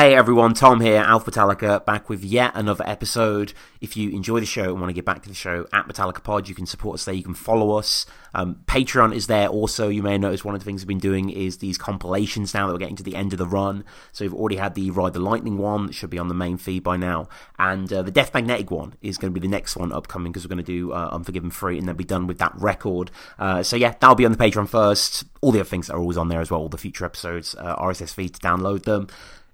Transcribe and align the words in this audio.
Hey 0.00 0.14
everyone, 0.14 0.54
Tom 0.54 0.80
here, 0.80 1.02
Alphabetallica, 1.02 1.84
back 1.84 2.08
with 2.08 2.24
yet 2.24 2.52
another 2.54 2.88
episode. 2.88 3.52
If 3.82 3.98
you 3.98 4.08
enjoy 4.12 4.40
the 4.40 4.46
show 4.46 4.70
and 4.70 4.80
want 4.80 4.88
to 4.88 4.94
get 4.94 5.04
back 5.04 5.22
to 5.24 5.28
the 5.28 5.34
show 5.34 5.66
at 5.74 5.86
Metallica 5.86 6.22
Pod, 6.22 6.48
you 6.48 6.54
can 6.54 6.64
support 6.64 6.94
us 6.94 7.04
there. 7.04 7.14
You 7.14 7.22
can 7.22 7.34
follow 7.34 7.76
us. 7.76 8.06
Um, 8.32 8.62
Patreon 8.64 9.14
is 9.14 9.26
there 9.26 9.48
also. 9.48 9.90
You 9.90 10.02
may 10.02 10.16
notice 10.16 10.42
one 10.42 10.54
of 10.54 10.62
the 10.62 10.64
things 10.64 10.80
we've 10.80 10.88
been 10.88 10.98
doing 11.00 11.28
is 11.28 11.58
these 11.58 11.76
compilations 11.76 12.54
now 12.54 12.66
that 12.66 12.72
we're 12.72 12.78
getting 12.78 12.96
to 12.96 13.02
the 13.02 13.14
end 13.14 13.34
of 13.34 13.38
the 13.38 13.46
run. 13.46 13.84
So 14.12 14.24
we've 14.24 14.32
already 14.32 14.56
had 14.56 14.74
the 14.74 14.90
Ride 14.90 15.12
the 15.12 15.20
Lightning 15.20 15.58
one 15.58 15.88
that 15.88 15.92
should 15.92 16.08
be 16.08 16.18
on 16.18 16.28
the 16.28 16.34
main 16.34 16.56
feed 16.56 16.82
by 16.82 16.96
now, 16.96 17.28
and 17.58 17.92
uh, 17.92 18.00
the 18.00 18.10
Death 18.10 18.32
Magnetic 18.32 18.70
one 18.70 18.94
is 19.02 19.18
going 19.18 19.34
to 19.34 19.38
be 19.38 19.46
the 19.46 19.52
next 19.52 19.76
one 19.76 19.92
upcoming 19.92 20.32
because 20.32 20.46
we're 20.46 20.54
going 20.54 20.64
to 20.64 20.72
do 20.72 20.92
uh, 20.92 21.10
Unforgiven 21.12 21.50
free 21.50 21.76
and 21.76 21.86
then 21.86 21.96
be 21.96 22.04
done 22.04 22.26
with 22.26 22.38
that 22.38 22.54
record. 22.56 23.10
Uh, 23.38 23.62
so 23.62 23.76
yeah, 23.76 23.92
that'll 24.00 24.16
be 24.16 24.24
on 24.24 24.32
the 24.32 24.38
Patreon 24.38 24.66
first. 24.66 25.24
All 25.42 25.52
the 25.52 25.60
other 25.60 25.68
things 25.68 25.90
are 25.90 25.98
always 25.98 26.16
on 26.16 26.28
there 26.28 26.40
as 26.40 26.50
well. 26.50 26.60
All 26.60 26.70
the 26.70 26.78
future 26.78 27.04
episodes, 27.04 27.54
uh, 27.58 27.76
RSS 27.76 28.14
feed 28.14 28.32
to 28.32 28.40
download 28.40 28.84
them 28.84 29.08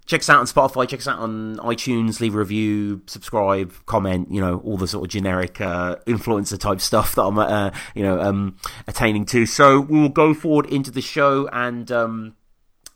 check 0.07 0.21
us 0.21 0.29
out 0.29 0.39
on 0.39 0.45
Spotify, 0.45 0.87
check 0.87 1.01
us 1.01 1.07
out 1.07 1.19
on 1.19 1.57
iTunes, 1.57 2.19
leave 2.19 2.33
a 2.33 2.39
review, 2.39 3.01
subscribe, 3.05 3.73
comment, 3.85 4.31
you 4.31 4.41
know, 4.41 4.59
all 4.59 4.77
the 4.77 4.87
sort 4.87 5.05
of 5.05 5.11
generic 5.11 5.61
uh, 5.61 5.97
influencer 6.07 6.57
type 6.57 6.81
stuff 6.81 7.13
that 7.15 7.23
I'm, 7.23 7.37
uh, 7.37 7.71
you 7.93 8.03
know, 8.03 8.19
um, 8.19 8.57
attaining 8.87 9.25
to. 9.27 9.45
So 9.45 9.81
we 9.81 9.99
will 9.99 10.09
go 10.09 10.33
forward 10.33 10.65
into 10.67 10.89
the 10.89 11.01
show 11.01 11.47
and, 11.51 11.91
um, 11.91 12.35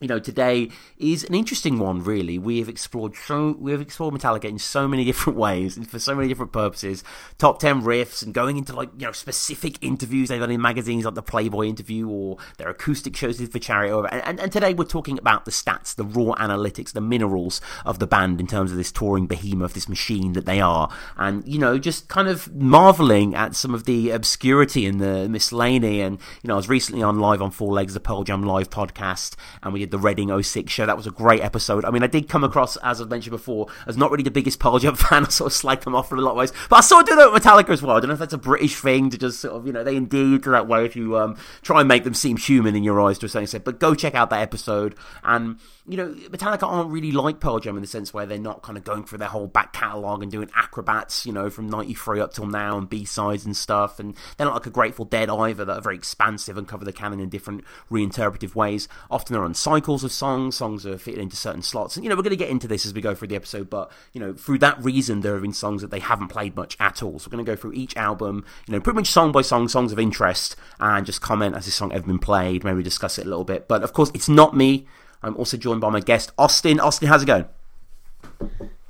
you 0.01 0.07
know, 0.07 0.19
today 0.19 0.69
is 0.97 1.23
an 1.23 1.35
interesting 1.35 1.77
one. 1.77 2.03
Really, 2.03 2.39
we 2.39 2.57
have 2.59 2.67
explored 2.67 3.15
so 3.15 3.55
we 3.59 3.71
have 3.71 3.79
explored 3.79 4.15
Metallica 4.15 4.45
in 4.45 4.57
so 4.57 4.87
many 4.87 5.05
different 5.11 5.37
ways 5.37 5.77
and 5.77 5.89
for 5.89 5.99
so 5.99 6.15
many 6.15 6.27
different 6.27 6.51
purposes. 6.51 7.03
Top 7.37 7.59
ten 7.59 7.83
riffs 7.83 8.23
and 8.23 8.33
going 8.33 8.57
into 8.57 8.73
like 8.73 8.89
you 8.97 9.05
know 9.05 9.11
specific 9.11 9.81
interviews 9.81 10.29
they've 10.29 10.39
done 10.39 10.51
in 10.51 10.61
magazines 10.61 11.05
like 11.05 11.13
the 11.13 11.21
Playboy 11.21 11.67
interview 11.67 12.09
or 12.09 12.37
their 12.57 12.69
acoustic 12.69 13.15
shows 13.15 13.39
for 13.39 13.59
Chariot. 13.59 14.07
And, 14.11 14.23
and, 14.23 14.39
and 14.39 14.51
today 14.51 14.73
we're 14.73 14.85
talking 14.85 15.19
about 15.19 15.45
the 15.45 15.51
stats, 15.51 15.95
the 15.95 16.03
raw 16.03 16.33
analytics, 16.35 16.93
the 16.93 17.01
minerals 17.01 17.61
of 17.85 17.99
the 17.99 18.07
band 18.07 18.39
in 18.39 18.47
terms 18.47 18.71
of 18.71 18.77
this 18.77 18.91
touring 18.91 19.27
behemoth, 19.27 19.75
this 19.75 19.87
machine 19.87 20.33
that 20.33 20.47
they 20.47 20.59
are, 20.59 20.89
and 21.15 21.47
you 21.47 21.59
know 21.59 21.77
just 21.77 22.07
kind 22.07 22.27
of 22.27 22.51
marveling 22.55 23.35
at 23.35 23.55
some 23.55 23.75
of 23.75 23.85
the 23.85 24.09
obscurity 24.09 24.87
and 24.87 24.99
the 24.99 25.29
miscellany. 25.29 26.01
And 26.01 26.19
you 26.41 26.47
know, 26.47 26.55
I 26.55 26.57
was 26.57 26.69
recently 26.69 27.03
on 27.03 27.19
live 27.19 27.41
on 27.41 27.51
Four 27.51 27.71
Legs, 27.71 27.93
the 27.93 27.99
Pearl 27.99 28.23
Jam 28.23 28.41
live 28.41 28.71
podcast, 28.71 29.35
and 29.61 29.73
we 29.73 29.90
the 29.91 29.99
Reading 29.99 30.41
06 30.41 30.71
show. 30.71 30.85
That 30.85 30.97
was 30.97 31.07
a 31.07 31.11
great 31.11 31.41
episode. 31.41 31.85
I 31.85 31.91
mean, 31.91 32.03
I 32.03 32.07
did 32.07 32.27
come 32.27 32.43
across, 32.43 32.77
as 32.77 33.01
I've 33.01 33.09
mentioned 33.09 33.31
before, 33.31 33.67
as 33.85 33.97
not 33.97 34.11
really 34.11 34.23
the 34.23 34.31
biggest 34.31 34.59
Pearl 34.59 34.79
Jam 34.79 34.95
fan. 34.97 35.25
I 35.25 35.29
sort 35.29 35.51
of 35.51 35.57
slagged 35.57 35.83
them 35.83 35.95
off 35.95 36.11
in 36.11 36.17
a 36.17 36.21
lot 36.21 36.31
of 36.31 36.37
ways. 36.37 36.51
But 36.69 36.77
I 36.77 36.81
sort 36.81 37.03
of 37.03 37.09
do 37.09 37.15
that 37.17 37.31
with 37.31 37.43
Metallica 37.43 37.69
as 37.69 37.81
well. 37.81 37.97
I 37.97 37.99
don't 37.99 38.07
know 38.07 38.13
if 38.13 38.19
that's 38.19 38.33
a 38.33 38.37
British 38.37 38.75
thing 38.75 39.09
to 39.11 39.17
just 39.17 39.39
sort 39.39 39.55
of, 39.55 39.67
you 39.67 39.73
know, 39.73 39.83
they 39.83 39.99
to 40.01 40.39
that 40.49 40.67
way 40.67 40.85
if 40.85 40.95
you 40.95 41.17
um, 41.17 41.37
try 41.61 41.79
and 41.79 41.87
make 41.87 42.03
them 42.03 42.13
seem 42.13 42.37
human 42.37 42.75
in 42.75 42.83
your 42.83 42.99
eyes 43.01 43.17
to 43.19 43.25
a 43.27 43.29
certain 43.29 43.43
extent. 43.43 43.63
But 43.63 43.79
go 43.79 43.93
check 43.93 44.15
out 44.15 44.29
that 44.29 44.41
episode. 44.41 44.95
And 45.23 45.57
you 45.87 45.97
know, 45.97 46.13
Metallica 46.29 46.63
aren't 46.63 46.91
really 46.91 47.11
like 47.11 47.39
Pearl 47.39 47.59
Jam 47.59 47.75
in 47.75 47.81
the 47.81 47.87
sense 47.87 48.13
where 48.13 48.25
they're 48.25 48.37
not 48.37 48.61
kind 48.61 48.77
of 48.77 48.83
going 48.83 49.03
through 49.03 49.17
their 49.17 49.27
whole 49.27 49.47
back 49.47 49.73
catalogue 49.73 50.21
and 50.21 50.31
doing 50.31 50.49
acrobats, 50.55 51.25
you 51.25 51.33
know, 51.33 51.49
from 51.49 51.69
93 51.69 52.21
up 52.21 52.33
till 52.33 52.45
now 52.45 52.77
and 52.77 52.87
B-sides 52.87 53.45
and 53.45 53.57
stuff. 53.57 53.99
And 53.99 54.15
they're 54.37 54.45
not 54.45 54.53
like 54.53 54.67
a 54.67 54.69
Grateful 54.69 55.05
Dead 55.05 55.29
either 55.29 55.65
that 55.65 55.77
are 55.77 55.81
very 55.81 55.95
expansive 55.95 56.57
and 56.57 56.67
cover 56.67 56.85
the 56.85 56.93
canon 56.93 57.19
in 57.19 57.29
different 57.29 57.63
reinterpretive 57.89 58.53
ways. 58.53 58.87
Often 59.09 59.33
they're 59.33 59.43
on 59.43 59.55
cycles 59.81 60.03
of 60.03 60.11
songs, 60.11 60.55
songs 60.55 60.85
are 60.85 60.95
fitted 60.99 61.19
into 61.19 61.35
certain 61.35 61.63
slots. 61.63 61.95
And, 61.95 62.05
you 62.05 62.09
know, 62.09 62.15
we're 62.15 62.21
going 62.21 62.29
to 62.29 62.35
get 62.35 62.49
into 62.49 62.67
this 62.67 62.85
as 62.85 62.93
we 62.93 63.01
go 63.01 63.15
through 63.15 63.29
the 63.29 63.35
episode, 63.35 63.67
but, 63.67 63.91
you 64.13 64.19
know, 64.19 64.33
through 64.33 64.59
that 64.59 64.81
reason, 64.83 65.21
there 65.21 65.33
have 65.33 65.41
been 65.41 65.53
songs 65.53 65.81
that 65.81 65.89
they 65.89 65.97
haven't 65.97 66.27
played 66.27 66.55
much 66.55 66.77
at 66.79 67.01
all. 67.01 67.17
So 67.17 67.27
we're 67.27 67.37
going 67.37 67.45
to 67.45 67.51
go 67.51 67.55
through 67.55 67.73
each 67.73 67.97
album, 67.97 68.45
you 68.67 68.73
know, 68.73 68.79
pretty 68.79 68.97
much 68.97 69.07
song 69.07 69.31
by 69.31 69.41
song, 69.41 69.67
songs 69.67 69.91
of 69.91 69.97
interest, 69.97 70.55
and 70.79 71.03
just 71.03 71.19
comment 71.19 71.55
as 71.55 71.65
this 71.65 71.73
song 71.73 71.91
ever 71.93 72.05
been 72.05 72.19
played, 72.19 72.63
maybe 72.63 72.83
discuss 72.83 73.17
it 73.17 73.25
a 73.25 73.29
little 73.29 73.43
bit. 73.43 73.67
But 73.67 73.81
of 73.81 73.91
course, 73.91 74.11
it's 74.13 74.29
not 74.29 74.55
me. 74.55 74.85
I'm 75.23 75.35
also 75.35 75.57
joined 75.57 75.81
by 75.81 75.89
my 75.89 75.99
guest, 75.99 76.31
Austin. 76.37 76.79
Austin, 76.79 77.07
how's 77.07 77.23
it 77.23 77.27
going? 77.27 77.45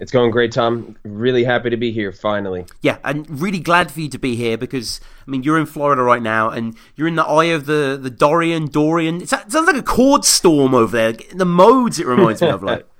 It's 0.02 0.12
going 0.12 0.32
great, 0.32 0.52
Tom. 0.52 0.98
Really 1.04 1.44
happy 1.44 1.70
to 1.70 1.78
be 1.78 1.92
here 1.92 2.12
finally. 2.12 2.66
Yeah, 2.82 2.98
and 3.04 3.40
really 3.40 3.60
glad 3.60 3.92
for 3.92 4.02
you 4.02 4.10
to 4.10 4.18
be 4.18 4.36
here 4.36 4.58
because 4.58 5.00
I 5.28 5.30
mean 5.30 5.44
you're 5.44 5.60
in 5.60 5.68
Florida 5.68 6.02
right 6.02 6.24
now, 6.24 6.50
and 6.50 6.76
you're 6.96 7.08
in 7.08 7.14
the 7.14 7.24
eye 7.24 7.46
of 7.46 7.68
the 7.68 8.00
the 8.02 8.10
Dorian 8.10 8.66
Dorian. 8.66 9.22
It 9.22 9.30
sounds 9.30 9.54
like 9.54 9.76
a 9.76 9.84
chord 9.84 10.26
storm 10.26 10.74
over 10.74 10.98
there. 10.98 11.14
The 11.14 11.46
modes 11.46 12.00
it 12.00 12.08
reminds 12.08 12.42
me 12.42 12.50
of, 12.50 12.64
like. 12.64 12.84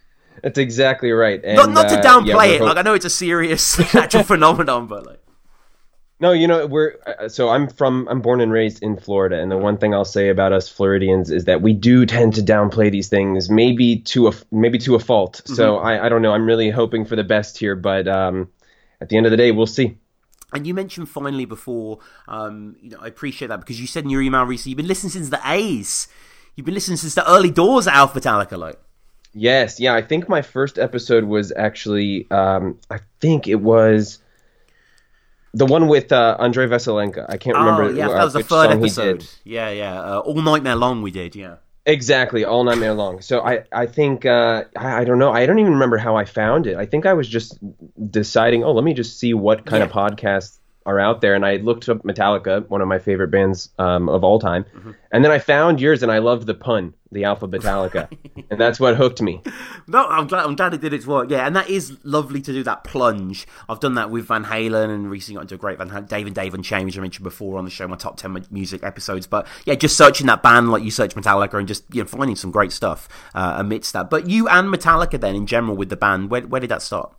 That's 0.42 0.56
exactly 0.56 1.10
right. 1.10 1.40
And, 1.44 1.56
not, 1.56 1.70
not 1.70 1.88
to 1.88 1.96
downplay 1.96 2.34
uh, 2.34 2.44
yeah, 2.44 2.44
it. 2.44 2.62
Like 2.62 2.76
I 2.76 2.82
know 2.82 2.94
it's 2.94 3.04
a 3.04 3.10
serious 3.10 3.76
natural 3.94 4.22
phenomenon, 4.22 4.86
but 4.86 5.06
like. 5.06 5.20
No, 6.20 6.32
you 6.32 6.46
know 6.46 6.66
we're 6.66 6.96
uh, 7.06 7.28
so 7.30 7.48
I'm 7.48 7.66
from 7.66 8.06
I'm 8.08 8.20
born 8.20 8.42
and 8.42 8.52
raised 8.52 8.82
in 8.82 8.98
Florida, 8.98 9.40
and 9.40 9.50
the 9.50 9.56
one 9.56 9.78
thing 9.78 9.94
I'll 9.94 10.04
say 10.04 10.28
about 10.28 10.52
us 10.52 10.68
Floridians 10.68 11.30
is 11.30 11.46
that 11.46 11.62
we 11.62 11.72
do 11.72 12.04
tend 12.04 12.34
to 12.34 12.42
downplay 12.42 12.90
these 12.92 13.08
things, 13.08 13.48
maybe 13.48 14.00
to 14.00 14.28
a 14.28 14.32
maybe 14.52 14.78
to 14.80 14.94
a 14.94 14.98
fault. 14.98 15.40
Mm-hmm. 15.44 15.54
So 15.54 15.78
I, 15.78 16.06
I 16.06 16.08
don't 16.10 16.20
know. 16.20 16.32
I'm 16.32 16.44
really 16.44 16.68
hoping 16.68 17.06
for 17.06 17.16
the 17.16 17.24
best 17.24 17.56
here, 17.56 17.74
but 17.74 18.06
um, 18.06 18.50
at 19.00 19.08
the 19.08 19.16
end 19.16 19.24
of 19.24 19.30
the 19.30 19.38
day, 19.38 19.50
we'll 19.50 19.66
see. 19.66 19.96
And 20.52 20.66
you 20.66 20.74
mentioned 20.74 21.08
finally 21.08 21.46
before, 21.46 22.00
um, 22.28 22.76
you 22.82 22.90
know, 22.90 22.98
I 23.00 23.06
appreciate 23.06 23.48
that 23.48 23.60
because 23.60 23.80
you 23.80 23.86
said 23.86 24.04
in 24.04 24.10
your 24.10 24.20
email 24.20 24.44
recently 24.44 24.70
you've 24.70 24.76
been 24.76 24.88
listening 24.88 25.12
since 25.12 25.30
the 25.30 25.40
A's. 25.44 26.08
You've 26.54 26.66
been 26.66 26.74
listening 26.74 26.98
since 26.98 27.14
the 27.14 27.28
early 27.30 27.50
doors 27.50 27.86
of 27.86 27.94
Alphabetallica, 27.94 28.58
like. 28.58 28.78
Yes, 29.32 29.78
yeah. 29.78 29.94
I 29.94 30.02
think 30.02 30.28
my 30.28 30.42
first 30.42 30.78
episode 30.78 31.24
was 31.24 31.52
actually, 31.54 32.28
um, 32.32 32.78
I 32.90 32.98
think 33.20 33.46
it 33.46 33.60
was 33.60 34.18
the 35.52 35.66
one 35.66 35.88
with 35.88 36.12
uh, 36.12 36.36
Andrei 36.38 36.66
Vasylenko. 36.66 37.26
I 37.28 37.36
can't 37.36 37.56
remember. 37.56 37.84
Oh, 37.84 37.90
yeah, 37.90 38.08
that 38.08 38.24
was 38.24 38.32
the 38.32 38.42
third 38.42 38.70
episode. 38.70 39.26
Yeah, 39.44 39.70
yeah. 39.70 40.00
Uh, 40.00 40.18
all 40.20 40.40
nightmare 40.42 40.76
long 40.76 41.02
we 41.02 41.10
did. 41.10 41.34
Yeah. 41.34 41.56
Exactly, 41.86 42.44
all 42.44 42.62
nightmare 42.62 42.92
long. 42.92 43.20
So 43.20 43.40
I, 43.40 43.64
I 43.72 43.86
think 43.86 44.26
uh, 44.26 44.64
I, 44.76 45.00
I, 45.00 45.04
don't 45.04 45.18
know. 45.18 45.32
I 45.32 45.46
don't 45.46 45.58
even 45.58 45.72
remember 45.72 45.96
how 45.96 46.14
I 46.14 46.24
found 46.24 46.66
it. 46.66 46.76
I 46.76 46.86
think 46.86 47.06
I 47.06 47.14
was 47.14 47.28
just 47.28 47.58
deciding. 48.10 48.62
Oh, 48.64 48.72
let 48.72 48.84
me 48.84 48.94
just 48.94 49.18
see 49.18 49.34
what 49.34 49.64
kind 49.66 49.80
yeah. 49.80 49.86
of 49.86 49.92
podcasts 49.92 50.59
are 50.86 50.98
out 50.98 51.20
there. 51.20 51.34
And 51.34 51.44
I 51.44 51.56
looked 51.56 51.88
up 51.88 52.02
Metallica, 52.02 52.68
one 52.68 52.80
of 52.80 52.88
my 52.88 52.98
favorite 52.98 53.30
bands 53.30 53.70
um, 53.78 54.08
of 54.08 54.24
all 54.24 54.38
time. 54.38 54.64
Mm-hmm. 54.64 54.92
And 55.12 55.24
then 55.24 55.32
I 55.32 55.38
found 55.38 55.80
yours, 55.80 56.02
and 56.02 56.12
I 56.12 56.18
loved 56.18 56.46
the 56.46 56.54
pun, 56.54 56.94
the 57.10 57.22
Alphabetallica, 57.22 58.16
and 58.50 58.60
that's 58.60 58.78
what 58.78 58.96
hooked 58.96 59.20
me. 59.20 59.42
No, 59.86 60.06
I'm 60.06 60.28
glad. 60.28 60.44
I'm 60.44 60.54
glad 60.54 60.72
it 60.72 60.80
did 60.80 60.92
its 60.92 61.04
work. 61.04 61.30
Yeah, 61.30 61.44
and 61.44 61.56
that 61.56 61.68
is 61.68 61.96
lovely 62.04 62.40
to 62.42 62.52
do 62.52 62.62
that 62.62 62.84
plunge. 62.84 63.44
I've 63.68 63.80
done 63.80 63.94
that 63.94 64.08
with 64.08 64.26
Van 64.26 64.44
Halen, 64.44 64.84
and 64.84 65.10
recently 65.10 65.34
got 65.34 65.42
into 65.42 65.56
a 65.56 65.58
great 65.58 65.78
Van 65.78 65.90
Halen, 65.90 66.06
Dave 66.06 66.26
and 66.26 66.34
Dave 66.34 66.54
Unchained, 66.54 66.84
which 66.84 66.96
I 66.96 67.00
mentioned 67.00 67.24
before 67.24 67.58
on 67.58 67.64
the 67.64 67.72
show, 67.72 67.88
my 67.88 67.96
top 67.96 68.18
ten 68.18 68.46
music 68.52 68.84
episodes. 68.84 69.26
But 69.26 69.48
yeah, 69.64 69.74
just 69.74 69.96
searching 69.96 70.28
that 70.28 70.44
band 70.44 70.70
like 70.70 70.84
you 70.84 70.92
search 70.92 71.16
Metallica, 71.16 71.58
and 71.58 71.66
just 71.66 71.82
you 71.92 72.02
know 72.02 72.06
finding 72.06 72.36
some 72.36 72.52
great 72.52 72.70
stuff 72.70 73.08
uh, 73.34 73.54
amidst 73.56 73.94
that. 73.94 74.10
But 74.10 74.28
you 74.28 74.46
and 74.46 74.72
Metallica, 74.72 75.20
then 75.20 75.34
in 75.34 75.46
general 75.46 75.76
with 75.76 75.88
the 75.88 75.96
band, 75.96 76.30
where 76.30 76.42
where 76.42 76.60
did 76.60 76.70
that 76.70 76.82
start? 76.82 77.12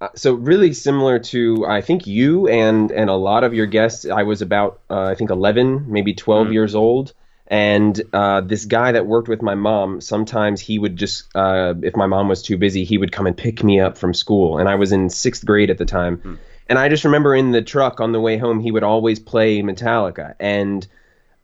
Uh, 0.00 0.08
so 0.14 0.34
really 0.34 0.72
similar 0.72 1.18
to 1.18 1.66
I 1.66 1.80
think 1.80 2.06
you 2.06 2.46
and 2.46 2.90
and 2.90 3.10
a 3.10 3.14
lot 3.14 3.42
of 3.42 3.52
your 3.52 3.66
guests. 3.66 4.06
I 4.06 4.22
was 4.22 4.42
about 4.42 4.80
uh, 4.88 5.02
I 5.02 5.14
think 5.14 5.30
11, 5.30 5.90
maybe 5.90 6.14
12 6.14 6.44
mm-hmm. 6.44 6.52
years 6.52 6.74
old, 6.74 7.12
and 7.48 8.00
uh, 8.12 8.42
this 8.42 8.64
guy 8.64 8.92
that 8.92 9.06
worked 9.06 9.28
with 9.28 9.42
my 9.42 9.56
mom. 9.56 10.00
Sometimes 10.00 10.60
he 10.60 10.78
would 10.78 10.96
just 10.96 11.24
uh, 11.34 11.74
if 11.82 11.96
my 11.96 12.06
mom 12.06 12.28
was 12.28 12.42
too 12.42 12.56
busy, 12.56 12.84
he 12.84 12.96
would 12.96 13.10
come 13.10 13.26
and 13.26 13.36
pick 13.36 13.64
me 13.64 13.80
up 13.80 13.98
from 13.98 14.14
school, 14.14 14.58
and 14.58 14.68
I 14.68 14.76
was 14.76 14.92
in 14.92 15.10
sixth 15.10 15.44
grade 15.44 15.70
at 15.70 15.78
the 15.78 15.84
time. 15.84 16.18
Mm-hmm. 16.18 16.34
And 16.70 16.78
I 16.78 16.90
just 16.90 17.04
remember 17.04 17.34
in 17.34 17.50
the 17.50 17.62
truck 17.62 17.98
on 17.98 18.12
the 18.12 18.20
way 18.20 18.36
home, 18.36 18.60
he 18.60 18.70
would 18.70 18.84
always 18.84 19.18
play 19.18 19.62
Metallica, 19.62 20.34
and 20.38 20.86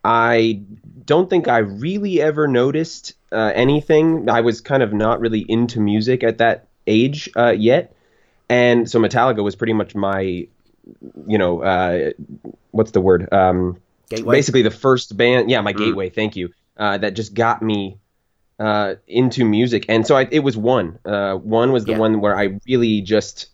I 0.05 0.61
don't 1.05 1.29
think 1.29 1.49
I 1.49 1.59
really 1.59 2.21
ever 2.21 2.47
noticed 2.47 3.15
uh, 3.33 3.51
anything. 3.53 4.29
I 4.31 4.43
was 4.43 4.61
kind 4.61 4.83
of 4.83 4.93
not 4.93 5.19
really 5.19 5.45
into 5.49 5.81
music 5.81 6.23
at 6.23 6.39
that 6.39 6.69
age 6.87 7.31
uh, 7.35 7.51
yet 7.51 7.95
and 8.49 8.91
so 8.91 9.01
Metallica 9.01 9.43
was 9.43 9.57
pretty 9.57 9.73
much 9.73 9.95
my, 9.95 10.21
you 10.21 11.39
know, 11.39 11.63
uh, 11.63 12.11
what's 12.71 12.91
the 12.91 13.01
word? 13.01 13.33
Um, 13.33 13.81
gateway. 14.09 14.37
Basically, 14.37 14.63
the 14.63 14.71
first 14.71 15.17
band. 15.17 15.51
Yeah, 15.51 15.61
my 15.61 15.73
mm. 15.73 15.79
gateway. 15.79 16.11
Thank 16.11 16.37
you. 16.37 16.53
Uh, 16.77 16.99
that 16.99 17.15
just 17.15 17.35
got 17.35 17.63
me 17.63 17.99
uh, 18.59 18.97
into 19.07 19.45
music, 19.45 19.87
and 19.89 20.07
so 20.07 20.17
I, 20.17 20.29
it 20.31 20.41
was 20.41 20.57
one. 20.57 20.99
Uh, 21.05 21.35
one 21.35 21.73
was 21.73 21.85
the 21.85 21.93
yeah. 21.93 21.99
one 21.99 22.21
where 22.21 22.37
I 22.37 22.59
really 22.67 23.01
just 23.01 23.49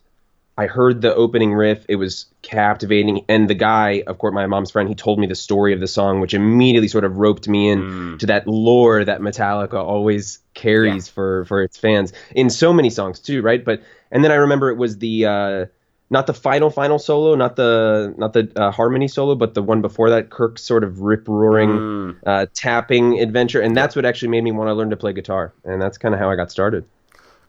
I 0.57 0.67
heard 0.67 1.01
the 1.01 1.13
opening 1.15 1.53
riff. 1.53 1.85
It 1.87 1.95
was 1.95 2.25
captivating, 2.41 3.25
and 3.29 3.49
the 3.49 3.55
guy, 3.55 4.03
of 4.05 4.17
course, 4.17 4.33
my 4.33 4.47
mom's 4.47 4.71
friend, 4.71 4.89
he 4.89 4.95
told 4.95 5.17
me 5.19 5.27
the 5.27 5.35
story 5.35 5.73
of 5.73 5.79
the 5.79 5.87
song, 5.87 6.19
which 6.19 6.33
immediately 6.33 6.87
sort 6.87 7.03
of 7.03 7.17
roped 7.17 7.47
me 7.47 7.69
in 7.69 7.81
mm. 7.81 8.19
to 8.19 8.25
that 8.27 8.47
lore 8.47 9.03
that 9.05 9.21
Metallica 9.21 9.75
always 9.75 10.39
carries 10.53 11.07
yeah. 11.07 11.13
for 11.13 11.45
for 11.45 11.63
its 11.63 11.77
fans 11.77 12.13
in 12.35 12.49
so 12.49 12.73
many 12.73 12.89
songs 12.89 13.19
too, 13.19 13.41
right? 13.41 13.63
But 13.63 13.81
and 14.11 14.23
then 14.23 14.31
I 14.31 14.35
remember 14.35 14.69
it 14.69 14.77
was 14.77 14.97
the 14.97 15.25
uh, 15.25 15.65
not 16.11 16.27
the 16.27 16.33
final 16.33 16.69
final 16.69 16.99
solo, 16.99 17.35
not 17.35 17.55
the 17.55 18.13
not 18.17 18.33
the 18.33 18.51
uh, 18.55 18.69
harmony 18.71 19.07
solo, 19.07 19.33
but 19.33 19.53
the 19.53 19.63
one 19.63 19.81
before 19.81 20.09
that, 20.09 20.29
Kirk's 20.29 20.61
sort 20.61 20.83
of 20.83 20.99
rip 20.99 21.27
roaring 21.27 21.69
mm. 21.69 22.17
uh, 22.25 22.45
tapping 22.53 23.19
adventure, 23.19 23.61
and 23.61 23.75
that's 23.75 23.95
what 23.95 24.05
actually 24.05 24.27
made 24.27 24.43
me 24.43 24.51
want 24.51 24.67
to 24.67 24.73
learn 24.73 24.89
to 24.89 24.97
play 24.97 25.13
guitar, 25.13 25.53
and 25.63 25.81
that's 25.81 25.97
kind 25.97 26.13
of 26.13 26.19
how 26.19 26.29
I 26.29 26.35
got 26.35 26.51
started. 26.51 26.85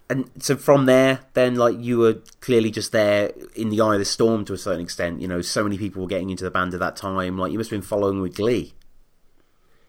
And 0.08 0.30
so 0.38 0.56
from 0.56 0.86
there, 0.86 1.20
then 1.32 1.56
like 1.56 1.76
you 1.78 1.98
were 1.98 2.18
clearly 2.40 2.70
just 2.70 2.92
there 2.92 3.32
in 3.56 3.70
the 3.70 3.80
eye 3.80 3.94
of 3.94 3.98
the 3.98 4.04
storm 4.04 4.44
to 4.44 4.52
a 4.52 4.58
certain 4.58 4.82
extent. 4.82 5.20
You 5.20 5.28
know, 5.28 5.40
so 5.40 5.64
many 5.64 5.78
people 5.78 6.02
were 6.02 6.08
getting 6.08 6.30
into 6.30 6.44
the 6.44 6.50
band 6.50 6.74
at 6.74 6.80
that 6.80 6.96
time. 6.96 7.38
Like 7.38 7.50
you 7.50 7.58
must 7.58 7.70
have 7.70 7.80
been 7.80 7.86
following 7.86 8.20
with 8.20 8.36
glee. 8.36 8.74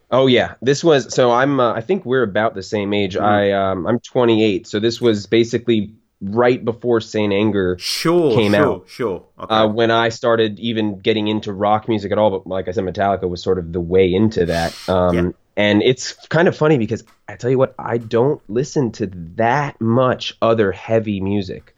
Oh 0.09 0.27
yeah, 0.27 0.55
this 0.61 0.83
was 0.83 1.13
so 1.13 1.31
I'm 1.31 1.59
uh, 1.59 1.73
I 1.73 1.81
think 1.81 2.05
we're 2.05 2.23
about 2.23 2.55
the 2.55 2.63
same 2.63 2.93
age. 2.93 3.15
Mm-hmm. 3.15 3.25
I 3.25 3.51
um, 3.51 3.85
I'm 3.85 3.99
28, 3.99 4.65
so 4.65 4.79
this 4.79 5.01
was 5.01 5.27
basically 5.27 5.93
right 6.23 6.63
before 6.63 7.01
Saint 7.01 7.33
Anger 7.33 7.77
Sure, 7.79 8.33
came 8.33 8.53
sure, 8.53 8.61
out. 8.65 8.85
sure. 8.87 9.23
Okay. 9.39 9.53
uh, 9.53 9.67
when 9.67 9.91
I 9.91 10.09
started 10.09 10.59
even 10.59 10.99
getting 10.99 11.27
into 11.27 11.51
rock 11.51 11.87
music 11.87 12.11
at 12.11 12.17
all. 12.17 12.31
But 12.31 12.47
like 12.47 12.67
I 12.67 12.71
said, 12.71 12.85
Metallica 12.85 13.27
was 13.27 13.43
sort 13.43 13.59
of 13.59 13.73
the 13.73 13.81
way 13.81 14.13
into 14.13 14.45
that. 14.45 14.73
Um, 14.89 15.15
Yeah. 15.15 15.29
And 15.55 15.83
it's 15.83 16.13
kind 16.29 16.47
of 16.47 16.57
funny 16.57 16.79
because 16.79 17.03
I 17.27 17.35
tell 17.35 17.49
you 17.51 17.59
what, 17.59 17.75
I 17.77 17.99
don't 17.99 18.41
listen 18.49 18.91
to 18.93 19.05
that 19.35 19.79
much 19.79 20.35
other 20.41 20.71
heavy 20.71 21.19
music. 21.21 21.75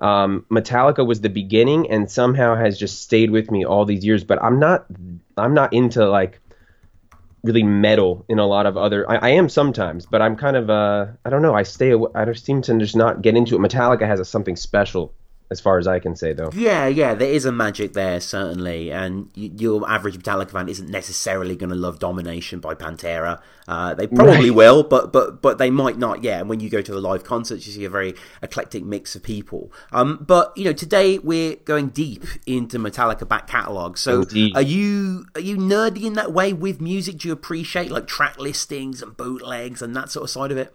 Um, 0.00 0.44
Metallica 0.50 1.06
was 1.06 1.20
the 1.22 1.30
beginning, 1.30 1.90
and 1.90 2.10
somehow 2.10 2.54
has 2.54 2.78
just 2.78 3.00
stayed 3.00 3.30
with 3.30 3.50
me 3.50 3.64
all 3.64 3.84
these 3.86 4.04
years. 4.04 4.24
But 4.24 4.42
I'm 4.42 4.60
not, 4.60 4.84
I'm 5.38 5.54
not 5.54 5.72
into 5.72 6.06
like 6.08 6.38
really 7.42 7.62
metal 7.62 8.24
in 8.28 8.38
a 8.38 8.46
lot 8.46 8.66
of 8.66 8.76
other. 8.76 9.08
I, 9.10 9.16
I 9.16 9.28
am 9.30 9.48
sometimes, 9.48 10.06
but 10.06 10.22
I'm 10.22 10.36
kind 10.36 10.56
of 10.56 10.70
uh, 10.70 11.06
I 11.24 11.30
don't 11.30 11.42
know. 11.42 11.54
I 11.54 11.62
stay. 11.62 11.94
I 12.14 12.24
just 12.24 12.44
seem 12.44 12.62
to 12.62 12.78
just 12.78 12.96
not 12.96 13.22
get 13.22 13.36
into 13.36 13.56
it. 13.56 13.60
Metallica 13.60 14.06
has 14.06 14.20
a, 14.20 14.24
something 14.24 14.56
special, 14.56 15.14
as 15.50 15.60
far 15.60 15.78
as 15.78 15.86
I 15.86 15.98
can 15.98 16.14
say, 16.14 16.34
though. 16.34 16.50
Yeah, 16.54 16.86
yeah, 16.88 17.14
there 17.14 17.30
is 17.30 17.44
a 17.46 17.52
magic 17.52 17.94
there 17.94 18.20
certainly, 18.20 18.90
and 18.92 19.30
y- 19.36 19.50
your 19.56 19.88
average 19.88 20.18
Metallica 20.18 20.50
fan 20.50 20.68
isn't 20.68 20.90
necessarily 20.90 21.56
going 21.56 21.70
to 21.70 21.76
love 21.76 21.98
Domination 21.98 22.60
by 22.60 22.74
Pantera. 22.74 23.40
Uh, 23.66 23.94
they 23.94 24.06
probably 24.06 24.50
Right. 24.50 24.56
will, 24.56 24.82
but 24.82 25.12
but 25.12 25.40
but 25.40 25.56
they 25.58 25.70
might 25.70 25.96
not. 25.98 26.22
Yeah, 26.22 26.40
and 26.40 26.48
when 26.50 26.60
you 26.60 26.68
go 26.68 26.82
to 26.82 26.92
the 26.92 27.00
live 27.00 27.24
concerts, 27.24 27.66
you 27.66 27.72
see 27.72 27.84
a 27.84 27.90
very 27.90 28.14
eclectic 28.42 28.84
mix 28.84 29.14
of 29.16 29.22
people. 29.22 29.72
Um, 29.92 30.24
but 30.26 30.52
you 30.56 30.64
know, 30.64 30.72
today 30.74 31.18
we're 31.18 31.56
going 31.56 31.88
deep 31.88 32.24
into 32.46 32.78
Metallica 32.78 33.26
back 33.26 33.46
catalogue. 33.46 33.96
So, 33.98 34.22
Indeed. 34.22 34.54
are 34.54 34.62
you 34.62 35.26
are 35.34 35.40
you 35.40 35.56
nerdy 35.56 36.04
in 36.04 36.12
that 36.14 36.32
way 36.32 36.52
with 36.52 36.80
music? 36.80 37.18
Do 37.18 37.28
you 37.28 37.32
appreciate 37.32 37.90
like 37.90 38.06
track 38.06 38.38
listings 38.38 39.00
and 39.02 39.16
bootlegs 39.16 39.80
and 39.80 39.96
that 39.96 40.10
sort 40.10 40.24
of 40.24 40.30
side 40.30 40.50
of 40.52 40.58
it? 40.58 40.74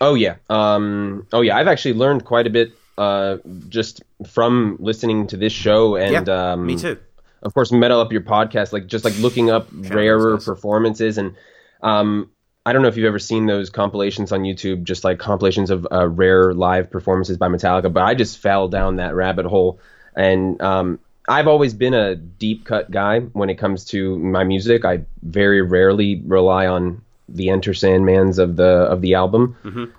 Oh 0.00 0.14
yeah. 0.14 0.36
Um, 0.48 1.26
oh 1.32 1.42
yeah. 1.42 1.56
I've 1.56 1.68
actually 1.68 1.94
learned 1.94 2.24
quite 2.24 2.46
a 2.46 2.50
bit 2.50 2.72
uh, 3.00 3.38
just 3.68 4.02
from 4.28 4.76
listening 4.78 5.26
to 5.26 5.36
this 5.36 5.52
show 5.52 5.96
and 5.96 6.26
yeah, 6.26 6.52
um, 6.52 6.66
me 6.66 6.76
too. 6.76 6.98
of 7.42 7.54
course 7.54 7.72
metal 7.72 8.00
up 8.00 8.12
your 8.12 8.20
podcast 8.20 8.72
like 8.72 8.86
just 8.86 9.04
like 9.04 9.18
looking 9.18 9.50
up 9.50 9.68
rarer 9.72 10.36
performances 10.38 11.16
and 11.16 11.34
um, 11.82 12.30
I 12.66 12.74
don't 12.74 12.82
know 12.82 12.88
if 12.88 12.96
you've 12.98 13.06
ever 13.06 13.18
seen 13.18 13.46
those 13.46 13.70
compilations 13.70 14.32
on 14.32 14.42
YouTube, 14.42 14.84
just 14.84 15.02
like 15.02 15.18
compilations 15.18 15.70
of 15.70 15.86
uh, 15.90 16.06
rare 16.06 16.52
live 16.52 16.90
performances 16.90 17.38
by 17.38 17.48
Metallica. 17.48 17.90
But 17.90 18.02
I 18.02 18.14
just 18.14 18.38
fell 18.38 18.68
down 18.68 18.96
that 18.96 19.14
rabbit 19.14 19.46
hole, 19.46 19.80
and 20.14 20.60
um, 20.60 20.98
I've 21.26 21.48
always 21.48 21.72
been 21.72 21.94
a 21.94 22.16
deep 22.16 22.66
cut 22.66 22.90
guy 22.90 23.20
when 23.20 23.48
it 23.48 23.54
comes 23.54 23.86
to 23.86 24.18
my 24.18 24.44
music. 24.44 24.84
I 24.84 25.04
very 25.22 25.62
rarely 25.62 26.20
rely 26.24 26.66
on 26.66 27.02
the 27.34 27.50
Enter 27.50 27.72
Sandmans 27.72 28.38
of 28.38 28.56
the 28.56 28.64
of 28.64 29.00
the 29.00 29.14
album. 29.14 29.56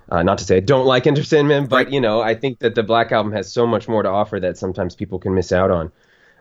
Uh, 0.09 0.23
not 0.23 0.37
to 0.39 0.43
say 0.43 0.57
I 0.57 0.59
don't 0.59 0.85
like 0.85 1.07
Enter 1.07 1.23
Sandman, 1.23 1.67
but 1.67 1.75
Right. 1.75 1.89
you 1.91 2.01
know 2.01 2.21
I 2.21 2.35
think 2.35 2.59
that 2.59 2.75
the 2.75 2.83
Black 2.83 3.11
Album 3.11 3.31
has 3.33 3.51
so 3.51 3.65
much 3.65 3.87
more 3.87 4.03
to 4.03 4.09
offer 4.09 4.39
that 4.39 4.57
sometimes 4.57 4.95
people 4.95 5.19
can 5.19 5.33
miss 5.33 5.51
out 5.51 5.71
on. 5.71 5.91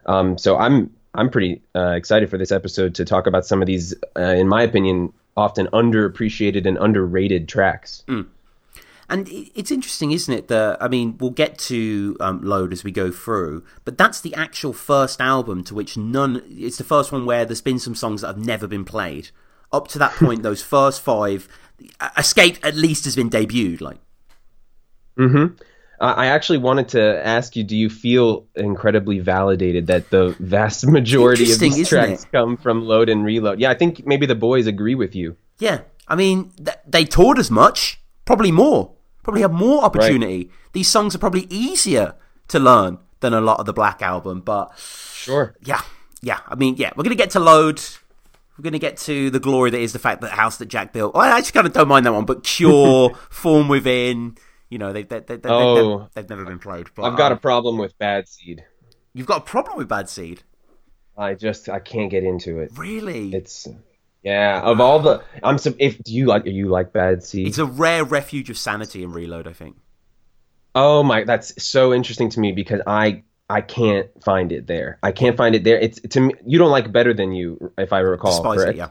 Um, 0.07 0.37
so 0.39 0.57
I'm 0.57 0.91
I'm 1.15 1.31
pretty 1.31 1.63
uh, 1.75 1.91
excited 1.97 2.31
for 2.31 2.39
this 2.39 2.53
episode 2.53 2.95
to 2.97 3.05
talk 3.05 3.27
about 3.27 3.45
some 3.47 3.61
of 3.63 3.67
these, 3.67 3.95
uh, 4.17 4.21
in 4.23 4.47
my 4.49 4.63
opinion, 4.63 5.13
often 5.37 5.67
underappreciated 5.73 6.67
and 6.67 6.79
underrated 6.79 7.49
tracks. 7.49 8.05
And 9.09 9.29
it's 9.57 9.73
interesting, 9.73 10.13
isn't 10.13 10.33
it? 10.33 10.47
That 10.49 10.81
I 10.81 10.87
mean, 10.87 11.19
we'll 11.19 11.31
get 11.33 11.59
to 11.71 12.17
um, 12.21 12.43
Load 12.45 12.73
as 12.73 12.85
we 12.85 12.93
go 12.93 13.11
through, 13.11 13.65
but 13.85 13.99
that's 13.99 14.21
the 14.21 14.33
actual 14.37 14.73
first 14.73 15.21
album 15.21 15.65
to 15.65 15.75
which 15.75 15.97
none. 15.97 16.43
It's 16.49 16.77
the 16.79 16.85
first 16.85 17.11
one 17.11 17.27
where 17.27 17.45
there's 17.45 17.61
been 17.61 17.81
some 17.81 17.97
songs 17.97 18.21
that 18.21 18.29
have 18.29 18.39
never 18.39 18.69
been 18.69 18.85
played. 18.85 19.31
Up 19.73 19.89
to 19.89 19.99
that 19.99 20.13
point, 20.13 20.43
those 20.43 20.63
first 20.63 21.01
five, 21.01 21.49
Escape 22.17 22.59
at 22.65 22.75
least 22.75 23.05
has 23.05 23.15
been 23.15 23.31
debuted. 23.31 23.81
Like, 23.81 23.99
mm-hmm. 25.19 25.55
I 26.01 26.13
I 26.13 26.27
actually 26.27 26.59
wanted 26.59 26.89
to 26.89 27.27
ask 27.27 27.57
you: 27.57 27.63
Do 27.65 27.77
you 27.77 27.89
feel 27.91 28.47
incredibly 28.55 29.19
validated 29.21 29.87
that 29.89 30.11
the 30.11 30.35
vast 30.41 30.87
majority 30.87 31.53
of 31.53 31.59
these 31.59 31.89
tracks 31.89 32.25
it? 32.25 32.33
come 32.33 32.57
from 32.57 32.83
Load 32.83 33.09
and 33.09 33.25
Reload? 33.25 33.61
Yeah, 33.61 33.71
I 33.71 33.75
think 33.75 34.07
maybe 34.07 34.27
the 34.27 34.35
boys 34.35 34.67
agree 34.67 34.95
with 34.95 35.15
you. 35.15 35.37
yeah, 35.59 35.83
I 36.09 36.17
mean, 36.17 36.51
th- 36.57 36.79
they 36.87 37.05
toured 37.05 37.39
as 37.39 37.51
much, 37.51 38.01
probably 38.25 38.51
more, 38.51 38.93
probably 39.23 39.43
have 39.43 39.53
more 39.53 39.85
opportunity. 39.85 40.51
These 40.73 40.89
songs 40.89 41.15
are 41.15 41.19
probably 41.19 41.47
easier 41.51 42.15
to 42.49 42.59
learn 42.59 42.99
than 43.21 43.35
a 43.35 43.41
lot 43.41 43.61
of 43.61 43.67
the 43.67 43.73
Black 43.73 44.03
album, 44.03 44.41
but 44.41 44.73
Sure. 44.77 45.55
yeah, 45.63 45.83
yeah. 46.23 46.41
I 46.49 46.55
mean, 46.57 46.77
yeah, 46.77 46.91
we're 46.97 47.05
gonna 47.05 47.15
get 47.15 47.31
to 47.33 47.41
load. 47.41 47.81
We're 48.61 48.65
gonna 48.65 48.79
get 48.79 48.99
to 48.99 49.31
the 49.31 49.41
glory 49.41 49.71
that 49.71 49.81
is 49.81 49.95
the 49.95 49.99
fact 49.99 50.21
that 50.21 50.33
house 50.33 50.59
that 50.59 50.67
Jack 50.67 50.93
built. 50.93 51.17
I 51.17 51.39
actually 51.39 51.53
kind 51.53 51.67
of 51.67 51.73
don't 51.73 51.89
mind 51.89 52.05
that 52.05 52.13
one, 52.13 52.27
but 52.27 52.45
Cure, 52.45 53.15
Thorn 53.31 53.69
Within. 53.69 54.37
You 54.69 54.77
know, 54.77 54.93
they, 54.93 55.03
they, 55.05 55.21
they, 55.21 55.37
they, 55.37 55.49
Oh. 55.49 56.01
they've, 56.01 56.09
they've 56.13 56.29
never 56.29 56.45
been 56.45 56.59
played. 56.59 56.89
But 56.95 57.05
I've 57.05 57.17
got 57.17 57.33
a 57.33 57.37
um, 57.37 57.41
problem 57.41 57.79
with 57.79 57.99
Bad 57.99 58.29
Seed. 58.29 58.63
you've 59.15 59.27
got 59.27 59.39
a 59.39 59.45
problem 59.45 59.79
with 59.79 59.89
Bad 59.89 60.11
Seed, 60.11 60.43
I 61.17 61.33
just 61.33 61.71
I 61.71 61.79
can't 61.79 62.11
get 62.11 62.23
into 62.23 62.59
it. 62.59 62.73
really? 62.77 63.33
It's 63.35 63.67
yeah. 64.23 64.61
Of 64.61 64.79
all 64.79 65.01
the 65.01 65.23
I'm 65.43 65.57
so 65.57 65.73
if 65.79 65.97
do 66.05 66.13
you 66.15 66.27
like 66.27 66.45
you 66.45 66.69
like 66.69 66.93
Bad 66.93 67.23
Seed? 67.23 67.49
It's 67.49 67.57
a 67.57 67.65
rare 67.65 68.05
refuge 68.05 68.51
of 68.51 68.59
sanity 68.59 69.03
in 69.03 69.13
Reload. 69.13 69.47
I 69.49 69.55
think. 69.55 69.77
Oh 70.75 71.03
my, 71.03 71.25
that's 71.25 71.63
so 71.63 71.95
interesting 71.95 72.29
to 72.29 72.41
me 72.41 72.53
because 72.53 72.83
I 72.87 73.23
I 73.51 73.63
can't 73.63 74.09
find 74.23 74.53
it 74.53 74.69
there. 74.69 74.99
I 75.03 75.11
can't 75.11 75.37
find 75.37 75.57
it 75.57 75.65
there. 75.65 75.77
It's 75.79 76.01
to 76.01 76.21
me. 76.21 76.35
You 76.47 76.59
don't 76.59 76.71
like 76.71 76.93
better 76.93 77.13
than 77.13 77.33
you, 77.33 77.73
if 77.77 77.93
I 77.93 77.99
recall. 77.99 78.31
Despise 78.31 78.59
correct? 78.59 78.77
it, 78.77 78.77
yeah, 78.77 78.89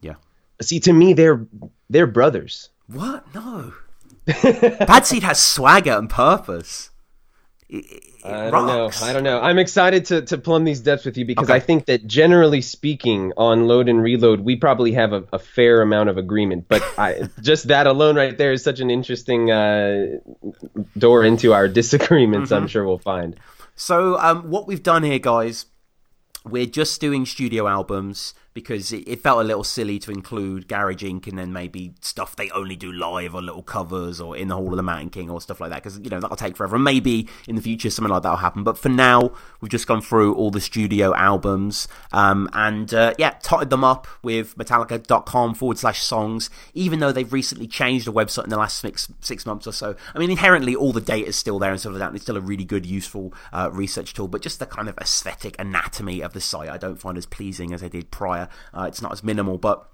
yeah. 0.00 0.14
See, 0.60 0.80
to 0.80 0.92
me, 0.92 1.12
they're 1.12 1.46
they're 1.88 2.08
brothers. 2.08 2.70
What? 2.88 3.32
No. 3.34 3.72
Bad 4.26 5.06
Seed 5.06 5.22
has 5.22 5.40
swagger 5.40 5.92
and 5.92 6.10
purpose. 6.10 6.90
It, 7.68 7.84
it 7.88 8.04
I 8.24 8.50
don't 8.50 8.66
know. 8.66 8.90
I 9.00 9.12
don't 9.12 9.22
know. 9.22 9.40
I'm 9.40 9.58
excited 9.58 10.06
to, 10.06 10.22
to 10.22 10.38
plumb 10.38 10.64
these 10.64 10.80
depths 10.80 11.04
with 11.04 11.16
you 11.16 11.24
because 11.24 11.48
Okay. 11.48 11.54
I 11.54 11.60
think 11.60 11.86
that 11.86 12.06
generally 12.06 12.60
speaking, 12.60 13.32
on 13.36 13.66
load 13.66 13.88
and 13.88 14.02
reload, 14.02 14.40
we 14.40 14.56
probably 14.56 14.92
have 14.92 15.12
a, 15.12 15.24
a 15.32 15.38
fair 15.38 15.80
amount 15.82 16.08
of 16.08 16.18
agreement. 16.18 16.66
But 16.68 16.82
I, 16.98 17.28
just 17.40 17.68
that 17.68 17.86
alone, 17.86 18.16
right 18.16 18.36
there, 18.36 18.52
is 18.52 18.62
such 18.64 18.80
an 18.80 18.90
interesting 18.90 19.50
uh, 19.50 20.18
door 20.98 21.24
into 21.24 21.54
our 21.54 21.68
disagreements. 21.68 22.50
Mm-hmm. 22.50 22.62
I'm 22.62 22.68
sure 22.68 22.84
we'll 22.84 22.98
find. 22.98 23.38
So, 23.80 24.18
um, 24.18 24.50
what 24.50 24.66
we've 24.66 24.82
done 24.82 25.04
here, 25.04 25.18
guys, 25.18 25.64
we're 26.44 26.66
just 26.66 27.00
doing 27.00 27.24
studio 27.24 27.66
albums 27.66 28.34
because 28.52 28.92
it, 28.92 29.06
it 29.06 29.20
felt 29.20 29.40
a 29.40 29.44
little 29.44 29.64
silly 29.64 29.98
to 30.00 30.10
include 30.10 30.68
Garage 30.68 31.04
Inc. 31.04 31.26
and 31.26 31.38
then 31.38 31.52
maybe 31.52 31.94
stuff 32.00 32.36
they 32.36 32.50
only 32.50 32.76
do 32.76 32.92
live 32.92 33.34
or 33.34 33.42
little 33.42 33.62
covers 33.62 34.20
or 34.20 34.36
in 34.36 34.48
the 34.48 34.56
Hall 34.56 34.70
of 34.70 34.76
the 34.76 34.82
Mountain 34.82 35.10
King 35.10 35.30
or 35.30 35.40
stuff 35.40 35.60
like 35.60 35.70
that 35.70 35.82
because, 35.82 35.98
you 35.98 36.10
know, 36.10 36.20
that'll 36.20 36.36
take 36.36 36.56
forever. 36.56 36.76
And 36.76 36.84
maybe 36.84 37.28
in 37.46 37.56
the 37.56 37.62
future 37.62 37.90
something 37.90 38.12
like 38.12 38.22
that 38.22 38.30
will 38.30 38.36
happen. 38.36 38.64
But 38.64 38.78
for 38.78 38.88
now, 38.88 39.32
we've 39.60 39.70
just 39.70 39.86
gone 39.86 40.00
through 40.00 40.34
all 40.34 40.50
the 40.50 40.60
studio 40.60 41.14
albums 41.14 41.86
um, 42.12 42.48
and, 42.52 42.92
uh, 42.92 43.14
yeah, 43.18 43.36
totted 43.42 43.70
them 43.70 43.84
up 43.84 44.06
with 44.22 44.56
Metallica.com 44.56 45.54
forward 45.54 45.78
slash 45.78 46.02
songs, 46.02 46.50
even 46.74 46.98
though 46.98 47.12
they've 47.12 47.32
recently 47.32 47.66
changed 47.66 48.06
the 48.06 48.12
website 48.12 48.44
in 48.44 48.50
the 48.50 48.58
last 48.58 48.78
six, 48.78 49.08
six 49.20 49.46
months 49.46 49.66
or 49.66 49.72
so. 49.72 49.94
I 50.14 50.18
mean, 50.18 50.30
inherently, 50.30 50.74
all 50.74 50.92
the 50.92 51.00
data 51.00 51.28
is 51.28 51.36
still 51.36 51.58
there 51.58 51.70
and 51.70 51.78
stuff 51.78 51.92
like 51.92 52.00
that. 52.00 52.08
And 52.08 52.16
it's 52.16 52.24
still 52.24 52.36
a 52.36 52.40
really 52.40 52.64
good, 52.64 52.84
useful 52.84 53.32
uh, 53.52 53.70
research 53.72 54.14
tool. 54.14 54.28
But 54.28 54.42
just 54.42 54.58
the 54.58 54.66
kind 54.66 54.88
of 54.88 54.98
aesthetic 54.98 55.54
anatomy 55.58 56.20
of 56.20 56.32
the 56.32 56.40
site, 56.40 56.68
I 56.68 56.78
don't 56.78 56.96
find 56.96 57.16
as 57.16 57.26
pleasing 57.26 57.72
as 57.72 57.82
I 57.82 57.88
did 57.88 58.10
prior. 58.10 58.39
Uh, 58.72 58.84
it's 58.88 59.02
not 59.02 59.12
as 59.12 59.22
minimal, 59.24 59.58
but. 59.58 59.86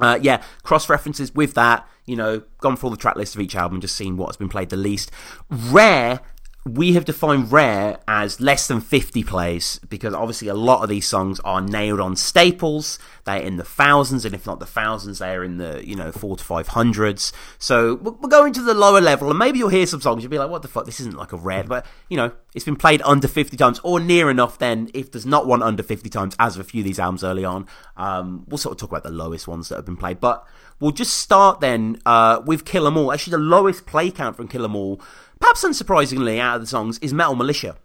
Uh, 0.00 0.18
yeah, 0.20 0.42
cross 0.64 0.88
references 0.88 1.32
with 1.36 1.54
that, 1.54 1.88
you 2.04 2.16
know, 2.16 2.42
gone 2.58 2.76
through 2.76 2.88
all 2.88 2.90
the 2.90 2.96
track 2.96 3.14
list 3.14 3.36
of 3.36 3.40
each 3.40 3.54
album, 3.54 3.80
just 3.80 3.94
seen 3.94 4.16
what's 4.16 4.36
been 4.36 4.48
played 4.48 4.68
the 4.70 4.76
least. 4.76 5.12
Rare, 5.48 6.18
we 6.66 6.94
have 6.94 7.04
defined 7.04 7.52
rare 7.52 7.98
as 8.08 8.40
less 8.40 8.66
than 8.68 8.80
50 8.80 9.22
plays 9.24 9.78
because 9.88 10.14
obviously 10.14 10.48
a 10.48 10.54
lot 10.54 10.82
of 10.82 10.88
these 10.88 11.06
songs 11.06 11.38
are 11.40 11.60
nailed 11.60 12.00
on 12.00 12.16
staples. 12.16 12.98
They're 13.24 13.36
in 13.36 13.56
the 13.56 13.64
thousands, 13.64 14.24
and 14.24 14.34
if 14.34 14.46
not 14.46 14.60
the 14.60 14.66
thousands, 14.66 15.18
they're 15.18 15.44
in 15.44 15.58
the, 15.58 15.86
you 15.86 15.94
know, 15.94 16.10
four 16.10 16.36
to 16.36 16.44
five 16.44 16.68
hundreds. 16.68 17.32
So 17.58 17.96
we're 17.96 18.28
going 18.28 18.54
to 18.54 18.62
the 18.62 18.74
lower 18.74 19.00
level, 19.00 19.28
and 19.28 19.38
maybe 19.38 19.58
you'll 19.58 19.68
hear 19.68 19.86
some 19.86 20.00
songs, 20.00 20.22
you'll 20.22 20.30
be 20.30 20.38
like, 20.38 20.50
what 20.50 20.62
the 20.62 20.68
fuck, 20.68 20.86
this 20.86 21.00
isn't 21.00 21.16
like 21.16 21.32
a 21.32 21.36
rare, 21.36 21.64
but, 21.64 21.84
you 22.08 22.16
know, 22.16 22.32
it's 22.54 22.64
been 22.64 22.76
played 22.76 23.02
under 23.02 23.28
50 23.28 23.56
times 23.56 23.80
or 23.82 24.00
near 24.00 24.30
enough 24.30 24.58
then 24.58 24.88
if 24.94 25.10
there's 25.10 25.26
not 25.26 25.46
one 25.46 25.62
under 25.62 25.82
50 25.82 26.08
times 26.08 26.36
as 26.38 26.54
of 26.54 26.60
a 26.60 26.64
few 26.64 26.80
of 26.80 26.84
these 26.84 26.98
albums 26.98 27.24
early 27.24 27.44
on 27.44 27.66
um, 27.96 28.44
we'll 28.46 28.58
sort 28.58 28.72
of 28.72 28.78
talk 28.78 28.90
about 28.90 29.02
the 29.02 29.10
lowest 29.10 29.46
ones 29.48 29.68
that 29.68 29.76
have 29.76 29.84
been 29.84 29.96
played 29.96 30.20
but 30.20 30.46
we'll 30.80 30.92
just 30.92 31.16
start 31.16 31.60
then 31.60 32.00
uh, 32.06 32.40
with 32.46 32.64
kill 32.64 32.86
'em 32.86 32.96
all 32.96 33.12
actually 33.12 33.32
the 33.32 33.38
lowest 33.38 33.86
play 33.86 34.10
count 34.10 34.36
from 34.36 34.48
kill 34.48 34.64
'em 34.64 34.76
all 34.76 35.00
perhaps 35.40 35.64
unsurprisingly 35.64 36.38
out 36.38 36.56
of 36.56 36.60
the 36.62 36.66
songs 36.66 36.98
is 37.00 37.12
metal 37.12 37.34
militia 37.34 37.76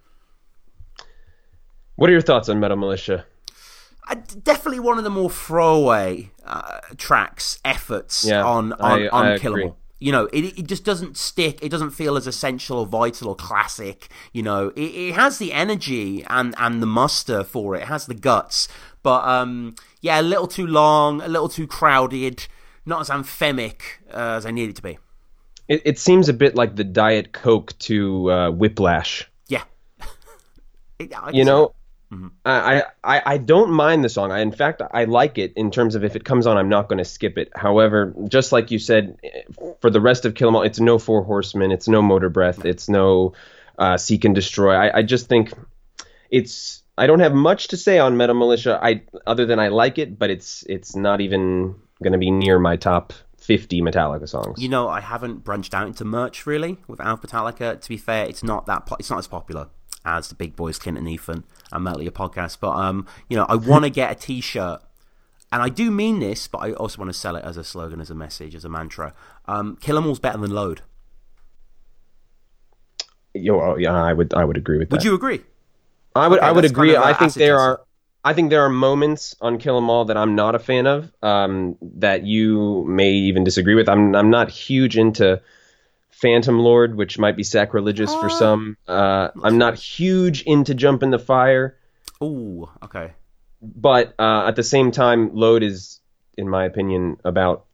What 1.96 2.10
are 2.10 2.13
your 2.13 2.22
thoughts 2.22 2.50
on 2.50 2.60
Metal 2.60 2.77
Militia? 2.77 3.25
uh, 4.10 4.15
definitely 4.44 4.79
one 4.79 4.98
of 4.98 5.03
the 5.03 5.10
more 5.10 5.29
throwaway 5.29 6.32
uh, 6.46 6.79
tracks 6.98 7.60
efforts 7.65 8.25
Yeah, 8.25 8.44
on 8.44 8.74
on, 8.74 9.01
I- 9.03 9.08
on 9.10 9.25
I 9.27 9.38
kill 9.38 9.53
'em 9.53 9.60
agree. 9.60 9.74
You 10.01 10.13
know, 10.13 10.27
it, 10.32 10.58
it 10.58 10.65
just 10.68 10.86
doesn't 10.86 11.18
stick. 11.18 11.60
It 11.62 11.68
doesn't 11.68 11.89
feel 11.91 12.15
as 12.15 12.25
essential 12.25 12.79
or 12.79 12.86
vital 12.86 13.27
or 13.27 13.36
classic. 13.36 14.08
You 14.32 14.41
know, 14.44 14.70
it, 14.77 14.82
it 14.82 15.15
has 15.15 15.39
the 15.39 15.51
energy 15.51 16.24
and, 16.29 16.56
and 16.58 16.82
the 16.82 16.86
muster 16.86 17.44
for 17.44 17.75
it. 17.75 17.82
It 17.82 17.88
has 17.89 18.06
the 18.06 18.13
guts. 18.13 18.70
But, 19.03 19.27
um, 19.27 19.75
yeah, 20.00 20.22
a 20.22 20.24
little 20.24 20.48
too 20.48 20.65
long, 20.65 21.20
a 21.22 21.27
little 21.27 21.50
too 21.50 21.68
crowded, 21.68 22.48
not 22.86 23.01
as 23.01 23.10
anthemic 23.10 23.82
uh, 24.13 24.38
as 24.38 24.46
I 24.46 24.51
need 24.51 24.70
it 24.70 24.77
to 24.77 24.82
be. 24.82 25.00
It, 25.69 25.83
it 25.85 25.99
seems 25.99 26.27
a 26.27 26.33
bit 26.33 26.55
like 26.55 26.75
the 26.75 26.83
Diet 26.83 27.31
Coke 27.31 27.77
to 27.79 28.31
uh, 28.31 28.51
Whiplash. 28.51 29.29
Yeah. 29.47 29.63
It, 31.01 31.13
you 31.31 31.45
know, 31.45 31.75
mm-hmm. 32.11 32.27
I, 32.43 32.83
I 33.01 33.21
I 33.25 33.38
don't 33.38 33.71
mind 33.71 34.03
the 34.03 34.09
song. 34.09 34.33
I 34.33 34.39
in 34.39 34.51
fact 34.51 34.81
I 34.91 35.05
like 35.05 35.38
it 35.38 35.53
in 35.55 35.71
terms 35.71 35.95
of 35.95 36.03
if 36.03 36.17
it 36.17 36.25
comes 36.25 36.45
on, 36.45 36.57
I'm 36.57 36.67
not 36.67 36.89
going 36.89 36.97
to 36.97 37.05
skip 37.05 37.38
it. 37.38 37.49
However, 37.55 38.13
just 38.27 38.51
like 38.51 38.69
you 38.69 38.79
said, 38.79 39.17
for 39.79 39.89
the 39.89 40.01
rest 40.01 40.25
of 40.25 40.35
Kill 40.35 40.49
'Em 40.49 40.57
All, 40.57 40.63
it's 40.63 40.81
no 40.81 40.99
Four 40.99 41.23
Horsemen, 41.23 41.71
it's 41.71 41.88
no 41.88 42.01
Motorbreath, 42.01 42.65
it's 42.65 42.89
no 42.89 43.31
uh, 43.77 43.95
Seek 43.95 44.25
and 44.25 44.35
Destroy. 44.35 44.73
I, 44.73 44.97
I 44.97 45.03
just 45.03 45.29
think 45.29 45.53
it's. 46.29 46.83
I 46.97 47.07
don't 47.07 47.21
have 47.21 47.33
much 47.33 47.69
to 47.69 47.77
say 47.77 47.97
on 47.97 48.17
Metal 48.17 48.35
Militia. 48.35 48.77
I 48.83 49.03
other 49.25 49.45
than 49.45 49.57
I 49.57 49.69
like 49.69 49.97
it, 49.97 50.19
but 50.19 50.29
it's 50.29 50.65
it's 50.67 50.97
not 50.97 51.21
even 51.21 51.75
going 52.03 52.11
to 52.11 52.19
be 52.19 52.29
near 52.29 52.59
my 52.59 52.75
top 52.75 53.13
50 53.50 53.82
Metallica 53.82 54.29
songs. 54.29 54.62
You 54.62 54.70
know, 54.70 54.89
I 54.89 55.01
haven't 55.01 55.44
branched 55.44 55.74
out 55.74 55.88
into 55.88 56.06
merch 56.06 56.46
really 56.46 56.77
with 56.88 57.00
Alphabetallica. 57.00 57.82
To 57.82 57.89
be 57.89 57.98
fair, 57.98 58.25
it's 58.27 58.44
not 58.44 58.68
that 58.68 58.86
po- 58.86 58.98
it's 59.00 59.10
not 59.10 59.18
as 59.18 59.25
popular 59.25 59.70
as 60.06 60.27
the 60.27 60.36
big 60.36 60.56
boys 60.56 60.77
Clint 60.77 61.00
and 61.00 61.10
Ethan 61.10 61.44
and 61.72 61.84
Metal 61.84 62.03
Your 62.03 62.12
podcast. 62.12 62.60
But 62.62 62.74
um, 62.74 63.08
you 63.27 63.36
know, 63.36 63.48
I 63.50 63.56
want 63.72 63.86
to 63.86 63.89
get 63.89 64.12
a 64.12 64.13
T-shirt, 64.13 64.84
and 65.51 65.63
I 65.63 65.70
do 65.70 65.89
mean 65.89 66.20
this, 66.20 66.48
but 66.48 66.60
I 66.60 66.74
also 66.74 67.00
want 67.00 67.12
to 67.12 67.18
sell 67.18 67.36
it 67.36 67.44
as 67.44 67.58
a 67.58 67.63
slogan, 67.63 68.00
as 68.00 68.12
a 68.12 68.15
message, 68.15 68.53
as 68.53 68.63
a 68.63 68.70
mantra. 68.70 69.15
Um, 69.48 69.79
Kill 69.82 69.98
'Em 69.98 70.06
All's 70.06 70.20
better 70.20 70.38
than 70.38 70.51
Load. 70.51 70.84
Yo, 73.34 73.77
yeah, 73.77 73.96
I 73.96 74.13
would, 74.13 74.32
I 74.36 74.46
would 74.46 74.58
agree 74.58 74.77
with 74.77 74.91
that. 74.91 74.98
Would 74.98 75.03
you 75.03 75.15
agree? 75.15 75.41
I 76.15 76.27
would, 76.27 76.38
okay, 76.38 76.48
I 76.48 76.51
would 76.51 76.65
agree. 76.65 76.94
Kind 76.94 77.03
of 77.03 77.15
I 77.15 77.18
think 77.18 77.34
there 77.34 77.60
are, 77.60 77.82
I 78.23 78.33
think 78.33 78.49
there 78.49 78.63
are 78.63 78.69
moments 78.69 79.35
on 79.39 79.57
Kill 79.59 79.77
'Em 79.77 79.89
All 79.89 80.05
that 80.05 80.17
I'm 80.17 80.35
not 80.35 80.55
a 80.55 80.59
fan 80.59 80.88
of, 80.88 81.11
um, 81.23 81.77
that 81.81 82.25
you 82.25 82.83
may 82.88 83.11
even 83.11 83.43
disagree 83.43 83.75
with. 83.75 83.88
I'm, 83.88 84.15
I'm 84.15 84.29
not 84.29 84.49
huge 84.49 84.97
into 84.97 85.41
Phantom 86.11 86.59
Lord, 86.59 86.95
which 86.95 87.17
might 87.17 87.38
be 87.38 87.43
sacrilegious 87.43 88.11
uh, 88.11 88.19
for 88.19 88.29
some. 88.29 88.77
Uh, 88.88 89.29
I'm 89.41 89.57
not 89.57 89.75
huge 89.75 90.41
into 90.43 90.73
Jump 90.73 91.01
in 91.01 91.11
the 91.11 91.19
Fire. 91.19 91.77
Ooh, 92.21 92.69
okay. 92.83 93.13
But 93.61 94.15
uh, 94.19 94.47
at 94.47 94.55
the 94.55 94.63
same 94.63 94.91
time, 94.91 95.33
Load 95.33 95.63
is, 95.63 96.01
in 96.38 96.49
my 96.49 96.65
opinion, 96.65 97.17
about 97.23 97.65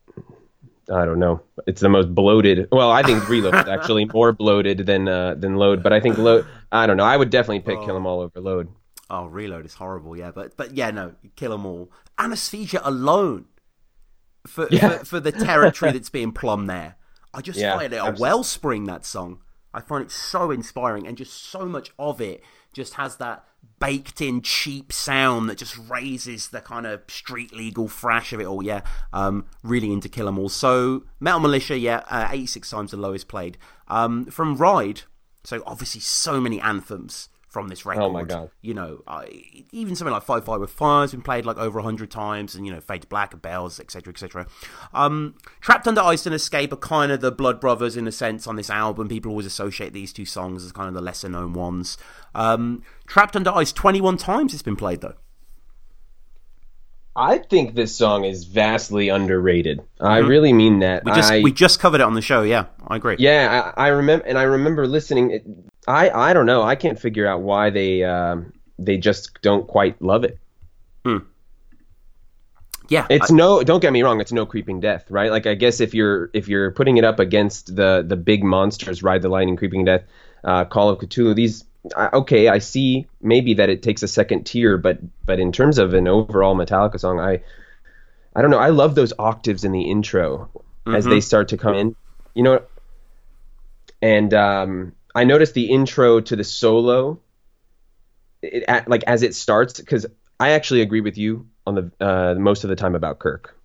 I 0.91 1.05
don't 1.05 1.17
know. 1.17 1.41
It's 1.65 1.81
the 1.81 1.89
most 1.89 2.13
bloated. 2.13 2.67
Well, 2.71 2.91
I 2.91 3.01
think 3.01 3.27
Reload 3.27 3.55
is 3.55 3.67
actually 3.67 4.05
more 4.13 4.31
bloated 4.33 4.85
than 4.85 5.07
uh, 5.07 5.33
than 5.35 5.55
Load, 5.55 5.81
but 5.81 5.93
I 5.93 5.99
think 5.99 6.17
Load. 6.17 6.45
I 6.71 6.85
don't 6.85 6.97
know. 6.97 7.03
I 7.03 7.17
would 7.17 7.31
definitely 7.31 7.61
pick 7.61 7.79
oh. 7.79 7.85
Kill 7.85 7.95
'Em 7.95 8.05
All 8.05 8.19
over 8.21 8.39
Load. 8.39 8.67
Oh, 9.09 9.25
Reload 9.25 9.65
is 9.65 9.75
horrible. 9.75 10.17
Yeah, 10.17 10.31
but 10.31 10.57
but 10.57 10.75
yeah, 10.75 10.91
no, 10.91 11.13
Kill 11.35 11.53
'Em 11.53 11.65
All. 11.65 11.91
Anesthesia 12.17 12.81
alone 12.83 13.45
for 14.47 14.67
yeah. 14.71 14.99
for, 14.99 15.05
for 15.05 15.19
the 15.19 15.31
territory 15.31 15.91
that's 15.91 16.09
being 16.09 16.31
plumbed 16.31 16.69
there. 16.69 16.95
I 17.33 17.41
just 17.41 17.59
yeah, 17.59 17.77
find 17.77 17.93
it 17.93 17.97
a 17.97 18.15
wellspring, 18.17 18.85
that 18.85 19.05
song. 19.05 19.39
I 19.73 19.81
find 19.81 20.05
it 20.05 20.11
so 20.11 20.51
inspiring 20.51 21.05
and 21.05 21.17
just 21.17 21.33
so 21.33 21.65
much 21.65 21.91
of 21.99 22.21
it 22.21 22.41
just 22.71 22.93
has 22.93 23.17
that 23.17 23.43
baked 23.79 24.21
in 24.21 24.41
cheap 24.41 24.93
sound 24.93 25.49
that 25.49 25.57
just 25.57 25.77
raises 25.89 26.47
the 26.47 26.61
kind 26.61 26.85
of 26.85 27.01
street 27.09 27.53
legal 27.53 27.89
thrash 27.89 28.31
of 28.31 28.39
it 28.39 28.45
all. 28.45 28.63
Yeah, 28.63 28.81
um, 29.11 29.45
really 29.63 29.91
into 29.91 30.07
Kill 30.07 30.27
'Em 30.27 30.39
All. 30.39 30.49
So 30.49 31.03
Metal 31.19 31.41
Militia, 31.41 31.77
yeah, 31.77 32.03
uh, 32.09 32.29
86 32.31 32.69
times 32.69 32.91
the 32.91 32.97
lowest 32.97 33.27
played. 33.27 33.57
Um, 33.87 34.25
from 34.25 34.55
Ride, 34.55 35.01
so 35.43 35.61
obviously 35.67 36.01
so 36.01 36.39
many 36.39 36.59
anthems 36.61 37.29
from 37.55 37.69
this 37.69 37.85
record. 37.85 38.01
Oh 38.01 38.09
my 38.09 38.25
god! 38.25 38.49
You 38.61 38.73
know, 38.73 39.01
uh, 39.07 39.23
even 39.71 39.95
something 39.95 40.11
like 40.11 40.23
Fight 40.23 40.43
Fire 40.43 40.59
with 40.59 40.71
Fire 40.71 41.03
has 41.03 41.11
been 41.11 41.21
played 41.21 41.45
like 41.45 41.55
over 41.55 41.79
hundred 41.79 42.11
times, 42.11 42.53
and 42.53 42.67
you 42.67 42.73
know, 42.73 42.81
Fade 42.81 43.03
to 43.03 43.07
Black 43.07 43.31
and 43.31 43.41
Bells, 43.41 43.79
etc., 43.79 44.11
etc. 44.11 44.45
Um, 44.93 45.35
Trapped 45.61 45.87
Under 45.87 46.01
Ice 46.01 46.25
and 46.25 46.35
Escape 46.35 46.73
are 46.73 46.75
kind 46.75 47.13
of 47.13 47.21
the 47.21 47.31
Blood 47.31 47.61
Brothers 47.61 47.95
in 47.95 48.09
a 48.09 48.11
sense 48.11 48.45
on 48.45 48.57
this 48.57 48.69
album. 48.69 49.07
People 49.07 49.31
always 49.31 49.45
associate 49.45 49.93
these 49.93 50.11
two 50.11 50.25
songs 50.25 50.65
as 50.65 50.73
kind 50.73 50.89
of 50.89 50.95
the 50.95 51.01
lesser 51.01 51.29
known 51.29 51.53
ones. 51.53 51.97
Um, 52.35 52.83
Trapped 53.07 53.37
Under 53.37 53.51
Ice 53.51 53.71
twenty 53.71 54.01
one 54.01 54.17
times 54.17 54.53
it's 54.53 54.61
been 54.61 54.75
played 54.75 54.99
though. 54.99 55.15
I 57.15 57.37
think 57.37 57.75
this 57.75 57.95
song 57.95 58.25
is 58.25 58.43
vastly 58.43 59.07
underrated. 59.07 59.77
Mm-hmm. 59.79 60.05
I 60.05 60.17
really 60.17 60.51
mean 60.51 60.79
that. 60.79 61.05
We 61.05 61.13
just 61.13 61.31
I, 61.31 61.39
we 61.39 61.53
just 61.53 61.79
covered 61.79 62.01
it 62.01 62.03
on 62.03 62.15
the 62.15 62.21
show. 62.21 62.41
Yeah, 62.41 62.65
I 62.85 62.97
agree. 62.97 63.15
Yeah, 63.17 63.71
I, 63.77 63.85
I 63.85 63.87
remember, 63.87 64.25
and 64.25 64.37
I 64.37 64.43
remember 64.43 64.85
listening. 64.85 65.69
I 65.87 66.09
I 66.09 66.33
don't 66.33 66.45
know. 66.45 66.63
I 66.63 66.75
can't 66.75 66.99
figure 66.99 67.27
out 67.27 67.41
why 67.41 67.69
they 67.69 68.03
um, 68.03 68.53
they 68.79 68.97
just 68.97 69.41
don't 69.41 69.67
quite 69.67 70.01
love 70.01 70.23
it. 70.23 70.39
Hmm. 71.03 71.17
Yeah, 72.87 73.07
it's 73.09 73.31
I, 73.31 73.35
no. 73.35 73.63
Don't 73.63 73.79
get 73.79 73.93
me 73.93 74.03
wrong. 74.03 74.21
It's 74.21 74.31
no 74.31 74.45
creeping 74.45 74.79
death, 74.79 75.05
right? 75.09 75.31
Like 75.31 75.47
I 75.47 75.55
guess 75.55 75.79
if 75.79 75.93
you're 75.93 76.29
if 76.33 76.47
you're 76.47 76.71
putting 76.71 76.97
it 76.97 77.03
up 77.03 77.19
against 77.19 77.75
the 77.75 78.03
the 78.07 78.15
big 78.15 78.43
monsters, 78.43 79.03
Ride 79.03 79.21
the 79.21 79.29
Lightning, 79.29 79.55
Creeping 79.55 79.85
Death, 79.85 80.03
uh, 80.43 80.65
Call 80.65 80.89
of 80.89 80.99
Ktulu, 80.99 81.35
these 81.35 81.63
okay, 81.95 82.47
I 82.47 82.59
see 82.59 83.07
maybe 83.21 83.55
that 83.55 83.69
it 83.69 83.83
takes 83.83 84.03
a 84.03 84.07
second 84.07 84.45
tier, 84.45 84.77
but 84.77 84.99
but 85.25 85.39
in 85.39 85.51
terms 85.51 85.77
of 85.77 85.93
an 85.93 86.07
overall 86.07 86.55
Metallica 86.55 86.99
song, 86.99 87.19
I 87.19 87.41
I 88.35 88.41
don't 88.41 88.51
know. 88.51 88.59
I 88.59 88.69
love 88.69 88.95
those 88.95 89.13
octaves 89.17 89.63
in 89.63 89.71
the 89.71 89.83
intro 89.83 90.49
mm-hmm. 90.85 90.95
as 90.95 91.05
they 91.05 91.21
start 91.21 91.49
to 91.49 91.57
come 91.57 91.75
in. 91.75 91.95
You 92.33 92.43
know, 92.43 92.61
and 94.01 94.33
um, 94.33 94.93
I 95.15 95.23
noticed 95.23 95.53
the 95.53 95.71
intro 95.71 96.19
to 96.19 96.35
the 96.35 96.43
solo, 96.43 97.19
it, 98.41 98.65
at, 98.67 98.87
like 98.87 99.03
as 99.07 99.23
it 99.23 99.33
starts, 99.33 99.79
because 99.79 100.05
I 100.39 100.51
actually 100.51 100.81
agree 100.81 101.01
with 101.01 101.17
you 101.17 101.47
on 101.65 101.75
the 101.75 101.91
uh, 101.99 102.35
most 102.35 102.63
of 102.63 102.69
the 102.69 102.75
time 102.75 102.93
about 102.93 103.19
Kirk. 103.19 103.57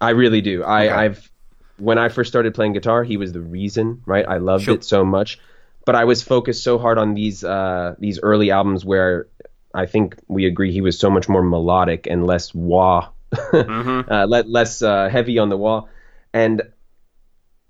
I 0.00 0.10
really 0.10 0.40
do. 0.40 0.64
I, 0.64 0.86
okay. 0.86 0.94
I've 0.94 1.30
when 1.78 1.98
I 1.98 2.08
first 2.08 2.30
started 2.30 2.54
playing 2.54 2.72
guitar, 2.72 3.04
he 3.04 3.18
was 3.18 3.32
the 3.32 3.40
reason, 3.40 4.02
right? 4.06 4.26
I 4.26 4.38
loved 4.38 4.64
sure. 4.64 4.74
it 4.74 4.84
so 4.84 5.04
much 5.04 5.38
but 5.86 5.94
I 5.94 6.04
was 6.04 6.22
focused 6.22 6.62
so 6.62 6.78
hard 6.78 6.98
on 6.98 7.14
these 7.14 7.42
uh, 7.42 7.94
these 7.98 8.20
early 8.22 8.50
albums 8.50 8.84
where 8.84 9.28
I 9.72 9.86
think 9.86 10.16
we 10.28 10.44
agree 10.44 10.72
he 10.72 10.82
was 10.82 10.98
so 10.98 11.08
much 11.08 11.28
more 11.28 11.42
melodic 11.42 12.06
and 12.06 12.26
less 12.26 12.52
wah, 12.52 13.08
mm-hmm. 13.32 14.10
uh, 14.12 14.26
less 14.26 14.82
uh, 14.82 15.08
heavy 15.08 15.38
on 15.38 15.48
the 15.48 15.56
wah, 15.56 15.84
and 16.34 16.62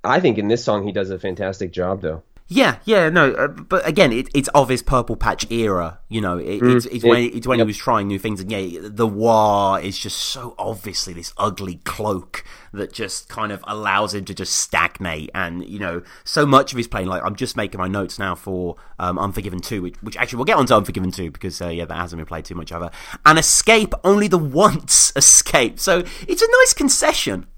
I 0.02 0.18
think 0.18 0.38
in 0.38 0.48
this 0.48 0.64
song 0.64 0.84
he 0.84 0.92
does 0.92 1.10
a 1.10 1.18
fantastic 1.20 1.70
job 1.70 2.00
though. 2.00 2.22
Yeah, 2.48 2.78
yeah, 2.84 3.08
no, 3.08 3.32
uh, 3.32 3.48
but 3.48 3.86
again, 3.88 4.12
it, 4.12 4.28
it's 4.32 4.48
of 4.54 4.68
his 4.68 4.80
Purple 4.80 5.16
Patch 5.16 5.50
era. 5.50 5.98
You 6.08 6.20
know, 6.20 6.38
it, 6.38 6.60
mm, 6.60 6.76
it's, 6.76 6.86
it's 6.86 7.02
it, 7.02 7.08
when 7.08 7.24
it's 7.24 7.44
when 7.44 7.58
yep. 7.58 7.66
he 7.66 7.70
was 7.70 7.76
trying 7.76 8.06
new 8.06 8.20
things, 8.20 8.40
and 8.40 8.52
yeah, 8.52 8.78
the 8.82 9.06
wah 9.06 9.76
is 9.76 9.98
just 9.98 10.16
so 10.16 10.54
obviously 10.56 11.12
this 11.12 11.32
ugly 11.36 11.80
cloak 11.82 12.44
that 12.72 12.92
just 12.92 13.28
kind 13.28 13.50
of 13.50 13.64
allows 13.66 14.14
him 14.14 14.24
to 14.26 14.34
just 14.34 14.54
stagnate. 14.54 15.30
And 15.34 15.66
you 15.68 15.80
know, 15.80 16.02
so 16.22 16.46
much 16.46 16.70
of 16.70 16.76
his 16.76 16.86
playing, 16.86 17.08
like 17.08 17.24
I'm 17.24 17.34
just 17.34 17.56
making 17.56 17.80
my 17.80 17.88
notes 17.88 18.16
now 18.16 18.36
for 18.36 18.76
um, 19.00 19.18
Unforgiven 19.18 19.60
two, 19.60 19.82
which, 19.82 19.96
which, 20.02 20.16
actually 20.16 20.36
we'll 20.36 20.44
get 20.44 20.56
onto 20.56 20.74
Unforgiven 20.74 21.10
two 21.10 21.32
because 21.32 21.60
uh, 21.60 21.68
yeah, 21.68 21.84
that 21.84 21.96
hasn't 21.96 22.20
been 22.20 22.26
played 22.26 22.44
too 22.44 22.54
much 22.54 22.70
ever. 22.70 22.92
And 23.24 23.40
Escape 23.40 23.92
only 24.04 24.28
the 24.28 24.38
once 24.56 25.12
Escape, 25.16 25.80
so 25.80 26.04
it's 26.28 26.42
a 26.42 26.48
nice 26.60 26.74
concession. 26.74 27.48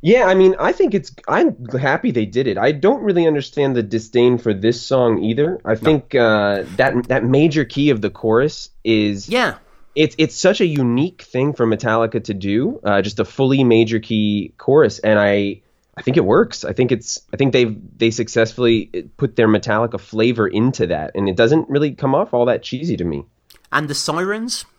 Yeah, 0.00 0.26
I 0.26 0.34
mean, 0.34 0.54
I 0.60 0.72
think 0.72 0.94
it's. 0.94 1.12
I'm 1.26 1.66
happy 1.66 2.12
they 2.12 2.26
did 2.26 2.46
it. 2.46 2.56
I 2.56 2.70
don't 2.72 3.02
really 3.02 3.26
understand 3.26 3.74
the 3.74 3.82
disdain 3.82 4.38
for 4.38 4.54
this 4.54 4.80
song 4.80 5.22
either. 5.24 5.60
I 5.64 5.70
no. 5.70 5.76
think 5.76 6.14
uh, 6.14 6.64
that 6.76 7.08
that 7.08 7.24
major 7.24 7.64
key 7.64 7.90
of 7.90 8.00
the 8.00 8.10
chorus 8.10 8.70
is 8.84 9.28
yeah. 9.28 9.58
It's 9.94 10.14
it's 10.16 10.36
such 10.36 10.60
a 10.60 10.66
unique 10.66 11.22
thing 11.22 11.52
for 11.52 11.66
Metallica 11.66 12.22
to 12.22 12.34
do, 12.34 12.80
uh, 12.84 13.02
just 13.02 13.18
a 13.18 13.24
fully 13.24 13.64
major 13.64 13.98
key 13.98 14.52
chorus, 14.56 15.00
and 15.00 15.18
I 15.18 15.62
I 15.96 16.02
think 16.02 16.16
it 16.16 16.24
works. 16.24 16.64
I 16.64 16.72
think 16.72 16.92
it's 16.92 17.20
I 17.34 17.36
think 17.36 17.52
they've 17.52 17.76
they 17.98 18.12
successfully 18.12 19.10
put 19.16 19.34
their 19.34 19.48
Metallica 19.48 19.98
flavor 19.98 20.46
into 20.46 20.86
that, 20.86 21.16
and 21.16 21.28
it 21.28 21.34
doesn't 21.34 21.68
really 21.68 21.94
come 21.94 22.14
off 22.14 22.32
all 22.32 22.44
that 22.46 22.62
cheesy 22.62 22.96
to 22.96 23.04
me. 23.04 23.24
And 23.72 23.88
the 23.88 23.94
sirens. 23.94 24.64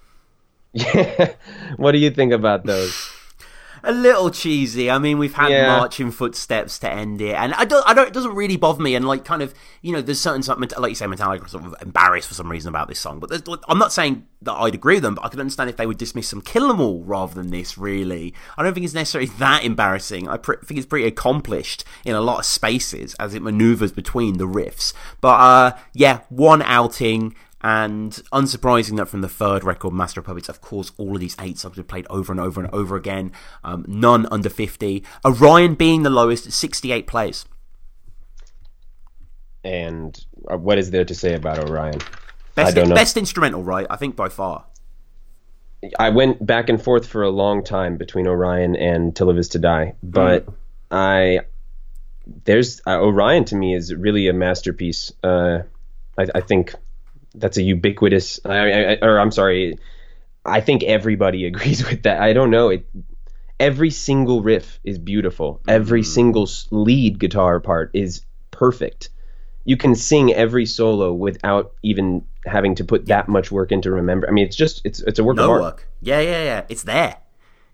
Yeah, 0.71 1.33
what 1.77 1.93
do 1.93 1.97
you 1.97 2.11
think 2.11 2.31
about 2.31 2.63
those? 2.63 3.09
A 3.83 3.91
little 3.91 4.29
cheesy. 4.29 4.89
I 4.89 4.97
mean, 4.99 5.17
we've 5.17 5.33
had 5.33 5.49
yeah. 5.51 5.77
marching 5.77 6.11
footsteps 6.11 6.79
to 6.79 6.91
end 6.91 7.21
it, 7.21 7.35
and 7.35 7.53
I 7.53 7.65
don't, 7.65 7.87
I 7.87 7.93
don't, 7.93 8.07
it 8.07 8.13
doesn't 8.13 8.35
really 8.35 8.57
bother 8.57 8.81
me. 8.81 8.95
And 8.95 9.07
like, 9.07 9.25
kind 9.25 9.41
of, 9.41 9.53
you 9.81 9.91
know, 9.91 10.01
there's 10.01 10.19
certain 10.19 10.43
something, 10.43 10.69
like 10.77 10.89
you 10.89 10.95
say, 10.95 11.05
Metallica 11.05 11.49
sort 11.49 11.65
of 11.65 11.75
embarrassed 11.81 12.27
for 12.27 12.33
some 12.33 12.49
reason 12.49 12.69
about 12.69 12.87
this 12.87 12.99
song. 12.99 13.19
But 13.19 13.47
I'm 13.67 13.77
not 13.77 13.91
saying 13.91 14.25
that 14.41 14.53
I'd 14.53 14.75
agree 14.75 14.95
with 14.95 15.03
them, 15.03 15.15
but 15.15 15.25
I 15.25 15.29
could 15.29 15.39
understand 15.39 15.69
if 15.69 15.77
they 15.77 15.85
would 15.85 15.97
dismiss 15.97 16.29
some 16.29 16.41
Kill 16.41 16.69
'Em 16.69 16.79
All 16.79 17.03
rather 17.03 17.35
than 17.35 17.51
this. 17.51 17.77
Really, 17.77 18.33
I 18.57 18.63
don't 18.63 18.73
think 18.73 18.85
it's 18.85 18.93
necessarily 18.93 19.31
that 19.39 19.63
embarrassing. 19.63 20.27
I 20.27 20.37
pre- 20.37 20.57
think 20.63 20.77
it's 20.77 20.87
pretty 20.87 21.07
accomplished 21.07 21.83
in 22.05 22.15
a 22.15 22.21
lot 22.21 22.39
of 22.39 22.45
spaces 22.45 23.15
as 23.15 23.33
it 23.33 23.41
maneuvers 23.41 23.91
between 23.91 24.37
the 24.37 24.47
riffs. 24.47 24.93
But 25.21 25.39
uh, 25.39 25.77
yeah, 25.93 26.21
one 26.29 26.61
outing 26.61 27.35
And 27.61 28.11
unsurprising 28.31 28.95
that 28.97 29.07
from 29.07 29.19
the 29.21 29.27
third 29.27 29.63
record, 29.65 29.93
Master 29.93 30.21
of 30.21 30.25
Puppets, 30.25 30.47
of 30.47 30.61
course, 30.61 30.93
all 30.97 31.15
of 31.15 31.19
these 31.19 31.35
eight 31.41 31.57
songs 31.57 31.75
were 31.77 31.83
played 31.83 32.07
over 32.09 32.31
and 32.31 32.39
over 32.39 32.61
and 32.63 32.73
over 32.73 32.95
again. 32.95 33.33
Um, 33.65 33.83
none 33.87 34.25
under 34.31 34.49
50. 34.49 35.03
Orion 35.25 35.75
being 35.75 36.03
the 36.03 36.09
lowest 36.09 36.47
at 36.47 36.53
68 36.53 37.05
plays. 37.05 37.45
And 39.63 40.17
uh, 40.49 40.57
what 40.57 40.77
is 40.77 40.91
there 40.91 41.05
to 41.05 41.13
say 41.13 41.33
about 41.35 41.59
Orion? 41.69 41.99
Best, 42.55 42.71
I 42.71 42.71
don't 42.71 42.89
know. 42.89 42.95
best 42.95 43.17
instrumental, 43.17 43.63
right? 43.63 43.85
I 43.89 43.97
think 43.97 44.15
by 44.15 44.29
far. 44.29 44.65
I 45.97 46.09
went 46.09 46.45
back 46.45 46.69
and 46.69 46.81
forth 46.81 47.07
for 47.07 47.23
a 47.23 47.29
long 47.29 47.63
time 47.63 47.97
between 47.97 48.27
Orion 48.27 48.75
and 48.75 49.15
To 49.17 49.25
Live 49.25 49.37
Is 49.37 49.49
to 49.49 49.59
Die, 49.59 49.95
but 50.03 50.45
Mm. 50.45 50.53
I 50.91 51.39
there's 52.45 52.81
uh, 52.87 52.99
Orion 52.99 53.45
to 53.45 53.55
me 53.55 53.75
is 53.75 53.93
really 53.93 54.27
a 54.27 54.33
masterpiece. 54.33 55.11
Uh, 55.23 55.59
I, 56.17 56.25
I 56.35 56.41
think 56.41 56.73
that's 57.35 57.57
a 57.57 57.63
ubiquitous. 57.63 58.39
I, 58.45 58.71
I, 58.71 58.97
or 59.01 59.19
I'm 59.19 59.31
sorry, 59.31 59.77
I 60.45 60.61
think 60.61 60.83
everybody 60.83 61.45
agrees 61.51 61.87
with 61.87 62.03
that. 62.03 62.21
I 62.21 62.33
don't 62.33 62.51
know 62.51 62.69
it. 62.69 62.87
Every 63.59 63.89
single 63.89 64.41
riff 64.41 64.79
is 64.83 64.97
beautiful. 64.97 65.61
Every 65.67 66.01
mm. 66.01 66.05
single 66.05 66.49
lead 66.71 67.19
guitar 67.19 67.59
part 67.59 67.91
is 67.93 68.21
perfect. 68.51 69.09
You 69.65 69.75
can 69.75 69.95
sing 69.95 70.33
every 70.33 70.65
solo 70.65 71.13
without 71.13 71.73
even 71.83 72.23
having 72.45 72.75
to 72.75 72.85
put 72.85 73.07
that 73.07 73.27
much 73.27 73.51
work 73.51 73.71
into 73.71 73.91
remember. 73.91 74.27
I 74.27 74.31
mean, 74.31 74.45
it's 74.45 74.55
just 74.55 74.81
it's 74.85 75.01
it's 75.01 75.19
a 75.19 75.23
work 75.23 75.39
of 75.39 75.49
art. 75.49 75.61
work. 75.61 75.87
Yeah, 76.01 76.21
yeah, 76.21 76.43
yeah. 76.43 76.65
It's 76.69 76.83
there. 76.83 77.17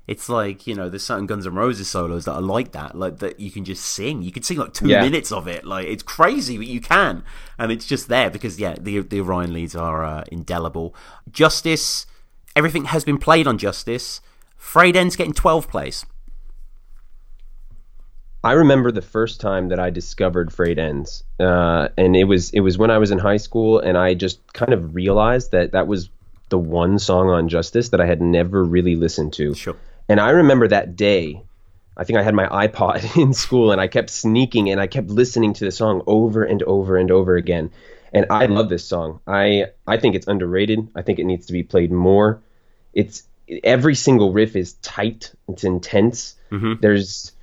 It's 0.07 0.29
like, 0.29 0.67
you 0.67 0.75
know, 0.75 0.87
there's 0.87 1.03
certain 1.03 1.25
Guns 1.25 1.47
N' 1.47 1.55
Roses 1.55 1.89
solos 1.89 2.25
that 2.25 2.33
are 2.33 2.41
like 2.41 2.73
that, 2.73 2.95
like 2.95 3.17
that 3.19 3.39
you 3.39 3.49
can 3.49 3.65
just 3.65 3.83
sing. 3.83 4.21
You 4.21 4.31
can 4.31 4.43
sing 4.43 4.57
like 4.57 4.73
two 4.73 4.87
Yeah. 4.87 5.01
minutes 5.01 5.31
of 5.31 5.47
it. 5.47 5.65
Like 5.65 5.87
it's 5.87 6.03
crazy, 6.03 6.57
but 6.57 6.67
you 6.67 6.79
can. 6.79 7.23
And 7.57 7.71
it's 7.71 7.87
just 7.87 8.07
there 8.07 8.29
because 8.29 8.59
yeah, 8.59 8.75
the 8.79 8.99
the 8.99 9.19
Orion 9.21 9.51
leads 9.53 9.75
are 9.75 10.05
uh, 10.05 10.23
indelible. 10.31 10.93
Justice, 11.31 12.05
everything 12.55 12.85
has 12.85 13.03
been 13.03 13.17
played 13.17 13.47
on 13.47 13.57
Justice. 13.57 14.21
Frayed 14.57 14.95
Ends 14.95 15.15
getting 15.15 15.33
twelve 15.33 15.67
plays. 15.69 16.05
I 18.43 18.51
remember 18.51 18.91
the 18.91 19.01
first 19.01 19.41
time 19.41 19.69
that 19.69 19.79
I 19.79 19.89
discovered 19.89 20.53
Frayed 20.53 20.77
Ends, 20.77 21.23
uh, 21.39 21.87
and 21.97 22.15
it 22.15 22.25
was 22.25 22.51
it 22.51 22.59
was 22.59 22.77
when 22.77 22.91
I 22.91 22.99
was 22.99 23.09
in 23.09 23.17
high 23.17 23.37
school, 23.37 23.79
and 23.79 23.97
I 23.97 24.13
just 24.13 24.53
kind 24.53 24.71
of 24.71 24.93
realized 24.93 25.51
that 25.51 25.71
that 25.71 25.87
was 25.87 26.09
the 26.49 26.59
one 26.59 26.99
song 26.99 27.29
on 27.29 27.49
Justice 27.49 27.89
that 27.89 27.99
I 27.99 28.05
had 28.05 28.21
never 28.21 28.63
really 28.63 28.95
listened 28.95 29.33
to. 29.33 29.55
Sure. 29.55 29.75
And 30.07 30.19
I 30.19 30.31
remember 30.31 30.67
that 30.67 30.95
day, 30.95 31.41
I 31.97 32.03
think 32.03 32.19
I 32.19 32.23
had 32.23 32.35
my 32.35 32.47
iPod 32.47 33.17
in 33.21 33.33
school, 33.33 33.71
and 33.71 33.81
I 33.81 33.87
kept 33.87 34.09
sneaking, 34.09 34.69
and 34.69 34.79
I 34.79 34.87
kept 34.87 35.09
listening 35.09 35.53
to 35.53 35.65
the 35.65 35.71
song 35.71 36.03
over 36.07 36.43
and 36.43 36.61
over 36.63 36.97
and 36.97 37.11
over 37.11 37.35
again. 37.35 37.71
And 38.13 38.27
I 38.29 38.45
love 38.45 38.69
this 38.69 38.85
song. 38.85 39.19
I 39.27 39.65
I 39.85 39.97
think 39.97 40.15
it's 40.15 40.27
underrated. 40.27 40.87
I 40.95 41.01
think 41.01 41.19
it 41.19 41.25
needs 41.25 41.47
to 41.47 41.53
be 41.53 41.63
played 41.63 41.91
more. 41.91 42.41
It's 42.93 43.23
every 43.63 43.95
single 43.95 44.31
riff 44.31 44.55
is 44.55 44.73
tight. 44.73 45.33
It's 45.49 45.65
intense. 45.65 46.35
Mm-hmm. 46.49 46.73
There's 46.79 47.33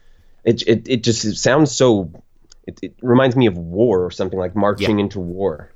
it, 0.45 0.62
it 0.66 0.88
it 0.88 1.02
just 1.02 1.25
it 1.25 1.37
sounds 1.37 1.73
so 1.73 2.11
it, 2.66 2.78
it 2.83 2.95
reminds 3.02 3.37
me 3.37 3.47
of 3.47 3.59
war 3.59 4.04
or 4.04 4.11
something 4.11 4.38
like 4.38 4.57
marching 4.57 4.99
into 4.99 5.21
war 5.21 5.72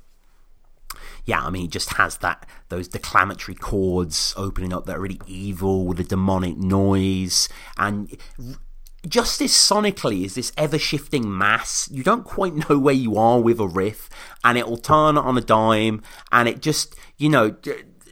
yeah, 1.27 1.43
I 1.43 1.51
mean, 1.51 1.67
it 1.67 1.71
just 1.71 1.95
has 1.95 2.19
that 2.19 2.47
those 2.69 2.89
declamatory 2.89 3.57
chords 3.57 4.33
opening 4.37 4.73
up 4.73 4.87
that 4.87 4.97
are 4.97 5.01
really 5.01 5.21
evil 5.27 5.85
with 5.85 6.01
a 6.01 6.05
demonic 6.05 6.57
noise, 6.57 7.49
and 7.77 8.09
just 8.39 9.41
Justice 9.41 9.71
sonically 9.71 10.25
is 10.25 10.37
this 10.37 10.53
ever 10.57 10.79
shifting 10.79 11.37
mass. 11.37 11.89
You 11.93 12.03
don't 12.03 12.25
quite 12.25 12.55
know 12.71 12.79
where 12.79 12.95
you 12.95 13.17
are 13.17 13.41
with 13.41 13.59
a 13.59 13.67
riff, 13.67 14.09
and 14.45 14.57
it 14.57 14.69
will 14.69 14.79
turn 14.79 15.19
on 15.19 15.37
a 15.37 15.41
dime, 15.43 16.03
and 16.33 16.49
it 16.49 16.63
just 16.63 16.97
you 17.19 17.29
know. 17.29 17.57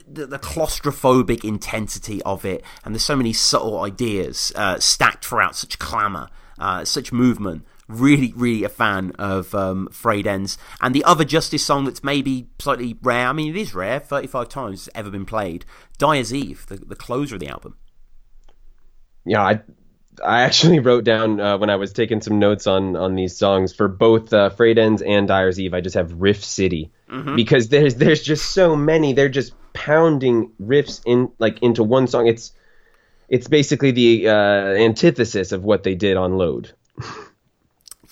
The, 0.07 0.27
the 0.27 0.37
claustrophobic 0.37 1.43
intensity 1.43 2.21
of 2.21 2.45
it, 2.45 2.63
and 2.83 2.93
there's 2.93 3.03
so 3.03 3.15
many 3.15 3.33
subtle 3.33 3.81
ideas 3.81 4.51
uh, 4.55 4.79
stacked 4.79 5.25
throughout 5.25 5.55
such 5.55 5.79
clamour, 5.79 6.29
uh, 6.59 6.85
such 6.85 7.11
movement 7.11 7.65
really, 7.87 8.33
really 8.35 8.63
a 8.63 8.69
fan 8.69 9.11
of 9.19 9.53
um, 9.53 9.87
Frayed 9.91 10.27
Ends. 10.27 10.57
And 10.81 10.93
the 10.95 11.03
other 11.03 11.23
Justice 11.23 11.63
song 11.65 11.85
that's 11.85 12.03
maybe 12.03 12.47
slightly 12.59 12.97
rare, 13.01 13.27
I 13.27 13.33
mean, 13.33 13.55
it 13.55 13.59
is 13.59 13.75
rare, 13.75 13.99
35 13.99 14.49
times 14.49 14.87
it's 14.87 14.97
ever 14.97 15.09
been 15.09 15.25
played, 15.25 15.65
Dyer's 15.97 16.33
Eve, 16.33 16.65
the, 16.67 16.77
the 16.77 16.95
closer 16.95 17.35
of 17.35 17.39
the 17.41 17.47
album. 17.49 17.77
yeah 19.25 19.43
i 19.43 19.59
i 20.23 20.41
actually 20.43 20.79
wrote 20.87 21.03
down 21.03 21.39
uh, 21.41 21.57
when 21.57 21.69
i 21.69 21.75
was 21.75 21.91
taking 21.93 22.21
some 22.21 22.37
notes 22.39 22.67
on 22.67 22.95
on 22.95 23.15
these 23.15 23.35
songs 23.37 23.73
for 23.73 23.87
both 23.87 24.31
uh, 24.33 24.49
frayed 24.49 24.77
ends 24.77 25.01
and 25.01 25.27
dyer's 25.27 25.59
eve 25.59 25.73
i 25.73 25.81
just 25.81 25.95
have 25.95 26.11
riff 26.13 26.43
city 26.43 26.91
because 27.35 27.69
there's 27.69 27.95
there's 27.95 28.21
just 28.21 28.51
so 28.51 28.75
many 28.75 29.13
they're 29.13 29.29
just 29.29 29.53
pounding 29.73 30.51
riffs 30.61 31.01
in 31.05 31.31
like 31.39 31.61
into 31.61 31.83
one 31.83 32.07
song 32.07 32.27
it's 32.27 32.51
it's 33.29 33.47
basically 33.47 33.91
the 33.91 34.27
uh, 34.29 34.75
antithesis 34.87 35.51
of 35.51 35.63
what 35.63 35.83
they 35.83 35.95
did 35.95 36.17
on 36.17 36.37
load 36.37 36.71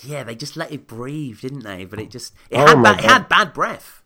Yeah, 0.06 0.24
they 0.24 0.36
just 0.36 0.56
let 0.58 0.72
it 0.72 0.88
breathe, 0.88 1.42
didn't 1.42 1.63
they? 1.63 1.86
But 1.86 2.00
it 2.00 2.10
just, 2.10 2.34
it, 2.50 2.58
Oh 2.58 2.68
had, 2.68 2.84
bad, 2.84 3.00
it 3.00 3.06
had 3.06 3.30
bad 3.30 3.54
breath, 3.54 4.04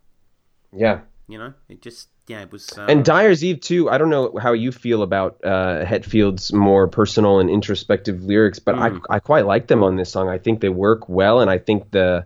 yeah 0.73 1.01
you 1.27 1.37
know? 1.37 1.53
It 1.69 1.81
just, 1.81 2.09
yeah, 2.27 2.41
it 2.41 2.51
was. 2.51 2.69
Uh, 2.77 2.85
And 2.89 3.03
Dyer's 3.03 3.43
Eve 3.43 3.59
too. 3.59 3.89
I 3.89 3.97
don't 3.97 4.09
know 4.09 4.37
how 4.41 4.53
you 4.53 4.71
feel 4.71 5.01
about 5.01 5.43
uh, 5.43 5.85
Hetfield's 5.85 6.53
more 6.53 6.87
personal 6.87 7.39
and 7.39 7.49
introspective 7.49 8.23
lyrics, 8.23 8.59
but 8.59 8.75
I 8.75 8.91
I 9.09 9.19
quite 9.19 9.45
like 9.45 9.67
them 9.67 9.83
on 9.83 9.97
this 9.97 10.11
song. 10.11 10.29
I 10.29 10.37
think 10.37 10.61
they 10.61 10.69
work 10.69 11.07
well, 11.09 11.41
and 11.41 11.49
I 11.51 11.57
think 11.57 11.91
the 11.91 12.25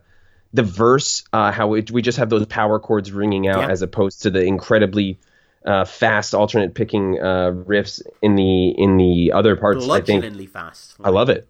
the 0.53 0.63
verse, 0.63 1.23
uh, 1.34 1.51
how 1.51 1.73
it, 1.75 1.91
we 1.91 2.01
just 2.01 2.17
have 2.17 2.29
those 2.29 2.45
power 2.45 2.79
chords 2.79 3.12
ringing 3.12 3.47
out 3.47 3.60
Yeah. 3.62 3.69
as 3.69 3.81
opposed 3.81 4.23
to 4.23 4.29
the 4.29 4.43
incredibly 4.43 5.19
uh, 5.65 5.86
fast 5.86 6.34
alternate 6.34 6.73
picking 6.73 7.19
uh, 7.19 7.51
riffs 7.51 8.01
in 8.21 8.36
the 8.36 8.69
in 8.69 8.97
the 8.97 9.31
other 9.34 9.55
parts. 9.55 9.88
I 9.88 10.01
think 10.01 10.49
fast. 10.51 10.95
I 11.03 11.10
love 11.10 11.29
it. 11.29 11.47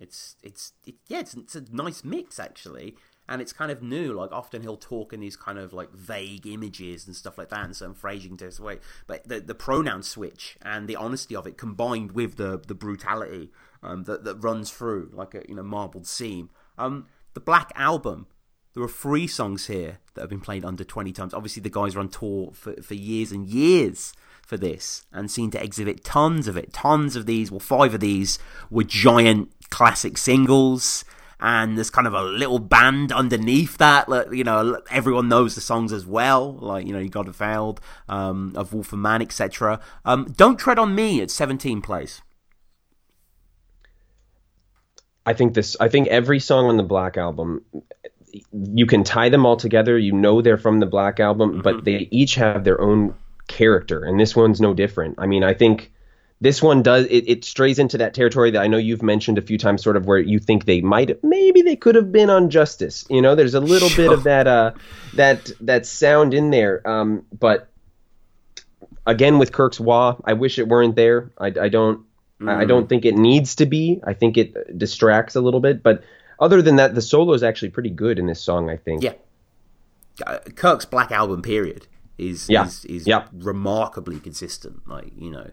It's 0.00 0.36
it's 0.42 0.72
it, 0.86 0.94
yeah 1.06 1.20
it's, 1.20 1.34
it's 1.34 1.54
a 1.54 1.64
nice 1.70 2.02
mix 2.02 2.40
actually. 2.40 2.96
And 3.28 3.40
it's 3.40 3.52
kind 3.52 3.70
of 3.70 3.80
new 3.80 4.12
like 4.12 4.32
often 4.32 4.62
he'll 4.62 4.76
talk 4.76 5.12
in 5.12 5.20
these 5.20 5.36
kind 5.36 5.56
of 5.56 5.72
like 5.72 5.92
vague 5.92 6.48
images 6.48 7.06
and 7.06 7.14
stuff 7.14 7.38
like 7.38 7.50
that 7.50 7.64
and 7.64 7.76
certain 7.76 7.94
phrasing 7.94 8.36
takes 8.36 8.58
away 8.58 8.80
but 9.06 9.28
the 9.28 9.38
the 9.38 9.54
pronoun 9.54 10.02
switch 10.02 10.58
and 10.62 10.88
the 10.88 10.96
honesty 10.96 11.36
of 11.36 11.46
it 11.46 11.56
combined 11.56 12.10
with 12.10 12.38
the 12.38 12.60
the 12.66 12.74
brutality 12.74 13.52
um, 13.84 14.02
that 14.04 14.24
that 14.24 14.34
runs 14.36 14.72
through 14.72 15.10
like 15.12 15.34
a 15.36 15.44
you 15.48 15.54
know 15.54 15.62
marbled 15.62 16.08
seam. 16.08 16.50
Um 16.76 17.06
the 17.34 17.40
black 17.40 17.70
album 17.76 18.26
there 18.74 18.82
are 18.82 18.88
three 18.88 19.26
songs 19.26 19.66
here 19.66 19.98
that 20.14 20.22
have 20.22 20.30
been 20.30 20.40
played 20.40 20.64
under 20.64 20.84
20 20.84 21.12
times. 21.12 21.34
Obviously 21.34 21.62
the 21.62 21.70
guys 21.70 21.96
are 21.96 22.00
on 22.00 22.08
tour 22.08 22.50
for, 22.52 22.80
for 22.82 22.94
years 22.94 23.32
and 23.32 23.46
years 23.46 24.12
for 24.50 24.58
this 24.58 25.06
and 25.12 25.30
seem 25.30 25.50
to 25.52 25.62
exhibit 25.62 26.02
tons 26.02 26.48
of 26.48 26.56
it. 26.56 26.72
Tons 26.72 27.14
of 27.14 27.24
these, 27.24 27.50
well, 27.50 27.60
five 27.60 27.94
of 27.94 28.00
these 28.00 28.38
were 28.68 28.82
giant 28.82 29.50
classic 29.70 30.18
singles. 30.18 31.04
And 31.38 31.78
there's 31.78 31.88
kind 31.88 32.06
of 32.06 32.12
a 32.12 32.22
little 32.22 32.58
band 32.58 33.12
underneath 33.12 33.78
that, 33.78 34.10
like, 34.10 34.30
you 34.32 34.44
know, 34.44 34.82
everyone 34.90 35.28
knows 35.28 35.54
the 35.54 35.62
songs 35.62 35.90
as 35.90 36.04
well, 36.04 36.52
like, 36.52 36.86
you 36.86 36.92
know, 36.92 36.98
You 36.98 37.10
Have 37.14 37.34
Failed, 37.34 37.80
um, 38.10 38.52
of 38.56 38.74
Wolf 38.74 38.92
and 38.92 39.00
Man, 39.00 39.22
etc. 39.22 39.80
Um, 40.04 40.34
Don't 40.36 40.58
Tread 40.58 40.78
on 40.78 40.94
Me 40.94 41.22
at 41.22 41.30
17 41.30 41.80
plays. 41.80 42.20
I 45.24 45.32
think 45.32 45.54
this. 45.54 45.76
I 45.80 45.88
think 45.88 46.08
every 46.08 46.40
song 46.40 46.66
on 46.66 46.76
the 46.76 46.82
Black 46.82 47.16
album, 47.16 47.64
you 48.52 48.84
can 48.84 49.04
tie 49.04 49.28
them 49.28 49.46
all 49.46 49.56
together. 49.56 49.96
You 49.96 50.12
know 50.12 50.42
they're 50.42 50.58
from 50.58 50.80
the 50.80 50.86
Black 50.86 51.20
album, 51.20 51.60
but 51.62 51.84
they 51.84 52.08
each 52.10 52.34
have 52.34 52.64
their 52.64 52.80
own 52.80 53.14
character, 53.50 54.04
and 54.04 54.18
this 54.18 54.34
one's 54.34 54.60
no 54.60 54.72
different. 54.72 55.16
I 55.18 55.26
mean, 55.26 55.42
I 55.42 55.52
think 55.52 55.92
this 56.40 56.62
one 56.62 56.82
does. 56.82 57.04
It, 57.06 57.28
it 57.28 57.44
strays 57.44 57.78
into 57.78 57.98
that 57.98 58.14
territory 58.14 58.50
that 58.52 58.62
I 58.62 58.66
know 58.68 58.78
you've 58.78 59.02
mentioned 59.02 59.36
a 59.36 59.42
few 59.42 59.58
times, 59.58 59.82
sort 59.82 59.96
of 59.96 60.06
where 60.06 60.18
you 60.18 60.38
think 60.38 60.64
they 60.64 60.80
might, 60.80 61.22
maybe 61.22 61.60
they 61.60 61.76
could 61.76 61.96
have 61.96 62.12
been 62.12 62.30
on 62.30 62.48
Justice. 62.48 63.04
You 63.10 63.20
know, 63.20 63.34
there's 63.34 63.54
a 63.54 63.60
little 63.60 63.90
bit 63.94 64.10
of 64.10 64.22
that, 64.24 64.46
uh, 64.46 64.72
that 65.14 65.50
that 65.60 65.84
sound 65.84 66.32
in 66.32 66.50
there. 66.50 66.88
Um, 66.88 67.26
but 67.38 67.68
again, 69.06 69.38
with 69.38 69.52
Kirk's 69.52 69.80
wah, 69.80 70.16
I 70.24 70.32
wish 70.32 70.58
it 70.58 70.68
weren't 70.68 70.96
there. 70.96 71.30
I, 71.36 71.46
I 71.46 71.68
don't. 71.68 72.06
I 72.46 72.62
I 72.62 72.64
don't 72.64 72.88
think 72.88 73.04
it 73.04 73.16
needs 73.16 73.56
to 73.56 73.66
be. 73.66 74.00
I 74.02 74.14
think 74.14 74.38
it 74.38 74.78
distracts 74.78 75.36
a 75.36 75.42
little 75.42 75.60
bit, 75.60 75.82
but 75.82 76.02
other 76.38 76.62
than 76.62 76.76
that, 76.76 76.94
the 76.94 77.02
solo 77.02 77.34
is 77.34 77.42
actually 77.42 77.68
pretty 77.68 77.90
good 77.90 78.18
in 78.18 78.26
this 78.26 78.40
song. 78.40 78.70
I 78.70 78.78
think. 78.78 79.02
Yeah. 79.02 79.12
Uh, 80.26 80.38
Kirk's 80.54 80.86
Black 80.86 81.12
Album 81.12 81.42
period 81.42 81.86
is 82.20 82.48
Yeah. 82.48 82.66
is, 82.66 82.84
is 82.84 83.06
Yeah. 83.06 83.26
remarkably 83.32 84.20
consistent. 84.20 84.86
Like 84.86 85.12
you 85.16 85.30
know, 85.30 85.50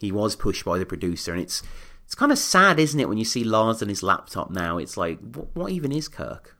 he 0.00 0.12
was 0.12 0.36
pushed 0.36 0.64
by 0.64 0.78
the 0.78 0.86
producer, 0.86 1.32
and 1.32 1.40
it's 1.40 1.62
it's 2.04 2.14
kind 2.14 2.32
of 2.32 2.38
sad, 2.38 2.80
isn't 2.80 2.98
it, 2.98 3.08
when 3.08 3.18
you 3.18 3.24
see 3.24 3.44
Lars 3.44 3.82
on 3.82 3.88
his 3.88 4.02
laptop 4.02 4.50
now? 4.50 4.78
It's 4.78 4.96
like, 4.96 5.18
what, 5.20 5.54
what 5.54 5.72
even 5.72 5.92
is 5.92 6.08
Kirk? 6.08 6.56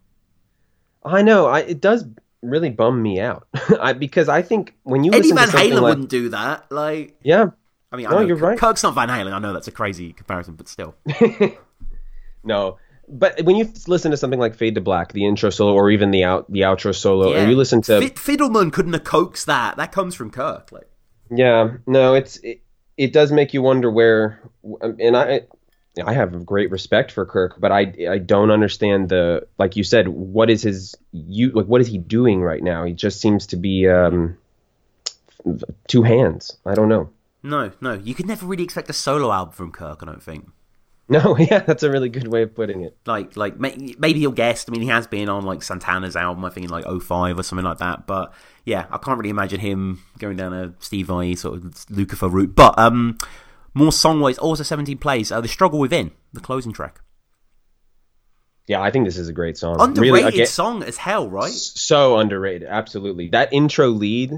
I 1.04 1.22
know. 1.22 1.46
I, 1.46 1.60
it 1.60 1.80
does 1.80 2.04
really 2.42 2.68
bum 2.70 3.00
me 3.02 3.18
out 3.18 3.48
I, 3.80 3.94
because 3.94 4.28
I 4.28 4.42
think 4.42 4.74
when 4.82 5.04
you 5.04 5.12
Eddie 5.12 5.32
listen 5.32 5.36
Van 5.38 5.48
to 5.48 5.56
Halen 5.56 5.80
like, 5.80 5.90
wouldn't 5.90 6.10
do 6.10 6.28
that. 6.30 6.70
Like, 6.70 7.16
yeah, 7.22 7.46
I 7.90 7.96
mean, 7.96 8.06
I 8.06 8.10
No, 8.10 8.20
know 8.20 8.26
you're 8.26 8.36
right. 8.36 8.58
Kirk's 8.58 8.82
not 8.82 8.94
Van 8.94 9.08
Halen. 9.08 9.32
I 9.32 9.38
know 9.38 9.52
that's 9.54 9.68
a 9.68 9.72
crazy 9.72 10.12
comparison, 10.12 10.54
but 10.54 10.68
still, 10.68 10.94
no, 12.44 12.78
but 13.10 13.42
when 13.42 13.56
you 13.56 13.72
listen 13.86 14.10
to 14.10 14.16
something 14.16 14.38
like 14.40 14.54
Fade 14.54 14.74
to 14.76 14.80
Black, 14.80 15.12
the 15.12 15.24
intro 15.26 15.50
solo, 15.50 15.72
or 15.74 15.90
even 15.90 16.10
the 16.10 16.24
out 16.24 16.50
the 16.50 16.60
outro 16.60 16.94
solo, 16.94 17.32
Yeah. 17.32 17.44
or 17.44 17.48
you 17.50 17.56
listen 17.56 17.82
to 17.82 18.00
Fid- 18.00 18.16
Fiddleman 18.16 18.72
couldn't 18.72 18.92
have 18.92 19.04
coaxed 19.04 19.46
that. 19.46 19.76
That 19.76 19.92
comes 19.92 20.14
from 20.14 20.30
Kirk. 20.30 20.70
Like, 20.72 20.88
Yeah, 21.30 21.76
no, 21.86 22.14
it's 22.14 22.36
it, 22.38 22.60
it 22.96 23.12
does 23.12 23.30
make 23.32 23.54
you 23.54 23.62
wonder 23.62 23.90
where, 23.90 24.40
and 24.80 25.16
I 25.16 25.42
I 26.04 26.12
have 26.12 26.44
great 26.46 26.70
respect 26.70 27.10
for 27.12 27.24
Kirk, 27.26 27.56
but 27.58 27.72
I 27.72 27.92
I 28.10 28.18
don't 28.18 28.50
understand 28.50 29.08
the 29.08 29.46
like 29.58 29.76
you 29.76 29.84
said, 29.84 30.08
what 30.08 30.50
is 30.50 30.62
his 30.62 30.94
you 31.12 31.50
like 31.50 31.66
what 31.66 31.80
is 31.80 31.86
he 31.88 31.98
doing 31.98 32.40
right 32.42 32.62
now? 32.62 32.84
He 32.84 32.92
just 32.92 33.20
seems 33.20 33.46
to 33.48 33.56
be 33.56 33.88
um 33.88 34.36
two 35.86 36.02
hands. 36.02 36.56
I 36.66 36.74
don't 36.74 36.88
know. 36.88 37.10
no, 37.42 37.70
no, 37.80 37.94
you 37.94 38.14
could 38.14 38.26
never 38.26 38.44
really 38.46 38.64
expect 38.64 38.90
a 38.90 38.92
solo 38.92 39.32
album 39.32 39.54
from 39.54 39.72
Kirk. 39.72 40.00
I 40.02 40.06
don't 40.06 40.22
think. 40.22 40.48
No, 41.10 41.36
yeah, 41.38 41.60
that's 41.60 41.82
a 41.82 41.90
really 41.90 42.10
good 42.10 42.28
way 42.28 42.42
of 42.42 42.54
putting 42.54 42.82
it. 42.82 42.96
Like, 43.06 43.36
like 43.36 43.58
maybe 43.58 44.20
you'll 44.20 44.32
guess. 44.32 44.66
I 44.68 44.72
mean, 44.72 44.82
he 44.82 44.88
has 44.88 45.06
been 45.06 45.28
on 45.28 45.44
like 45.44 45.62
Santana's 45.62 46.16
album, 46.16 46.44
I 46.44 46.50
think, 46.50 46.64
in 46.64 46.70
like 46.70 46.84
05 46.84 47.38
or 47.38 47.42
something 47.42 47.64
like 47.64 47.78
that. 47.78 48.06
But 48.06 48.32
yeah, 48.64 48.86
I 48.90 48.98
can't 48.98 49.18
really 49.18 49.30
imagine 49.30 49.60
him 49.60 50.02
going 50.18 50.36
down 50.36 50.52
a 50.52 50.74
Steve 50.80 51.06
Vai 51.06 51.34
sort 51.34 51.64
of 51.64 51.90
Lucifer 51.90 52.28
route. 52.28 52.54
But 52.54 52.78
um, 52.78 53.16
more 53.72 53.90
songwise, 53.90 54.38
also 54.38 54.62
17 54.62 54.98
plays. 54.98 55.32
Uh, 55.32 55.40
the 55.40 55.48
Struggle 55.48 55.78
Within, 55.78 56.10
the 56.32 56.40
closing 56.40 56.72
track. 56.72 57.00
Yeah, 58.66 58.82
I 58.82 58.90
think 58.90 59.06
this 59.06 59.16
is 59.16 59.30
a 59.30 59.32
great 59.32 59.56
song. 59.56 59.76
Underrated 59.80 60.12
really, 60.12 60.28
again, 60.28 60.46
song 60.46 60.82
as 60.82 60.98
hell, 60.98 61.30
right? 61.30 61.50
So 61.50 62.18
underrated, 62.18 62.68
absolutely. 62.68 63.30
That 63.30 63.50
intro 63.50 63.88
lead. 63.88 64.32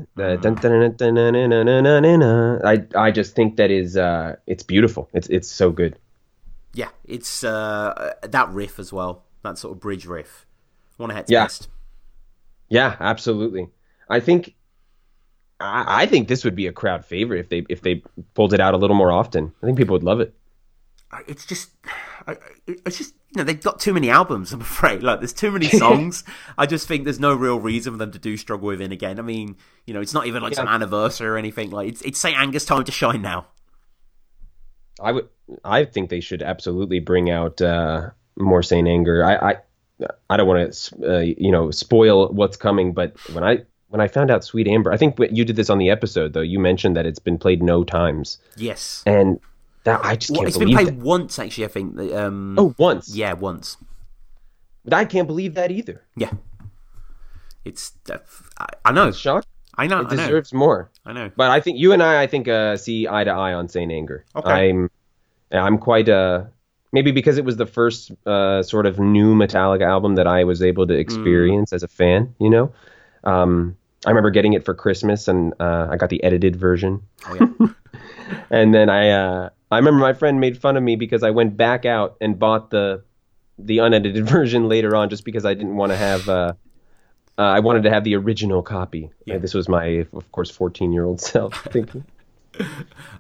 I 2.65 2.87
I 2.95 3.11
just 3.11 3.35
think 3.35 3.57
that 3.57 3.73
is 3.73 3.97
uh, 3.97 4.37
it's 4.47 4.63
beautiful. 4.63 5.11
It's 5.13 5.27
it's 5.27 5.49
so 5.51 5.73
good. 5.73 5.99
Yeah, 6.73 6.89
it's 7.05 7.43
uh, 7.45 8.15
that 8.23 8.49
riff 8.51 8.79
as 8.79 8.93
well. 8.93 9.25
That 9.43 9.59
sort 9.59 9.75
of 9.75 9.81
bridge 9.81 10.07
riff. 10.07 10.47
One 10.97 11.11
of 11.11 11.17
Het's 11.17 11.31
Yeah. 11.31 11.45
best. 11.45 11.69
Yeah, 12.69 12.97
absolutely. 13.01 13.69
I 14.09 14.21
think 14.21 14.55
I, 15.59 16.03
I 16.03 16.07
think 16.07 16.29
this 16.29 16.45
would 16.45 16.55
be 16.55 16.67
a 16.67 16.73
crowd 16.73 17.05
favorite 17.05 17.41
if 17.41 17.49
they 17.49 17.65
if 17.69 17.83
they 17.83 18.03
pulled 18.35 18.55
it 18.55 18.61
out 18.61 18.75
a 18.75 18.77
little 18.77 18.97
more 18.97 19.11
often. 19.13 19.53
I 19.63 19.67
think 19.67 19.79
people 19.79 19.95
would 19.95 20.05
love 20.05 20.21
it. 20.21 20.35
It's 21.27 21.45
just, 21.45 21.71
it's 22.69 22.97
just 22.99 23.15
you 23.31 23.39
know 23.39 23.43
they've 23.45 23.61
got 23.61 23.81
too 23.81 23.93
many 23.93 24.11
albums. 24.11 24.53
I'm 24.53 24.61
afraid 24.71 25.03
like 25.03 25.19
there's 25.19 25.33
too 25.33 25.51
many 25.51 25.69
songs. 25.71 26.23
I 26.57 26.67
just 26.67 26.87
think 26.87 27.03
there's 27.05 27.19
no 27.19 27.35
real 27.35 27.59
reason 27.59 27.95
for 27.95 27.99
them 27.99 28.13
to 28.13 28.19
do 28.21 28.37
Struggle 28.37 28.69
Within 28.69 28.93
again. 28.93 29.19
I 29.19 29.23
mean, 29.23 29.57
you 29.87 29.95
know, 29.95 30.01
it's 30.01 30.15
not 30.15 30.27
even 30.29 30.41
like 30.43 30.55
some 30.55 30.69
anniversary 30.69 31.27
or 31.29 31.37
anything. 31.37 31.71
Like 31.71 31.89
it's 31.89 32.03
it's 32.03 32.21
Saint 32.21 32.39
Anger's 32.39 32.65
time 32.65 32.85
to 32.85 32.93
shine 32.93 33.23
now. 33.23 33.49
I 35.03 35.13
would 35.13 35.29
I 35.65 35.85
think 35.85 36.11
they 36.11 36.21
should 36.21 36.43
absolutely 36.43 37.01
bring 37.01 37.31
out 37.31 37.61
uh, 37.61 38.11
more 38.37 38.63
Saint 38.63 38.87
Anger. 38.89 39.25
I 39.25 39.35
I, 39.53 39.55
I 40.29 40.37
don't 40.37 40.47
want 40.49 40.73
to 40.73 41.17
uh, 41.17 41.19
you 41.21 41.51
know 41.51 41.71
spoil 41.71 42.29
what's 42.29 42.57
coming, 42.57 42.93
but 42.93 43.15
when 43.33 43.45
I 43.45 43.65
when 43.89 44.01
I 44.01 44.07
found 44.09 44.31
out 44.31 44.45
Sweet 44.45 44.69
Amber, 44.69 44.93
I 44.93 44.97
think 44.97 45.19
you 45.33 45.45
did 45.45 45.57
this 45.57 45.69
on 45.71 45.79
the 45.79 45.91
episode 45.91 46.33
though. 46.33 46.41
You 46.43 46.59
mentioned 46.61 46.97
that 46.97 47.07
it's 47.07 47.19
been 47.19 47.39
played 47.39 47.63
no 47.63 47.83
times, 47.85 48.39
Yes, 48.57 49.03
and 49.07 49.41
that 49.85 50.01
I 50.05 50.15
just 50.17 50.31
well, 50.31 50.41
can't 50.41 50.49
it's 50.49 50.59
been 50.59 50.71
played 50.73 50.87
that. 50.89 50.97
once 50.97 51.39
actually. 51.39 51.65
I 51.65 51.69
think. 51.69 51.99
Um, 52.13 52.57
Oh, 52.59 52.75
once. 52.79 53.15
yeah, 53.15 53.33
once. 53.33 53.77
But 54.85 54.95
I 54.95 55.05
can't 55.05 55.27
believe 55.27 55.55
that 55.55 55.71
either. 55.71 56.03
Yeah, 56.17 56.31
it's. 57.65 57.93
Uh, 58.09 58.19
I, 58.59 58.67
I 58.87 58.93
know. 58.93 59.11
Shock. 59.13 59.45
I 59.77 59.87
know. 59.87 60.01
It 60.01 60.09
I 60.09 60.17
know. 60.17 60.23
deserves 60.23 60.53
more. 60.53 60.91
I 61.05 61.13
know. 61.13 61.31
But 61.37 61.51
I 61.51 61.61
think 61.61 61.79
you 61.79 61.93
and 61.93 62.03
I, 62.03 62.23
I 62.23 62.27
think, 62.27 62.49
uh, 62.49 62.77
see 62.77 63.09
eye 63.09 63.25
to 63.25 63.31
eye 63.31 63.53
on 63.53 63.69
Saint 63.69 63.91
Anger. 63.91 64.25
Okay. 64.37 64.71
I'm, 64.71 64.91
I'm 65.53 65.79
quite 65.79 66.09
uh, 66.09 66.45
maybe 66.93 67.13
because 67.13 67.39
it 67.39 67.45
was 67.45 67.57
the 67.57 67.67
first 67.67 68.13
uh, 68.27 68.63
sort 68.63 68.87
of 68.87 68.99
new 68.99 69.35
Metallica 69.35 69.87
album 69.87 70.17
that 70.17 70.27
I 70.27 70.45
was 70.45 70.63
able 70.63 70.87
to 70.87 70.95
experience 70.95 71.73
as 71.73 71.83
a 71.83 71.89
fan. 71.89 72.35
You 72.39 72.51
know, 72.51 72.73
um, 73.25 73.77
I 74.07 74.11
remember 74.11 74.31
getting 74.31 74.53
it 74.55 74.65
for 74.65 74.75
Christmas, 74.75 75.29
and 75.29 75.55
uh, 75.61 75.89
I 75.91 75.97
got 75.97 76.11
the 76.11 76.23
edited 76.23 76.57
version. 76.57 77.03
Oh 77.27 77.35
yeah. 77.35 77.67
And 78.51 78.75
then 78.75 78.89
I, 78.89 79.11
uh, 79.11 79.51
I 79.71 79.77
remember 79.77 80.01
my 80.01 80.13
friend 80.13 80.41
made 80.41 80.59
fun 80.59 80.77
of 80.77 80.83
me 80.83 80.97
because 80.97 81.23
I 81.23 81.31
went 81.31 81.57
back 81.57 81.85
out 81.85 82.17
and 82.21 82.39
bought 82.39 82.71
the, 82.71 83.03
the 83.59 83.79
unedited 83.79 84.25
version 84.29 84.69
later 84.69 84.95
on, 84.97 85.11
just 85.11 85.25
because 85.25 85.45
I 85.45 85.55
didn't 85.55 85.77
want 85.77 85.91
to 85.91 85.97
have. 85.97 86.57
Uh, 87.41 87.45
I 87.45 87.61
wanted 87.61 87.85
to 87.85 87.91
have 87.91 88.05
the 88.05 88.15
original 88.17 88.63
copy. 88.63 89.09
Yeah. 89.25 89.37
Uh, 89.37 89.39
this 89.39 89.55
was 89.55 89.67
my, 89.67 90.07
of 90.13 90.31
course, 90.31 90.51
14 90.51 90.93
year 90.93 91.07
old 91.07 91.23
self 91.23 91.65
thinking. 91.73 92.05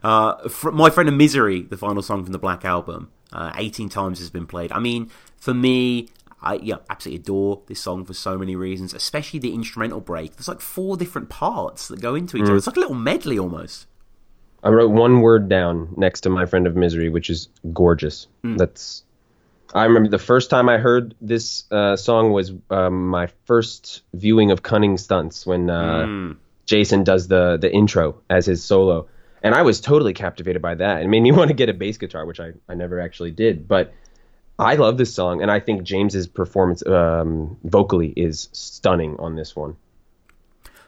Uh, 0.02 0.46
fr- 0.46 0.72
My 0.72 0.90
Friend 0.90 1.08
of 1.08 1.14
Misery, 1.14 1.62
the 1.62 1.78
final 1.78 2.02
song 2.02 2.22
from 2.24 2.32
the 2.32 2.38
Black 2.38 2.62
Album, 2.62 3.10
uh, 3.32 3.52
18 3.56 3.88
times 3.88 4.18
has 4.18 4.28
been 4.28 4.46
played. 4.46 4.72
I 4.72 4.78
mean, 4.78 5.10
for 5.38 5.54
me, 5.54 6.08
I 6.42 6.56
yeah, 6.56 6.76
absolutely 6.90 7.22
adore 7.22 7.62
this 7.66 7.80
song 7.80 8.04
for 8.04 8.12
so 8.12 8.36
many 8.36 8.56
reasons, 8.56 8.92
especially 8.92 9.40
the 9.40 9.54
instrumental 9.54 10.00
break. 10.00 10.36
There's 10.36 10.48
like 10.48 10.60
four 10.60 10.98
different 10.98 11.30
parts 11.30 11.88
that 11.88 12.02
go 12.02 12.14
into 12.14 12.36
each 12.36 12.42
other. 12.42 12.56
It's 12.56 12.66
like 12.66 12.76
a 12.76 12.80
little 12.80 12.94
medley 12.94 13.38
almost. 13.38 13.86
I 14.62 14.68
wrote 14.68 14.90
one 14.90 15.22
word 15.22 15.48
down 15.48 15.94
next 15.96 16.20
to 16.22 16.28
my 16.30 16.44
friend 16.44 16.66
of 16.66 16.76
misery, 16.76 17.08
which 17.08 17.30
is 17.30 17.48
gorgeous. 17.72 18.26
That's. 18.44 19.02
I 19.74 19.84
remember 19.84 20.08
the 20.08 20.18
first 20.18 20.50
time 20.50 20.68
I 20.68 20.78
heard 20.78 21.14
this 21.20 21.64
uh, 21.70 21.96
song 21.96 22.32
was 22.32 22.52
um, 22.70 23.08
my 23.08 23.28
first 23.44 24.02
viewing 24.14 24.50
of 24.50 24.62
Cunning 24.62 24.98
Stunts 24.98 25.46
when 25.46 25.70
uh, 25.70 26.34
Jason 26.66 27.04
does 27.04 27.28
the 27.28 27.56
the 27.56 27.72
intro 27.72 28.20
as 28.28 28.46
his 28.46 28.64
solo, 28.64 29.08
and 29.42 29.54
I 29.54 29.62
was 29.62 29.80
totally 29.80 30.12
captivated 30.12 30.60
by 30.60 30.74
that. 30.76 31.02
It 31.02 31.08
made 31.08 31.20
me 31.20 31.32
want 31.38 31.48
to 31.48 31.54
get 31.54 31.68
a 31.68 31.74
bass 31.74 31.98
guitar, 31.98 32.26
which 32.26 32.40
I, 32.40 32.52
I 32.68 32.74
never 32.74 33.00
actually 33.00 33.32
did, 33.32 33.68
but. 33.68 33.92
I 34.58 34.74
love 34.74 34.98
this 34.98 35.14
song, 35.14 35.40
and 35.40 35.50
I 35.50 35.58
think 35.58 35.84
James's 35.84 36.26
performance 36.26 36.86
um, 36.86 37.56
vocally 37.64 38.08
is 38.08 38.50
stunning 38.52 39.16
on 39.18 39.34
this 39.34 39.56
one. 39.56 39.74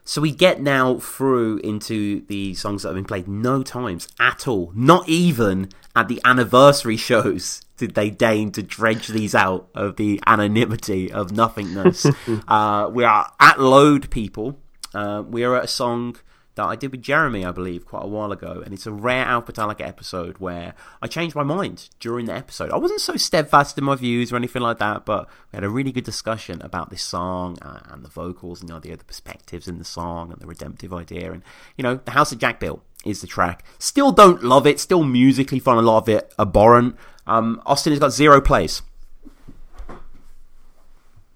So 0.04 0.20
we 0.20 0.32
get 0.32 0.60
now 0.60 0.98
through 0.98 1.58
into 1.58 2.24
the 2.26 2.54
songs 2.54 2.82
that 2.82 2.88
have 2.88 2.96
been 2.96 3.04
played 3.04 3.28
no 3.28 3.62
times 3.62 4.08
at 4.18 4.48
all. 4.48 4.72
Not 4.74 5.08
even 5.08 5.68
at 5.94 6.08
the 6.08 6.20
anniversary 6.24 6.96
shows 6.96 7.62
did 7.76 7.94
they 7.94 8.10
deign 8.10 8.52
to 8.52 8.62
dredge 8.62 9.08
these 9.08 9.34
out 9.34 9.68
of 9.74 9.96
the 9.96 10.20
anonymity 10.26 11.10
of 11.10 11.32
nothingness. 11.32 12.06
uh, 12.48 12.88
we 12.92 13.04
are 13.04 13.32
at 13.40 13.60
Load, 13.60 14.10
people. 14.10 14.58
Uh, 14.94 15.22
we 15.26 15.44
are 15.44 15.56
at 15.56 15.64
a 15.64 15.68
song 15.68 16.16
that 16.54 16.64
I 16.64 16.76
did 16.76 16.90
with 16.90 17.02
Jeremy, 17.02 17.44
I 17.44 17.50
believe, 17.50 17.86
quite 17.86 18.04
a 18.04 18.08
while 18.08 18.30
ago, 18.30 18.62
and 18.64 18.74
it's 18.74 18.86
a 18.86 18.92
rare 18.92 19.24
Alpha 19.24 19.52
episode 19.80 20.38
where 20.38 20.74
I 21.00 21.06
changed 21.06 21.34
my 21.34 21.42
mind 21.42 21.88
during 21.98 22.26
the 22.26 22.34
episode. 22.34 22.70
I 22.70 22.76
wasn't 22.76 23.00
so 23.00 23.16
steadfast 23.16 23.78
in 23.78 23.84
my 23.84 23.94
views 23.94 24.32
or 24.32 24.36
anything 24.36 24.62
like 24.62 24.78
that, 24.78 25.06
but 25.06 25.28
we 25.50 25.56
had 25.56 25.64
a 25.64 25.70
really 25.70 25.92
good 25.92 26.04
discussion 26.04 26.60
about 26.60 26.90
this 26.90 27.02
song 27.02 27.56
and 27.62 28.04
the 28.04 28.08
vocals 28.08 28.60
and 28.60 28.68
the 28.68 28.74
idea 28.74 28.96
the 28.96 29.04
perspectives 29.04 29.66
in 29.66 29.78
the 29.78 29.84
song 29.84 30.30
and 30.30 30.40
the 30.40 30.46
redemptive 30.46 30.92
idea. 30.92 31.32
And, 31.32 31.42
you 31.76 31.82
know, 31.82 32.00
The 32.04 32.10
House 32.12 32.32
of 32.32 32.38
Jack 32.38 32.60
Built 32.60 32.82
is 33.04 33.20
the 33.20 33.26
track. 33.26 33.64
Still 33.78 34.12
don't 34.12 34.44
love 34.44 34.66
it, 34.66 34.78
still 34.78 35.04
musically 35.04 35.58
find 35.58 35.78
a 35.78 35.82
lot 35.82 35.98
of 35.98 36.08
it 36.08 36.34
abhorrent. 36.38 36.96
Um, 37.26 37.62
Austin 37.64 37.92
has 37.92 38.00
got 38.00 38.12
zero 38.12 38.40
plays. 38.40 38.82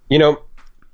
You 0.08 0.18
know, 0.18 0.42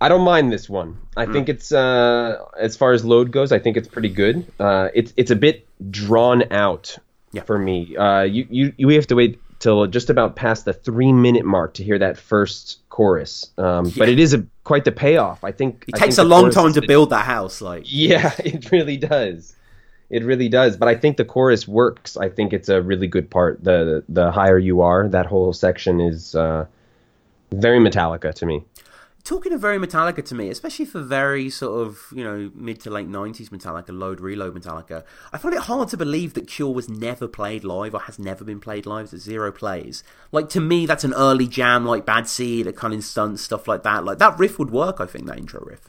I 0.03 0.09
don't 0.09 0.25
mind 0.25 0.53
this 0.53 0.69
one. 0.69 0.99
I 1.17 1.27
think 1.27 1.49
it's 1.49 1.71
uh, 1.71 2.45
as 2.59 2.77
far 2.77 2.91
as 2.93 3.05
load 3.05 3.31
goes, 3.31 3.53
I 3.53 3.61
think 3.61 3.77
it's 3.77 3.87
pretty 3.87 4.09
good. 4.09 4.45
Uh, 4.59 4.88
it's 4.95 5.12
it's 5.17 5.31
a 5.31 5.37
bit 5.37 5.67
drawn 5.91 6.43
out 6.53 6.99
Yeah. 7.33 7.45
for 7.45 7.57
me. 7.59 7.97
Uh, 7.97 8.23
you 8.23 8.47
you 8.51 8.73
you 8.77 8.88
have 8.88 9.07
to 9.07 9.15
wait 9.15 9.38
till 9.61 9.87
just 9.87 10.11
about 10.11 10.35
past 10.35 10.65
the 10.65 10.73
three 10.73 11.12
minute 11.12 11.45
mark 11.45 11.75
to 11.75 11.85
hear 11.85 11.99
that 12.01 12.17
first 12.19 12.81
chorus. 12.88 13.53
Um, 13.57 13.93
But 13.97 14.09
it 14.09 14.19
is 14.19 14.35
a 14.35 14.45
quite 14.65 14.85
the 14.85 14.91
payoff. 14.93 15.45
I 15.45 15.53
think 15.53 15.85
It 15.87 15.95
takes 15.95 16.19
a 16.19 16.25
long 16.25 16.51
time 16.51 16.73
to 16.73 16.83
build 16.83 17.11
that 17.11 17.25
house. 17.25 17.61
Like, 17.62 17.85
Yeah, 17.87 18.33
it 18.45 18.73
really 18.73 18.97
does. 18.97 19.55
It 20.11 20.25
really 20.25 20.49
does. 20.49 20.77
But 20.77 20.88
I 20.88 20.97
think 20.97 21.17
the 21.17 21.25
chorus 21.25 21.69
works. 21.69 22.17
I 22.17 22.29
think 22.29 22.53
it's 22.53 22.69
a 22.69 22.83
really 22.83 23.07
good 23.07 23.31
part. 23.31 23.62
The 23.62 24.03
the 24.09 24.33
higher 24.33 24.59
you 24.59 24.81
are, 24.83 25.09
that 25.09 25.27
whole 25.27 25.53
section 25.53 26.01
is 26.01 26.35
uh, 26.35 26.67
very 27.53 27.79
Metallica 27.79 28.35
to 28.35 28.47
me. 28.47 28.65
Talking 29.24 29.52
of 29.52 29.61
very 29.61 29.78
Metallica 29.78 30.24
to 30.24 30.35
me, 30.35 30.48
especially 30.48 30.85
for 30.85 31.00
very 31.00 31.48
sort 31.50 31.87
of 31.87 32.06
you 32.14 32.24
know 32.24 32.50
mid 32.54 32.80
to 32.80 32.90
late 32.90 33.08
nineties 33.08 33.50
Metallica, 33.50 33.90
load 33.90 34.20
reload 34.20 34.54
Metallica. 34.54 35.04
I 35.32 35.38
find 35.38 35.54
it 35.54 35.62
hard 35.62 35.88
to 35.90 35.96
believe 35.96 36.35
that 36.35 36.46
Cure 36.46 36.72
was 36.72 36.88
never 36.88 37.28
played 37.28 37.64
live 37.64 37.94
or 37.94 38.00
has 38.00 38.18
never 38.18 38.44
been 38.44 38.61
played 38.61 38.87
live. 38.87 39.12
It's 39.12 39.22
zero 39.22 39.52
plays. 39.52 40.02
Like 40.30 40.48
to 40.50 40.61
me, 40.61 40.87
that's 40.87 41.04
an 41.04 41.14
early 41.14 41.46
jam 41.46 41.85
like 41.85 42.06
Bad 42.06 42.28
Seed, 42.28 42.66
a 42.66 42.72
Cunning 42.72 43.02
Stunt, 43.02 43.38
stuff 43.38 43.68
like 43.68 43.82
that. 43.85 44.04
Like 44.04 44.18
that 44.18 44.38
riff 44.38 44.58
would 44.58 44.70
work. 44.70 45.00
I 45.00 45.06
think 45.06 45.26
that 45.26 45.38
intro 45.38 45.61
riff. 45.64 45.88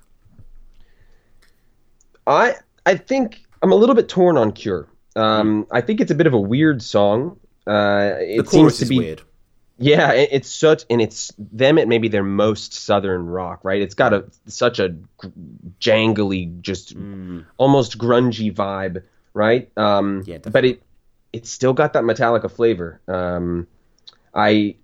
I 2.27 2.55
I 2.85 2.95
think 2.95 3.45
I'm 3.61 3.71
a 3.71 3.75
little 3.75 3.95
bit 3.95 4.09
torn 4.09 4.37
on 4.37 4.51
Cure. 4.51 4.87
Um, 5.15 5.67
I 5.71 5.81
think 5.81 6.01
it's 6.01 6.11
a 6.11 6.15
bit 6.15 6.27
of 6.27 6.33
a 6.33 6.39
weird 6.39 6.81
song. 6.81 7.39
Uh, 7.67 8.13
it 8.19 8.43
The 8.43 8.45
seems 8.45 8.51
chorus 8.51 8.79
to 8.79 8.85
is 8.85 8.89
be 8.89 8.97
weird. 8.97 9.21
Yeah, 9.77 10.11
it- 10.13 10.29
it's 10.31 10.49
such, 10.49 10.85
and 10.89 11.01
it's 11.01 11.33
them 11.37 11.77
at 11.77 11.87
maybe 11.87 12.07
their 12.07 12.23
most 12.23 12.73
southern 12.73 13.25
rock, 13.25 13.61
right? 13.63 13.81
It's 13.81 13.95
got 13.95 14.13
a 14.13 14.25
such 14.45 14.79
a 14.79 14.95
jangly, 15.79 16.61
just 16.61 16.95
almost 17.57 17.97
grungy 17.97 18.53
vibe, 18.53 19.03
right? 19.33 19.69
Um, 19.77 20.23
Yeah, 20.25 20.37
but 20.37 20.65
it 20.65 20.81
it's 21.31 21.49
still 21.49 21.73
got 21.73 21.93
that 21.93 22.03
Metallica 22.03 22.49
flavor. 22.51 23.01
Um, 23.07 23.67
I 24.33 24.75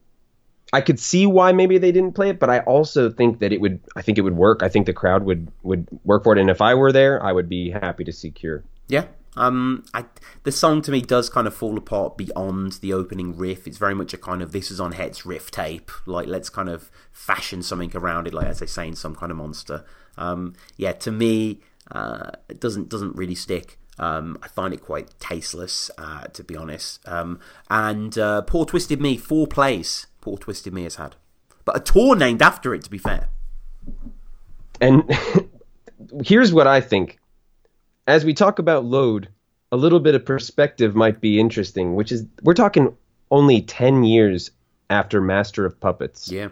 I 0.74 0.82
could 0.82 1.00
see 1.00 1.26
why 1.26 1.52
maybe 1.52 1.78
they 1.80 1.92
didn't 1.92 2.14
play 2.14 2.30
it, 2.30 2.40
but 2.40 2.50
I 2.50 2.60
also 2.60 3.10
think 3.10 3.40
that 3.40 3.52
it 3.52 3.62
would. 3.62 3.80
I 3.96 4.02
think 4.02 4.18
it 4.18 4.22
would 4.22 4.36
work. 4.38 4.62
I 4.64 4.70
think 4.70 4.86
the 4.86 4.94
crowd 4.94 5.24
would 5.26 5.48
would 5.64 5.88
work 6.04 6.24
for 6.24 6.34
it, 6.36 6.40
and 6.40 6.50
if 6.50 6.62
I 6.62 6.74
were 6.76 6.92
there, 6.92 7.24
I 7.24 7.32
would 7.32 7.50
be 7.50 7.70
happy 7.72 8.04
to 8.04 8.12
see 8.12 8.32
Cure. 8.32 8.64
Yeah. 8.88 9.06
Um, 9.40 9.86
I, 9.94 10.04
the 10.44 10.52
song 10.52 10.82
to 10.84 10.92
me 10.92 11.02
does 11.02 11.30
kind 11.30 11.48
of 11.48 11.56
fall 11.56 11.78
apart 11.78 12.18
beyond 12.18 12.74
the 12.74 12.92
opening 12.92 13.38
riff. 13.38 13.66
It's 13.66 13.78
very 13.78 13.96
much 13.96 14.14
a 14.14 14.18
kind 14.18 14.42
of 14.42 14.52
this 14.52 14.70
is 14.70 14.82
on 14.82 14.92
Het's 14.92 15.26
riff 15.26 15.50
tape. 15.50 15.90
Like 16.06 16.28
let's 16.28 16.50
kind 16.50 16.68
of 16.68 16.92
fashion 17.14 17.64
something 17.64 17.96
around 17.96 18.28
it, 18.28 18.34
like 18.34 18.48
as 18.48 18.60
they 18.60 18.66
say 18.66 18.88
in 18.88 18.96
some 18.96 19.16
kind 19.16 19.32
of 19.32 19.38
monster. 19.38 19.86
Um, 20.18 20.56
yeah, 20.76 20.92
to 20.92 21.12
me, 21.12 21.62
uh, 21.90 22.32
it 22.50 22.60
doesn't 22.60 22.90
doesn't 22.90 23.16
really 23.16 23.34
stick. 23.34 23.80
Um, 23.98 24.38
I 24.44 24.50
find 24.50 24.74
it 24.74 24.82
quite 24.82 25.18
tasteless, 25.20 25.90
uh, 25.98 26.26
to 26.28 26.44
be 26.44 26.56
honest. 26.58 27.06
Um, 27.08 27.40
and 27.70 28.18
uh, 28.18 28.42
Poor 28.42 28.66
Twisted 28.66 29.00
Me, 29.00 29.18
four 29.18 29.48
plays. 29.48 30.08
Poor 30.20 30.38
Twisted 30.38 30.74
Me 30.74 30.84
has 30.84 30.96
had, 30.96 31.16
but 31.64 31.78
a 31.78 31.80
tour 31.80 32.16
named 32.16 32.42
after 32.42 32.74
it. 32.74 32.84
To 32.84 32.90
be 32.90 32.98
fair, 32.98 33.30
and 34.82 35.10
here's 36.26 36.52
what 36.54 36.68
I 36.68 36.82
think. 36.82 37.20
As 38.10 38.26
we 38.26 38.34
talk 38.34 38.58
about 38.58 38.86
load, 38.86 39.30
a 39.72 39.78
little 39.78 40.00
bit 40.00 40.16
of 40.16 40.26
perspective 40.26 40.96
might 40.96 41.22
be 41.22 41.40
interesting, 41.40 41.94
which 41.94 42.12
is 42.12 42.26
we're 42.42 42.56
talking 42.56 42.98
only 43.30 43.62
10 43.62 44.04
years 44.04 44.50
after 44.90 45.22
Master 45.22 45.64
of 45.64 45.80
Puppets. 45.80 46.32
Yeah. 46.32 46.50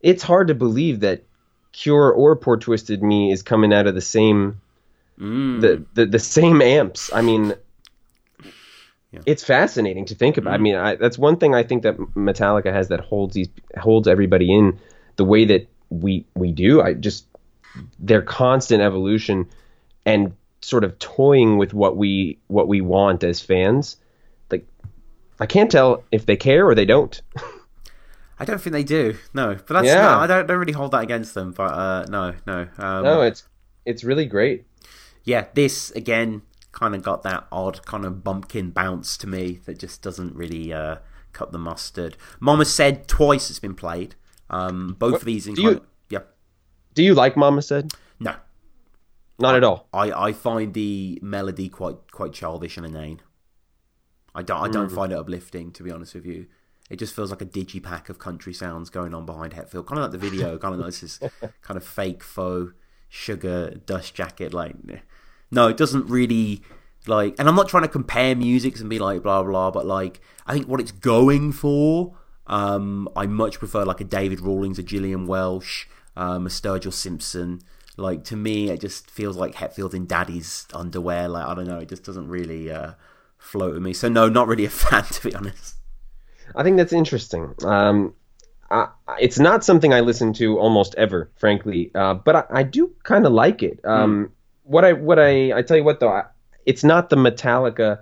It's 0.00 0.22
hard 0.22 0.46
to 0.48 0.54
believe 0.54 1.00
that 1.00 1.24
Cure 1.72 2.12
or 2.12 2.36
Poor 2.36 2.56
Twisted 2.56 3.02
Me 3.02 3.32
is 3.32 3.42
coming 3.42 3.72
out 3.74 3.86
of 3.86 3.94
the 3.94 4.00
same 4.00 4.60
Mm. 5.18 5.62
the, 5.62 5.82
the 5.94 6.04
the 6.06 6.18
same 6.18 6.60
amps. 6.60 7.10
I 7.12 7.22
mean 7.22 7.54
Yeah. 9.10 9.20
it's 9.24 9.42
fascinating 9.42 10.04
to 10.06 10.14
think 10.14 10.36
about. 10.36 10.52
I 10.52 10.58
mean, 10.58 10.74
I, 10.76 10.96
that's 10.96 11.16
one 11.16 11.38
thing 11.38 11.54
I 11.54 11.62
think 11.62 11.84
that 11.84 11.96
Metallica 11.96 12.70
has 12.70 12.88
that 12.88 13.00
holds 13.00 13.34
these 13.34 13.48
holds 13.78 14.06
everybody 14.08 14.54
in 14.54 14.78
the 15.16 15.24
way 15.24 15.46
that 15.46 15.68
we 15.88 16.26
we 16.34 16.52
do. 16.52 16.82
I 16.82 16.92
just 16.92 17.26
their 17.98 18.20
constant 18.20 18.82
evolution 18.82 19.46
and 20.04 20.34
sort 20.66 20.82
of 20.84 20.98
toying 20.98 21.58
with 21.58 21.72
what 21.74 21.96
we 21.96 22.38
what 22.48 22.66
we 22.68 22.80
want 22.80 23.22
as 23.24 23.40
fans. 23.40 23.96
Like 24.50 24.66
I 25.40 25.46
can't 25.46 25.70
tell 25.70 26.02
if 26.10 26.26
they 26.26 26.36
care 26.36 26.66
or 26.66 26.74
they 26.74 26.84
don't. 26.86 27.20
I 28.38 28.44
don't 28.44 28.60
think 28.60 28.72
they 28.72 28.84
do. 28.84 29.16
No, 29.32 29.54
but 29.54 29.68
that's 29.74 29.86
Yeah. 29.86 30.02
no, 30.02 30.18
I 30.18 30.26
don't 30.26 30.46
don't 30.46 30.58
really 30.58 30.72
hold 30.72 30.90
that 30.92 31.02
against 31.02 31.34
them. 31.34 31.52
But 31.52 31.72
uh, 31.72 32.04
no, 32.08 32.34
no. 32.46 32.68
Um, 32.78 33.04
no, 33.04 33.22
it's 33.22 33.44
it's 33.84 34.02
really 34.04 34.26
great. 34.26 34.66
yeah, 35.24 35.46
this 35.54 35.90
again 35.92 36.42
kind 36.72 36.94
of 36.94 37.02
got 37.02 37.22
that 37.22 37.46
odd 37.50 37.84
kind 37.86 38.04
of 38.04 38.22
bumpkin 38.22 38.70
bounce 38.70 39.16
to 39.18 39.26
me 39.26 39.60
that 39.64 39.78
just 39.78 40.02
doesn't 40.02 40.34
really 40.34 40.72
uh, 40.72 40.96
cut 41.32 41.50
the 41.52 41.58
mustard. 41.58 42.16
Mama 42.40 42.64
said 42.66 43.08
twice 43.08 43.48
it's 43.48 43.58
been 43.60 43.74
played. 43.74 44.14
Um, 44.50 44.94
both 44.98 45.12
What- 45.12 45.22
of 45.22 45.26
these 45.26 45.46
in 45.46 45.54
do 45.54 45.62
you- 45.62 45.70
of, 45.70 45.80
yeah, 46.10 46.20
Do 46.94 47.02
you 47.02 47.14
like 47.14 47.36
Mama 47.36 47.62
Said? 47.62 47.92
No. 49.38 49.48
Not 49.48 49.56
at 49.56 49.64
all. 49.64 49.88
I, 49.92 50.12
I 50.12 50.32
find 50.32 50.72
the 50.72 51.18
melody 51.22 51.68
quite 51.68 52.10
quite 52.10 52.32
childish 52.32 52.76
and 52.76 52.86
inane. 52.86 53.20
I 54.34 54.42
don't 54.42 54.60
I 54.60 54.68
don't 54.68 54.90
find 54.90 55.12
it 55.12 55.18
uplifting 55.18 55.72
to 55.72 55.82
be 55.82 55.90
honest 55.90 56.14
with 56.14 56.26
you. 56.26 56.46
It 56.88 56.98
just 56.98 57.14
feels 57.14 57.30
like 57.30 57.42
a 57.42 57.46
digipack 57.46 58.08
of 58.08 58.18
country 58.18 58.54
sounds 58.54 58.90
going 58.90 59.12
on 59.12 59.26
behind 59.26 59.54
Hetfield, 59.54 59.86
kind 59.86 59.98
of 59.98 60.04
like 60.04 60.12
the 60.12 60.18
video, 60.18 60.56
kind 60.56 60.74
of 60.74 60.80
like 60.80 60.94
this 60.94 61.18
kind 61.62 61.76
of 61.76 61.84
fake 61.84 62.22
faux 62.22 62.72
sugar 63.08 63.70
dust 63.86 64.14
jacket. 64.14 64.54
Like, 64.54 64.76
no, 65.50 65.68
it 65.68 65.76
doesn't 65.76 66.06
really 66.08 66.62
like. 67.06 67.34
And 67.38 67.48
I'm 67.48 67.56
not 67.56 67.68
trying 67.68 67.82
to 67.82 67.88
compare 67.88 68.36
musics 68.36 68.80
and 68.80 68.88
be 68.88 68.98
like 68.98 69.22
blah 69.22 69.42
blah, 69.42 69.70
but 69.70 69.84
like 69.84 70.20
I 70.46 70.52
think 70.52 70.68
what 70.68 70.80
it's 70.80 70.92
going 70.92 71.52
for, 71.52 72.16
um, 72.46 73.08
I 73.16 73.26
much 73.26 73.58
prefer 73.58 73.84
like 73.84 74.00
a 74.00 74.04
David 74.04 74.40
Rawlings, 74.40 74.78
a 74.78 74.82
Gillian 74.82 75.26
Welch, 75.26 75.88
um, 76.16 76.46
a 76.46 76.50
Sturgill 76.50 76.92
Simpson. 76.92 77.60
Like 77.96 78.24
to 78.24 78.36
me, 78.36 78.70
it 78.70 78.80
just 78.80 79.10
feels 79.10 79.36
like 79.36 79.54
Hetfield 79.54 79.94
in 79.94 80.06
Daddy's 80.06 80.66
underwear. 80.74 81.28
Like 81.28 81.46
I 81.46 81.54
don't 81.54 81.66
know, 81.66 81.78
it 81.78 81.88
just 81.88 82.04
doesn't 82.04 82.28
really 82.28 82.70
uh, 82.70 82.92
float 83.38 83.74
with 83.74 83.82
me. 83.82 83.92
So 83.92 84.08
no, 84.08 84.28
not 84.28 84.48
really 84.48 84.66
a 84.66 84.70
fan 84.84 85.04
to 85.04 85.28
be 85.28 85.34
honest. 85.34 85.76
I 86.54 86.62
think 86.62 86.76
that's 86.76 86.92
interesting. 86.92 87.54
Um, 87.64 88.14
I, 88.70 88.88
it's 89.18 89.38
not 89.38 89.64
something 89.64 89.92
I 89.92 90.00
listen 90.00 90.32
to 90.34 90.58
almost 90.58 90.94
ever, 90.96 91.30
frankly, 91.36 91.90
uh, 91.94 92.14
but 92.14 92.36
I, 92.36 92.44
I 92.50 92.62
do 92.64 92.92
kind 93.02 93.26
of 93.26 93.32
like 93.32 93.62
it. 93.62 93.80
Um, 93.84 94.32
What 94.64 94.84
I 94.84 94.92
what 94.92 95.18
I 95.18 95.52
I 95.52 95.62
tell 95.62 95.76
you 95.76 95.84
what 95.84 96.00
though, 96.00 96.10
I, 96.10 96.24
it's 96.66 96.82
not 96.84 97.08
the 97.08 97.16
Metallica 97.16 98.00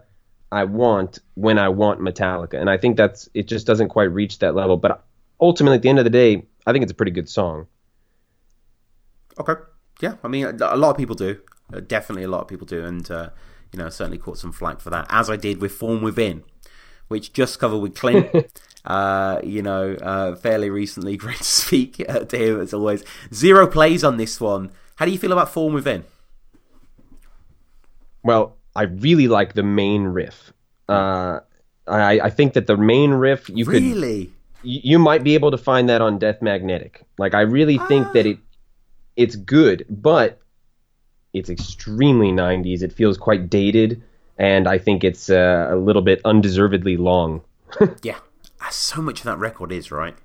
I 0.50 0.64
want 0.64 1.18
when 1.34 1.58
I 1.58 1.68
want 1.68 2.00
Metallica, 2.00 2.54
and 2.60 2.70
I 2.70 2.78
think 2.78 2.96
that's 2.96 3.28
it. 3.34 3.46
Just 3.46 3.66
doesn't 3.66 3.88
quite 3.90 4.10
reach 4.12 4.38
that 4.38 4.54
level. 4.54 4.76
But 4.76 5.04
ultimately, 5.40 5.76
at 5.76 5.82
the 5.82 5.88
end 5.90 5.98
of 5.98 6.04
the 6.04 6.10
day, 6.10 6.46
I 6.66 6.72
think 6.72 6.82
it's 6.82 6.92
a 6.92 6.94
pretty 6.94 7.12
good 7.12 7.28
song. 7.28 7.66
Okay. 9.38 9.54
Yeah, 10.00 10.16
I 10.22 10.28
mean, 10.28 10.44
a 10.46 10.76
lot 10.76 10.90
of 10.90 10.96
people 10.96 11.14
do. 11.14 11.40
Uh, 11.72 11.80
definitely, 11.80 12.24
a 12.24 12.28
lot 12.28 12.42
of 12.42 12.48
people 12.48 12.66
do, 12.66 12.84
and 12.84 13.10
uh, 13.10 13.30
you 13.72 13.78
know, 13.78 13.88
certainly 13.88 14.18
caught 14.18 14.38
some 14.38 14.52
flack 14.52 14.80
for 14.80 14.90
that, 14.90 15.06
as 15.08 15.30
I 15.30 15.36
did 15.36 15.60
with 15.60 15.76
Thorn 15.76 16.02
Within, 16.02 16.44
which 17.08 17.32
just 17.32 17.58
covered 17.58 17.78
with 17.78 17.94
Clint. 17.94 18.30
uh, 18.84 19.40
you 19.42 19.62
know, 19.62 19.94
uh, 19.94 20.36
fairly 20.36 20.70
recently. 20.70 21.16
Great 21.24 21.38
to 21.38 21.44
speak 21.44 22.04
uh, 22.08 22.20
to 22.20 22.36
him 22.36 22.60
as 22.60 22.74
always. 22.74 23.04
Zero 23.32 23.66
plays 23.66 24.04
on 24.04 24.16
this 24.16 24.40
one. 24.40 24.70
How 24.96 25.06
do 25.06 25.10
you 25.10 25.18
feel 25.18 25.32
about 25.32 25.50
Thorn 25.50 25.74
Within? 25.74 26.04
Well, 28.22 28.56
I 28.74 28.84
really 28.84 29.28
like 29.28 29.54
the 29.54 29.62
main 29.62 30.04
riff. 30.04 30.52
Uh, 30.88 31.40
I, 31.86 32.20
I 32.20 32.30
think 32.30 32.54
that 32.54 32.66
the 32.66 32.76
main 32.76 33.12
riff 33.12 33.48
you 33.48 33.64
could 33.64 33.82
Really? 33.82 34.32
you 34.62 34.80
you 34.82 34.98
might 34.98 35.22
be 35.22 35.34
able 35.34 35.50
to 35.50 35.58
find 35.58 35.88
that 35.88 36.00
on 36.00 36.18
Death 36.18 36.40
Magnetic. 36.40 37.02
Like 37.18 37.34
I 37.34 37.42
really 37.42 37.78
think 37.88 38.12
that 38.12 38.26
it 38.26 38.38
it's 39.16 39.36
good, 39.36 39.86
but 39.88 40.40
it's 41.32 41.50
extremely 41.50 42.30
90s. 42.32 42.82
It 42.82 42.92
feels 42.92 43.16
quite 43.18 43.50
dated, 43.50 44.02
and 44.38 44.66
I 44.68 44.78
think 44.78 45.04
it's 45.04 45.30
uh, 45.30 45.68
a 45.70 45.76
little 45.76 46.02
bit 46.02 46.20
undeservedly 46.24 46.96
long. 46.96 47.42
Yeah. 48.02 48.18
Ah, 48.60 48.68
So 48.70 49.02
much 49.02 49.20
of 49.20 49.24
that 49.24 49.38
record 49.38 49.72
is 49.72 49.90
right. 49.90 50.16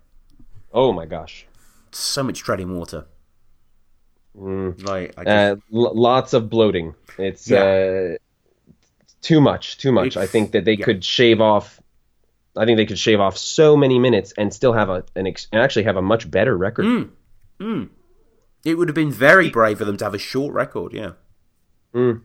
Oh 0.74 0.94
my 0.94 1.06
gosh. 1.06 1.46
So 1.92 2.24
much 2.24 2.40
treading 2.40 2.78
water. 2.78 3.06
Like, 4.36 5.14
I 5.18 5.24
just, 5.24 5.28
Uh, 5.28 5.56
l- 5.74 5.96
lots 5.96 6.34
of 6.34 6.50
bloating. 6.50 6.94
It's 7.18 7.52
uh, 7.52 8.16
too 9.22 9.42
much, 9.42 9.78
too 9.80 9.92
much. 9.92 10.16
I 10.16 10.28
think 10.28 10.52
that 10.52 10.64
they 10.66 10.74
yeah. 10.76 10.86
could 10.86 11.04
shave 11.04 11.42
off. 11.42 11.82
I 12.56 12.66
think 12.66 12.78
they 12.78 12.86
could 12.86 13.00
shave 13.00 13.20
off 13.20 13.38
so 13.38 13.76
many 13.76 14.00
minutes 14.00 14.34
and 14.38 14.54
still 14.54 14.74
have 14.74 14.90
a 14.90 15.04
an 15.16 15.28
ex- 15.28 15.48
and 15.52 15.62
actually 15.62 15.84
have 15.84 15.98
a 15.98 16.02
much 16.02 16.30
better 16.30 16.56
record. 16.58 17.10
It 18.66 18.76
would 18.76 18.88
have 18.88 18.96
been 18.96 19.12
very 19.12 19.50
brave 19.50 19.82
of 19.82 19.88
them 19.88 19.98
to 19.98 20.06
have 20.06 20.14
a 20.14 20.20
short 20.20 20.54
record. 20.54 20.94
Yeah. 20.94 21.12
Mm. 21.94 22.22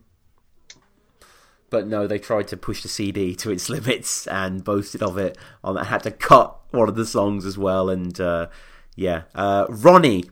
But 1.69 1.87
no, 1.87 2.07
they 2.07 2.19
tried 2.19 2.47
to 2.49 2.57
push 2.57 2.81
the 2.81 2.87
CD 2.87 3.35
to 3.35 3.51
its 3.51 3.69
limits 3.69 4.27
and 4.27 4.63
boasted 4.63 5.01
of 5.01 5.17
it. 5.17 5.37
On 5.63 5.75
had 5.75 6.03
to 6.03 6.11
cut 6.11 6.57
one 6.71 6.89
of 6.89 6.95
the 6.95 7.05
songs 7.05 7.45
as 7.45 7.57
well, 7.57 7.89
and 7.89 8.19
uh, 8.19 8.47
yeah, 8.95 9.23
uh, 9.33 9.65
Ronnie 9.69 10.25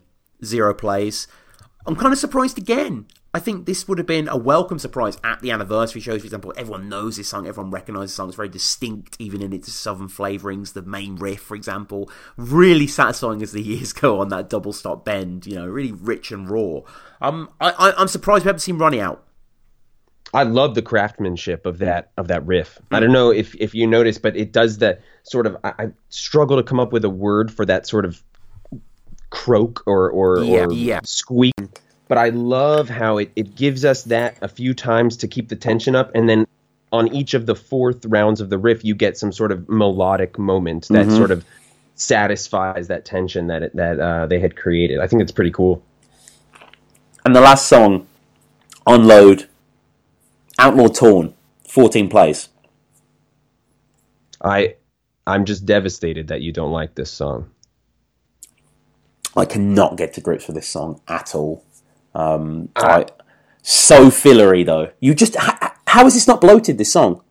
zero 0.43 0.73
plays. 0.73 1.27
I'm 1.85 1.95
kind 1.95 2.13
of 2.13 2.19
surprised 2.19 2.57
again. 2.57 3.07
I 3.35 3.39
think 3.39 3.65
this 3.65 3.87
would 3.87 3.97
have 3.97 4.05
been 4.05 4.27
a 4.27 4.37
welcome 4.37 4.77
surprise 4.77 5.17
at 5.23 5.41
the 5.41 5.49
anniversary 5.49 6.01
shows, 6.01 6.21
for 6.21 6.25
example. 6.27 6.53
Everyone 6.55 6.87
knows 6.87 7.17
this 7.17 7.29
song, 7.29 7.47
everyone 7.47 7.71
recognises 7.71 8.11
the 8.11 8.15
song. 8.15 8.27
It's 8.27 8.35
very 8.35 8.49
distinct, 8.49 9.15
even 9.17 9.41
in 9.41 9.51
its 9.51 9.73
southern 9.73 10.07
flavourings. 10.07 10.73
The 10.73 10.83
main 10.83 11.15
riff, 11.15 11.41
for 11.41 11.55
example, 11.55 12.11
really 12.37 12.85
satisfying 12.85 13.41
as 13.41 13.51
the 13.51 13.61
years 13.61 13.91
go 13.93 14.19
on. 14.19 14.29
That 14.29 14.51
double 14.51 14.71
stop 14.71 15.03
bend, 15.03 15.47
you 15.47 15.55
know, 15.55 15.65
really 15.65 15.91
rich 15.91 16.31
and 16.31 16.47
raw. 16.47 16.81
Um, 17.21 17.49
I, 17.59 17.71
I, 17.71 17.99
I'm 17.99 18.07
surprised 18.07 18.45
we 18.45 18.49
haven't 18.49 18.59
seen 18.59 18.77
Ronnie 18.77 19.01
out. 19.01 19.25
I 20.35 20.43
love 20.43 20.75
the 20.75 20.81
craftsmanship 20.81 21.65
of 21.65 21.79
that 21.79 22.11
of 22.17 22.27
that 22.27 22.45
riff. 22.45 22.79
I 22.91 22.99
don't 22.99 23.11
know 23.11 23.31
if 23.31 23.55
if 23.55 23.75
you 23.75 23.85
notice, 23.85 24.17
but 24.17 24.35
it 24.35 24.51
does 24.51 24.79
that 24.79 25.01
sort 25.23 25.47
of. 25.47 25.57
I, 25.63 25.73
I 25.77 25.87
struggle 26.09 26.57
to 26.57 26.63
come 26.63 26.79
up 26.79 26.91
with 26.91 27.05
a 27.05 27.09
word 27.09 27.51
for 27.51 27.65
that 27.65 27.87
sort 27.87 28.05
of 28.05 28.23
croak 29.29 29.83
or 29.85 30.09
or, 30.11 30.43
Yeah, 30.43 30.65
or 30.65 30.73
yeah. 30.73 30.99
squeak. 31.03 31.53
But 32.07 32.17
I 32.17 32.29
love 32.29 32.89
how 32.89 33.17
it, 33.17 33.31
it 33.35 33.55
gives 33.55 33.85
us 33.85 34.03
that 34.03 34.37
a 34.41 34.47
few 34.47 34.73
times 34.73 35.17
to 35.17 35.27
keep 35.27 35.49
the 35.49 35.55
tension 35.55 35.95
up, 35.95 36.11
and 36.13 36.27
then 36.27 36.47
on 36.91 37.13
each 37.13 37.33
of 37.33 37.45
the 37.45 37.55
fourth 37.55 38.05
rounds 38.05 38.39
of 38.39 38.49
the 38.49 38.57
riff, 38.57 38.85
you 38.85 38.93
get 38.93 39.17
some 39.17 39.31
sort 39.31 39.51
of 39.51 39.67
melodic 39.67 40.37
moment 40.37 40.87
that 40.89 41.09
sort 41.09 41.31
of 41.31 41.43
satisfies 41.95 42.87
that 42.87 43.05
tension 43.05 43.47
that 43.47 43.63
it, 43.63 43.75
that 43.75 43.99
uh, 43.99 44.27
they 44.27 44.39
had 44.39 44.55
created. 44.55 44.99
I 44.99 45.07
think 45.07 45.21
it's 45.21 45.31
pretty 45.31 45.51
cool. 45.51 45.83
And 47.25 47.35
the 47.35 47.41
last 47.41 47.67
song, 47.67 48.07
Unload, 48.85 49.47
Outlaw 50.59 50.87
Torn, 50.87 51.33
14 51.67 52.09
plays. 52.09 52.49
I 54.43 54.75
I'm 55.25 55.45
just 55.45 55.65
devastated 55.65 56.27
that 56.27 56.41
you 56.41 56.51
don't 56.51 56.71
like 56.71 56.95
this 56.95 57.11
song. 57.11 57.49
I 59.35 59.45
cannot 59.45 59.97
get 59.97 60.13
to 60.13 60.21
grips 60.21 60.47
with 60.47 60.55
this 60.55 60.67
song 60.67 61.01
at 61.07 61.33
all. 61.33 61.63
Um, 62.15 62.69
I, 62.75 63.05
so 63.61 64.09
fillery 64.09 64.63
though. 64.63 64.91
You 64.99 65.13
just 65.13 65.35
h- 65.35 65.71
how 65.87 66.05
is 66.05 66.13
this 66.13 66.27
not 66.27 66.41
bloated? 66.41 66.77
This 66.77 66.91
song. 66.91 67.21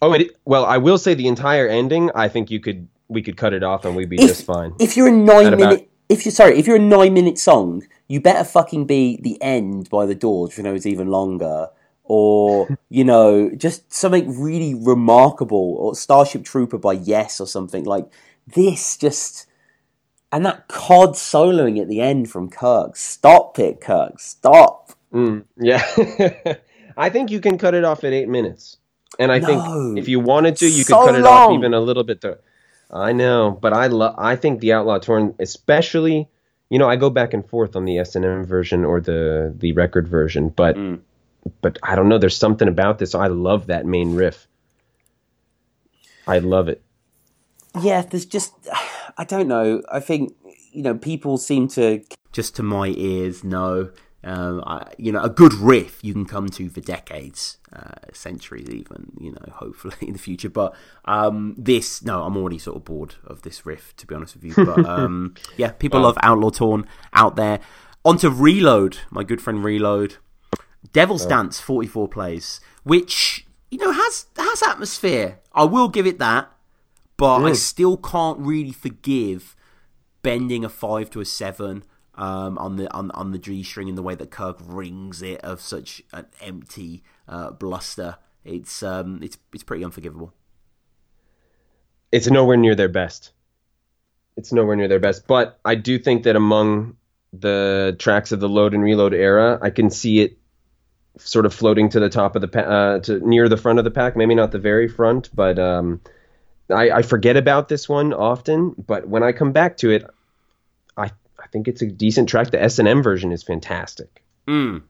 Oh, 0.00 0.12
it, 0.12 0.36
well, 0.44 0.64
I 0.64 0.78
will 0.78 0.98
say 0.98 1.14
the 1.14 1.26
entire 1.26 1.66
ending. 1.66 2.10
I 2.14 2.28
think 2.28 2.50
you 2.50 2.60
could 2.60 2.88
we 3.08 3.22
could 3.22 3.36
cut 3.36 3.52
it 3.52 3.62
off 3.62 3.84
and 3.84 3.96
we'd 3.96 4.10
be 4.10 4.16
just 4.16 4.44
fine. 4.44 4.74
If 4.78 4.96
you're 4.96 5.08
a 5.08 5.12
nine 5.12 5.56
minute, 5.56 5.90
if 6.08 6.24
you're 6.24 6.32
sorry, 6.32 6.58
if 6.58 6.66
you're 6.66 6.76
a 6.76 6.80
nine 6.80 7.14
minute 7.14 7.38
song, 7.38 7.86
you 8.06 8.20
better 8.20 8.44
fucking 8.44 8.86
be 8.86 9.18
the 9.20 9.40
end 9.42 9.90
by 9.90 10.06
the 10.06 10.14
Doors, 10.14 10.50
if 10.50 10.58
you 10.58 10.64
know 10.64 10.74
it's 10.74 10.86
even 10.86 11.08
longer, 11.08 11.68
or 12.04 12.78
you 12.88 13.04
know, 13.04 13.50
just 13.50 13.92
something 13.92 14.40
really 14.40 14.74
remarkable, 14.74 15.76
or 15.78 15.94
Starship 15.94 16.44
Trooper 16.44 16.78
by 16.78 16.92
Yes 16.92 17.40
or 17.40 17.46
something 17.46 17.84
like 17.84 18.06
this. 18.46 18.96
Just 18.96 19.46
and 20.32 20.44
that 20.44 20.68
cod 20.68 21.10
soloing 21.10 21.80
at 21.80 21.88
the 21.88 22.00
end 22.00 22.30
from 22.30 22.50
Kirk. 22.50 22.96
Stop 22.96 23.58
it, 23.58 23.80
Kirk. 23.80 24.20
Stop. 24.20 24.92
Mm, 25.12 25.44
yeah, 25.56 25.82
I 26.96 27.08
think 27.08 27.30
you 27.30 27.40
can 27.40 27.56
cut 27.56 27.74
it 27.74 27.84
off 27.84 28.04
at 28.04 28.12
eight 28.12 28.28
minutes. 28.28 28.76
And 29.18 29.32
I 29.32 29.38
no, 29.38 29.46
think 29.46 29.98
if 29.98 30.08
you 30.08 30.20
wanted 30.20 30.56
to, 30.56 30.66
you 30.66 30.84
so 30.84 31.00
could 31.00 31.12
cut 31.12 31.18
it 31.18 31.24
off 31.24 31.52
even 31.52 31.72
a 31.74 31.80
little 31.80 32.04
bit. 32.04 32.20
There. 32.20 32.38
I 32.90 33.12
know, 33.12 33.58
but 33.60 33.72
I 33.72 33.86
love. 33.86 34.14
I 34.18 34.36
think 34.36 34.60
the 34.60 34.72
Outlaw 34.72 34.98
Torn, 34.98 35.34
especially, 35.38 36.28
you 36.68 36.78
know, 36.78 36.88
I 36.88 36.96
go 36.96 37.10
back 37.10 37.32
and 37.32 37.46
forth 37.48 37.74
on 37.74 37.84
the 37.84 37.98
S 37.98 38.14
and 38.16 38.24
M 38.24 38.44
version 38.44 38.84
or 38.84 39.00
the 39.00 39.54
the 39.56 39.72
record 39.72 40.06
version, 40.08 40.50
but 40.50 40.76
mm. 40.76 41.00
but 41.62 41.78
I 41.82 41.94
don't 41.94 42.08
know. 42.08 42.18
There's 42.18 42.36
something 42.36 42.68
about 42.68 42.98
this. 42.98 43.14
I 43.14 43.28
love 43.28 43.66
that 43.66 43.86
main 43.86 44.14
riff. 44.14 44.46
I 46.26 46.38
love 46.38 46.68
it. 46.68 46.82
Yeah, 47.80 48.02
there's 48.02 48.26
just 48.26 48.52
I 49.18 49.24
don't 49.24 49.48
know. 49.48 49.82
I 49.92 50.00
think 50.00 50.34
you 50.72 50.82
know 50.82 50.94
people 50.94 51.36
seem 51.36 51.68
to 51.68 52.02
just 52.32 52.56
to 52.56 52.62
my 52.62 52.88
ears 52.96 53.44
know 53.44 53.90
um, 54.24 54.64
I, 54.66 54.92
you 54.98 55.12
know, 55.12 55.22
a 55.22 55.30
good 55.30 55.54
riff 55.54 56.00
you 56.02 56.12
can 56.12 56.26
come 56.26 56.48
to 56.48 56.68
for 56.68 56.80
decades, 56.80 57.58
uh, 57.72 58.12
centuries, 58.12 58.68
even. 58.68 59.12
You 59.20 59.32
know, 59.32 59.52
hopefully 59.52 59.94
in 60.00 60.14
the 60.14 60.18
future. 60.18 60.50
But 60.50 60.74
um, 61.04 61.54
this, 61.56 62.02
no, 62.02 62.24
I'm 62.24 62.36
already 62.36 62.58
sort 62.58 62.76
of 62.76 62.84
bored 62.84 63.14
of 63.24 63.42
this 63.42 63.64
riff, 63.64 63.94
to 63.96 64.06
be 64.06 64.14
honest 64.14 64.34
with 64.34 64.44
you. 64.44 64.64
But 64.64 64.84
um, 64.86 65.34
yeah, 65.56 65.70
people 65.70 66.00
love 66.00 66.18
Outlaw 66.22 66.50
Torn 66.50 66.86
out 67.12 67.36
there. 67.36 67.60
On 68.04 68.16
to 68.18 68.30
Reload, 68.30 68.98
my 69.10 69.22
good 69.22 69.40
friend 69.40 69.64
Reload. 69.64 70.16
Devil's 70.92 71.26
oh. 71.26 71.28
Dance, 71.28 71.60
44 71.60 72.08
plays, 72.08 72.60
which 72.82 73.46
you 73.70 73.78
know 73.78 73.92
has 73.92 74.26
has 74.36 74.62
atmosphere. 74.62 75.38
I 75.52 75.64
will 75.64 75.88
give 75.88 76.06
it 76.06 76.18
that, 76.18 76.50
but 77.18 77.40
mm. 77.40 77.50
I 77.50 77.52
still 77.52 77.98
can't 77.98 78.38
really 78.38 78.72
forgive 78.72 79.54
bending 80.22 80.64
a 80.64 80.70
five 80.70 81.10
to 81.10 81.20
a 81.20 81.24
seven 81.24 81.84
um, 82.14 82.56
on 82.58 82.76
the 82.76 82.92
on, 82.94 83.10
on 83.10 83.32
the 83.32 83.38
G 83.38 83.62
string 83.62 83.88
in 83.88 83.94
the 83.94 84.02
way 84.02 84.14
that 84.14 84.30
Kirk 84.30 84.58
rings 84.64 85.20
it 85.20 85.40
of 85.42 85.60
such 85.60 86.02
an 86.12 86.26
empty 86.40 87.02
uh, 87.28 87.50
bluster. 87.50 88.16
It's 88.44 88.82
um, 88.82 89.20
it's 89.22 89.36
it's 89.52 89.62
pretty 89.62 89.84
unforgivable. 89.84 90.32
It's 92.10 92.30
nowhere 92.30 92.56
near 92.56 92.74
their 92.74 92.88
best. 92.88 93.32
It's 94.36 94.52
nowhere 94.52 94.76
near 94.76 94.88
their 94.88 95.00
best, 95.00 95.26
but 95.26 95.58
I 95.64 95.74
do 95.74 95.98
think 95.98 96.22
that 96.22 96.36
among 96.36 96.96
the 97.32 97.96
tracks 97.98 98.32
of 98.32 98.40
the 98.40 98.48
load 98.48 98.72
and 98.72 98.82
reload 98.82 99.12
era, 99.12 99.58
I 99.60 99.70
can 99.70 99.90
see 99.90 100.20
it 100.20 100.38
sort 101.18 101.44
of 101.44 101.52
floating 101.52 101.88
to 101.90 102.00
the 102.00 102.08
top 102.08 102.36
of 102.36 102.42
the 102.42 102.48
pa- 102.48 102.60
uh, 102.60 102.98
to 103.00 103.18
near 103.28 103.48
the 103.48 103.56
front 103.56 103.80
of 103.80 103.84
the 103.84 103.90
pack. 103.90 104.16
Maybe 104.16 104.36
not 104.36 104.52
the 104.52 104.58
very 104.58 104.88
front, 104.88 105.28
but 105.34 105.58
um, 105.58 106.00
I, 106.70 106.90
I 106.90 107.02
forget 107.02 107.36
about 107.36 107.68
this 107.68 107.88
one 107.88 108.12
often. 108.12 108.74
But 108.86 109.08
when 109.08 109.22
I 109.22 109.32
come 109.32 109.52
back 109.52 109.76
to 109.78 109.90
it, 109.90 110.04
I 110.96 111.10
I 111.38 111.46
think 111.52 111.68
it's 111.68 111.82
a 111.82 111.86
decent 111.86 112.28
track. 112.28 112.50
The 112.50 112.62
S 112.62 112.78
and 112.78 112.88
M 112.88 113.02
version 113.02 113.32
is 113.32 113.42
fantastic. 113.42 114.22
Mm. 114.46 114.82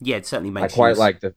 Yeah, 0.00 0.16
it 0.16 0.26
certainly 0.26 0.50
makes. 0.50 0.72
I 0.72 0.76
quite 0.76 0.88
use... 0.90 0.98
like 0.98 1.20
the. 1.20 1.34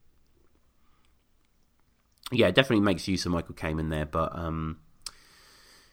Yeah, 2.32 2.48
it 2.48 2.54
definitely 2.54 2.84
makes 2.84 3.06
use 3.06 3.24
of 3.24 3.32
Michael 3.32 3.54
Kamen 3.54 3.88
there, 3.88 4.04
but 4.04 4.36
um, 4.36 4.78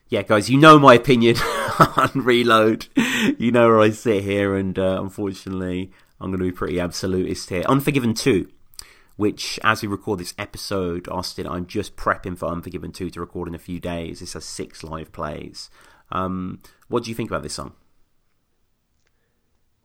yeah, 0.09 0.23
guys, 0.23 0.49
you 0.49 0.57
know 0.57 0.79
my 0.79 0.95
opinion 0.95 1.37
on 1.95 2.09
Reload. 2.15 2.87
You 3.37 3.51
know 3.51 3.67
where 3.67 3.79
I 3.79 3.91
sit 3.91 4.23
here, 4.23 4.55
and 4.55 4.77
uh, 4.77 4.99
unfortunately, 5.01 5.91
I'm 6.19 6.31
going 6.31 6.39
to 6.39 6.45
be 6.45 6.51
pretty 6.51 6.79
absolutist 6.79 7.49
here. 7.49 7.63
Unforgiven 7.67 8.13
two, 8.15 8.49
which 9.15 9.59
as 9.63 9.81
we 9.81 9.87
record 9.87 10.19
this 10.19 10.33
episode, 10.37 11.07
Austin, 11.07 11.47
I'm 11.47 11.67
just 11.67 11.95
prepping 11.95 12.37
for 12.37 12.47
Unforgiven 12.47 12.91
two 12.91 13.09
to 13.11 13.19
record 13.19 13.47
in 13.47 13.55
a 13.55 13.59
few 13.59 13.79
days. 13.79 14.19
This 14.19 14.33
has 14.33 14.45
six 14.45 14.83
live 14.83 15.11
plays. 15.11 15.69
Um, 16.11 16.61
what 16.87 17.03
do 17.03 17.09
you 17.09 17.15
think 17.15 17.29
about 17.29 17.43
this 17.43 17.53
song? 17.53 17.73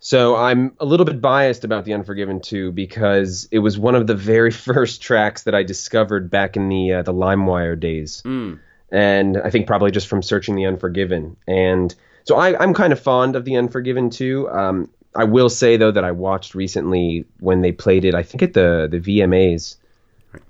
So 0.00 0.36
I'm 0.36 0.74
a 0.78 0.84
little 0.84 1.06
bit 1.06 1.20
biased 1.20 1.64
about 1.64 1.84
The 1.84 1.94
Unforgiven 1.94 2.40
2 2.40 2.70
because 2.72 3.48
it 3.50 3.58
was 3.58 3.78
one 3.78 3.96
of 3.96 4.06
the 4.06 4.14
very 4.14 4.50
first 4.68 5.02
tracks 5.02 5.42
that 5.44 5.54
I 5.54 5.62
discovered 5.64 6.30
back 6.30 6.56
in 6.56 6.68
the 6.68 6.94
uh, 6.94 7.02
the 7.02 7.12
LimeWire 7.12 7.78
days, 7.78 8.22
mm. 8.24 8.60
and 8.90 9.36
I 9.36 9.50
think 9.50 9.66
probably 9.66 9.90
just 9.90 10.06
from 10.06 10.22
searching 10.22 10.54
The 10.54 10.66
Unforgiven. 10.66 11.36
And 11.46 11.94
so 12.24 12.36
I, 12.36 12.62
am 12.62 12.74
kind 12.74 12.92
of 12.92 13.00
fond 13.00 13.34
of 13.34 13.44
The 13.44 13.56
Unforgiven 13.56 14.10
2. 14.10 14.48
Um, 14.50 14.90
I 15.14 15.24
will 15.24 15.48
say 15.48 15.76
though 15.76 15.90
that 15.90 16.04
I 16.04 16.12
watched 16.12 16.54
recently 16.54 17.24
when 17.40 17.60
they 17.60 17.72
played 17.72 18.04
it. 18.04 18.14
I 18.14 18.22
think 18.22 18.42
at 18.42 18.52
the 18.54 18.88
the 18.90 19.00
VMAs 19.00 19.76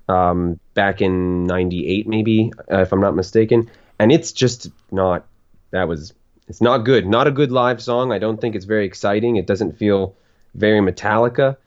um, 0.07 0.59
back 0.73 1.01
in 1.01 1.45
'98, 1.45 2.07
maybe 2.07 2.51
uh, 2.71 2.81
if 2.81 2.91
I'm 2.91 3.01
not 3.01 3.15
mistaken. 3.15 3.69
And 3.99 4.11
it's 4.11 4.31
just 4.31 4.69
not. 4.91 5.25
That 5.71 5.87
was 5.87 6.13
it's 6.47 6.61
not 6.61 6.79
good. 6.79 7.07
Not 7.07 7.27
a 7.27 7.31
good 7.31 7.51
live 7.51 7.81
song. 7.81 8.11
I 8.11 8.17
don't 8.17 8.41
think 8.41 8.55
it's 8.55 8.65
very 8.65 8.85
exciting. 8.85 9.35
It 9.35 9.45
doesn't 9.45 9.77
feel 9.77 10.15
very 10.55 10.79
Metallica. 10.79 11.57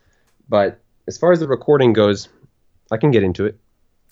But 0.48 0.80
as 1.06 1.16
far 1.16 1.32
as 1.32 1.40
the 1.40 1.46
recording 1.46 1.92
goes, 1.92 2.28
I 2.90 2.96
can 2.96 3.12
get 3.12 3.22
into 3.22 3.46
it. 3.46 3.58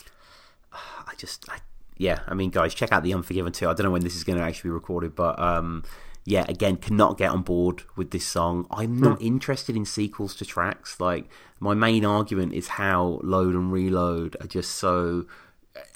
I 0.73 1.15
just, 1.17 1.49
I, 1.51 1.59
yeah. 1.97 2.21
I 2.29 2.35
mean, 2.35 2.51
guys, 2.51 2.73
check 2.73 2.93
out 2.93 3.03
the 3.03 3.13
Unforgiven 3.13 3.53
too. 3.53 3.69
I 3.69 3.75
don't 3.75 3.85
know 3.85 3.91
when 3.91 4.03
this 4.03 4.15
is 4.15 4.23
going 4.23 4.39
to 4.39 4.45
actually 4.45 4.69
be 4.69 4.75
recorded, 4.75 5.17
but 5.17 5.39
um, 5.41 5.83
yeah, 6.25 6.45
again, 6.49 6.77
cannot 6.77 7.19
get 7.19 7.31
on 7.31 7.43
board 7.43 7.83
with 7.97 8.11
this 8.11 8.27
song. 8.27 8.67
I'm 8.71 8.99
not 8.99 9.19
hmm. 9.19 9.27
interested 9.27 9.77
in 9.77 9.85
sequels 9.85 10.35
to 10.37 10.45
tracks. 10.45 11.01
Like 11.01 11.29
my 11.59 11.75
main 11.75 12.05
argument 12.05 12.53
is 12.53 12.69
how 12.69 13.21
Load 13.23 13.55
and 13.55 13.73
Reload 13.73 14.37
are 14.41 14.47
just 14.47 14.73
so 14.73 15.27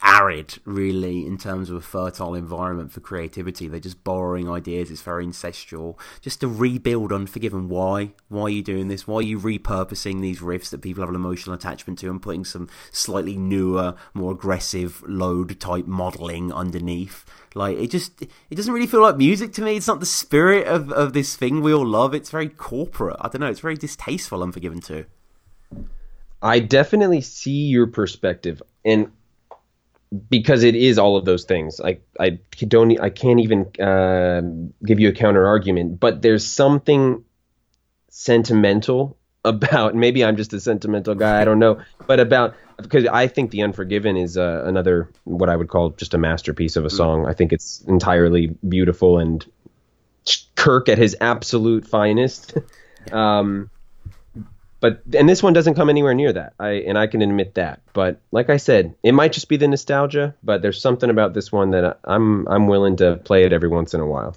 arid, 0.03 0.59
really, 0.65 1.27
in 1.27 1.37
terms 1.37 1.71
of 1.71 1.77
a 1.77 1.81
fertile 1.81 2.35
environment 2.35 2.93
for 2.93 3.01
creativity. 3.01 3.67
They're 3.67 3.81
just 3.81 4.05
borrowing 4.05 4.49
ideas. 4.49 4.91
It's 4.91 5.03
very 5.03 5.27
incestual. 5.27 5.99
Just 6.21 6.41
to 6.41 6.49
rebuild 6.49 7.13
Unforgiven. 7.13 7.69
Why? 7.69 8.13
Why 8.29 8.43
are 8.43 8.51
you 8.51 8.63
doing 8.63 8.89
this? 8.89 9.07
Why 9.07 9.17
are 9.17 9.23
you 9.23 9.39
repurposing 9.39 10.21
these 10.21 10.41
riffs 10.41 10.71
that 10.71 10.83
people 10.83 11.03
have 11.03 11.09
an 11.09 11.17
emotional 11.17 11.55
attachment 11.55 11.99
to 12.01 12.11
and 12.11 12.23
putting 12.23 12.45
some 12.45 12.69
slightly 12.93 13.37
newer, 13.37 13.95
more 14.13 14.33
aggressive 14.33 15.03
load 15.07 15.59
type 15.59 15.87
modeling 15.87 16.53
underneath? 16.53 17.25
Like 17.55 17.79
it 17.79 17.91
just 17.91 18.21
it 18.23 18.55
doesn't 18.55 18.73
really 18.73 18.87
feel 18.87 19.03
like 19.03 19.17
music 19.17 19.53
to 19.55 19.63
me. 19.63 19.77
It's 19.77 19.89
not 19.89 20.01
the 20.01 20.07
spirit 20.07 20.67
of, 20.67 20.93
of 20.93 21.13
this 21.13 21.37
thing 21.37 21.61
we 21.61 21.73
all 21.73 21.87
love. 21.87 22.15
It's 22.15 22.31
very 22.31 22.49
corporate. 22.49 23.17
I 23.21 23.29
don't 23.29 23.41
know. 23.41 23.49
It's 23.49 23.61
very 23.61 23.77
distasteful. 23.77 24.43
Unforgiven 24.43 24.81
too. 24.81 25.07
I 26.43 26.59
definitely 26.59 27.23
see 27.23 27.69
your 27.69 27.87
perspective, 27.87 28.61
and 28.85 29.11
because 30.29 30.62
it 30.62 30.74
is 30.74 30.98
all 30.98 31.16
of 31.16 31.24
those 31.24 31.44
things. 31.44 31.81
I 31.81 31.98
I 32.18 32.38
don't 32.68 33.00
I 33.00 33.11
can't 33.11 33.40
even 33.40 33.66
uh, 33.81 34.42
give 34.85 35.00
you 35.00 35.09
a 35.09 35.12
counter 35.12 35.46
argument, 35.46 36.00
but 36.00 36.22
there's 36.22 36.46
something 36.46 37.24
sentimental 38.11 39.16
about. 39.44 39.94
Maybe 39.94 40.24
I'm 40.24 40.37
just 40.37 40.53
a 40.53 40.61
sentimental 40.61 41.14
guy. 41.14 41.40
I 41.40 41.44
don't 41.44 41.59
know, 41.59 41.81
but 42.07 42.20
about 42.20 42.55
because 42.77 43.07
I 43.07 43.29
think 43.29 43.50
The 43.50 43.62
Unforgiven 43.62 44.16
is 44.16 44.37
uh, 44.37 44.62
another 44.64 45.11
what 45.24 45.48
I 45.48 45.57
would 45.57 45.68
call 45.68 45.90
just 45.90 46.14
a 46.14 46.18
masterpiece 46.18 46.77
of 46.77 46.85
a 46.85 46.90
song. 46.90 47.27
I 47.27 47.33
think 47.33 47.53
it's 47.53 47.81
entirely 47.83 48.55
beautiful 48.68 49.18
and 49.18 49.44
Kirk 50.55 50.88
at 50.88 50.98
his 50.98 51.16
absolute 51.20 51.87
finest. 51.87 52.55
um, 53.12 53.70
but 54.85 55.01
and 55.14 55.27
this 55.27 55.42
one 55.42 55.55
doesn't 55.55 55.77
come 55.77 55.88
anywhere 55.88 56.12
near 56.12 56.31
that. 56.35 56.53
I 56.61 56.73
and 56.73 56.99
I 56.99 57.07
can 57.07 57.23
admit 57.23 57.55
that. 57.55 57.81
But 57.94 58.20
like 58.33 58.51
I 58.51 58.59
said, 58.59 58.94
it 59.03 59.12
might 59.12 59.33
just 59.33 59.49
be 59.49 59.57
the 59.57 59.66
nostalgia, 59.66 60.35
but 60.42 60.61
there's 60.61 60.79
something 60.79 61.09
about 61.09 61.33
this 61.33 61.51
one 61.51 61.70
that 61.70 62.01
I'm 62.05 62.47
I'm 62.49 62.66
willing 62.66 62.97
to 62.97 63.16
play 63.16 63.44
it 63.44 63.55
every 63.55 63.70
once 63.70 63.94
in 63.94 64.03
a 64.03 64.07
while. 64.07 64.37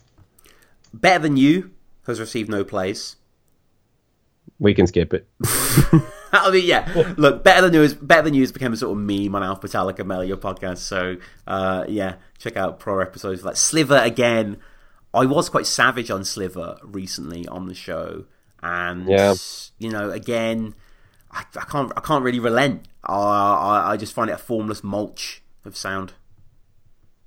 Better 0.93 1.19
than 1.19 1.35
you 1.35 1.71
has 2.05 2.21
received 2.21 2.49
no 2.49 2.63
plays. 2.63 3.17
We 4.57 4.73
can 4.73 4.87
skip 4.87 5.13
it. 5.13 5.27
I 6.31 6.49
mean, 6.49 6.65
yeah. 6.65 6.93
Look, 7.17 7.43
better 7.43 7.63
than 7.63 7.73
news. 7.73 7.93
Better 7.93 8.21
than 8.21 8.31
news 8.31 8.53
became 8.53 8.71
a 8.71 8.77
sort 8.77 8.97
of 8.97 9.03
meme 9.03 9.35
on 9.35 9.41
Alphabetallica 9.41 10.25
your 10.25 10.37
podcast. 10.37 10.77
So, 10.77 11.17
uh, 11.45 11.83
yeah, 11.89 12.15
check 12.37 12.55
out 12.55 12.79
pro 12.79 13.01
episodes 13.01 13.43
like 13.43 13.57
Slither 13.57 13.97
again. 13.97 14.59
I 15.13 15.25
was 15.25 15.49
quite 15.49 15.65
savage 15.65 16.09
on 16.09 16.23
Slither 16.23 16.77
recently 16.83 17.45
on 17.49 17.67
the 17.67 17.75
show 17.75 18.27
and 18.61 19.07
yeah. 19.07 19.35
you 19.77 19.89
know, 19.89 20.11
again, 20.11 20.73
I, 21.31 21.43
I, 21.55 21.65
can't 21.65 21.91
I 21.95 22.01
can't 22.01 22.23
really 22.23 22.39
relent. 22.39 22.87
I, 23.03 23.13
I, 23.13 23.91
I 23.91 23.97
just 23.97 24.13
find 24.13 24.29
it 24.29 24.33
a 24.33 24.37
formless 24.37 24.83
mulch 24.83 25.41
of 25.65 25.75
sound. 25.75 26.13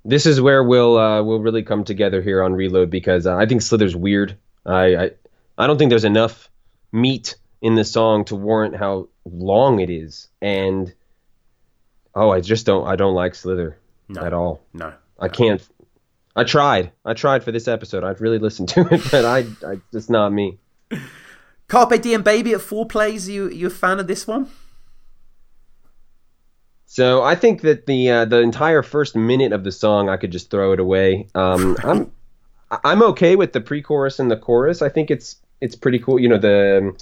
This 0.03 0.25
is 0.25 0.41
where 0.41 0.63
we'll 0.63 0.97
uh, 0.97 1.23
we'll 1.23 1.39
really 1.39 1.63
come 1.63 1.83
together 1.83 2.21
here 2.21 2.43
on 2.43 2.53
Reload 2.53 2.89
because 2.89 3.27
uh, 3.27 3.35
I 3.35 3.45
think 3.45 3.61
Slither's 3.61 3.95
weird. 3.95 4.37
I, 4.65 4.95
I 4.95 5.11
I 5.57 5.67
don't 5.67 5.77
think 5.77 5.89
there's 5.89 6.05
enough 6.05 6.49
meat 6.91 7.35
in 7.61 7.75
the 7.75 7.85
song 7.85 8.25
to 8.25 8.35
warrant 8.35 8.75
how 8.75 9.09
long 9.25 9.79
it 9.79 9.89
is, 9.89 10.27
and 10.41 10.93
oh, 12.15 12.31
I 12.31 12.41
just 12.41 12.65
don't 12.65 12.87
I 12.87 12.95
don't 12.95 13.13
like 13.13 13.35
Slither 13.35 13.77
no, 14.09 14.21
at 14.21 14.33
all. 14.33 14.61
No, 14.73 14.93
I 15.19 15.27
can't 15.29 15.61
I 16.35 16.43
tried. 16.43 16.91
I 17.03 17.13
tried 17.13 17.43
for 17.43 17.51
this 17.51 17.67
episode. 17.67 18.03
I'd 18.03 18.21
really 18.21 18.39
listened 18.39 18.69
to 18.69 18.81
it, 18.81 19.01
but 19.11 19.25
I, 19.25 19.39
I 19.65 19.79
just 19.91 20.09
not 20.09 20.31
me. 20.31 20.59
Carpe 21.71 22.01
Diem 22.01 22.21
Baby 22.21 22.53
at 22.53 22.59
four 22.59 22.85
plays. 22.85 23.29
You 23.29 23.49
you 23.49 23.67
a 23.67 23.69
fan 23.69 24.01
of 24.01 24.07
this 24.07 24.27
one? 24.27 24.49
So 26.85 27.23
I 27.23 27.35
think 27.35 27.61
that 27.61 27.85
the 27.85 28.11
uh, 28.11 28.25
the 28.25 28.39
entire 28.39 28.83
first 28.83 29.15
minute 29.15 29.53
of 29.53 29.63
the 29.63 29.71
song, 29.71 30.09
I 30.09 30.17
could 30.17 30.31
just 30.31 30.51
throw 30.51 30.73
it 30.73 30.81
away. 30.81 31.27
Um, 31.33 31.77
I'm 31.83 32.11
I'm 32.83 33.01
okay 33.03 33.37
with 33.37 33.53
the 33.53 33.61
pre-chorus 33.61 34.19
and 34.19 34.29
the 34.29 34.35
chorus. 34.35 34.81
I 34.81 34.89
think 34.89 35.09
it's 35.09 35.37
it's 35.61 35.77
pretty 35.77 35.99
cool. 35.99 36.19
You 36.19 36.27
know 36.27 36.37
the 36.37 36.93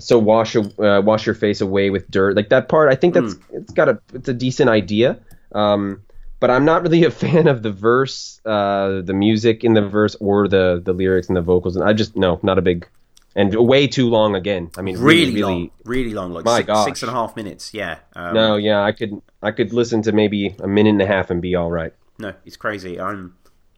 so 0.00 0.18
wash 0.18 0.56
uh, 0.56 0.64
wash 0.76 1.24
your 1.24 1.36
face 1.36 1.60
away 1.60 1.90
with 1.90 2.10
dirt 2.10 2.34
like 2.34 2.48
that 2.48 2.68
part. 2.68 2.90
I 2.90 2.96
think 2.96 3.14
that's 3.14 3.34
mm. 3.34 3.42
it's 3.52 3.72
got 3.72 3.88
a 3.88 4.00
it's 4.12 4.28
a 4.28 4.34
decent 4.34 4.68
idea. 4.68 5.20
Um, 5.52 6.02
but 6.40 6.50
I'm 6.50 6.64
not 6.64 6.82
really 6.82 7.04
a 7.12 7.12
fan 7.12 7.46
of 7.46 7.62
the 7.62 7.70
verse, 7.70 8.40
uh, 8.44 9.02
the 9.02 9.14
music 9.14 9.62
in 9.62 9.74
the 9.74 9.82
verse, 9.88 10.16
or 10.16 10.48
the 10.48 10.82
the 10.84 10.92
lyrics 10.92 11.28
and 11.28 11.36
the 11.36 11.42
vocals. 11.42 11.76
And 11.76 11.88
I 11.88 11.92
just 11.92 12.16
no, 12.16 12.40
not 12.42 12.58
a 12.58 12.62
big, 12.62 12.88
and 13.36 13.54
way 13.54 13.86
too 13.86 14.08
long 14.08 14.34
again. 14.34 14.70
I 14.78 14.82
mean, 14.82 14.98
really, 14.98 15.26
really 15.26 15.42
long, 15.42 15.70
really 15.84 16.14
long, 16.14 16.32
like 16.32 16.46
my 16.46 16.62
six, 16.62 16.84
six 16.84 17.02
and 17.02 17.10
a 17.10 17.12
half 17.12 17.36
minutes. 17.36 17.74
Yeah. 17.74 17.98
Um, 18.14 18.34
no, 18.34 18.56
yeah, 18.56 18.82
I 18.82 18.92
could 18.92 19.20
I 19.42 19.52
could 19.52 19.72
listen 19.72 20.02
to 20.02 20.12
maybe 20.12 20.56
a 20.58 20.66
minute 20.66 20.90
and 20.90 21.02
a 21.02 21.06
half 21.06 21.30
and 21.30 21.40
be 21.42 21.54
all 21.54 21.70
right. 21.70 21.92
No, 22.18 22.32
it's 22.46 22.56
crazy. 22.56 22.98
I'm, 22.98 23.36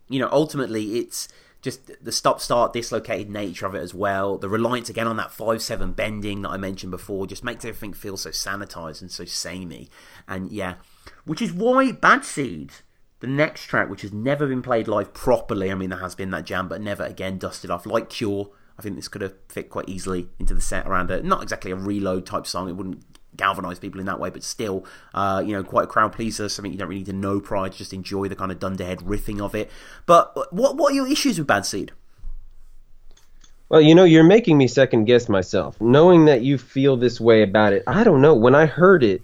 you 0.08 0.20
know, 0.20 0.28
ultimately 0.30 0.98
it's 0.98 1.28
just 1.60 1.90
the 2.02 2.12
stop 2.12 2.40
start 2.40 2.72
dislocated 2.72 3.28
nature 3.28 3.66
of 3.66 3.74
it 3.74 3.80
as 3.80 3.92
well. 3.92 4.38
The 4.38 4.48
reliance 4.48 4.88
again 4.88 5.08
on 5.08 5.16
that 5.16 5.32
five 5.32 5.60
seven 5.60 5.90
bending 5.90 6.42
that 6.42 6.50
I 6.50 6.56
mentioned 6.56 6.92
before 6.92 7.26
just 7.26 7.42
makes 7.42 7.64
everything 7.64 7.94
feel 7.94 8.16
so 8.16 8.30
sanitized 8.30 9.00
and 9.00 9.10
so 9.10 9.24
samey. 9.24 9.90
And 10.28 10.52
yeah, 10.52 10.74
which 11.24 11.42
is 11.42 11.52
why 11.52 11.90
Bad 11.90 12.24
Seed, 12.24 12.70
the 13.18 13.26
next 13.26 13.64
track, 13.64 13.90
which 13.90 14.02
has 14.02 14.12
never 14.12 14.46
been 14.46 14.62
played 14.62 14.86
live 14.86 15.12
properly, 15.12 15.72
I 15.72 15.74
mean, 15.74 15.90
there 15.90 15.98
has 15.98 16.14
been 16.14 16.30
that 16.30 16.44
jam, 16.44 16.68
but 16.68 16.80
never 16.80 17.02
again 17.02 17.38
dusted 17.38 17.72
off, 17.72 17.86
like 17.86 18.08
Cure. 18.08 18.50
I 18.78 18.82
think 18.82 18.96
this 18.96 19.08
could 19.08 19.22
have 19.22 19.34
fit 19.48 19.70
quite 19.70 19.88
easily 19.88 20.28
into 20.38 20.54
the 20.54 20.60
set 20.60 20.86
around 20.86 21.10
it. 21.10 21.24
Not 21.24 21.42
exactly 21.42 21.70
a 21.70 21.76
reload 21.76 22.26
type 22.26 22.46
song, 22.46 22.68
it 22.68 22.72
wouldn't 22.72 23.02
galvanize 23.36 23.78
people 23.78 24.00
in 24.00 24.06
that 24.06 24.20
way, 24.20 24.30
but 24.30 24.42
still, 24.42 24.84
uh, 25.14 25.42
you 25.44 25.52
know, 25.52 25.64
quite 25.64 25.84
a 25.84 25.86
crowd 25.86 26.12
pleaser, 26.12 26.48
something 26.48 26.72
you 26.72 26.78
don't 26.78 26.88
really 26.88 27.00
need 27.00 27.06
to 27.06 27.12
know 27.12 27.40
prior 27.40 27.68
to 27.68 27.76
just 27.76 27.92
enjoy 27.92 28.28
the 28.28 28.36
kind 28.36 28.52
of 28.52 28.58
dunderhead 28.58 29.00
riffing 29.00 29.40
of 29.40 29.54
it. 29.54 29.70
But 30.06 30.52
what, 30.52 30.76
what 30.76 30.92
are 30.92 30.94
your 30.94 31.08
issues 31.08 31.38
with 31.38 31.46
Bad 31.46 31.66
Seed? 31.66 31.92
Well, 33.68 33.80
you 33.80 33.94
know, 33.94 34.04
you're 34.04 34.24
making 34.24 34.56
me 34.56 34.66
second 34.66 35.04
guess 35.04 35.28
myself. 35.28 35.80
Knowing 35.80 36.24
that 36.24 36.42
you 36.42 36.56
feel 36.56 36.96
this 36.96 37.20
way 37.20 37.42
about 37.42 37.72
it, 37.72 37.82
I 37.86 38.02
don't 38.02 38.22
know. 38.22 38.34
When 38.34 38.54
I 38.54 38.66
heard 38.66 39.02
it, 39.02 39.22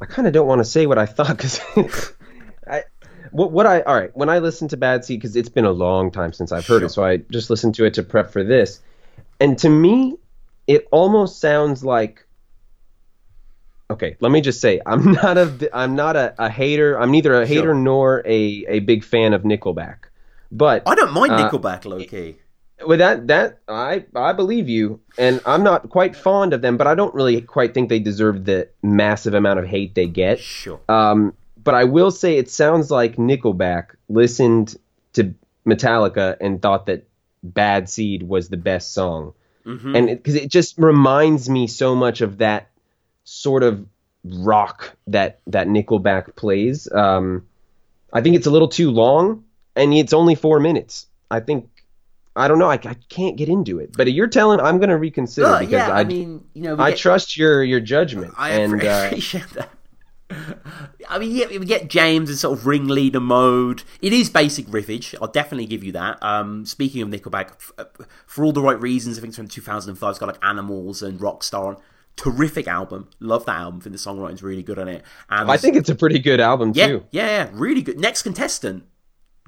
I 0.00 0.06
kind 0.06 0.26
of 0.26 0.32
don't 0.32 0.46
want 0.46 0.60
to 0.60 0.64
say 0.64 0.86
what 0.86 0.98
I 0.98 1.06
thought 1.06 1.36
because 1.36 1.60
what, 3.32 3.50
what 3.50 3.66
I 3.66 3.80
all 3.82 3.94
right 3.94 4.14
when 4.16 4.28
I 4.28 4.38
listened 4.38 4.70
to 4.70 4.76
Bad 4.76 5.04
Seed 5.04 5.20
because 5.20 5.36
it's 5.36 5.48
been 5.48 5.64
a 5.64 5.72
long 5.72 6.10
time 6.10 6.32
since 6.32 6.52
I've 6.52 6.66
heard 6.66 6.80
sure. 6.80 6.86
it, 6.86 6.90
so 6.90 7.04
I 7.04 7.16
just 7.16 7.50
listened 7.50 7.74
to 7.76 7.84
it 7.84 7.94
to 7.94 8.02
prep 8.02 8.30
for 8.30 8.44
this, 8.44 8.80
and 9.40 9.58
to 9.58 9.68
me, 9.68 10.16
it 10.66 10.86
almost 10.90 11.40
sounds 11.40 11.84
like. 11.84 12.26
Okay, 13.90 14.16
let 14.20 14.32
me 14.32 14.40
just 14.40 14.60
say 14.60 14.80
I'm 14.86 15.12
not 15.22 15.36
a 15.38 15.70
I'm 15.72 15.94
not 15.96 16.16
a, 16.16 16.34
a 16.38 16.48
hater. 16.48 16.98
I'm 16.98 17.10
neither 17.10 17.40
a 17.40 17.46
hater 17.46 17.62
sure. 17.62 17.74
nor 17.74 18.22
a, 18.24 18.64
a 18.68 18.78
big 18.80 19.04
fan 19.04 19.32
of 19.32 19.42
Nickelback, 19.42 20.04
but 20.50 20.82
I 20.86 20.94
don't 20.94 21.12
mind 21.12 21.32
uh, 21.32 21.50
Nickelback, 21.50 21.86
uh, 21.86 21.88
low 21.90 22.04
key 22.04 22.36
with 22.86 22.98
that 22.98 23.26
that 23.28 23.58
I 23.68 24.04
I 24.14 24.32
believe 24.32 24.68
you, 24.68 25.00
and 25.18 25.40
I'm 25.46 25.62
not 25.62 25.88
quite 25.90 26.16
fond 26.16 26.52
of 26.52 26.62
them, 26.62 26.76
but 26.76 26.86
I 26.86 26.94
don't 26.94 27.14
really 27.14 27.40
quite 27.40 27.74
think 27.74 27.88
they 27.88 27.98
deserve 27.98 28.44
the 28.44 28.68
massive 28.82 29.34
amount 29.34 29.58
of 29.58 29.66
hate 29.66 29.94
they 29.94 30.06
get. 30.06 30.38
Sure. 30.38 30.80
Um, 30.88 31.34
but 31.62 31.74
I 31.74 31.84
will 31.84 32.10
say 32.10 32.36
it 32.36 32.50
sounds 32.50 32.90
like 32.90 33.16
Nickelback 33.16 33.94
listened 34.08 34.76
to 35.14 35.34
Metallica 35.66 36.36
and 36.40 36.60
thought 36.60 36.86
that 36.86 37.06
Bad 37.42 37.88
Seed 37.88 38.22
was 38.22 38.48
the 38.48 38.56
best 38.56 38.92
song, 38.92 39.34
mm-hmm. 39.66 39.96
and 39.96 40.08
because 40.08 40.34
it, 40.34 40.44
it 40.44 40.48
just 40.48 40.78
reminds 40.78 41.48
me 41.48 41.66
so 41.66 41.94
much 41.94 42.20
of 42.20 42.38
that 42.38 42.68
sort 43.24 43.62
of 43.62 43.86
rock 44.24 44.96
that 45.08 45.40
that 45.48 45.66
Nickelback 45.66 46.36
plays. 46.36 46.90
Um, 46.90 47.46
I 48.12 48.20
think 48.20 48.36
it's 48.36 48.46
a 48.46 48.50
little 48.50 48.68
too 48.68 48.90
long, 48.90 49.44
and 49.74 49.92
it's 49.92 50.12
only 50.12 50.34
four 50.34 50.60
minutes. 50.60 51.06
I 51.30 51.40
think 51.40 51.68
I 52.34 52.48
don't 52.48 52.58
know. 52.58 52.70
I, 52.70 52.74
I 52.74 52.96
can't 53.08 53.36
get 53.36 53.48
into 53.48 53.78
it. 53.78 53.96
But 53.96 54.12
you're 54.12 54.28
telling 54.28 54.60
I'm 54.60 54.78
going 54.78 54.88
to 54.88 54.96
reconsider 54.96 55.48
well, 55.48 55.58
because 55.60 55.72
yeah, 55.72 55.90
I, 55.90 56.00
I 56.00 56.04
mean, 56.04 56.44
you 56.54 56.62
know, 56.62 56.76
I 56.78 56.90
get, 56.90 56.98
trust 56.98 57.36
your 57.36 57.62
your 57.62 57.80
judgment. 57.80 58.34
I 58.38 58.50
and, 58.50 58.82
uh, 58.82 59.04
appreciate 59.06 59.44
uh, 59.44 59.46
that. 59.54 59.70
I 61.08 61.18
mean, 61.18 61.32
yeah, 61.32 61.46
we 61.46 61.66
get 61.66 61.88
James 61.88 62.30
in 62.30 62.36
sort 62.36 62.58
of 62.58 62.66
ringleader 62.66 63.20
mode. 63.20 63.82
It 64.00 64.12
is 64.12 64.30
basic 64.30 64.66
riffage. 64.66 65.14
I'll 65.20 65.28
definitely 65.28 65.66
give 65.66 65.84
you 65.84 65.92
that. 65.92 66.22
Um, 66.22 66.64
speaking 66.64 67.02
of 67.02 67.08
Nickelback, 67.08 67.72
uh, 67.78 67.84
for 68.26 68.44
all 68.44 68.52
the 68.52 68.62
right 68.62 68.80
reasons, 68.80 69.18
I 69.18 69.20
think 69.20 69.30
it's 69.30 69.36
from 69.36 69.48
2005. 69.48 70.10
It's 70.10 70.18
got 70.18 70.26
like 70.26 70.44
Animals 70.44 71.02
and 71.02 71.18
Rockstar. 71.20 71.80
Terrific 72.16 72.68
album. 72.68 73.08
Love 73.20 73.46
that 73.46 73.56
album. 73.56 73.80
I 73.80 73.84
think 73.84 73.96
the 73.96 73.98
songwriting's 73.98 74.42
really 74.42 74.62
good 74.62 74.78
on 74.78 74.88
it. 74.88 75.02
And 75.30 75.50
I 75.50 75.56
think 75.56 75.76
it's 75.76 75.88
a 75.88 75.94
pretty 75.94 76.18
good 76.18 76.40
album 76.40 76.72
yeah, 76.74 76.86
too. 76.86 77.06
Yeah, 77.10 77.26
yeah, 77.26 77.50
really 77.52 77.82
good. 77.82 77.98
Next 77.98 78.22
contestant, 78.22 78.84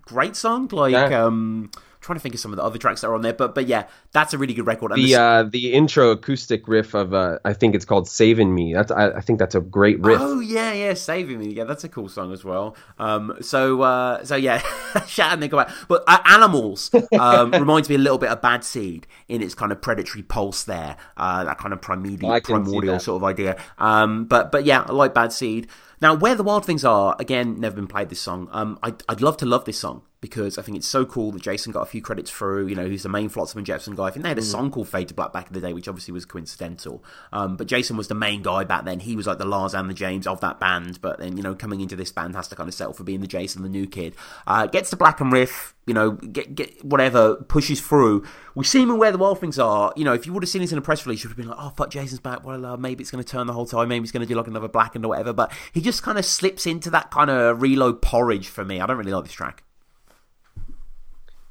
great 0.02 0.34
song. 0.34 0.68
Like, 0.72 0.92
yeah. 0.92 1.24
um, 1.24 1.70
trying 2.04 2.18
to 2.18 2.22
think 2.22 2.34
of 2.34 2.40
some 2.40 2.52
of 2.52 2.56
the 2.56 2.62
other 2.62 2.78
tracks 2.78 3.00
that 3.00 3.08
are 3.08 3.14
on 3.14 3.22
there, 3.22 3.32
but 3.32 3.54
but 3.54 3.66
yeah, 3.66 3.86
that's 4.12 4.34
a 4.34 4.38
really 4.38 4.52
good 4.52 4.66
record. 4.66 4.92
And 4.92 5.02
the 5.02 5.16
uh, 5.16 5.42
the 5.44 5.72
intro 5.72 6.10
acoustic 6.10 6.68
riff 6.68 6.94
of 6.94 7.14
uh, 7.14 7.38
I 7.44 7.54
think 7.54 7.74
it's 7.74 7.86
called 7.86 8.06
"Saving 8.06 8.54
Me." 8.54 8.74
That's 8.74 8.90
I, 8.92 9.10
I, 9.12 9.20
think 9.20 9.38
that's 9.38 9.54
a 9.54 9.60
great 9.60 9.98
riff. 10.00 10.20
Oh 10.20 10.40
yeah, 10.40 10.72
yeah, 10.72 10.94
"Saving 10.94 11.38
Me." 11.38 11.52
Yeah, 11.52 11.64
that's 11.64 11.82
a 11.82 11.88
cool 11.88 12.08
song 12.08 12.32
as 12.32 12.44
well. 12.44 12.76
Um, 12.98 13.38
so 13.40 13.80
uh, 13.82 14.22
so 14.24 14.36
yeah, 14.36 14.58
shout 15.06 15.32
out 15.32 15.40
Nickelback. 15.40 15.72
But 15.88 16.04
uh, 16.06 16.18
"Animals" 16.26 16.90
um, 17.18 17.50
reminds 17.52 17.88
me 17.88 17.94
a 17.94 17.98
little 17.98 18.18
bit 18.18 18.28
of 18.28 18.42
Bad 18.42 18.64
Seed 18.64 19.06
in 19.28 19.42
its 19.42 19.54
kind 19.54 19.72
of 19.72 19.80
predatory 19.80 20.22
pulse 20.22 20.64
there, 20.64 20.96
uh, 21.16 21.44
that 21.44 21.56
kind 21.56 21.72
of 21.72 21.80
primordial, 21.80 22.38
primordial 22.42 23.00
sort 23.00 23.22
of 23.22 23.24
idea. 23.24 23.56
Um, 23.78 24.26
but 24.26 24.52
but 24.52 24.66
yeah, 24.66 24.84
I 24.86 24.92
like 24.92 25.14
Bad 25.14 25.32
Seed. 25.32 25.68
Now, 26.00 26.14
where 26.14 26.34
the 26.34 26.42
wild 26.42 26.66
things 26.66 26.84
are, 26.84 27.16
again, 27.18 27.58
never 27.60 27.76
been 27.76 27.86
played 27.86 28.10
this 28.10 28.20
song. 28.20 28.48
Um, 28.52 28.78
I'd, 28.82 29.02
I'd 29.08 29.22
love 29.22 29.38
to 29.38 29.46
love 29.46 29.64
this 29.64 29.78
song 29.78 30.02
because 30.24 30.56
I 30.56 30.62
think 30.62 30.78
it's 30.78 30.88
so 30.88 31.04
cool 31.04 31.32
that 31.32 31.42
Jason 31.42 31.70
got 31.70 31.82
a 31.82 31.84
few 31.84 32.00
credits 32.00 32.30
through. 32.30 32.66
You 32.68 32.74
know, 32.74 32.88
he's 32.88 33.02
the 33.02 33.10
main 33.10 33.28
Flotsam 33.28 33.58
and 33.58 33.66
Jetsam 33.66 33.94
guy. 33.94 34.04
I 34.04 34.10
think 34.10 34.22
they 34.22 34.30
had 34.30 34.38
a 34.38 34.40
mm. 34.40 34.50
song 34.50 34.70
called 34.70 34.88
Fade 34.88 35.08
to 35.08 35.14
Black 35.14 35.34
back 35.34 35.48
in 35.48 35.52
the 35.52 35.60
day, 35.60 35.74
which 35.74 35.86
obviously 35.86 36.12
was 36.12 36.24
coincidental. 36.24 37.04
Um, 37.30 37.58
but 37.58 37.66
Jason 37.66 37.98
was 37.98 38.08
the 38.08 38.14
main 38.14 38.40
guy 38.40 38.64
back 38.64 38.86
then. 38.86 39.00
He 39.00 39.16
was 39.16 39.26
like 39.26 39.36
the 39.36 39.44
Lars 39.44 39.74
and 39.74 39.90
the 39.90 39.92
James 39.92 40.26
of 40.26 40.40
that 40.40 40.58
band. 40.58 41.02
But 41.02 41.18
then, 41.18 41.36
you 41.36 41.42
know, 41.42 41.54
coming 41.54 41.82
into 41.82 41.94
this 41.94 42.10
band 42.10 42.34
has 42.36 42.48
to 42.48 42.56
kind 42.56 42.68
of 42.68 42.74
settle 42.74 42.94
for 42.94 43.04
being 43.04 43.20
the 43.20 43.26
Jason, 43.26 43.62
the 43.62 43.68
new 43.68 43.86
kid. 43.86 44.14
Uh, 44.46 44.66
gets 44.66 44.88
to 44.90 44.96
Blackened 44.96 45.30
riff, 45.30 45.74
you 45.86 45.92
know, 45.92 46.12
get, 46.12 46.54
get 46.54 46.82
whatever, 46.82 47.34
pushes 47.36 47.82
through. 47.82 48.24
We 48.54 48.64
see 48.64 48.82
him 48.82 48.92
in 48.92 48.96
where 48.96 49.12
the 49.12 49.18
wild 49.18 49.40
things 49.40 49.58
are. 49.58 49.92
You 49.94 50.04
know, 50.06 50.14
if 50.14 50.26
you 50.26 50.32
would 50.32 50.42
have 50.42 50.48
seen 50.48 50.62
this 50.62 50.72
in 50.72 50.78
a 50.78 50.82
press 50.82 51.04
release, 51.04 51.22
you 51.22 51.28
would 51.28 51.36
have 51.36 51.44
been 51.44 51.54
like, 51.54 51.58
oh, 51.60 51.74
fuck, 51.76 51.90
Jason's 51.90 52.20
back. 52.20 52.46
Well, 52.46 52.64
uh, 52.64 52.76
maybe 52.78 53.02
it's 53.02 53.10
going 53.10 53.22
to 53.22 53.30
turn 53.30 53.46
the 53.46 53.52
whole 53.52 53.66
time. 53.66 53.88
Maybe 53.88 54.04
he's 54.04 54.12
going 54.12 54.26
to 54.26 54.26
do 54.26 54.36
like 54.36 54.46
another 54.46 54.68
Blackened 54.68 55.04
or 55.04 55.08
whatever. 55.08 55.34
But 55.34 55.52
he 55.74 55.82
just 55.82 56.02
kind 56.02 56.16
of 56.16 56.24
slips 56.24 56.64
into 56.64 56.88
that 56.90 57.10
kind 57.10 57.28
of 57.28 57.60
reload 57.60 58.00
porridge 58.00 58.48
for 58.48 58.64
me. 58.64 58.80
I 58.80 58.86
don't 58.86 58.96
really 58.96 59.12
like 59.12 59.24
this 59.24 59.34
track. 59.34 59.63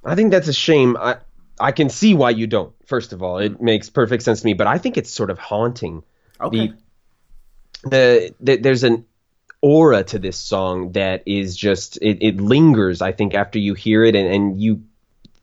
I 0.05 0.15
think 0.15 0.31
that's 0.31 0.47
a 0.47 0.53
shame. 0.53 0.97
I 0.97 1.17
I 1.59 1.71
can 1.71 1.89
see 1.89 2.13
why 2.13 2.31
you 2.31 2.47
don't. 2.47 2.73
First 2.85 3.13
of 3.13 3.21
all, 3.21 3.37
it 3.37 3.61
makes 3.61 3.89
perfect 3.89 4.23
sense 4.23 4.41
to 4.41 4.45
me, 4.45 4.53
but 4.53 4.67
I 4.67 4.77
think 4.77 4.97
it's 4.97 5.11
sort 5.11 5.29
of 5.29 5.39
haunting. 5.39 6.03
Okay. 6.41 6.73
The, 7.83 7.89
the, 7.89 8.35
the 8.39 8.57
there's 8.57 8.83
an 8.83 9.05
aura 9.61 10.03
to 10.03 10.19
this 10.19 10.37
song 10.37 10.91
that 10.93 11.23
is 11.25 11.55
just 11.55 11.97
it, 12.01 12.17
it 12.21 12.41
lingers. 12.41 13.01
I 13.01 13.11
think 13.11 13.33
after 13.33 13.59
you 13.59 13.75
hear 13.75 14.03
it, 14.03 14.15
and, 14.15 14.27
and 14.27 14.61
you, 14.61 14.83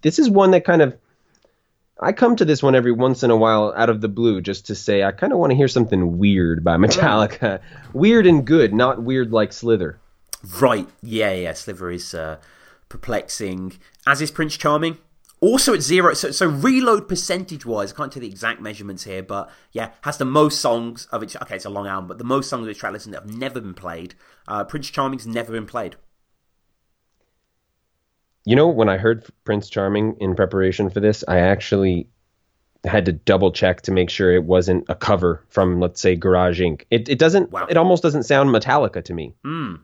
this 0.03 0.19
is 0.19 0.29
one 0.29 0.51
that 0.53 0.65
kind 0.65 0.83
of. 0.83 0.97
I 2.03 2.13
come 2.13 2.35
to 2.37 2.47
this 2.47 2.63
one 2.63 2.75
every 2.75 2.93
once 2.93 3.23
in 3.25 3.31
a 3.31 3.37
while 3.37 3.75
out 3.77 3.91
of 3.91 4.01
the 4.01 4.09
blue 4.09 4.41
just 4.41 4.69
to 4.69 4.75
say 4.75 5.03
I 5.03 5.13
kind 5.13 5.35
of 5.35 5.39
want 5.39 5.51
to 5.51 5.57
hear 5.57 5.69
something 5.69 6.17
weird 6.17 6.65
by 6.65 6.77
Metallica. 6.79 7.61
weird 7.93 8.27
and 8.27 8.47
good, 8.47 8.73
not 8.73 9.03
weird 9.03 9.33
like 9.33 9.53
Slither. 9.53 10.01
Right. 10.59 10.89
Yeah, 11.03 11.35
yeah. 11.35 11.53
Slither 11.53 11.91
is 11.91 12.15
uh, 12.15 12.39
perplexing, 12.91 13.79
as 14.07 14.21
is 14.21 14.31
Prince 14.31 14.59
Charming. 14.59 14.99
Also 15.41 15.73
at 15.73 15.81
zero, 15.81 16.13
so, 16.13 16.31
so 16.31 16.47
reload 16.47 17.09
percentage 17.09 17.65
wise, 17.65 17.95
I 17.95 17.97
can't 17.97 18.13
tell 18.13 18.21
the 18.21 18.29
exact 18.29 18.61
measurements 18.61 19.05
here, 19.05 19.23
but 19.23 19.51
yeah, 19.73 19.93
has 20.03 20.19
the 20.19 20.27
most 20.27 20.61
songs 20.61 21.07
of 21.11 21.23
its. 21.23 21.35
Okay, 21.35 21.57
it's 21.57 21.65
a 21.65 21.71
long 21.71 21.87
album, 21.87 22.09
but 22.09 22.19
the 22.19 22.25
most 22.25 22.51
songs 22.51 22.65
of 22.65 22.69
its 22.69 22.79
track 22.79 22.93
list 22.93 23.11
that 23.11 23.23
have 23.23 23.35
never 23.35 23.59
been 23.59 23.73
played. 23.73 24.15
Uh, 24.47 24.65
Prince 24.65 24.91
Charming's 24.91 25.27
never 25.27 25.51
been 25.51 25.65
played. 25.65 25.97
You 28.45 28.55
know, 28.55 28.69
when 28.69 28.91
I 28.91 28.99
heard 28.99 29.25
Prince 29.45 29.71
Charming 29.71 30.17
in 30.21 30.35
preparation 30.35 30.91
for 30.91 31.01
this, 31.01 31.25
I 31.27 31.39
actually 31.39 32.07
had 32.85 33.07
to 33.07 33.13
double 33.13 33.51
check 33.51 33.83
to 33.83 33.93
make 33.93 34.11
sure 34.11 34.35
it 34.35 34.45
wasn't 34.45 34.85
a 34.89 34.95
cover 34.95 35.43
from, 35.49 35.81
let's 35.81 36.03
say, 36.03 36.17
Garage 36.17 36.61
Inc. 36.61 36.83
It 36.91 37.09
it 37.09 37.19
doesn't. 37.19 37.51
Wow. 37.51 37.67
It 37.71 37.79
almost 37.79 38.03
doesn't 38.03 38.25
sound 38.25 38.51
Metallica 38.51 39.03
to 39.05 39.15
me. 39.15 39.35
Hmm. 39.43 39.77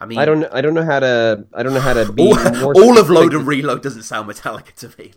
I 0.00 0.06
mean, 0.06 0.18
I 0.18 0.24
don't, 0.24 0.44
I 0.52 0.60
don't 0.60 0.74
know 0.74 0.84
how 0.84 1.00
to, 1.00 1.44
I 1.52 1.62
don't 1.62 1.74
know 1.74 1.80
how 1.80 1.94
to 1.94 2.12
be 2.12 2.22
all, 2.22 2.82
all 2.82 2.98
of 2.98 3.10
load 3.10 3.34
and 3.34 3.46
reload 3.46 3.82
doesn't 3.82 4.04
sound 4.04 4.30
Metallica 4.30 4.72
to 4.74 4.88
me. 4.96 5.12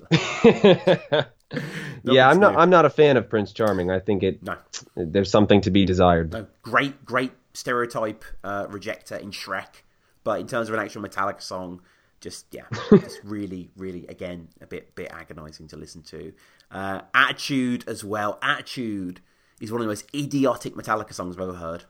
yeah, 2.04 2.28
I'm 2.28 2.40
not, 2.40 2.56
I'm 2.58 2.70
not 2.70 2.86
a 2.86 2.90
fan 2.90 3.18
of 3.18 3.30
Prince 3.30 3.54
Charming. 3.54 3.92
I 3.92 4.00
think 4.00 4.24
it, 4.24 4.42
no. 4.42 4.58
there's 4.96 5.30
something 5.30 5.62
to 5.62 5.72
be 5.72 5.86
desired. 5.86 6.34
No, 6.34 6.48
great, 6.64 7.06
great 7.06 7.32
stereotype 7.54 8.24
uh, 8.44 8.66
rejector 8.70 9.16
in 9.18 9.32
Shrek. 9.32 9.84
but 10.24 10.40
in 10.40 10.48
terms 10.48 10.68
of 10.70 10.74
an 10.74 10.80
actual 10.80 11.04
Metallica 11.04 11.42
song, 11.42 11.82
just 12.20 12.46
yeah, 12.52 12.64
just 12.92 13.20
really, 13.24 13.72
really 13.76 14.06
again 14.08 14.48
a 14.62 14.68
bit 14.68 14.96
bit 14.96 15.12
agonizing 15.12 15.68
to 15.70 15.78
listen 15.78 16.04
to. 16.04 16.32
Uh, 16.70 17.02
Attitude 17.14 17.84
as 17.88 18.04
well. 18.04 18.40
Attitude 18.42 19.22
is 19.60 19.72
one 19.72 19.82
of 19.82 19.86
the 19.86 19.92
most 19.92 20.06
idiotic 20.16 20.76
Metallica 20.76 21.14
songs 21.14 21.36
I've 21.36 21.42
ever 21.42 21.54
heard. 21.54 21.86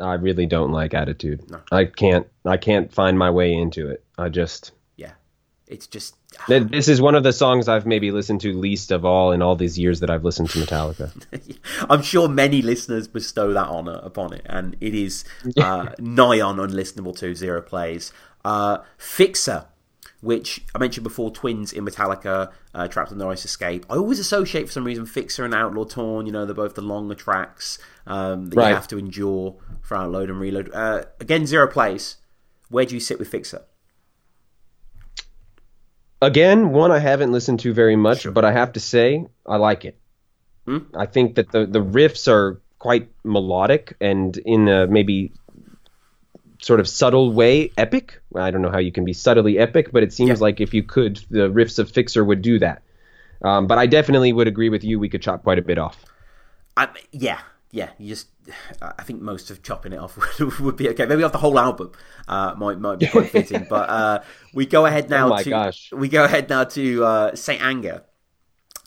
I 0.00 0.14
really 0.14 0.46
don't 0.46 0.72
like 0.72 0.94
Attitude. 0.94 1.48
No. 1.50 1.60
I 1.70 1.84
can't. 1.86 2.26
I 2.44 2.56
can't 2.56 2.92
find 2.92 3.18
my 3.18 3.30
way 3.30 3.52
into 3.52 3.88
it. 3.88 4.04
I 4.16 4.28
just. 4.28 4.72
Yeah, 4.96 5.12
it's 5.66 5.86
just. 5.86 6.14
This 6.46 6.88
is 6.88 7.00
one 7.00 7.14
of 7.14 7.22
the 7.22 7.32
songs 7.32 7.68
I've 7.68 7.86
maybe 7.86 8.10
listened 8.10 8.42
to 8.42 8.52
least 8.52 8.90
of 8.90 9.04
all 9.04 9.32
in 9.32 9.40
all 9.40 9.56
these 9.56 9.78
years 9.78 10.00
that 10.00 10.10
I've 10.10 10.24
listened 10.24 10.50
to 10.50 10.58
Metallica. 10.58 11.58
I'm 11.90 12.02
sure 12.02 12.28
many 12.28 12.60
listeners 12.60 13.08
bestow 13.08 13.52
that 13.54 13.66
honor 13.66 13.98
upon 14.02 14.34
it, 14.34 14.42
and 14.44 14.76
it 14.80 14.94
is 14.94 15.24
uh, 15.56 15.90
nigh 15.98 16.40
on 16.40 16.56
unlistenable 16.58 17.16
to 17.18 17.34
zero 17.34 17.62
plays. 17.62 18.12
Uh, 18.44 18.78
Fixer 18.98 19.66
which 20.20 20.64
I 20.74 20.78
mentioned 20.78 21.04
before, 21.04 21.30
twins 21.30 21.72
in 21.72 21.84
Metallica, 21.84 22.50
uh, 22.74 22.88
Trapped 22.88 23.12
on 23.12 23.18
the 23.18 23.28
Ice 23.28 23.44
Escape. 23.44 23.86
I 23.88 23.96
always 23.96 24.18
associate 24.18 24.66
for 24.66 24.72
some 24.72 24.84
reason 24.84 25.06
Fixer 25.06 25.44
and 25.44 25.54
Outlaw 25.54 25.84
Torn. 25.84 26.26
You 26.26 26.32
know, 26.32 26.44
they're 26.44 26.54
both 26.54 26.74
the 26.74 26.82
longer 26.82 27.14
tracks 27.14 27.78
um, 28.06 28.46
that 28.50 28.56
right. 28.56 28.68
you 28.70 28.74
have 28.74 28.88
to 28.88 28.98
endure 28.98 29.56
for 29.80 29.96
Outload 29.96 30.24
and 30.24 30.40
Reload. 30.40 30.70
Uh, 30.72 31.04
again, 31.20 31.46
zero 31.46 31.68
plays. 31.68 32.16
Where 32.68 32.84
do 32.84 32.94
you 32.94 33.00
sit 33.00 33.18
with 33.18 33.28
Fixer? 33.28 33.62
Again, 36.20 36.70
one 36.70 36.90
I 36.90 36.98
haven't 36.98 37.30
listened 37.30 37.60
to 37.60 37.72
very 37.72 37.96
much, 37.96 38.22
sure. 38.22 38.32
but 38.32 38.44
I 38.44 38.52
have 38.52 38.72
to 38.72 38.80
say 38.80 39.24
I 39.46 39.56
like 39.56 39.84
it. 39.84 39.98
Hmm? 40.66 40.78
I 40.94 41.06
think 41.06 41.36
that 41.36 41.52
the 41.52 41.64
the 41.64 41.82
riffs 41.82 42.26
are 42.26 42.60
quite 42.78 43.10
melodic 43.24 43.96
and 44.00 44.36
in 44.38 44.68
a 44.68 44.86
maybe 44.86 45.32
sort 46.60 46.80
of 46.80 46.88
subtle 46.88 47.32
way 47.32 47.70
epic. 47.76 48.20
I 48.34 48.50
don't 48.50 48.62
know 48.62 48.70
how 48.70 48.78
you 48.78 48.92
can 48.92 49.04
be 49.04 49.12
subtly 49.12 49.58
epic, 49.58 49.90
but 49.92 50.02
it 50.02 50.12
seems 50.12 50.40
yeah. 50.40 50.44
like 50.44 50.60
if 50.60 50.74
you 50.74 50.82
could, 50.82 51.20
the 51.30 51.48
riffs 51.50 51.78
of 51.78 51.90
Fixer 51.90 52.24
would 52.24 52.42
do 52.42 52.58
that. 52.58 52.82
Um, 53.42 53.66
but 53.66 53.78
I 53.78 53.86
definitely 53.86 54.32
would 54.32 54.48
agree 54.48 54.68
with 54.68 54.82
you. 54.82 54.98
We 54.98 55.08
could 55.08 55.22
chop 55.22 55.44
quite 55.44 55.58
a 55.58 55.62
bit 55.62 55.78
off. 55.78 56.04
I, 56.76 56.88
yeah, 57.12 57.40
yeah. 57.70 57.90
You 57.98 58.08
just, 58.08 58.28
I 58.82 59.02
think 59.04 59.20
most 59.22 59.50
of 59.50 59.62
chopping 59.62 59.92
it 59.92 59.98
off 59.98 60.16
would, 60.40 60.58
would 60.60 60.76
be 60.76 60.88
okay. 60.90 61.06
Maybe 61.06 61.22
off 61.22 61.32
the 61.32 61.38
whole 61.38 61.58
album 61.58 61.92
uh, 62.26 62.54
might 62.56 62.80
might 62.80 62.98
be 62.98 63.06
quite 63.06 63.30
fitting. 63.30 63.66
but 63.68 63.88
uh, 63.88 64.22
we 64.52 64.66
go 64.66 64.86
ahead 64.86 65.08
now. 65.08 65.26
Oh 65.26 65.30
my 65.30 65.42
to, 65.44 65.50
gosh! 65.50 65.92
We 65.92 66.08
go 66.08 66.24
ahead 66.24 66.48
now 66.48 66.64
to 66.64 67.04
uh, 67.04 67.36
Saint 67.36 67.62
Anger, 67.62 68.04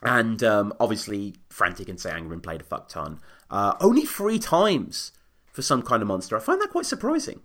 and 0.04 0.44
um, 0.44 0.74
obviously 0.80 1.36
Frantic 1.50 1.88
and 1.88 2.00
Saint 2.00 2.16
Anger 2.16 2.30
been 2.30 2.42
played 2.42 2.62
a 2.62 2.66
fuck 2.66 2.90
ton. 2.90 3.20
Uh, 3.50 3.76
only 3.80 4.06
three 4.06 4.40
times 4.40 5.14
for 5.52 5.62
some 5.62 5.82
kind 5.82 6.02
of 6.02 6.08
monster. 6.08 6.36
I 6.36 6.40
find 6.40 6.62
that 6.62 6.72
quite 6.72 6.86
surprising. 6.86 7.42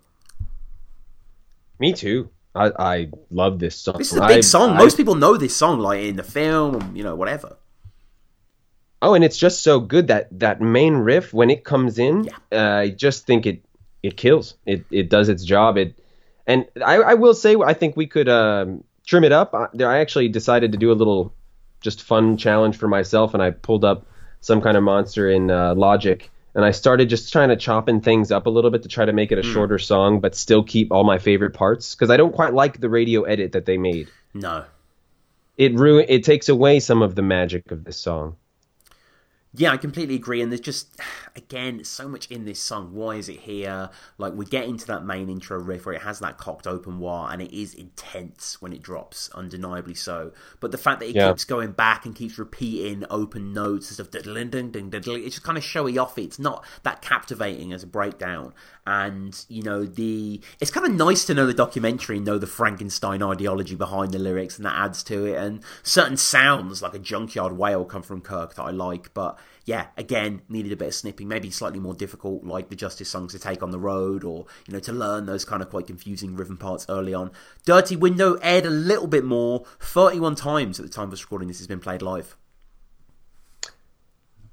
Me 1.79 1.93
too. 1.93 2.31
I, 2.55 2.73
I 2.79 3.09
love 3.31 3.59
this 3.59 3.77
song. 3.77 3.99
This 3.99 4.13
is 4.13 4.19
a 4.19 4.27
big 4.27 4.39
I, 4.39 4.41
song. 4.41 4.71
I, 4.71 4.79
Most 4.79 4.97
people 4.97 5.15
know 5.15 5.37
this 5.37 5.55
song, 5.55 5.79
like 5.79 6.01
in 6.01 6.17
the 6.17 6.23
film, 6.23 6.97
you 6.97 7.03
know, 7.03 7.15
whatever. 7.15 7.57
Oh, 9.03 9.13
and 9.13 9.23
it's 9.23 9.37
just 9.37 9.63
so 9.63 9.79
good 9.79 10.07
that 10.09 10.29
that 10.41 10.61
main 10.61 10.95
riff 10.95 11.35
when 11.35 11.51
it 11.51 11.65
comes 11.65 11.99
in, 11.99 12.25
yeah. 12.25 12.33
uh, 12.51 12.81
I 12.81 12.89
just 12.89 13.27
think 13.27 13.45
it 13.45 13.63
it 14.03 14.17
kills. 14.17 14.55
It 14.65 14.87
it 14.91 15.11
does 15.11 15.29
its 15.29 15.45
job. 15.45 15.77
It 15.77 15.99
and 16.47 16.67
I, 16.85 16.97
I 16.97 17.15
will 17.15 17.35
say 17.35 17.57
I 17.57 17.75
think 17.75 17.95
we 17.97 18.07
could 18.07 18.29
um, 18.29 18.85
trim 19.07 19.25
it 19.25 19.33
up. 19.33 19.55
I, 19.55 19.67
I 19.83 19.99
actually 19.99 20.29
decided 20.29 20.73
to 20.73 20.79
do 20.79 20.91
a 20.91 20.95
little 20.95 21.35
just 21.83 22.03
fun 22.03 22.39
challenge 22.39 22.77
for 22.79 22.89
myself, 22.89 23.35
and 23.35 23.43
I 23.43 23.51
pulled 23.51 23.85
up 23.85 24.07
some 24.41 24.63
kind 24.63 24.79
of 24.79 24.83
monster 24.83 25.29
in 25.29 25.51
uh, 25.51 25.75
Logic 25.75 26.31
and 26.57 26.65
I 26.65 26.71
started 26.71 27.11
just 27.11 27.31
trying 27.31 27.51
to 27.51 27.57
chopping 27.57 28.01
things 28.01 28.33
up 28.33 28.47
a 28.47 28.51
little 28.51 28.71
bit 28.71 28.83
to 28.85 28.89
try 28.89 29.05
to 29.05 29.13
make 29.13 29.31
it 29.31 29.39
a 29.39 29.43
mm. 29.43 29.53
shorter 29.53 29.79
song, 29.79 30.21
but 30.21 30.35
still 30.35 30.65
keep 30.65 30.91
all 30.91 31.05
my 31.05 31.19
favorite 31.19 31.53
parts 31.53 31.95
because 31.95 32.09
I 32.09 32.17
don't 32.17 32.33
quite 32.33 32.55
like 32.55 32.81
the 32.81 32.89
radio 32.89 33.25
edit 33.25 33.53
that 33.53 33.67
they 33.67 33.77
made. 33.77 34.09
No, 34.33 34.65
it 35.59 35.75
ruin 35.75 36.07
it 36.09 36.25
takes 36.25 36.49
away 36.49 36.81
some 36.81 37.03
of 37.03 37.15
the 37.15 37.23
magic 37.23 37.71
of 37.71 37.85
this 37.85 37.99
song. 37.99 38.37
Yeah, 39.59 39.73
I 39.73 39.79
completely 39.79 40.17
agree. 40.17 40.43
And 40.43 40.53
there's 40.53 40.61
just, 40.61 41.01
again, 41.37 41.83
so 41.85 42.09
much 42.09 42.31
in 42.31 42.45
this 42.45 42.61
song. 42.61 42.93
Why 42.93 43.17
is 43.17 43.29
it 43.29 43.41
here? 43.41 43.91
Like, 44.19 44.35
we 44.35 44.45
get 44.45 44.65
into 44.65 44.87
that 44.87 45.05
main 45.05 45.31
intro 45.31 45.59
riff 45.59 45.87
where 45.87 45.95
it 45.95 46.03
has 46.03 46.19
that 46.21 46.39
cocked 46.39 46.67
open 46.67 46.99
wah, 46.99 47.29
and 47.29 47.41
it 47.41 47.53
is 47.53 47.75
intense 47.75 48.61
when 48.61 48.73
it 48.73 48.83
drops, 48.83 49.31
undeniably 49.35 49.95
so. 49.95 50.33
But 50.61 50.73
the 50.73 50.79
fact 50.79 51.01
that 51.01 51.09
it 51.09 51.17
yeah. 51.17 51.29
keeps 51.29 51.45
going 51.45 51.73
back 51.73 52.05
and 52.05 52.15
keeps 52.15 52.39
repeating 52.39 53.05
open 53.11 53.53
notes 53.53 53.89
and 53.89 53.95
stuff, 53.95 54.09
it's 54.15 55.35
just 55.35 55.43
kind 55.43 55.59
of 55.59 55.65
showy 55.65 55.99
off. 55.99 56.19
It's 56.19 56.39
not 56.39 56.65
that 56.83 57.01
captivating 57.01 57.73
as 57.73 57.83
a 57.83 57.87
breakdown. 57.87 58.53
And, 58.87 59.45
you 59.49 59.63
know, 59.63 59.85
the 59.85 60.41
it's 60.61 60.71
kind 60.71 60.87
of 60.87 60.93
nice 60.93 61.25
to 61.25 61.35
know 61.35 61.47
the 61.47 61.55
documentary 61.55 62.19
and 62.19 62.27
know 62.27 62.39
the 62.39 62.47
Frankenstein 62.47 63.23
ideology 63.23 63.75
behind 63.75 64.13
the 64.13 64.19
lyrics, 64.19 64.57
and 64.57 64.67
that 64.67 64.77
adds 64.77 65.03
to 65.05 65.25
it. 65.25 65.37
And 65.37 65.63
certain 65.83 66.17
sounds, 66.17 66.83
like 66.83 66.95
a 66.95 66.99
junkyard 66.99 67.57
wail, 67.57 67.85
come 67.85 68.03
from 68.03 68.21
Kirk 68.21 68.55
that 68.55 68.63
I 68.63 68.71
like. 68.71 69.13
But 69.13 69.39
yeah, 69.67 69.89
again, 69.97 70.43
needed 70.49 70.71
a 70.71 70.77
bit 70.77 70.89
of 70.89 70.95
snipping, 70.95 71.27
maybe 71.27 71.51
slightly 71.51 71.81
more 71.81 71.93
difficult, 71.93 72.45
like 72.45 72.69
the 72.69 72.77
Justice 72.77 73.09
songs 73.09 73.33
to 73.33 73.39
take 73.41 73.65
on 73.65 73.73
the 73.73 73.81
road, 73.81 74.23
or 74.23 74.47
you 74.67 74.73
know, 74.73 74.79
to 74.79 74.93
learn 74.93 75.27
those 75.27 75.45
kind 75.45 75.61
of 75.61 75.69
quite 75.69 75.89
confusing 75.89 76.37
rhythm 76.37 76.57
parts 76.57 76.87
early 76.89 77.13
on. 77.13 77.33
Dirty 77.65 77.97
Window 77.97 78.35
aired 78.35 78.65
a 78.65 78.71
little 78.71 79.09
bit 79.09 79.25
more, 79.25 79.65
31 79.81 80.37
times 80.37 80.79
at 80.79 80.87
the 80.87 80.93
time 80.93 81.13
of 81.13 81.21
recording. 81.21 81.49
This 81.49 81.59
has 81.59 81.67
been 81.67 81.81
played 81.81 82.01
live. 82.01 82.37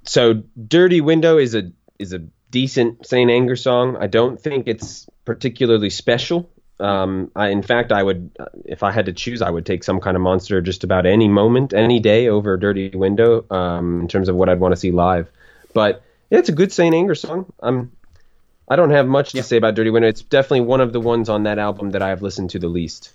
So, 0.02 0.42
Dirty 0.66 1.00
Window 1.00 1.38
is 1.38 1.54
a 1.54 1.70
is 2.00 2.12
a 2.12 2.18
decent 2.50 3.06
Saint 3.06 3.30
Anger 3.30 3.56
song. 3.56 3.96
I 3.96 4.08
don't 4.08 4.40
think 4.40 4.66
it's 4.66 5.08
particularly 5.24 5.90
special. 5.90 6.50
Um, 6.80 7.30
I, 7.36 7.48
in 7.48 7.62
fact, 7.62 7.92
I 7.92 8.02
would, 8.02 8.36
if 8.64 8.82
I 8.82 8.90
had 8.90 9.06
to 9.06 9.12
choose, 9.12 9.42
I 9.42 9.50
would 9.50 9.64
take 9.64 9.84
some 9.84 10.00
kind 10.00 10.16
of 10.16 10.22
monster 10.22 10.60
just 10.60 10.84
about 10.84 11.06
any 11.06 11.28
moment, 11.28 11.72
any 11.72 12.00
day 12.00 12.28
over 12.28 12.56
Dirty 12.56 12.90
Window 12.90 13.44
um, 13.50 14.00
in 14.00 14.08
terms 14.08 14.28
of 14.28 14.36
what 14.36 14.48
I'd 14.48 14.60
want 14.60 14.72
to 14.72 14.76
see 14.76 14.90
live. 14.90 15.30
But 15.72 16.02
yeah, 16.30 16.38
it's 16.38 16.48
a 16.48 16.52
good 16.52 16.72
Saint 16.72 16.94
Anger 16.94 17.14
song. 17.14 17.52
I'm, 17.60 17.92
I 18.68 18.76
don't 18.76 18.90
have 18.90 19.06
much 19.06 19.32
to 19.32 19.42
say 19.42 19.56
about 19.56 19.74
Dirty 19.74 19.90
Window. 19.90 20.08
It's 20.08 20.22
definitely 20.22 20.62
one 20.62 20.80
of 20.80 20.92
the 20.92 21.00
ones 21.00 21.28
on 21.28 21.44
that 21.44 21.58
album 21.58 21.90
that 21.90 22.02
I 22.02 22.08
have 22.08 22.22
listened 22.22 22.50
to 22.50 22.58
the 22.58 22.68
least. 22.68 23.12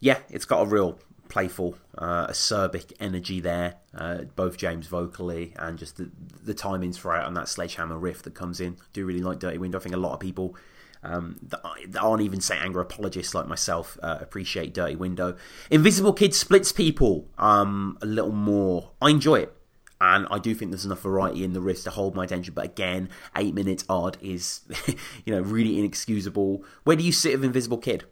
Yeah, 0.00 0.18
it's 0.30 0.44
got 0.44 0.62
a 0.62 0.66
real 0.66 0.98
playful, 1.28 1.76
uh, 1.96 2.26
acerbic 2.26 2.92
energy 3.00 3.40
there, 3.40 3.76
uh, 3.94 4.22
both 4.36 4.56
James 4.58 4.86
vocally 4.86 5.54
and 5.56 5.78
just 5.78 5.96
the 5.96 6.10
the 6.44 6.52
timings 6.52 6.96
throughout 6.96 7.26
and 7.26 7.36
that 7.36 7.48
sledgehammer 7.48 7.96
riff 7.96 8.22
that 8.24 8.34
comes 8.34 8.60
in. 8.60 8.76
do 8.92 9.06
really 9.06 9.22
like 9.22 9.38
Dirty 9.38 9.58
Window. 9.58 9.78
I 9.78 9.82
think 9.82 9.94
a 9.94 9.98
lot 9.98 10.12
of 10.12 10.20
people 10.20 10.56
um, 11.02 11.38
that, 11.42 11.62
that, 11.88 12.00
aren't 12.00 12.22
even 12.22 12.40
Saint 12.40 12.62
Anger 12.62 12.80
apologists 12.80 13.34
like 13.34 13.46
myself 13.46 13.98
uh, 14.02 14.18
appreciate 14.20 14.72
Dirty 14.72 14.94
Window. 14.94 15.36
Invisible 15.70 16.12
Kid 16.12 16.34
splits 16.34 16.70
people 16.70 17.28
um, 17.38 17.98
a 18.00 18.06
little 18.06 18.32
more. 18.32 18.90
I 19.00 19.10
enjoy 19.10 19.40
it. 19.40 19.56
And 20.00 20.26
I 20.32 20.38
do 20.40 20.52
think 20.52 20.72
there's 20.72 20.84
enough 20.84 21.02
variety 21.02 21.44
in 21.44 21.52
the 21.52 21.60
riffs 21.60 21.84
to 21.84 21.90
hold 21.90 22.16
my 22.16 22.24
attention. 22.24 22.54
But 22.54 22.64
again, 22.64 23.08
eight 23.36 23.54
minutes 23.54 23.84
odd 23.88 24.16
is, 24.20 24.62
you 25.24 25.32
know, 25.32 25.40
really 25.40 25.78
inexcusable. 25.78 26.64
Where 26.82 26.96
do 26.96 27.04
you 27.04 27.12
sit 27.12 27.34
with 27.34 27.44
Invisible 27.44 27.78
Kid? 27.78 28.04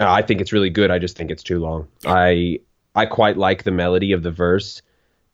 Uh, 0.00 0.10
I 0.10 0.22
think 0.22 0.40
it's 0.40 0.52
really 0.52 0.70
good. 0.70 0.90
I 0.90 0.98
just 0.98 1.16
think 1.16 1.30
it's 1.30 1.42
too 1.42 1.58
long. 1.58 1.88
Yeah. 2.02 2.14
I 2.14 2.58
I 2.94 3.06
quite 3.06 3.36
like 3.36 3.64
the 3.64 3.70
melody 3.70 4.12
of 4.12 4.22
the 4.22 4.30
verse. 4.30 4.80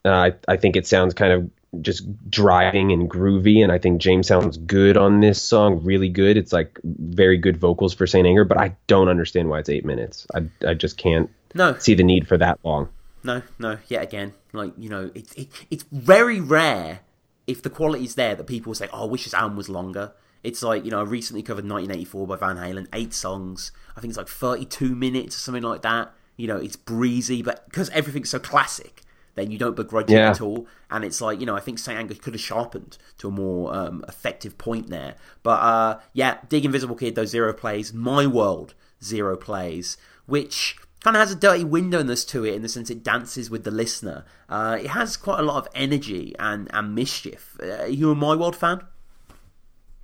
Uh, 0.05 0.11
I 0.11 0.33
I 0.49 0.57
think 0.57 0.75
it 0.75 0.89
sounds 0.89 1.15
kind 1.15 1.33
of 1.33 1.51
just 1.81 2.31
driving 2.31 2.93
and 2.93 3.11
groovy, 3.11 3.63
and 3.63 3.71
I 3.71 3.79
think 3.79 4.01
James 4.01 4.27
sounds 4.27 4.57
good 4.57 4.97
on 4.97 5.21
this 5.21 5.41
song, 5.41 5.83
really 5.83 6.09
good. 6.09 6.37
It's 6.37 6.53
like 6.53 6.79
very 6.85 7.37
good 7.37 7.59
vocals 7.59 7.95
for 7.95 8.07
Saint 8.07 8.27
Anger, 8.27 8.45
but 8.45 8.59
I 8.59 8.75
don't 8.87 9.09
understand 9.09 9.49
why 9.49 9.61
it's 9.61 9.69
eight 9.69 9.85
minutes. 9.85 10.27
I 10.35 10.45
I 10.67 10.75
just 10.75 10.97
can't 10.97 11.31
no. 11.55 11.77
see 11.79 11.95
the 11.95 12.03
need 12.03 12.27
for 12.27 12.39
that 12.39 12.59
long. 12.65 12.89
No, 13.23 13.43
no. 13.59 13.79
Yet 13.89 14.03
again, 14.03 14.35
like 14.53 14.73
you 14.79 14.89
know, 14.89 15.11
it's 15.15 15.33
it, 15.35 15.49
it's 15.71 15.85
very 15.93 16.41
rare 16.41 17.01
if 17.47 17.63
the 17.63 17.71
quality's 17.71 18.15
there 18.15 18.35
that 18.35 18.47
people 18.47 18.75
say, 18.75 18.89
"Oh, 18.93 19.03
I 19.03 19.07
wish 19.07 19.25
this 19.25 19.35
album 19.35 19.57
was 19.57 19.69
longer." 19.69 20.13
It's 20.45 20.63
like, 20.63 20.85
you 20.85 20.91
know, 20.91 21.01
I 21.01 21.03
recently 21.03 21.43
covered 21.43 21.65
1984 21.65 22.27
by 22.27 22.37
Van 22.37 22.57
Halen, 22.57 22.87
eight 22.93 23.13
songs. 23.13 23.73
I 23.97 24.01
think 24.01 24.13
it's 24.13 24.19
like 24.19 24.29
32 24.29 24.95
minutes 24.95 25.35
or 25.35 25.41
something 25.41 25.65
like 25.65 25.83
that. 25.83 26.13
You 26.37 26.47
know, 26.47 26.57
it's 26.57 26.77
breezy, 26.77 27.43
but 27.43 27.65
because 27.69 27.91
everything's 27.91 28.31
so 28.31 28.39
classic, 28.39 29.03
then 29.39 29.51
you 29.51 29.59
don't 29.59 29.77
begrudge 29.77 30.11
yeah. 30.11 30.29
it 30.29 30.31
at 30.33 30.41
all. 30.41 30.67
And 30.91 31.05
it's 31.05 31.21
like, 31.21 31.41
you 31.41 31.47
know, 31.47 31.57
I 31.57 31.61
think. 31.61 31.79
Anger 31.89 32.15
could 32.15 32.35
have 32.35 32.41
sharpened 32.41 32.99
to 33.19 33.29
a 33.29 33.31
more 33.31 33.75
um, 33.75 34.05
effective 34.09 34.59
point 34.59 34.91
there. 34.91 35.15
But 35.43 35.61
uh, 35.61 36.01
yeah, 36.13 36.39
Dig 36.49 36.65
Invisible 36.65 36.97
Kid, 36.97 37.15
those 37.15 37.31
zero 37.31 37.53
plays. 37.53 37.93
My 37.93 38.27
World, 38.27 38.75
zero 39.03 39.37
plays, 39.37 39.97
which 40.27 40.77
kind 41.01 41.17
of 41.17 41.21
has 41.21 41.33
a 41.33 41.37
dirty 41.37 41.65
windowiness 41.65 42.25
to 42.27 42.45
it 42.45 42.55
in 42.55 42.63
the 42.63 42.69
sense 42.69 42.91
it 42.91 43.03
dances 43.03 43.49
with 43.49 43.65
the 43.65 43.71
listener. 43.71 44.25
Uh, 44.49 44.79
it 44.81 44.89
has 44.89 45.17
quite 45.17 45.39
a 45.39 45.43
lot 45.43 45.57
of 45.57 45.69
energy 45.75 46.35
and, 46.39 46.69
and 46.75 46.95
mischief. 46.95 47.57
Uh, 47.63 47.83
are 47.83 47.89
you 47.89 48.11
a 48.11 48.15
My 48.15 48.35
World 48.35 48.57
fan? 48.57 48.83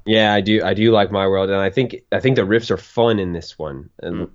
Yeah, 0.06 0.34
I 0.34 0.40
do. 0.40 0.62
I 0.62 0.74
do 0.74 0.90
like 0.90 1.10
My 1.10 1.26
World, 1.26 1.50
and 1.50 1.60
I 1.60 1.70
think 1.70 1.96
I 2.12 2.20
think 2.20 2.36
the 2.36 2.42
riffs 2.42 2.70
are 2.70 2.76
fun 2.76 3.18
in 3.18 3.32
this 3.32 3.58
one, 3.58 3.88
and 4.00 4.28
mm. 4.28 4.30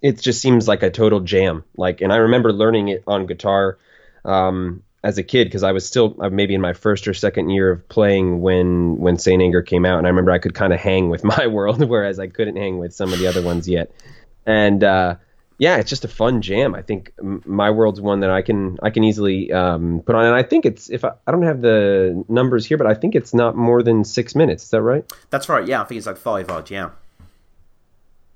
it 0.00 0.20
just 0.20 0.42
seems 0.42 0.66
like 0.66 0.82
a 0.82 0.90
total 0.90 1.20
jam. 1.20 1.64
Like, 1.76 2.00
and 2.00 2.12
I 2.12 2.16
remember 2.16 2.52
learning 2.52 2.88
it 2.88 3.04
on 3.06 3.26
guitar. 3.26 3.78
Um, 4.24 4.82
as 5.04 5.18
a 5.18 5.22
kid 5.22 5.44
because 5.44 5.62
I 5.62 5.72
was 5.72 5.86
still 5.86 6.16
uh, 6.20 6.30
maybe 6.30 6.54
in 6.54 6.60
my 6.60 6.72
first 6.72 7.08
or 7.08 7.14
second 7.14 7.50
year 7.50 7.70
of 7.70 7.88
playing 7.88 8.40
when 8.40 8.98
when 8.98 9.18
Saint 9.18 9.42
Anger 9.42 9.62
came 9.62 9.84
out, 9.84 9.98
and 9.98 10.06
I 10.06 10.10
remember 10.10 10.30
I 10.30 10.38
could 10.38 10.54
kind 10.54 10.72
of 10.72 10.80
hang 10.80 11.10
with 11.10 11.24
my 11.36 11.46
world, 11.46 11.84
whereas 11.88 12.18
I 12.18 12.28
couldn't 12.28 12.56
hang 12.56 12.78
with 12.78 12.94
some 12.94 13.12
of 13.12 13.18
the 13.18 13.26
other 13.26 13.42
ones 13.42 13.68
yet. 13.68 13.90
And 14.46 14.82
uh, 14.82 15.16
yeah, 15.58 15.76
it's 15.76 15.90
just 15.90 16.04
a 16.04 16.08
fun 16.08 16.42
jam. 16.42 16.74
I 16.74 16.82
think 16.82 17.12
my 17.20 17.70
world's 17.70 18.00
one 18.00 18.20
that 18.20 18.30
I 18.30 18.42
can 18.42 18.78
I 18.82 18.90
can 18.90 19.04
easily 19.04 19.52
um, 19.52 20.02
put 20.04 20.14
on, 20.14 20.24
and 20.24 20.34
I 20.34 20.42
think 20.42 20.66
it's 20.66 20.88
if 20.90 21.04
I, 21.04 21.12
I 21.26 21.32
don't 21.32 21.42
have 21.42 21.60
the 21.60 22.24
numbers 22.28 22.64
here, 22.66 22.78
but 22.78 22.86
I 22.86 22.94
think 22.94 23.14
it's 23.14 23.34
not 23.34 23.56
more 23.56 23.82
than 23.82 24.04
six 24.04 24.34
minutes. 24.34 24.64
Is 24.64 24.70
that 24.70 24.82
right? 24.82 25.04
That's 25.30 25.48
right. 25.48 25.66
Yeah, 25.66 25.82
I 25.82 25.84
think 25.84 25.98
it's 25.98 26.06
like 26.06 26.16
five 26.16 26.48
odd. 26.48 26.70
Yeah. 26.70 26.90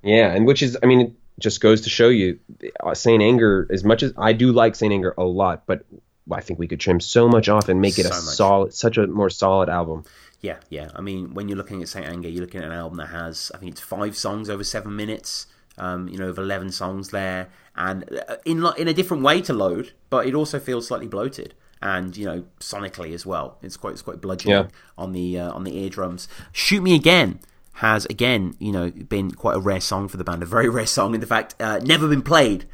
Yeah, 0.03 0.33
and 0.33 0.47
which 0.47 0.63
is 0.63 0.77
I 0.83 0.87
mean. 0.87 1.17
Just 1.39 1.61
goes 1.61 1.83
to 1.83 1.91
show 1.91 2.09
you, 2.09 2.39
uh, 2.81 2.95
Saint 2.95 3.23
Anger. 3.23 3.67
As 3.71 3.85
much 3.85 4.03
as 4.03 4.13
I 4.17 4.33
do 4.33 4.53
like 4.53 4.75
Saint 4.75 4.93
Anger 4.93 5.15
a 5.19 5.25
lot, 5.25 5.65
but 5.67 5.85
I 6.31 6.41
think 6.41 6.59
we 6.59 6.67
could 6.67 6.81
trim 6.81 7.01
so 7.01 7.29
much 7.29 7.49
off 7.49 7.69
and 7.69 7.81
make 7.81 7.99
it 7.99 8.05
so 8.05 8.09
a 8.09 8.13
much. 8.13 8.35
solid, 8.35 8.75
such 8.75 8.97
a 8.97 9.07
more 9.07 9.31
solid 9.31 9.69
album. 9.69 10.05
Yeah, 10.41 10.57
yeah. 10.71 10.91
I 10.95 11.01
mean, 11.01 11.35
when 11.35 11.49
you're 11.49 11.59
looking 11.59 11.83
at 11.83 11.89
Saint 11.89 12.07
Anger, 12.07 12.29
you're 12.29 12.43
looking 12.43 12.61
at 12.61 12.67
an 12.67 12.73
album 12.73 12.99
that 12.99 13.09
has, 13.09 13.51
I 13.55 13.59
think 13.59 13.73
it's 13.73 13.81
five 13.81 14.17
songs 14.17 14.49
over 14.49 14.65
seven 14.65 14.97
minutes. 14.97 15.47
Um, 15.79 16.09
you 16.09 16.17
know, 16.17 16.31
of 16.31 16.39
eleven 16.39 16.73
songs 16.73 17.11
there, 17.11 17.49
and 17.77 18.03
uh, 18.31 18.37
in 18.47 18.65
in 18.79 18.89
a 18.89 18.95
different 18.95 19.23
way 19.23 19.43
to 19.43 19.53
Load, 19.53 19.93
but 20.09 20.27
it 20.27 20.35
also 20.35 20.59
feels 20.59 20.87
slightly 20.87 21.07
bloated 21.07 21.53
and 21.83 22.17
you 22.17 22.25
know 22.25 22.45
sonically 22.61 23.13
as 23.13 23.27
well. 23.27 23.59
It's 23.63 23.77
quite 23.77 23.93
it's 23.93 24.03
quite 24.03 24.21
bludgeoning 24.21 24.71
yeah. 24.71 24.71
on 24.97 25.13
the 25.13 25.39
uh, 25.39 25.53
on 25.53 25.65
the 25.65 25.77
eardrums. 25.77 26.29
Shoot 26.53 26.83
Me 26.83 26.95
Again 26.95 27.41
has 27.77 28.07
again 28.07 28.55
you 28.59 28.73
know 28.73 28.91
been 28.91 29.31
quite 29.31 29.57
a 29.57 29.61
rare 29.61 29.81
song 29.81 30.09
for 30.09 30.17
the 30.17 30.25
band, 30.25 30.43
a 30.43 30.47
very 30.47 30.69
rare 30.79 30.87
song. 30.87 31.15
In 31.15 31.21
the 31.21 31.27
fact, 31.27 31.55
uh, 31.61 31.79
never 31.83 32.09
been 32.09 32.23
played. 32.23 32.67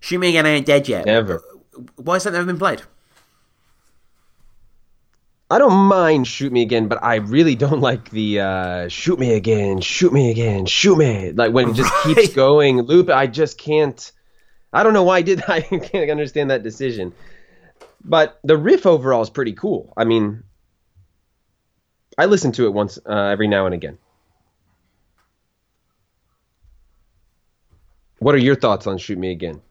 Shoot 0.00 0.18
Me 0.18 0.28
Again 0.28 0.46
I 0.46 0.50
ain't 0.50 0.66
dead 0.66 0.88
yet. 0.88 1.06
Never. 1.06 1.42
Why 1.96 2.14
has 2.14 2.24
that 2.24 2.32
never 2.32 2.46
been 2.46 2.58
played? 2.58 2.82
I 5.48 5.58
don't 5.58 5.74
mind 5.74 6.26
shoot 6.26 6.52
me 6.52 6.62
again, 6.62 6.88
but 6.88 7.02
I 7.02 7.16
really 7.16 7.54
don't 7.54 7.80
like 7.90 8.10
the 8.10 8.40
uh, 8.40 8.88
shoot 8.88 9.18
me 9.18 9.34
again, 9.34 9.80
shoot 9.80 10.12
me 10.12 10.30
again, 10.30 10.66
shoot 10.66 10.96
me. 10.96 11.32
Like 11.32 11.52
when 11.52 11.70
it 11.70 11.74
just 11.74 11.92
right. 12.04 12.16
keeps 12.16 12.34
going, 12.34 12.80
loop. 12.82 13.10
I 13.10 13.26
just 13.26 13.58
can't. 13.58 14.12
I 14.72 14.82
don't 14.82 14.92
know 14.92 15.04
why 15.04 15.18
I 15.18 15.22
did. 15.22 15.42
I 15.48 15.60
can't 15.60 16.10
understand 16.10 16.50
that 16.50 16.62
decision. 16.62 17.14
But 18.04 18.38
the 18.44 18.56
riff 18.56 18.86
overall 18.86 19.22
is 19.22 19.30
pretty 19.30 19.52
cool. 19.52 19.92
I 19.96 20.04
mean, 20.04 20.44
I 22.16 22.26
listen 22.26 22.52
to 22.52 22.66
it 22.66 22.72
once 22.72 22.98
uh, 23.04 23.12
every 23.12 23.48
now 23.48 23.66
and 23.66 23.74
again. 23.74 23.98
What 28.26 28.34
are 28.34 28.38
your 28.38 28.56
thoughts 28.56 28.88
on 28.88 28.98
Shoot 28.98 29.18
Me 29.18 29.30
Again? 29.30 29.62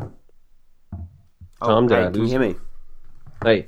Oh, 0.00 0.08
Tom, 1.60 1.86
hey, 1.86 2.10
can 2.10 2.22
you 2.22 2.28
hear 2.28 2.40
me? 2.40 2.54
Hey. 3.44 3.66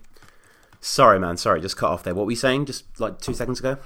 Sorry, 0.80 1.20
man. 1.20 1.36
Sorry, 1.36 1.60
just 1.60 1.76
cut 1.76 1.90
off 1.90 2.02
there. 2.02 2.14
What 2.14 2.24
were 2.24 2.32
you 2.32 2.36
saying 2.36 2.64
just 2.64 2.98
like 2.98 3.20
two 3.20 3.34
seconds 3.34 3.60
ago? 3.60 3.76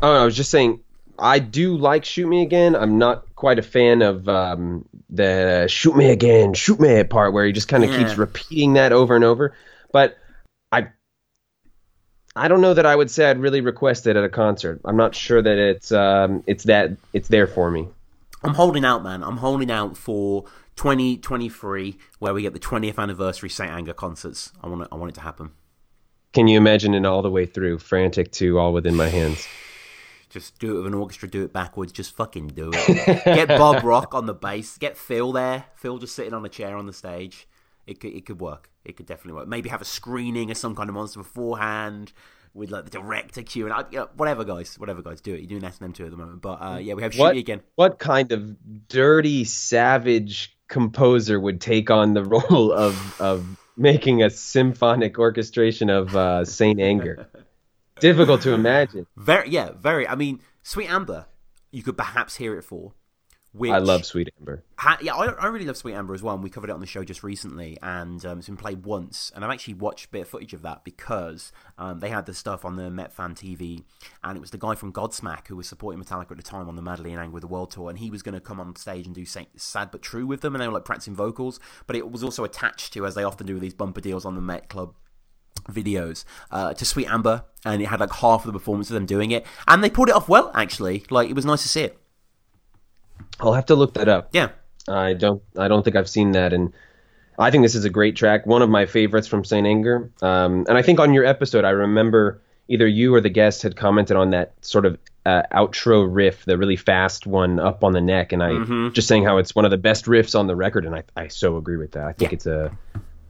Oh, 0.00 0.14
I 0.14 0.24
was 0.24 0.36
just 0.36 0.52
saying 0.52 0.78
I 1.18 1.40
do 1.40 1.76
like 1.76 2.04
Shoot 2.04 2.28
Me 2.28 2.42
Again. 2.42 2.76
I'm 2.76 2.98
not 2.98 3.34
quite 3.34 3.58
a 3.58 3.62
fan 3.62 4.00
of 4.02 4.28
um, 4.28 4.88
the 5.10 5.66
Shoot 5.66 5.96
Me 5.96 6.12
Again, 6.12 6.54
Shoot 6.54 6.78
Me 6.78 7.02
part 7.02 7.32
where 7.32 7.46
he 7.46 7.50
just 7.50 7.66
kind 7.66 7.82
of 7.82 7.90
yeah. 7.90 7.98
keeps 7.98 8.16
repeating 8.16 8.74
that 8.74 8.92
over 8.92 9.16
and 9.16 9.24
over. 9.24 9.56
But 9.90 10.16
I 10.70 10.90
I 12.38 12.48
don't 12.48 12.60
know 12.60 12.74
that 12.74 12.86
I 12.86 12.94
would 12.94 13.10
say 13.10 13.28
I'd 13.28 13.40
really 13.40 13.60
request 13.60 14.06
it 14.06 14.16
at 14.16 14.24
a 14.24 14.28
concert. 14.28 14.80
I'm 14.84 14.96
not 14.96 15.14
sure 15.14 15.42
that 15.42 15.58
it's 15.58 15.92
um, 15.92 16.42
it's 16.46 16.64
that 16.64 16.92
it's 17.12 17.28
there 17.28 17.46
for 17.46 17.70
me. 17.70 17.88
I'm 18.42 18.54
holding 18.54 18.84
out, 18.84 19.02
man. 19.02 19.22
I'm 19.24 19.38
holding 19.38 19.70
out 19.70 19.96
for 19.96 20.44
2023, 20.76 21.98
where 22.20 22.32
we 22.32 22.42
get 22.42 22.52
the 22.52 22.60
20th 22.60 22.98
anniversary 22.98 23.48
Saint 23.48 23.72
Anger 23.72 23.92
concerts. 23.92 24.52
I 24.62 24.68
want 24.68 24.82
it, 24.82 24.88
I 24.92 24.94
want 24.94 25.10
it 25.10 25.14
to 25.16 25.22
happen. 25.22 25.50
Can 26.32 26.46
you 26.46 26.56
imagine 26.56 26.94
it 26.94 27.04
all 27.04 27.22
the 27.22 27.30
way 27.30 27.46
through, 27.46 27.78
frantic 27.78 28.30
to 28.32 28.58
all 28.58 28.72
within 28.72 28.94
my 28.94 29.08
hands? 29.08 29.46
Just 30.30 30.58
do 30.58 30.72
it 30.72 30.76
with 30.76 30.86
an 30.86 30.94
orchestra, 30.94 31.26
do 31.26 31.42
it 31.42 31.54
backwards, 31.54 31.90
just 31.90 32.14
fucking 32.14 32.48
do 32.48 32.70
it. 32.74 33.24
get 33.24 33.48
Bob 33.48 33.82
Rock 33.82 34.14
on 34.14 34.26
the 34.26 34.34
bass, 34.34 34.76
get 34.76 34.98
Phil 34.98 35.32
there, 35.32 35.64
Phil 35.74 35.96
just 35.96 36.14
sitting 36.14 36.34
on 36.34 36.44
a 36.44 36.50
chair 36.50 36.76
on 36.76 36.84
the 36.84 36.92
stage. 36.92 37.48
It 37.88 38.00
could, 38.00 38.12
it 38.12 38.26
could 38.26 38.40
work. 38.40 38.70
It 38.84 38.96
could 38.96 39.06
definitely 39.06 39.34
work. 39.34 39.48
Maybe 39.48 39.68
have 39.70 39.82
a 39.82 39.86
screening 39.86 40.50
of 40.50 40.56
some 40.56 40.76
kind 40.76 40.88
of 40.88 40.94
monster 40.94 41.20
beforehand 41.20 42.12
with 42.54 42.70
like 42.70 42.84
the 42.84 42.90
director 42.90 43.42
cue 43.42 43.70
and 43.70 43.86
you 43.90 44.00
know, 44.00 44.08
whatever, 44.16 44.44
guys. 44.44 44.78
Whatever, 44.78 45.02
guys. 45.02 45.20
Do 45.20 45.34
it. 45.34 45.40
You're 45.40 45.48
doing 45.48 45.64
S 45.64 45.78
and 45.78 45.86
M 45.86 45.92
two 45.92 46.04
at 46.04 46.10
the 46.10 46.16
moment, 46.16 46.42
but 46.42 46.60
uh, 46.60 46.78
yeah, 46.80 46.94
we 46.94 47.02
have 47.02 47.14
Shoot 47.14 47.36
again. 47.36 47.62
What 47.76 47.98
kind 47.98 48.32
of 48.32 48.88
dirty, 48.88 49.44
savage 49.44 50.56
composer 50.68 51.40
would 51.40 51.60
take 51.60 51.90
on 51.90 52.14
the 52.14 52.24
role 52.24 52.72
of 52.72 53.20
of 53.20 53.56
making 53.76 54.22
a 54.22 54.30
symphonic 54.30 55.18
orchestration 55.18 55.88
of 55.88 56.14
uh, 56.14 56.44
Saint 56.44 56.80
Anger. 56.80 57.28
Difficult 58.00 58.42
to 58.42 58.52
imagine. 58.52 59.06
Very, 59.16 59.50
yeah, 59.50 59.70
very. 59.72 60.06
I 60.06 60.14
mean, 60.14 60.40
Sweet 60.62 60.88
Amber, 60.88 61.26
you 61.70 61.82
could 61.82 61.96
perhaps 61.96 62.36
hear 62.36 62.56
it 62.56 62.62
for. 62.62 62.92
Which 63.52 63.70
I 63.70 63.78
love 63.78 64.04
Sweet 64.04 64.28
Amber. 64.38 64.62
Ha, 64.76 64.98
yeah, 65.00 65.14
I, 65.14 65.26
I, 65.32 65.46
really 65.46 65.64
love 65.64 65.78
Sweet 65.78 65.94
Amber 65.94 66.12
as 66.12 66.22
well. 66.22 66.34
And 66.34 66.44
we 66.44 66.50
covered 66.50 66.68
it 66.68 66.74
on 66.74 66.80
the 66.80 66.86
show 66.86 67.02
just 67.02 67.22
recently, 67.22 67.78
and 67.82 68.24
um, 68.26 68.38
it's 68.38 68.46
been 68.46 68.58
played 68.58 68.84
once. 68.84 69.32
And 69.34 69.42
I've 69.42 69.50
actually 69.50 69.74
watched 69.74 70.06
a 70.06 70.08
bit 70.10 70.22
of 70.22 70.28
footage 70.28 70.52
of 70.52 70.60
that 70.62 70.84
because 70.84 71.50
um, 71.78 72.00
they 72.00 72.10
had 72.10 72.26
the 72.26 72.34
stuff 72.34 72.66
on 72.66 72.76
the 72.76 72.90
Met 72.90 73.12
Fan 73.12 73.34
TV, 73.34 73.84
and 74.22 74.36
it 74.36 74.40
was 74.40 74.50
the 74.50 74.58
guy 74.58 74.74
from 74.74 74.92
Godsmack 74.92 75.48
who 75.48 75.56
was 75.56 75.66
supporting 75.66 76.02
Metallica 76.02 76.32
at 76.32 76.36
the 76.36 76.42
time 76.42 76.68
on 76.68 76.76
the 76.76 76.82
Madly 76.82 77.12
in 77.12 77.18
Anger 77.18 77.40
the 77.40 77.46
World 77.46 77.70
tour, 77.70 77.88
and 77.88 77.98
he 77.98 78.10
was 78.10 78.22
going 78.22 78.34
to 78.34 78.40
come 78.40 78.60
on 78.60 78.76
stage 78.76 79.06
and 79.06 79.14
do 79.14 79.24
Sad 79.24 79.90
but 79.90 80.02
True 80.02 80.26
with 80.26 80.42
them, 80.42 80.54
and 80.54 80.62
they 80.62 80.68
were 80.68 80.74
like 80.74 80.84
practicing 80.84 81.14
vocals. 81.14 81.58
But 81.86 81.96
it 81.96 82.10
was 82.10 82.22
also 82.22 82.44
attached 82.44 82.92
to, 82.92 83.06
as 83.06 83.14
they 83.14 83.24
often 83.24 83.46
do 83.46 83.54
with 83.54 83.62
these 83.62 83.74
bumper 83.74 84.02
deals 84.02 84.26
on 84.26 84.34
the 84.34 84.42
Met 84.42 84.68
Club 84.68 84.94
videos 85.70 86.24
uh, 86.50 86.74
to 86.74 86.84
Sweet 86.84 87.08
Amber, 87.08 87.44
and 87.64 87.80
it 87.80 87.86
had 87.86 88.00
like 88.00 88.12
half 88.12 88.44
of 88.44 88.52
the 88.52 88.58
performance 88.58 88.90
of 88.90 88.94
them 88.94 89.06
doing 89.06 89.30
it, 89.30 89.46
and 89.66 89.82
they 89.82 89.90
pulled 89.90 90.10
it 90.10 90.14
off 90.14 90.28
well. 90.28 90.50
Actually, 90.54 91.04
like 91.08 91.30
it 91.30 91.34
was 91.34 91.46
nice 91.46 91.62
to 91.62 91.68
see 91.68 91.82
it. 91.82 91.98
I'll 93.40 93.54
have 93.54 93.66
to 93.66 93.74
look 93.74 93.94
that 93.94 94.08
up. 94.08 94.30
Yeah. 94.32 94.48
I 94.86 95.12
don't 95.12 95.42
I 95.56 95.68
don't 95.68 95.82
think 95.82 95.96
I've 95.96 96.08
seen 96.08 96.32
that 96.32 96.52
and 96.52 96.72
I 97.38 97.50
think 97.50 97.62
this 97.62 97.76
is 97.76 97.84
a 97.84 97.90
great 97.90 98.16
track, 98.16 98.46
one 98.46 98.62
of 98.62 98.68
my 98.68 98.86
favorites 98.86 99.28
from 99.28 99.44
Saint 99.44 99.66
Anger. 99.66 100.10
Um, 100.20 100.66
and 100.68 100.76
I 100.76 100.82
think 100.82 100.98
on 100.98 101.14
your 101.14 101.24
episode, 101.24 101.64
I 101.64 101.70
remember 101.70 102.40
either 102.66 102.86
you 102.86 103.14
or 103.14 103.20
the 103.20 103.30
guest 103.30 103.62
had 103.62 103.76
commented 103.76 104.16
on 104.16 104.30
that 104.30 104.52
sort 104.60 104.84
of 104.84 104.98
uh, 105.24 105.42
outro 105.52 106.06
riff, 106.08 106.44
the 106.44 106.58
really 106.58 106.76
fast 106.76 107.26
one 107.26 107.60
up 107.60 107.84
on 107.84 107.92
the 107.92 108.00
neck, 108.00 108.32
and 108.32 108.42
I 108.42 108.50
mm-hmm. 108.50 108.92
just 108.92 109.06
saying 109.08 109.24
how 109.24 109.38
it's 109.38 109.54
one 109.54 109.64
of 109.64 109.70
the 109.70 109.76
best 109.76 110.06
riffs 110.06 110.38
on 110.38 110.46
the 110.46 110.56
record, 110.56 110.84
and 110.84 110.94
I, 110.94 111.04
I 111.16 111.28
so 111.28 111.56
agree 111.56 111.76
with 111.76 111.92
that. 111.92 112.04
I 112.04 112.12
think 112.12 112.32
yeah. 112.32 112.36
it's 112.36 112.46
a 112.46 112.76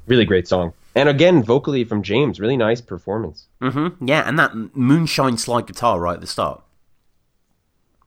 really 0.06 0.24
great 0.24 0.48
song. 0.48 0.72
And 0.94 1.08
again, 1.08 1.42
vocally 1.42 1.84
from 1.84 2.02
James, 2.02 2.40
really 2.40 2.56
nice 2.56 2.80
performance. 2.80 3.46
Mm-hmm. 3.60 4.06
Yeah, 4.06 4.26
and 4.26 4.38
that 4.38 4.54
moonshine 4.74 5.36
slide 5.36 5.66
guitar 5.66 6.00
right 6.00 6.14
at 6.14 6.20
the 6.20 6.26
start. 6.26 6.62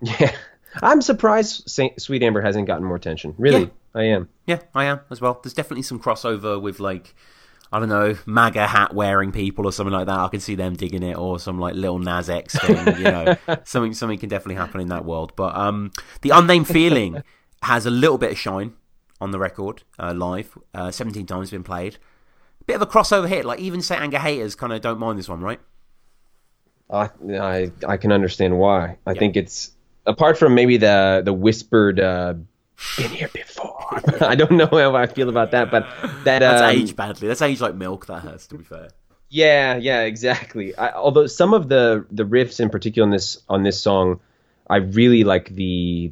Yeah. 0.04 0.36
I'm 0.82 1.01
surprised 1.01 1.69
Saint, 1.69 2.01
Sweet 2.01 2.24
Amber 2.24 2.41
hasn't 2.41 2.67
gotten 2.67 2.86
more 2.86 2.95
attention. 2.95 3.36
Really, 3.38 3.63
yeah. 3.63 3.69
I 3.93 4.03
am. 4.03 4.30
Yeah, 4.45 4.59
I 4.74 4.86
am 4.86 5.01
as 5.09 5.22
well. 5.22 5.39
There's 5.43 5.53
definitely 5.53 5.84
some 5.84 5.99
crossover 5.99 6.61
with 6.61 6.80
like 6.80 7.13
I 7.72 7.80
don't 7.80 7.89
know 7.89 8.17
MAGA 8.26 8.67
hat 8.67 8.93
wearing 8.93 9.32
people 9.32 9.65
or 9.65 9.72
something 9.72 9.93
like 9.93 10.07
that. 10.07 10.17
I 10.17 10.28
can 10.28 10.39
see 10.41 10.55
them 10.55 10.76
digging 10.76 11.03
it, 11.03 11.17
or 11.17 11.39
some 11.39 11.59
like 11.59 11.76
Lil 11.76 11.99
Nas 11.99 12.30
X 12.30 12.57
thing. 12.59 12.97
you 12.97 13.03
know, 13.03 13.36
something 13.63 13.93
something 13.93 14.17
can 14.17 14.30
definitely 14.30 14.55
happen 14.55 14.82
in 14.82 14.88
that 14.89 15.05
world. 15.05 15.34
But 15.36 15.55
um, 15.55 15.91
the 16.22 16.32
unnamed 16.32 16.67
feeling 16.67 17.24
has 17.63 17.86
a 17.86 17.91
little 17.91 18.17
bit 18.17 18.32
of 18.32 18.38
shine 18.38 18.74
on 19.19 19.32
the 19.32 19.39
record 19.39 19.84
uh, 19.99 20.13
live. 20.13 20.57
Uh, 20.74 20.91
17 20.91 21.26
times 21.26 21.51
been 21.51 21.63
played. 21.63 21.97
Bit 22.65 22.76
of 22.76 22.82
a 22.82 22.86
crossover 22.86 23.28
hit. 23.28 23.45
Like 23.45 23.59
even 23.59 23.82
Saint 23.82 24.01
Anger 24.01 24.19
haters 24.19 24.55
kind 24.55 24.74
of 24.74 24.82
don't 24.82 24.99
mind 24.99 25.17
this 25.17 25.30
one, 25.30 25.41
right? 25.41 25.59
I 26.89 27.09
I 27.39 27.72
I 27.88 27.97
can 27.97 28.11
understand 28.11 28.57
why. 28.59 28.97
I 29.05 29.13
yeah. 29.13 29.19
think 29.19 29.38
it's 29.38 29.72
apart 30.06 30.38
from 30.38 30.56
maybe 30.56 30.78
the 30.78 31.22
the 31.24 31.34
whispered 31.34 31.99
uh, 31.99 32.36
"been 32.97 33.12
here 33.12 33.30
before." 33.34 34.02
I 34.22 34.36
don't 34.36 34.52
know 34.52 34.70
how 34.72 34.95
I 34.95 35.08
feel 35.08 35.30
about 35.30 35.52
that, 35.52 35.72
but 35.72 35.88
that 36.24 36.39
that's 36.39 36.62
um, 36.62 36.70
aged 36.70 36.95
badly. 36.95 37.28
That's 37.28 37.41
aged 37.41 37.62
like 37.62 37.76
milk. 37.76 38.06
That 38.08 38.24
has 38.24 38.47
to 38.47 38.58
be 38.58 38.64
fair. 38.64 38.89
Yeah, 39.30 39.78
yeah, 39.78 40.02
exactly. 40.02 40.76
I, 40.76 40.91
although 40.91 41.28
some 41.28 41.54
of 41.54 41.70
the 41.70 42.06
the 42.12 42.26
riffs 42.26 42.60
in 42.60 42.70
particular 42.70 43.06
on 43.06 43.12
this 43.12 43.41
on 43.47 43.64
this 43.64 43.80
song, 43.80 44.20
I 44.70 44.78
really 44.78 45.24
like 45.24 45.49
the 45.49 46.12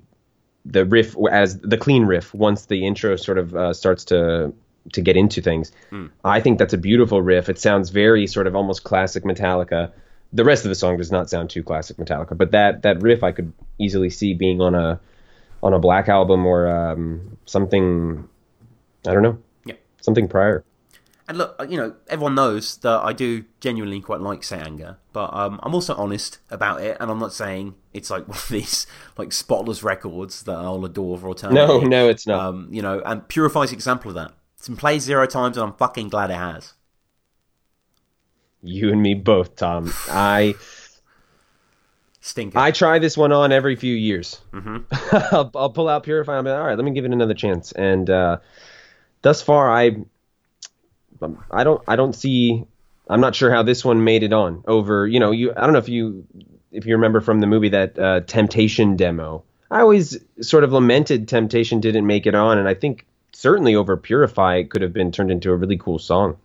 the 0.66 0.86
riff 0.86 1.16
as 1.32 1.60
the 1.60 1.78
clean 1.78 2.06
riff 2.06 2.34
once 2.34 2.66
the 2.66 2.86
intro 2.86 3.16
sort 3.16 3.38
of 3.38 3.56
uh, 3.56 3.74
starts 3.74 4.06
to 4.06 4.54
to 4.94 5.02
get 5.02 5.18
into 5.18 5.42
things. 5.42 5.72
Mm. 5.92 6.10
I 6.24 6.40
think 6.40 6.60
that's 6.60 6.74
a 6.74 6.78
beautiful 6.78 7.22
riff. 7.22 7.50
It 7.50 7.60
sounds 7.60 7.90
very 7.90 8.28
sort 8.28 8.48
of 8.48 8.56
almost 8.56 8.84
classic 8.84 9.24
Metallica 9.24 9.92
the 10.32 10.44
rest 10.44 10.66
of 10.66 10.70
the 10.70 10.76
song 10.76 10.98
does 10.98 11.12
not 11.12 11.30
sound 11.30 11.50
too 11.50 11.64
classic 11.64 11.98
Metallica, 11.98 12.38
but 12.38 12.52
that 12.52 12.84
that 12.84 13.02
riff 13.02 13.24
I 13.24 13.32
could 13.32 13.52
easily 13.80 14.10
see 14.10 14.34
being 14.34 14.62
on 14.62 14.76
a 14.76 15.00
on 15.62 15.74
a 15.74 15.80
Black 15.80 16.08
album 16.08 16.46
or 16.46 16.68
um, 16.68 17.38
something. 17.46 18.28
I 19.08 19.14
don't 19.14 19.24
know. 19.24 19.40
Yeah, 19.66 19.76
something 20.02 20.28
prior. 20.28 20.64
and 21.28 21.38
look, 21.38 21.56
you 21.70 21.78
know, 21.78 21.96
everyone 22.08 22.36
knows 22.36 22.78
that 22.78 23.02
I 23.04 23.14
do 23.14 23.46
genuinely 23.60 24.02
quite 24.02 24.20
like 24.20 24.44
Saint 24.44 24.66
Anger, 24.66 24.98
but 25.14 25.34
um, 25.34 25.60
I'm 25.64 25.74
also 25.74 25.96
honest 25.96 26.40
about 26.50 26.82
it, 26.82 26.98
and 27.00 27.10
I'm 27.10 27.20
not 27.20 27.34
saying 27.34 27.76
it's 27.94 28.10
like 28.10 28.28
one 28.28 28.38
of 28.38 28.50
these 28.50 28.86
like 29.18 29.32
spotless 29.32 29.84
records 29.84 30.44
that 30.44 30.58
I'll 30.58 30.84
adore 30.86 31.18
for 31.18 31.32
eternity. 31.32 31.56
No, 31.56 31.80
no, 31.80 32.10
it's 32.10 32.28
not. 32.28 32.40
Um, 32.40 32.68
you 32.72 32.82
know, 32.82 33.02
and 33.06 33.28
Purify's 33.28 33.72
example 33.72 34.10
of 34.10 34.16
that. 34.16 34.34
It's 34.58 34.68
been 34.68 34.78
played 34.78 35.02
zero 35.02 35.26
times, 35.26 35.58
and 35.58 35.66
I'm 35.66 35.74
fucking 35.76 36.10
glad 36.10 36.30
it 36.30 36.36
has. 36.36 36.74
You 38.62 38.92
and 38.92 39.02
me 39.02 39.14
both, 39.14 39.56
Tom. 39.56 39.94
I 40.10 40.56
stink. 42.22 42.56
I 42.56 42.72
try 42.72 43.00
this 43.00 43.18
one 43.18 43.32
on 43.32 43.52
every 43.52 43.76
few 43.76 43.96
years. 43.96 44.40
Mm-hmm. 44.52 44.78
I'll, 45.36 45.52
I'll 45.56 45.70
pull 45.70 45.88
out 45.88 46.04
Purify. 46.04 46.38
I'm 46.38 46.46
like, 46.46 46.60
all 46.60 46.66
right, 46.66 46.78
let 46.78 46.84
me 46.84 46.92
give 46.92 47.06
it 47.06 47.12
another 47.12 47.34
chance. 47.34 47.72
And 47.72 48.10
uh, 48.10 48.38
thus 49.22 49.42
far, 49.42 49.72
I 49.72 50.04
I 51.52 51.64
don't 51.64 51.82
I 51.88 51.96
don't 51.96 52.14
see. 52.14 52.66
I'm 53.10 53.22
not 53.22 53.36
sure 53.36 53.52
how 53.52 53.64
this 53.64 53.84
one 53.84 54.04
made 54.04 54.24
it 54.24 54.34
on 54.34 54.64
over. 54.68 55.08
You 55.08 55.20
know, 55.20 55.32
you 55.32 55.54
I 55.56 55.62
don't 55.62 55.74
know 55.74 55.80
if 55.80 55.90
you 55.90 56.26
if 56.72 56.86
you 56.86 56.96
remember 56.96 57.22
from 57.22 57.40
the 57.40 57.48
movie 57.48 57.70
that 57.70 57.98
uh, 57.98 58.22
Temptation 58.22 58.96
demo. 58.96 59.44
I 59.72 59.82
always 59.82 60.18
sort 60.42 60.64
of 60.64 60.72
lamented 60.72 61.28
Temptation 61.28 61.80
didn't 61.80 62.08
make 62.08 62.26
it 62.26 62.36
on, 62.36 62.58
and 62.58 62.68
I 62.68 62.74
think 62.74 63.06
certainly 63.32 63.76
over 63.76 63.96
Purify 63.98 64.58
it 64.58 64.72
could 64.72 64.82
have 64.82 64.94
been 64.94 65.12
turned 65.12 65.32
into 65.32 65.52
a 65.52 65.56
really 65.56 65.78
cool 65.78 66.00
song. 66.00 66.38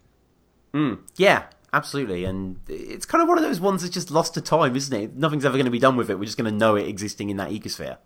Mm, 0.75 0.99
yeah, 1.17 1.45
absolutely. 1.75 2.25
And 2.25 2.61
it's 2.69 3.05
kind 3.05 3.21
of 3.21 3.29
one 3.29 3.37
of 3.37 3.45
those 3.45 3.61
ones 3.61 3.83
that's 3.83 3.93
just 3.93 4.11
lost 4.11 4.35
to 4.35 4.41
time, 4.41 4.77
isn't 4.77 4.97
it? 4.97 5.17
Nothing's 5.17 5.45
ever 5.45 5.55
going 5.55 5.67
to 5.67 5.71
be 5.71 5.79
done 5.79 5.97
with 5.97 6.09
it. 6.09 6.19
We're 6.19 6.25
just 6.25 6.39
going 6.39 6.51
to 6.51 6.57
know 6.57 6.77
it 6.77 6.89
existing 6.89 7.31
in 7.31 7.37
that 7.39 7.51
ecosphere. 7.51 7.99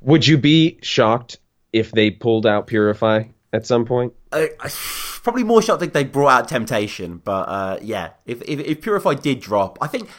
Would 0.00 0.26
you 0.26 0.36
be 0.36 0.78
shocked 0.82 1.38
if 1.72 1.92
they 1.92 2.10
pulled 2.10 2.44
out 2.44 2.66
Purify 2.66 3.24
at 3.52 3.64
some 3.66 3.84
point? 3.84 4.12
Uh, 4.32 4.46
probably 5.22 5.44
more 5.44 5.62
shocked 5.62 5.82
if 5.82 5.92
they 5.92 6.04
brought 6.04 6.40
out 6.40 6.48
Temptation, 6.48 7.22
but 7.24 7.48
uh, 7.48 7.78
yeah, 7.80 8.10
if, 8.26 8.42
if, 8.42 8.58
if 8.58 8.80
Purify 8.80 9.14
did 9.14 9.40
drop, 9.40 9.78
I 9.80 9.86
think 9.86 10.10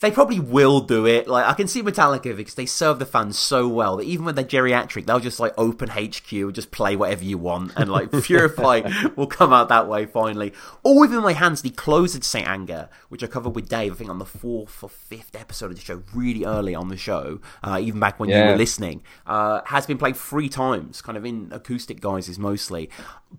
they 0.00 0.10
probably 0.10 0.40
will 0.40 0.80
do 0.80 1.06
it. 1.06 1.28
Like 1.28 1.44
I 1.44 1.52
can 1.52 1.68
see 1.68 1.82
Metallica 1.82 2.34
because 2.34 2.54
they 2.54 2.66
serve 2.66 2.98
the 2.98 3.06
fans 3.06 3.38
so 3.38 3.68
well 3.68 3.98
that 3.98 4.04
even 4.04 4.24
when 4.24 4.34
they're 4.34 4.44
geriatric, 4.44 5.06
they'll 5.06 5.20
just 5.20 5.38
like 5.38 5.52
open 5.58 5.90
HQ 5.90 6.32
and 6.32 6.54
just 6.54 6.70
play 6.70 6.96
whatever 6.96 7.22
you 7.22 7.36
want, 7.36 7.72
and 7.76 7.90
like 7.90 8.10
Purify 8.22 8.82
will 9.14 9.26
come 9.26 9.52
out 9.52 9.68
that 9.68 9.88
way 9.88 10.06
finally. 10.06 10.52
All 10.82 11.00
within 11.00 11.22
my 11.22 11.34
hands, 11.34 11.60
the 11.62 11.70
closer 11.70 12.18
to 12.18 12.26
Saint 12.26 12.48
Anger, 12.48 12.88
which 13.10 13.22
I 13.22 13.26
covered 13.26 13.54
with 13.54 13.68
Dave, 13.68 13.92
I 13.92 13.96
think 13.96 14.10
on 14.10 14.18
the 14.18 14.24
fourth 14.24 14.82
or 14.82 14.88
fifth 14.88 15.36
episode 15.36 15.70
of 15.70 15.76
the 15.76 15.82
show, 15.82 16.02
really 16.14 16.44
early 16.46 16.74
on 16.74 16.88
the 16.88 16.96
show, 16.96 17.40
uh, 17.62 17.78
even 17.80 18.00
back 18.00 18.18
when 18.18 18.30
yeah. 18.30 18.44
you 18.44 18.50
were 18.52 18.56
listening, 18.56 19.02
uh, 19.26 19.60
has 19.66 19.86
been 19.86 19.98
played 19.98 20.16
three 20.16 20.48
times, 20.48 21.02
kind 21.02 21.18
of 21.18 21.26
in 21.26 21.48
acoustic 21.52 22.00
guises 22.00 22.38
mostly. 22.38 22.88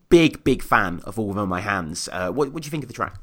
Big, 0.09 0.43
big 0.43 0.61
fan 0.61 1.01
of 1.05 1.17
All 1.17 1.29
Within 1.29 1.49
My 1.49 1.61
Hands. 1.61 2.07
Uh, 2.11 2.31
what, 2.31 2.51
what 2.51 2.61
do 2.61 2.67
you 2.67 2.71
think 2.71 2.83
of 2.83 2.87
the 2.87 2.93
track? 2.93 3.15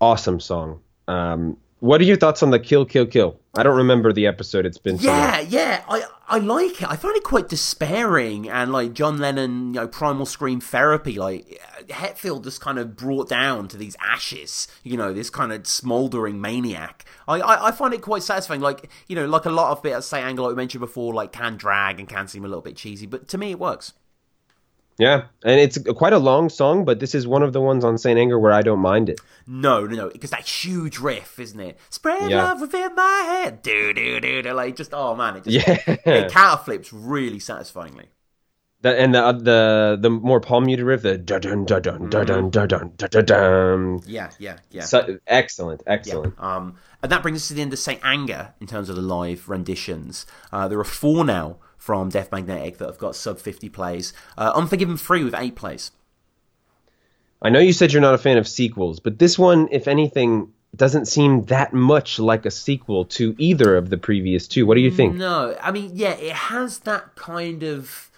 Awesome 0.00 0.38
song. 0.38 0.82
Um, 1.08 1.56
what 1.80 2.00
are 2.00 2.04
your 2.04 2.16
thoughts 2.16 2.42
on 2.42 2.50
the 2.50 2.58
kill, 2.58 2.84
kill, 2.84 3.06
kill? 3.06 3.38
I 3.56 3.62
don't 3.62 3.76
remember 3.76 4.12
the 4.12 4.26
episode. 4.26 4.66
It's 4.66 4.78
been 4.78 4.98
so 4.98 5.06
yeah, 5.08 5.40
yeah. 5.40 5.84
I 5.88 6.04
I 6.28 6.38
like 6.38 6.82
it. 6.82 6.90
I 6.90 6.96
find 6.96 7.16
it 7.16 7.22
quite 7.22 7.48
despairing 7.48 8.48
and 8.48 8.72
like 8.72 8.92
John 8.94 9.18
Lennon, 9.18 9.74
you 9.74 9.80
know, 9.80 9.88
primal 9.88 10.26
scream 10.26 10.60
therapy. 10.60 11.18
Like 11.18 11.60
Hetfield 11.88 12.44
just 12.44 12.60
kind 12.60 12.78
of 12.78 12.96
brought 12.96 13.28
down 13.28 13.68
to 13.68 13.76
these 13.76 13.96
ashes. 14.00 14.68
You 14.82 14.96
know, 14.96 15.12
this 15.12 15.30
kind 15.30 15.52
of 15.52 15.66
smoldering 15.66 16.40
maniac. 16.40 17.04
I, 17.26 17.40
I, 17.40 17.68
I 17.68 17.70
find 17.70 17.94
it 17.94 18.02
quite 18.02 18.22
satisfying. 18.22 18.60
Like 18.60 18.90
you 19.06 19.14
know, 19.16 19.26
like 19.26 19.44
a 19.44 19.50
lot 19.50 19.70
of 19.70 19.82
bits, 19.82 20.06
Saint 20.06 20.24
Anger, 20.24 20.42
like 20.42 20.50
we 20.50 20.56
mentioned 20.56 20.80
before, 20.80 21.14
like 21.14 21.32
can 21.32 21.56
drag 21.56 22.00
and 22.00 22.08
can 22.08 22.28
seem 22.28 22.44
a 22.44 22.48
little 22.48 22.62
bit 22.62 22.76
cheesy, 22.76 23.06
but 23.06 23.28
to 23.28 23.38
me 23.38 23.52
it 23.52 23.58
works. 23.58 23.92
Yeah, 24.98 25.26
and 25.44 25.60
it's 25.60 25.78
quite 25.96 26.12
a 26.12 26.18
long 26.18 26.48
song, 26.48 26.84
but 26.84 26.98
this 26.98 27.14
is 27.14 27.24
one 27.24 27.44
of 27.44 27.52
the 27.52 27.60
ones 27.60 27.84
on 27.84 27.98
Saint 27.98 28.18
Anger 28.18 28.36
where 28.36 28.52
I 28.52 28.62
don't 28.62 28.80
mind 28.80 29.08
it. 29.08 29.20
No, 29.46 29.86
no, 29.86 29.94
no, 29.94 30.10
because 30.10 30.30
that 30.30 30.46
huge 30.46 30.98
riff, 30.98 31.38
isn't 31.38 31.60
it? 31.60 31.78
Spread 31.88 32.28
yeah. 32.28 32.42
love 32.42 32.60
within 32.60 32.96
my 32.96 33.22
head, 33.26 33.62
do 33.62 33.94
do 33.94 34.18
do 34.18 34.42
do, 34.42 34.52
like 34.52 34.74
just 34.74 34.92
oh 34.92 35.14
man, 35.14 35.36
it 35.36 35.44
just 35.44 35.68
yeah, 35.68 35.78
it 35.86 36.32
counter 36.32 36.64
flips 36.64 36.92
really 36.92 37.38
satisfyingly. 37.38 38.06
The, 38.80 38.96
and 39.00 39.14
the 39.14 39.24
uh, 39.24 39.32
the 39.32 39.98
the 40.00 40.10
more 40.10 40.40
palm 40.40 40.66
muted 40.66 40.84
riff, 40.84 41.02
the 41.02 41.18
da 41.18 41.38
dun 41.38 41.64
da 41.64 41.80
dun 41.80 42.10
da 42.10 42.22
dun 42.22 42.50
da 42.50 42.66
dun 42.66 42.92
da 42.96 43.06
da 43.08 43.22
dun. 43.22 44.00
Yeah, 44.06 44.30
yeah, 44.38 44.58
yeah. 44.70 44.82
So, 44.82 45.18
excellent, 45.26 45.82
excellent. 45.86 46.34
Yeah. 46.38 46.56
Um, 46.56 46.76
and 47.02 47.10
that 47.10 47.22
brings 47.22 47.38
us 47.38 47.48
to 47.48 47.54
the 47.54 47.62
end 47.62 47.72
of 47.72 47.78
Saint 47.80 48.00
Anger 48.04 48.54
in 48.60 48.68
terms 48.68 48.88
of 48.88 48.94
the 48.94 49.02
live 49.02 49.48
renditions. 49.48 50.26
Uh, 50.52 50.68
there 50.68 50.78
are 50.78 50.84
four 50.84 51.24
now 51.24 51.58
from 51.88 52.10
Death 52.10 52.30
Magnetic 52.30 52.76
that 52.76 52.84
have 52.84 52.98
got 52.98 53.16
sub 53.16 53.38
50 53.38 53.70
plays. 53.70 54.12
Uh, 54.36 54.52
Unforgiven 54.54 54.98
3 54.98 55.24
with 55.24 55.34
8 55.34 55.56
plays. 55.56 55.90
I 57.40 57.48
know 57.48 57.60
you 57.60 57.72
said 57.72 57.94
you're 57.94 58.02
not 58.02 58.12
a 58.12 58.18
fan 58.18 58.36
of 58.36 58.46
sequels, 58.46 59.00
but 59.00 59.18
this 59.18 59.38
one, 59.38 59.68
if 59.70 59.88
anything, 59.88 60.52
doesn't 60.76 61.06
seem 61.06 61.46
that 61.46 61.72
much 61.72 62.18
like 62.18 62.44
a 62.44 62.50
sequel 62.50 63.06
to 63.06 63.34
either 63.38 63.74
of 63.78 63.88
the 63.88 63.96
previous 63.96 64.46
two. 64.46 64.66
What 64.66 64.74
do 64.74 64.82
you 64.82 64.90
think? 64.90 65.14
No, 65.14 65.56
I 65.62 65.70
mean, 65.70 65.92
yeah, 65.94 66.12
it 66.12 66.34
has 66.34 66.80
that 66.80 67.16
kind 67.16 67.62
of. 67.62 68.10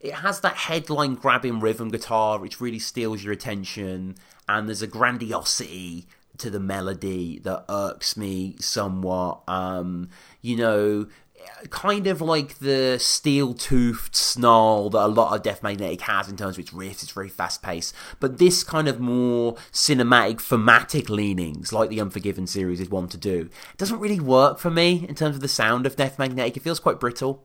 It 0.00 0.14
has 0.14 0.40
that 0.40 0.54
headline 0.54 1.16
grabbing 1.16 1.60
rhythm 1.60 1.90
guitar 1.90 2.38
which 2.38 2.62
really 2.62 2.78
steals 2.78 3.22
your 3.22 3.34
attention, 3.34 4.14
and 4.48 4.68
there's 4.68 4.80
a 4.80 4.86
grandiosity 4.86 6.06
to 6.38 6.48
the 6.48 6.60
melody 6.60 7.40
that 7.40 7.66
irks 7.68 8.16
me 8.16 8.56
somewhat. 8.58 9.42
Um, 9.46 10.08
you 10.40 10.56
know, 10.56 11.08
kind 11.70 12.06
of 12.06 12.20
like 12.20 12.58
the 12.58 12.98
steel 12.98 13.54
toothed 13.54 14.14
snarl 14.14 14.90
that 14.90 15.04
a 15.04 15.08
lot 15.08 15.34
of 15.34 15.42
Death 15.42 15.62
Magnetic 15.62 16.00
has 16.02 16.28
in 16.28 16.36
terms 16.36 16.56
of 16.56 16.60
its 16.60 16.70
riffs. 16.70 17.02
It's 17.02 17.10
very 17.10 17.28
fast 17.28 17.62
paced, 17.62 17.94
but 18.20 18.38
this 18.38 18.64
kind 18.64 18.88
of 18.88 19.00
more 19.00 19.54
cinematic, 19.72 20.40
thematic 20.40 21.08
leanings, 21.10 21.72
like 21.72 21.90
the 21.90 22.00
Unforgiven 22.00 22.46
series 22.46 22.80
is 22.80 22.90
one 22.90 23.08
to 23.08 23.16
do, 23.16 23.50
doesn't 23.76 23.98
really 23.98 24.20
work 24.20 24.58
for 24.58 24.70
me 24.70 25.06
in 25.08 25.14
terms 25.14 25.36
of 25.36 25.42
the 25.42 25.48
sound 25.48 25.86
of 25.86 25.96
Death 25.96 26.18
Magnetic. 26.18 26.56
It 26.56 26.62
feels 26.62 26.80
quite 26.80 27.00
brittle. 27.00 27.44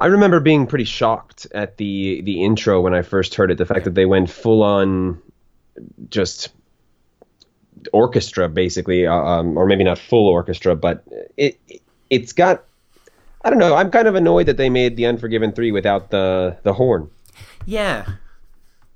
I 0.00 0.06
remember 0.06 0.40
being 0.40 0.66
pretty 0.66 0.84
shocked 0.84 1.46
at 1.54 1.76
the 1.76 2.22
the 2.22 2.42
intro 2.42 2.80
when 2.80 2.92
I 2.92 3.02
first 3.02 3.36
heard 3.36 3.52
it. 3.52 3.58
The 3.58 3.66
fact 3.66 3.84
that 3.84 3.94
they 3.94 4.04
went 4.04 4.30
full 4.30 4.64
on, 4.64 5.22
just 6.10 6.48
orchestra 7.92 8.48
basically, 8.48 9.06
uh, 9.06 9.14
um, 9.14 9.56
or 9.56 9.66
maybe 9.66 9.84
not 9.84 9.98
full 9.98 10.28
orchestra, 10.28 10.76
but 10.76 11.04
it 11.36 11.58
it's 12.10 12.32
got. 12.32 12.64
I 13.44 13.50
don't 13.50 13.58
know. 13.58 13.74
I'm 13.74 13.90
kind 13.90 14.06
of 14.06 14.14
annoyed 14.14 14.46
that 14.46 14.56
they 14.56 14.70
made 14.70 14.96
the 14.96 15.06
Unforgiven 15.06 15.52
three 15.52 15.72
without 15.72 16.10
the 16.10 16.56
the 16.62 16.74
horn. 16.74 17.10
Yeah. 17.66 18.06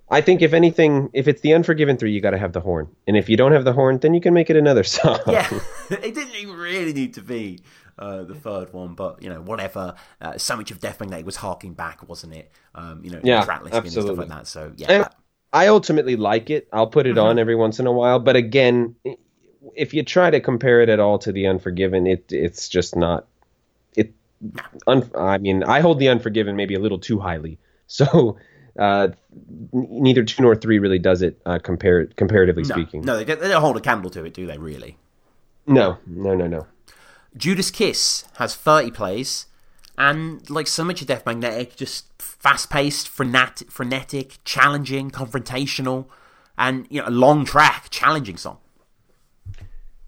I 0.08 0.20
think 0.20 0.40
if 0.40 0.52
anything, 0.52 1.10
if 1.12 1.26
it's 1.26 1.40
the 1.40 1.52
Unforgiven 1.52 1.96
three, 1.96 2.12
you 2.12 2.20
got 2.20 2.30
to 2.30 2.38
have 2.38 2.52
the 2.52 2.60
horn, 2.60 2.88
and 3.08 3.16
if 3.16 3.28
you 3.28 3.36
don't 3.36 3.50
have 3.50 3.64
the 3.64 3.72
horn, 3.72 3.98
then 3.98 4.14
you 4.14 4.20
can 4.20 4.34
make 4.34 4.50
it 4.50 4.56
another 4.56 4.84
song. 4.96 5.18
Yeah, 5.26 5.48
it 5.90 6.14
didn't 6.14 6.36
even 6.36 6.54
really 6.54 6.92
need 6.92 7.14
to 7.14 7.22
be 7.22 7.60
uh, 7.98 8.22
the 8.22 8.34
third 8.34 8.72
one, 8.72 8.94
but 8.94 9.22
you 9.22 9.28
know, 9.28 9.40
whatever. 9.40 9.94
Uh, 10.20 10.38
so 10.38 10.56
much 10.56 10.70
of 10.70 10.80
Death 10.80 11.00
Magnetic 11.00 11.26
was 11.26 11.36
harking 11.36 11.74
back, 11.74 12.08
wasn't 12.08 12.34
it? 12.34 12.52
Um, 12.74 13.04
you 13.04 13.10
know, 13.10 13.20
yeah, 13.24 13.40
absolutely. 13.40 13.78
and 13.78 13.90
stuff 13.90 14.18
like 14.18 14.28
that. 14.28 14.46
So 14.46 14.72
yeah. 14.76 14.92
And 14.92 15.08
I 15.56 15.68
ultimately 15.68 16.16
like 16.16 16.50
it. 16.50 16.68
I'll 16.70 16.86
put 16.86 17.06
it 17.06 17.16
mm-hmm. 17.16 17.26
on 17.26 17.38
every 17.38 17.54
once 17.54 17.80
in 17.80 17.86
a 17.86 17.92
while, 17.92 18.18
but 18.18 18.36
again, 18.36 18.94
if 19.74 19.94
you 19.94 20.02
try 20.02 20.28
to 20.28 20.38
compare 20.38 20.82
it 20.82 20.90
at 20.90 21.00
all 21.00 21.18
to 21.20 21.32
the 21.32 21.46
Unforgiven, 21.46 22.06
it 22.06 22.30
it's 22.30 22.68
just 22.68 22.94
not. 22.94 23.26
It. 23.96 24.12
Un, 24.86 25.10
I 25.16 25.38
mean, 25.38 25.64
I 25.64 25.80
hold 25.80 25.98
the 25.98 26.10
Unforgiven 26.10 26.56
maybe 26.56 26.74
a 26.74 26.78
little 26.78 26.98
too 26.98 27.18
highly, 27.18 27.58
so. 27.86 28.36
Uh, 28.78 29.08
neither 29.72 30.22
two 30.22 30.42
nor 30.42 30.54
three 30.54 30.78
really 30.78 30.98
does 30.98 31.22
it 31.22 31.40
uh, 31.46 31.58
compar- 31.58 32.14
comparatively 32.16 32.62
no, 32.62 32.68
speaking. 32.68 33.00
No, 33.00 33.16
they 33.16 33.24
don't, 33.24 33.40
they 33.40 33.48
don't 33.48 33.62
hold 33.62 33.78
a 33.78 33.80
candle 33.80 34.10
to 34.10 34.22
it, 34.26 34.34
do 34.34 34.46
they? 34.46 34.58
Really? 34.58 34.98
No, 35.66 35.96
no, 36.06 36.34
no, 36.34 36.46
no. 36.46 36.66
Judas 37.34 37.70
Kiss 37.70 38.26
has 38.36 38.54
30 38.54 38.90
plays, 38.90 39.46
and 39.96 40.50
like 40.50 40.66
so 40.66 40.84
much 40.84 41.00
of 41.00 41.06
Death 41.06 41.24
Magnetic, 41.24 41.74
just 41.74 42.04
fast 42.46 42.70
paced, 42.70 43.08
frenetic, 43.08 43.72
frenetic, 43.72 44.38
challenging, 44.44 45.10
confrontational, 45.10 46.06
and 46.56 46.86
you 46.90 47.00
know, 47.00 47.08
a 47.08 47.10
long 47.10 47.44
track, 47.44 47.88
challenging 47.90 48.36
song. 48.36 48.58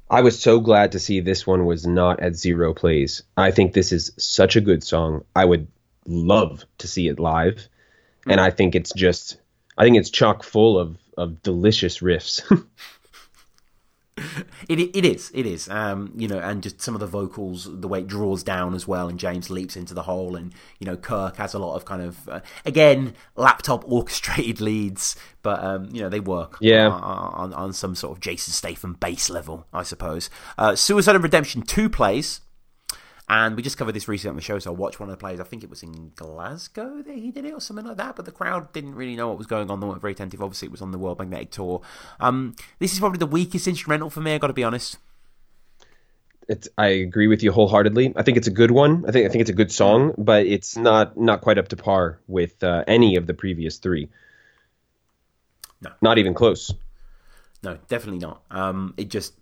I 0.08 0.20
was 0.20 0.40
so 0.40 0.60
glad 0.60 0.92
to 0.92 1.00
see 1.00 1.18
this 1.18 1.48
one 1.48 1.66
was 1.66 1.84
not 1.84 2.20
at 2.20 2.36
zero 2.36 2.72
plays. 2.74 3.24
I 3.36 3.50
think 3.50 3.72
this 3.72 3.90
is 3.90 4.12
such 4.18 4.54
a 4.54 4.60
good 4.60 4.84
song. 4.84 5.24
I 5.34 5.44
would 5.44 5.66
love 6.06 6.64
to 6.78 6.86
see 6.86 7.08
it 7.08 7.18
live. 7.18 7.68
Mm. 8.24 8.32
And 8.32 8.40
I 8.40 8.50
think 8.50 8.76
it's 8.76 8.92
just 8.92 9.38
I 9.76 9.82
think 9.82 9.96
it's 9.96 10.10
chock 10.10 10.44
full 10.44 10.78
of 10.78 10.96
of 11.16 11.42
delicious 11.42 11.98
riffs. 11.98 12.40
It 14.68 14.80
it 14.80 15.04
is 15.04 15.30
it 15.34 15.46
is. 15.46 15.68
Um, 15.68 16.12
you 16.16 16.28
know 16.28 16.38
and 16.38 16.62
just 16.62 16.80
some 16.80 16.94
of 16.94 17.00
the 17.00 17.06
vocals 17.06 17.68
the 17.70 17.88
way 17.88 18.00
it 18.00 18.06
draws 18.06 18.42
down 18.42 18.74
as 18.74 18.86
well 18.86 19.08
and 19.08 19.18
James 19.18 19.50
leaps 19.50 19.76
into 19.76 19.94
the 19.94 20.02
hole 20.02 20.36
and 20.36 20.52
you 20.78 20.86
know 20.86 20.96
Kirk 20.96 21.36
has 21.36 21.54
a 21.54 21.58
lot 21.58 21.74
of 21.76 21.84
kind 21.84 22.02
of 22.02 22.28
uh, 22.28 22.40
again 22.64 23.14
laptop 23.36 23.84
orchestrated 23.90 24.60
leads 24.60 25.16
but 25.42 25.62
um, 25.62 25.88
you 25.92 26.02
know 26.02 26.08
they 26.08 26.20
work 26.20 26.58
yeah. 26.60 26.88
on, 26.88 27.52
on, 27.52 27.54
on, 27.54 27.72
some 27.72 27.94
sort 27.94 28.16
of 28.16 28.20
Jason 28.20 28.52
Statham 28.52 28.94
bass 28.94 29.30
level 29.30 29.66
I 29.72 29.82
suppose. 29.82 30.28
Uh, 30.56 30.74
Suicide 30.74 31.14
and 31.14 31.24
Redemption 31.24 31.62
two 31.62 31.88
plays 31.88 32.40
And 33.30 33.56
we 33.56 33.62
just 33.62 33.76
covered 33.76 33.92
this 33.92 34.08
recently 34.08 34.30
on 34.30 34.36
the 34.36 34.42
show, 34.42 34.58
so 34.58 34.70
I 34.70 34.74
watched 34.74 35.00
one 35.00 35.10
of 35.10 35.12
the 35.12 35.20
plays. 35.20 35.38
I 35.38 35.44
think 35.44 35.62
it 35.62 35.68
was 35.68 35.82
in 35.82 36.12
Glasgow 36.16 37.02
that 37.02 37.14
he 37.14 37.30
did 37.30 37.44
it 37.44 37.52
or 37.52 37.60
something 37.60 37.84
like 37.84 37.98
that, 37.98 38.16
but 38.16 38.24
the 38.24 38.32
crowd 38.32 38.72
didn't 38.72 38.94
really 38.94 39.16
know 39.16 39.28
what 39.28 39.36
was 39.36 39.46
going 39.46 39.70
on. 39.70 39.80
They 39.80 39.86
weren't 39.86 40.00
very 40.00 40.14
attentive. 40.14 40.42
Obviously, 40.42 40.66
it 40.66 40.72
was 40.72 40.80
on 40.80 40.92
the 40.92 40.98
World 40.98 41.18
Magnetic 41.18 41.50
Tour. 41.50 41.82
Um, 42.20 42.56
this 42.78 42.94
is 42.94 43.00
probably 43.00 43.18
the 43.18 43.26
weakest 43.26 43.68
instrumental 43.68 44.08
for 44.08 44.20
me, 44.20 44.34
i 44.34 44.38
got 44.38 44.46
to 44.46 44.54
be 44.54 44.64
honest. 44.64 44.96
It's, 46.48 46.68
I 46.78 46.86
agree 46.86 47.26
with 47.26 47.42
you 47.42 47.52
wholeheartedly. 47.52 48.14
I 48.16 48.22
think 48.22 48.38
it's 48.38 48.46
a 48.46 48.52
good 48.52 48.70
one. 48.70 49.04
I 49.06 49.12
think 49.12 49.26
I 49.26 49.28
think 49.28 49.42
it's 49.42 49.50
a 49.50 49.54
good 49.54 49.70
song, 49.70 50.14
but 50.16 50.46
it's 50.46 50.78
not 50.78 51.14
not 51.18 51.42
quite 51.42 51.58
up 51.58 51.68
to 51.68 51.76
par 51.76 52.20
with 52.26 52.64
uh, 52.64 52.84
any 52.86 53.16
of 53.16 53.26
the 53.26 53.34
previous 53.34 53.76
three. 53.76 54.08
No, 55.82 55.90
not 56.00 56.16
even 56.16 56.32
close. 56.32 56.72
No, 57.62 57.76
definitely 57.88 58.20
not. 58.20 58.42
Um, 58.50 58.94
it 58.96 59.10
just 59.10 59.34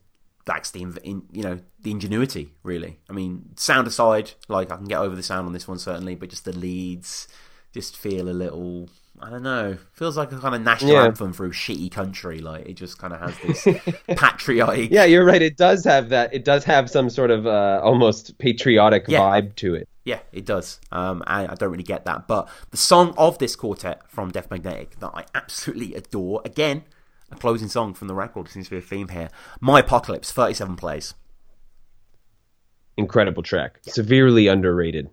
lacks 0.47 0.71
the 0.71 0.83
in, 1.03 1.23
you 1.33 1.43
know 1.43 1.61
the 1.83 1.91
ingenuity 1.91 2.51
really. 2.63 2.99
I 3.11 3.13
mean, 3.13 3.51
sound 3.57 3.87
aside, 3.87 4.33
like 4.49 4.71
I 4.71 4.77
can 4.77 4.87
get 4.87 4.99
over 4.99 5.15
the 5.15 5.23
sound 5.23 5.47
on 5.47 5.53
this 5.53 5.69
one 5.69 5.79
certainly, 5.79 6.15
but 6.15 6.31
just 6.31 6.45
the 6.45 6.53
leads 6.53 7.29
just 7.77 7.97
feel 7.97 8.29
a 8.29 8.33
little. 8.33 8.89
I 9.21 9.31
don't 9.31 9.43
know. 9.43 9.79
Feels 9.93 10.17
like 10.17 10.31
a 10.33 10.39
kind 10.39 10.55
of 10.55 10.61
national 10.63 10.93
yeah. 10.93 11.05
anthem 11.05 11.33
through 11.33 11.53
shitty 11.53 11.91
country. 11.91 12.39
Like 12.39 12.67
it 12.67 12.75
just 12.75 12.99
kind 12.99 13.13
of 13.13 13.21
has 13.21 13.65
this 13.65 13.95
patriotic. 14.09 14.91
Yeah, 14.91 15.05
you're 15.05 15.25
right. 15.25 15.41
It 15.41 15.57
does 15.57 15.85
have 15.85 16.09
that. 16.11 16.35
It 16.35 16.45
does 16.45 16.65
have 16.65 16.91
some 16.91 17.09
sort 17.11 17.31
of 17.31 17.47
uh, 17.47 17.81
almost 17.83 18.39
patriotic 18.39 19.05
yeah. 19.09 19.21
vibe 19.21 19.55
to 19.57 19.75
it. 19.75 19.89
Yeah, 20.05 20.21
it 20.33 20.47
does. 20.47 20.81
Um, 20.93 21.23
I, 21.27 21.49
I 21.49 21.55
don't 21.55 21.71
really 21.71 21.83
get 21.83 22.05
that, 22.05 22.29
but 22.29 22.49
the 22.71 22.77
song 22.77 23.15
of 23.19 23.39
this 23.39 23.57
quartet 23.57 24.09
from 24.09 24.31
Death 24.31 24.51
Magnetic 24.51 25.01
that 25.01 25.11
I 25.15 25.25
absolutely 25.35 25.95
adore. 25.95 26.43
Again, 26.45 26.85
a 27.31 27.37
closing 27.37 27.69
song 27.69 27.95
from 27.95 28.09
the 28.09 28.15
record 28.15 28.49
seems 28.49 28.67
to 28.67 28.73
be 28.73 28.79
a 28.79 28.81
theme 28.81 29.09
here. 29.09 29.29
My 29.61 29.81
Apocalypse, 29.81 30.33
37 30.33 30.77
plays. 30.77 31.15
Incredible 32.97 33.43
track. 33.43 33.81
Yeah. 33.85 33.93
Severely 33.93 34.47
underrated. 34.47 35.11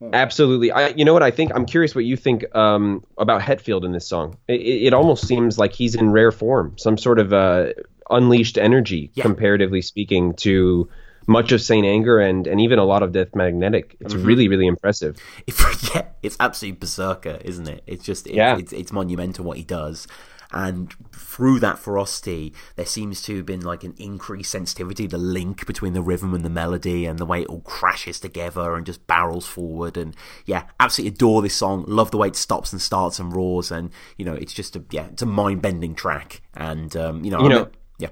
Hmm. 0.00 0.10
Absolutely. 0.12 0.70
I, 0.70 0.88
you 0.88 1.04
know 1.04 1.12
what 1.12 1.22
I 1.22 1.30
think? 1.30 1.52
I'm 1.54 1.66
curious 1.66 1.94
what 1.94 2.04
you 2.04 2.16
think 2.16 2.44
um, 2.54 3.04
about 3.18 3.42
Hetfield 3.42 3.84
in 3.84 3.92
this 3.92 4.06
song. 4.06 4.36
It, 4.48 4.60
it, 4.60 4.94
almost 4.94 5.26
seems 5.26 5.58
like 5.58 5.72
he's 5.72 5.94
in 5.94 6.10
rare 6.10 6.32
form, 6.32 6.76
some 6.78 6.96
sort 6.96 7.18
of 7.18 7.32
uh, 7.32 7.72
unleashed 8.10 8.58
energy, 8.58 9.10
yeah. 9.14 9.22
comparatively 9.22 9.82
speaking, 9.82 10.34
to 10.36 10.88
much 11.26 11.52
of 11.52 11.60
Saint 11.60 11.86
Anger 11.86 12.18
and 12.18 12.46
and 12.46 12.60
even 12.60 12.78
a 12.78 12.84
lot 12.84 13.02
of 13.02 13.12
Death 13.12 13.34
Magnetic. 13.34 13.96
It's 14.00 14.14
mm-hmm. 14.14 14.26
really 14.26 14.48
really 14.48 14.66
impressive. 14.66 15.16
If, 15.46 15.90
yeah, 15.94 16.06
it's 16.22 16.36
absolutely 16.40 16.78
berserker, 16.78 17.38
isn't 17.44 17.68
it? 17.68 17.82
It's 17.86 18.04
just 18.04 18.26
it, 18.26 18.34
yeah. 18.34 18.56
it's, 18.56 18.72
it's 18.72 18.92
monumental 18.92 19.44
what 19.44 19.58
he 19.58 19.64
does. 19.64 20.08
And 20.52 20.94
through 21.12 21.60
that 21.60 21.78
ferocity, 21.78 22.54
there 22.76 22.86
seems 22.86 23.22
to 23.22 23.36
have 23.36 23.46
been 23.46 23.60
like 23.60 23.84
an 23.84 23.94
increased 23.98 24.50
sensitivity, 24.50 25.06
the 25.06 25.18
link 25.18 25.66
between 25.66 25.92
the 25.92 26.02
rhythm 26.02 26.32
and 26.32 26.44
the 26.44 26.50
melody, 26.50 27.04
and 27.04 27.18
the 27.18 27.26
way 27.26 27.42
it 27.42 27.48
all 27.48 27.60
crashes 27.60 28.18
together 28.18 28.74
and 28.74 28.86
just 28.86 29.06
barrels 29.06 29.46
forward. 29.46 29.96
And 29.96 30.16
yeah, 30.46 30.64
absolutely 30.80 31.14
adore 31.14 31.42
this 31.42 31.54
song. 31.54 31.84
Love 31.86 32.10
the 32.10 32.16
way 32.16 32.28
it 32.28 32.36
stops 32.36 32.72
and 32.72 32.80
starts 32.80 33.18
and 33.18 33.34
roars. 33.34 33.70
And 33.70 33.90
you 34.16 34.24
know, 34.24 34.34
it's 34.34 34.54
just 34.54 34.74
a 34.76 34.84
yeah, 34.90 35.08
it's 35.08 35.22
a 35.22 35.26
mind 35.26 35.60
bending 35.60 35.94
track. 35.94 36.40
And 36.54 36.96
um, 36.96 37.24
you 37.24 37.30
know, 37.30 37.42
you 37.42 37.48
know. 37.48 37.68
Yeah. 37.98 38.08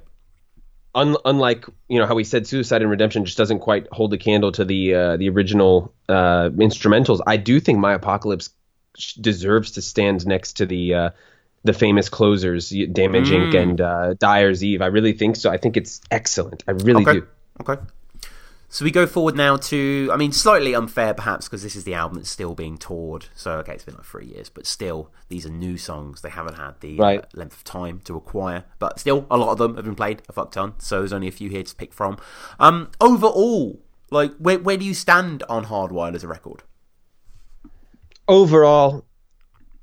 unlike 0.95 1.66
you 1.89 1.99
know 1.99 2.07
how 2.07 2.14
we 2.14 2.24
said 2.24 2.47
suicide 2.47 2.80
and 2.82 2.91
redemption 2.91 3.24
just 3.24 3.37
doesn't 3.37 3.61
quite 3.61 3.87
hold 3.93 4.12
a 4.14 4.18
candle 4.18 4.51
to 4.53 4.64
the 4.64 4.95
uh, 4.95 5.16
the 5.18 5.28
original 5.28 5.93
uh, 6.09 6.49
instrumentals 6.57 7.20
i 7.26 7.37
do 7.37 7.61
think 7.61 7.78
my 7.78 7.93
apocalypse 7.93 8.49
deserves 9.20 9.72
to 9.72 9.82
stand 9.82 10.26
next 10.26 10.55
to 10.55 10.64
the 10.64 10.95
uh, 10.95 11.11
the 11.67 11.73
famous 11.73 12.09
closers, 12.09 12.71
Damage 12.71 13.31
mm. 13.31 13.53
Inc. 13.53 13.62
and 13.62 13.81
uh, 13.81 14.14
Dyer's 14.14 14.64
Eve. 14.64 14.83
I 14.83 14.87
really 14.87 15.12
think 15.12 15.37
so. 15.37 15.51
I 15.51 15.57
think 15.57 15.77
it's 15.77 16.01
excellent. 16.11 16.64
I 16.67 16.73
really 16.73 17.03
okay. 17.03 17.21
do. 17.21 17.27
Okay. 17.61 17.83
So 18.69 18.85
we 18.85 18.91
go 18.91 19.07
forward 19.07 19.37
now 19.37 19.57
to, 19.57 20.11
I 20.12 20.17
mean, 20.17 20.33
slightly 20.33 20.75
unfair 20.75 21.14
perhaps 21.14 21.47
because 21.47 21.62
this 21.62 21.77
is 21.77 21.85
the 21.85 21.95
album 21.95 22.19
that's 22.19 22.31
still 22.31 22.55
being 22.55 22.77
toured. 22.77 23.27
So, 23.35 23.53
okay, 23.59 23.75
it's 23.75 23.85
been 23.85 23.95
like 23.95 24.05
three 24.05 24.27
years, 24.27 24.49
but 24.49 24.67
still, 24.67 25.11
these 25.29 25.47
are 25.47 25.51
new 25.51 25.79
songs. 25.79 26.21
They 26.21 26.31
haven't 26.31 26.55
had 26.55 26.81
the 26.81 26.97
right. 26.97 27.21
uh, 27.21 27.27
length 27.35 27.57
of 27.57 27.64
time 27.64 28.01
to 28.05 28.17
acquire, 28.17 28.64
but 28.79 28.99
still, 28.99 29.27
a 29.31 29.37
lot 29.37 29.51
of 29.53 29.59
them 29.59 29.77
have 29.77 29.85
been 29.85 29.95
played 29.95 30.23
a 30.29 30.33
fuck 30.33 30.51
ton. 30.51 30.75
So 30.79 30.99
there's 30.99 31.12
only 31.12 31.29
a 31.29 31.33
few 31.33 31.49
here 31.49 31.62
to 31.62 31.75
pick 31.77 31.93
from. 31.93 32.19
Um, 32.59 32.91
overall, 33.01 33.81
like, 34.11 34.35
where, 34.37 34.59
where 34.59 34.77
do 34.77 34.85
you 34.85 34.95
stand 34.95 35.43
on 35.49 35.67
Hardwired 35.67 36.14
as 36.14 36.25
a 36.25 36.29
record? 36.29 36.62
Overall, 38.29 39.07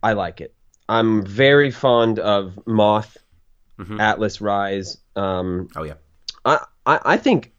I 0.03 0.11
like 0.11 0.41
it. 0.41 0.53
I'm 0.87 1.25
very 1.25 1.71
fond 1.71 2.19
of 2.19 2.59
Moth, 2.65 3.17
mm-hmm. 3.79 3.99
Atlas 3.99 4.41
Rise. 4.41 4.97
Um, 5.15 5.69
oh 5.75 5.83
yeah, 5.83 5.95
I, 6.43 6.65
I, 6.85 6.99
I 7.05 7.17
think 7.17 7.53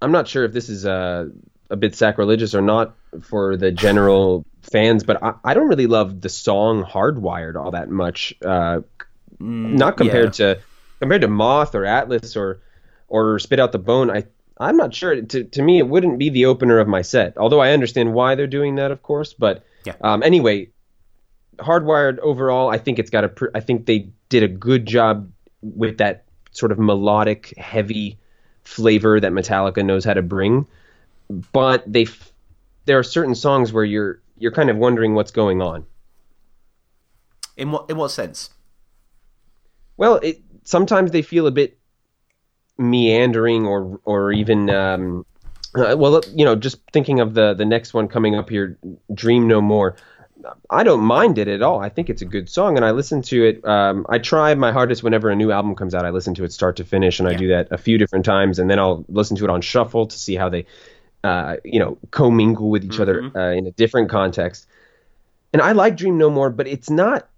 I'm 0.00 0.12
not 0.12 0.28
sure 0.28 0.44
if 0.44 0.52
this 0.52 0.68
is 0.68 0.84
a 0.84 1.30
a 1.70 1.76
bit 1.76 1.94
sacrilegious 1.94 2.54
or 2.54 2.60
not 2.60 2.94
for 3.22 3.56
the 3.56 3.72
general 3.72 4.44
fans, 4.62 5.04
but 5.04 5.22
I, 5.22 5.34
I 5.44 5.54
don't 5.54 5.68
really 5.68 5.86
love 5.86 6.20
the 6.20 6.28
song 6.28 6.84
Hardwired 6.84 7.56
all 7.56 7.72
that 7.72 7.88
much. 7.88 8.34
Uh, 8.44 8.80
mm, 9.40 9.72
not 9.72 9.96
compared 9.96 10.38
yeah. 10.38 10.54
to 10.54 10.60
compared 11.00 11.22
to 11.22 11.28
Moth 11.28 11.74
or 11.74 11.84
Atlas 11.84 12.36
or 12.36 12.60
or 13.08 13.38
Spit 13.38 13.58
Out 13.58 13.72
the 13.72 13.78
Bone. 13.78 14.10
I 14.10 14.24
I'm 14.58 14.76
not 14.76 14.94
sure. 14.94 15.20
To 15.20 15.44
to 15.44 15.62
me, 15.62 15.78
it 15.78 15.88
wouldn't 15.88 16.18
be 16.18 16.30
the 16.30 16.46
opener 16.46 16.78
of 16.78 16.88
my 16.88 17.02
set. 17.02 17.36
Although 17.38 17.60
I 17.60 17.72
understand 17.72 18.14
why 18.14 18.34
they're 18.34 18.46
doing 18.46 18.76
that, 18.76 18.90
of 18.90 19.02
course. 19.02 19.32
But 19.32 19.64
yeah. 19.84 19.94
um, 20.00 20.22
anyway, 20.22 20.68
Hardwired 21.58 22.18
overall, 22.18 22.70
I 22.70 22.78
think 22.78 22.98
it's 22.98 23.10
got 23.10 23.24
a. 23.24 23.28
Pr- 23.28 23.50
I 23.54 23.60
think 23.60 23.86
they 23.86 24.10
did 24.28 24.42
a 24.42 24.48
good 24.48 24.86
job 24.86 25.30
with 25.60 25.98
that 25.98 26.24
sort 26.52 26.72
of 26.72 26.78
melodic, 26.78 27.54
heavy 27.56 28.18
flavor 28.64 29.20
that 29.20 29.32
Metallica 29.32 29.84
knows 29.84 30.04
how 30.04 30.14
to 30.14 30.22
bring. 30.22 30.66
But 31.52 31.90
they, 31.90 32.02
f- 32.02 32.32
there 32.84 32.98
are 32.98 33.02
certain 33.02 33.34
songs 33.34 33.72
where 33.72 33.84
you're 33.84 34.20
you're 34.38 34.52
kind 34.52 34.70
of 34.70 34.76
wondering 34.76 35.14
what's 35.14 35.30
going 35.30 35.62
on. 35.62 35.84
In 37.56 37.70
what 37.70 37.88
in 37.90 37.96
what 37.96 38.10
sense? 38.10 38.50
Well, 39.96 40.16
it, 40.16 40.40
sometimes 40.64 41.10
they 41.10 41.22
feel 41.22 41.46
a 41.46 41.50
bit 41.50 41.78
meandering 42.78 43.66
or 43.66 44.00
or 44.04 44.32
even 44.32 44.70
um, 44.70 45.24
uh, 45.74 45.96
well, 45.96 46.20
you 46.34 46.44
know, 46.44 46.54
just 46.54 46.78
thinking 46.92 47.20
of 47.20 47.34
the 47.34 47.54
the 47.54 47.64
next 47.64 47.94
one 47.94 48.08
coming 48.08 48.34
up 48.34 48.50
here, 48.50 48.78
Dream 49.14 49.46
No 49.46 49.60
More. 49.60 49.96
I 50.70 50.82
don't 50.82 51.00
mind 51.00 51.38
it 51.38 51.48
at 51.48 51.62
all. 51.62 51.80
I 51.80 51.88
think 51.88 52.10
it's 52.10 52.22
a 52.22 52.24
good 52.24 52.48
song, 52.48 52.76
and 52.76 52.84
I 52.84 52.90
listen 52.90 53.22
to 53.22 53.44
it. 53.44 53.64
Um, 53.64 54.06
I 54.08 54.18
try 54.18 54.54
my 54.54 54.72
hardest 54.72 55.02
whenever 55.02 55.30
a 55.30 55.36
new 55.36 55.52
album 55.52 55.74
comes 55.74 55.94
out. 55.94 56.04
I 56.04 56.10
listen 56.10 56.34
to 56.34 56.44
it 56.44 56.52
start 56.52 56.76
to 56.76 56.84
finish, 56.84 57.20
and 57.20 57.28
yeah. 57.28 57.34
I 57.34 57.38
do 57.38 57.48
that 57.48 57.68
a 57.70 57.78
few 57.78 57.98
different 57.98 58.24
times, 58.24 58.58
and 58.58 58.70
then 58.70 58.78
I'll 58.78 59.04
listen 59.08 59.36
to 59.38 59.44
it 59.44 59.50
on 59.50 59.60
shuffle 59.60 60.06
to 60.06 60.18
see 60.18 60.34
how 60.34 60.48
they, 60.48 60.66
uh, 61.24 61.56
you 61.64 61.78
know, 61.78 61.98
commingle 62.10 62.70
with 62.70 62.84
each 62.84 62.92
mm-hmm. 62.92 63.02
other 63.02 63.38
uh, 63.38 63.52
in 63.52 63.66
a 63.66 63.70
different 63.72 64.10
context. 64.10 64.66
And 65.52 65.60
I 65.60 65.72
like 65.72 65.96
Dream 65.96 66.18
No 66.18 66.30
More, 66.30 66.50
but 66.50 66.66
it's 66.66 66.90
not 66.90 67.28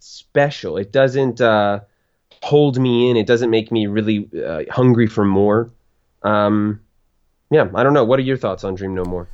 special. 0.00 0.76
It 0.76 0.92
doesn't 0.92 1.40
uh, 1.40 1.80
hold 2.42 2.78
me 2.78 3.10
in. 3.10 3.16
It 3.16 3.26
doesn't 3.26 3.50
make 3.50 3.70
me 3.70 3.86
really 3.86 4.28
uh, 4.44 4.62
hungry 4.70 5.06
for 5.06 5.24
more. 5.24 5.70
Um, 6.22 6.80
yeah, 7.50 7.68
I 7.74 7.82
don't 7.82 7.94
know. 7.94 8.04
What 8.04 8.18
are 8.18 8.22
your 8.22 8.36
thoughts 8.36 8.64
on 8.64 8.74
Dream 8.74 8.94
No 8.94 9.04
More? 9.04 9.28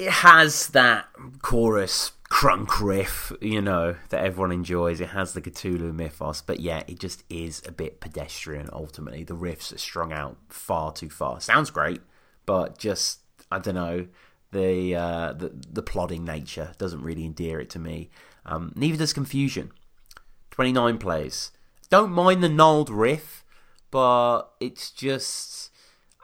It 0.00 0.10
has 0.10 0.68
that 0.68 1.08
chorus 1.42 2.12
crunk 2.30 2.80
riff, 2.80 3.32
you 3.42 3.60
know, 3.60 3.96
that 4.08 4.24
everyone 4.24 4.50
enjoys. 4.50 4.98
It 4.98 5.10
has 5.10 5.34
the 5.34 5.42
Cthulhu 5.42 5.92
mythos, 5.92 6.40
but 6.40 6.58
yeah, 6.58 6.82
it 6.86 6.98
just 6.98 7.22
is 7.28 7.60
a 7.66 7.72
bit 7.72 8.00
pedestrian 8.00 8.70
ultimately. 8.72 9.24
The 9.24 9.36
riffs 9.36 9.74
are 9.74 9.78
strung 9.78 10.10
out 10.10 10.38
far 10.48 10.90
too 10.92 11.10
far. 11.10 11.38
Sounds 11.40 11.68
great, 11.70 12.00
but 12.46 12.78
just 12.78 13.18
I 13.52 13.58
don't 13.58 13.74
know, 13.74 14.06
the 14.52 14.94
uh, 14.94 15.32
the 15.34 15.52
the 15.70 15.82
plodding 15.82 16.24
nature 16.24 16.72
doesn't 16.78 17.02
really 17.02 17.26
endear 17.26 17.60
it 17.60 17.68
to 17.70 17.78
me. 17.78 18.08
Um, 18.46 18.72
neither 18.74 18.96
does 18.96 19.12
Confusion. 19.12 19.70
29 20.50 20.96
plays. 20.96 21.52
Don't 21.90 22.10
mind 22.10 22.42
the 22.42 22.48
gnarled 22.48 22.88
riff, 22.88 23.44
but 23.90 24.44
it's 24.60 24.90
just 24.90 25.70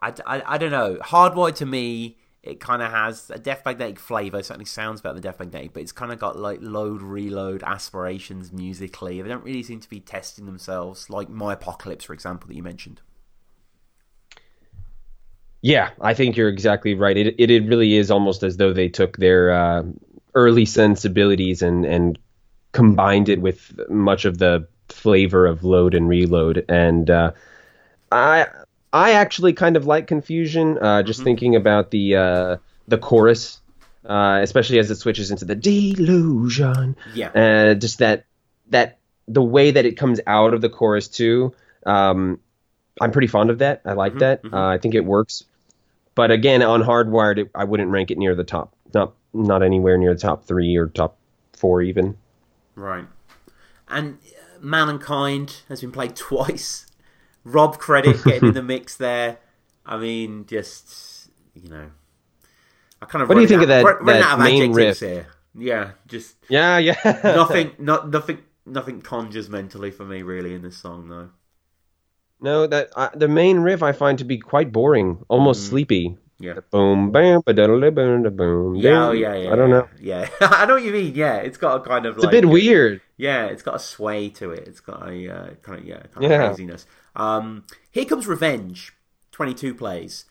I, 0.00 0.14
I, 0.26 0.54
I 0.54 0.58
don't 0.58 0.70
know. 0.70 0.96
Hardwired 1.02 1.56
to 1.56 1.66
me 1.66 2.16
it 2.46 2.60
kind 2.60 2.80
of 2.80 2.90
has 2.90 3.30
a 3.30 3.38
Death 3.38 3.62
Magnetic 3.64 3.98
flavour. 3.98 4.42
Certainly 4.42 4.66
sounds 4.66 5.00
better 5.00 5.14
than 5.14 5.22
Death 5.22 5.40
Magnetic, 5.40 5.72
but 5.72 5.82
it's 5.82 5.92
kind 5.92 6.12
of 6.12 6.18
got 6.18 6.38
like 6.38 6.60
load 6.62 7.02
reload 7.02 7.62
aspirations 7.64 8.52
musically. 8.52 9.20
They 9.20 9.28
don't 9.28 9.44
really 9.44 9.62
seem 9.62 9.80
to 9.80 9.88
be 9.88 10.00
testing 10.00 10.46
themselves, 10.46 11.10
like 11.10 11.28
My 11.28 11.54
Apocalypse, 11.54 12.04
for 12.04 12.12
example, 12.12 12.48
that 12.48 12.54
you 12.54 12.62
mentioned. 12.62 13.00
Yeah, 15.62 15.90
I 16.00 16.14
think 16.14 16.36
you're 16.36 16.48
exactly 16.48 16.94
right. 16.94 17.16
It 17.16 17.34
it, 17.38 17.50
it 17.50 17.66
really 17.66 17.96
is 17.96 18.10
almost 18.10 18.42
as 18.42 18.56
though 18.56 18.72
they 18.72 18.88
took 18.88 19.16
their 19.16 19.50
uh, 19.50 19.82
early 20.34 20.64
sensibilities 20.64 21.62
and 21.62 21.84
and 21.84 22.18
combined 22.72 23.28
it 23.28 23.40
with 23.40 23.78
much 23.88 24.24
of 24.24 24.38
the 24.38 24.68
flavor 24.88 25.46
of 25.46 25.64
load 25.64 25.94
and 25.94 26.08
reload. 26.08 26.64
And 26.68 27.10
uh, 27.10 27.32
I 28.12 28.46
I 28.96 29.12
actually 29.12 29.52
kind 29.52 29.76
of 29.76 29.86
like 29.86 30.06
confusion. 30.06 30.78
Uh, 30.78 31.02
just 31.02 31.18
mm-hmm. 31.18 31.24
thinking 31.24 31.56
about 31.56 31.90
the 31.90 32.16
uh, 32.16 32.56
the 32.88 32.96
chorus, 32.96 33.60
uh, 34.06 34.40
especially 34.42 34.78
as 34.78 34.90
it 34.90 34.96
switches 34.96 35.30
into 35.30 35.44
the 35.44 35.54
delusion. 35.54 36.96
Yeah. 37.14 37.28
Uh, 37.28 37.74
just 37.74 37.98
that 37.98 38.24
that 38.70 38.98
the 39.28 39.42
way 39.42 39.70
that 39.70 39.84
it 39.84 39.98
comes 39.98 40.20
out 40.26 40.54
of 40.54 40.62
the 40.62 40.70
chorus 40.70 41.08
too. 41.08 41.54
Um, 41.84 42.40
I'm 42.98 43.10
pretty 43.10 43.26
fond 43.26 43.50
of 43.50 43.58
that. 43.58 43.82
I 43.84 43.92
like 43.92 44.12
mm-hmm, 44.12 44.20
that. 44.20 44.42
Mm-hmm. 44.42 44.54
Uh, 44.54 44.68
I 44.68 44.78
think 44.78 44.94
it 44.94 45.04
works. 45.04 45.44
but 46.14 46.30
again, 46.30 46.62
on 46.62 46.82
Hardwired, 46.82 47.38
it, 47.38 47.50
I 47.54 47.64
wouldn't 47.64 47.90
rank 47.90 48.10
it 48.10 48.16
near 48.16 48.34
the 48.34 48.44
top. 48.44 48.74
Not 48.94 49.12
not 49.34 49.62
anywhere 49.62 49.98
near 49.98 50.14
the 50.14 50.20
top 50.20 50.46
three 50.46 50.74
or 50.76 50.86
top 50.86 51.18
four 51.52 51.82
even. 51.82 52.16
Right. 52.74 53.04
And 53.88 54.18
Mankind 54.58 55.62
has 55.68 55.82
been 55.82 55.92
played 55.92 56.16
twice. 56.30 56.86
Rob 57.46 57.78
Credit 57.78 58.22
getting 58.24 58.48
in 58.48 58.54
the 58.54 58.62
mix 58.74 58.96
there. 58.96 59.38
I 59.84 59.96
mean, 59.96 60.46
just 60.46 61.30
you 61.54 61.70
know, 61.70 61.90
I 63.00 63.06
kind 63.06 63.22
of. 63.22 63.28
What 63.28 63.36
do 63.36 63.40
you 63.40 63.46
think 63.46 63.58
out, 63.58 63.62
of 63.62 63.68
that, 63.68 63.84
run, 63.84 64.06
that 64.06 64.22
out 64.22 64.38
of 64.38 64.44
main 64.44 64.72
riff? 64.72 64.98
Here. 64.98 65.28
Yeah, 65.54 65.92
just 66.08 66.36
yeah, 66.48 66.78
yeah. 66.78 66.96
nothing, 67.22 67.72
not 67.78 68.10
nothing, 68.10 68.38
nothing 68.66 69.00
conjures 69.00 69.48
mentally 69.48 69.90
for 69.90 70.04
me 70.04 70.22
really 70.22 70.54
in 70.54 70.62
this 70.62 70.76
song 70.76 71.08
though. 71.08 71.30
No, 72.40 72.66
that 72.66 72.90
uh, 72.96 73.10
the 73.14 73.28
main 73.28 73.60
riff 73.60 73.82
I 73.82 73.92
find 73.92 74.18
to 74.18 74.24
be 74.24 74.38
quite 74.38 74.72
boring, 74.72 75.24
almost 75.28 75.64
mm. 75.64 75.68
sleepy. 75.68 76.18
Yeah. 76.38 76.54
The 76.54 76.62
boom, 76.62 77.12
bam, 77.12 77.40
ba 77.46 77.54
da 77.54 77.66
boom, 77.66 78.22
da 78.22 78.28
boom. 78.28 78.74
Yeah, 78.74 79.06
oh, 79.06 79.12
yeah, 79.12 79.34
yeah. 79.34 79.52
I 79.52 79.56
don't 79.56 79.70
know. 79.70 79.88
Yeah, 79.98 80.28
I 80.40 80.66
know 80.66 80.74
what 80.74 80.82
you 80.82 80.92
mean. 80.92 81.14
Yeah, 81.14 81.36
it's 81.36 81.56
got 81.56 81.76
a 81.76 81.80
kind 81.80 82.04
of. 82.04 82.16
It's 82.16 82.24
like, 82.24 82.34
a 82.34 82.40
bit 82.42 82.48
weird. 82.48 83.00
Yeah, 83.16 83.46
it's 83.46 83.62
got 83.62 83.76
a 83.76 83.78
sway 83.78 84.28
to 84.30 84.50
it. 84.50 84.68
It's 84.68 84.80
got 84.80 85.08
a 85.08 85.28
uh, 85.28 85.50
kind 85.62 85.78
of 85.78 85.86
yeah, 85.86 86.02
kind 86.12 86.24
yeah. 86.24 86.42
of 86.42 86.48
craziness. 86.48 86.86
Um, 87.16 87.64
here 87.90 88.04
comes 88.04 88.26
Revenge. 88.26 88.92
Twenty-two 89.32 89.74
plays. 89.74 90.26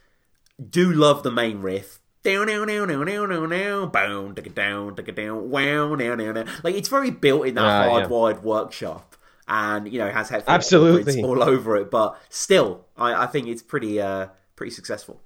Do 0.69 0.91
love 0.91 1.23
the 1.23 1.31
main 1.31 1.59
riff. 1.59 1.99
Down, 2.23 2.47
down, 2.47 2.67
down, 2.67 2.87
down, 2.87 3.05
down, 3.05 3.29
down, 3.29 3.49
down, 3.49 3.91
boom, 3.91 4.33
digga 4.33 4.55
down, 4.55 4.95
digga 4.95 5.13
down, 5.13 5.51
wow, 5.51 5.95
down, 5.95 6.17
down, 6.17 6.33
down. 6.33 6.49
Like 6.63 6.73
it's 6.73 6.89
very 6.89 7.11
built 7.11 7.45
in 7.45 7.53
that 7.53 7.63
uh, 7.63 7.87
hardwired 7.87 8.35
yeah. 8.35 8.39
workshop, 8.39 9.15
and 9.47 9.91
you 9.91 9.99
know 9.99 10.09
has 10.09 10.29
headphones 10.29 10.55
absolutely 10.55 11.21
all 11.21 11.43
over 11.43 11.75
it. 11.75 11.91
But 11.91 12.19
still, 12.29 12.85
I, 12.97 13.25
I 13.25 13.27
think 13.27 13.47
it's 13.47 13.61
pretty, 13.61 14.01
uh, 14.01 14.29
pretty 14.55 14.71
successful. 14.71 15.21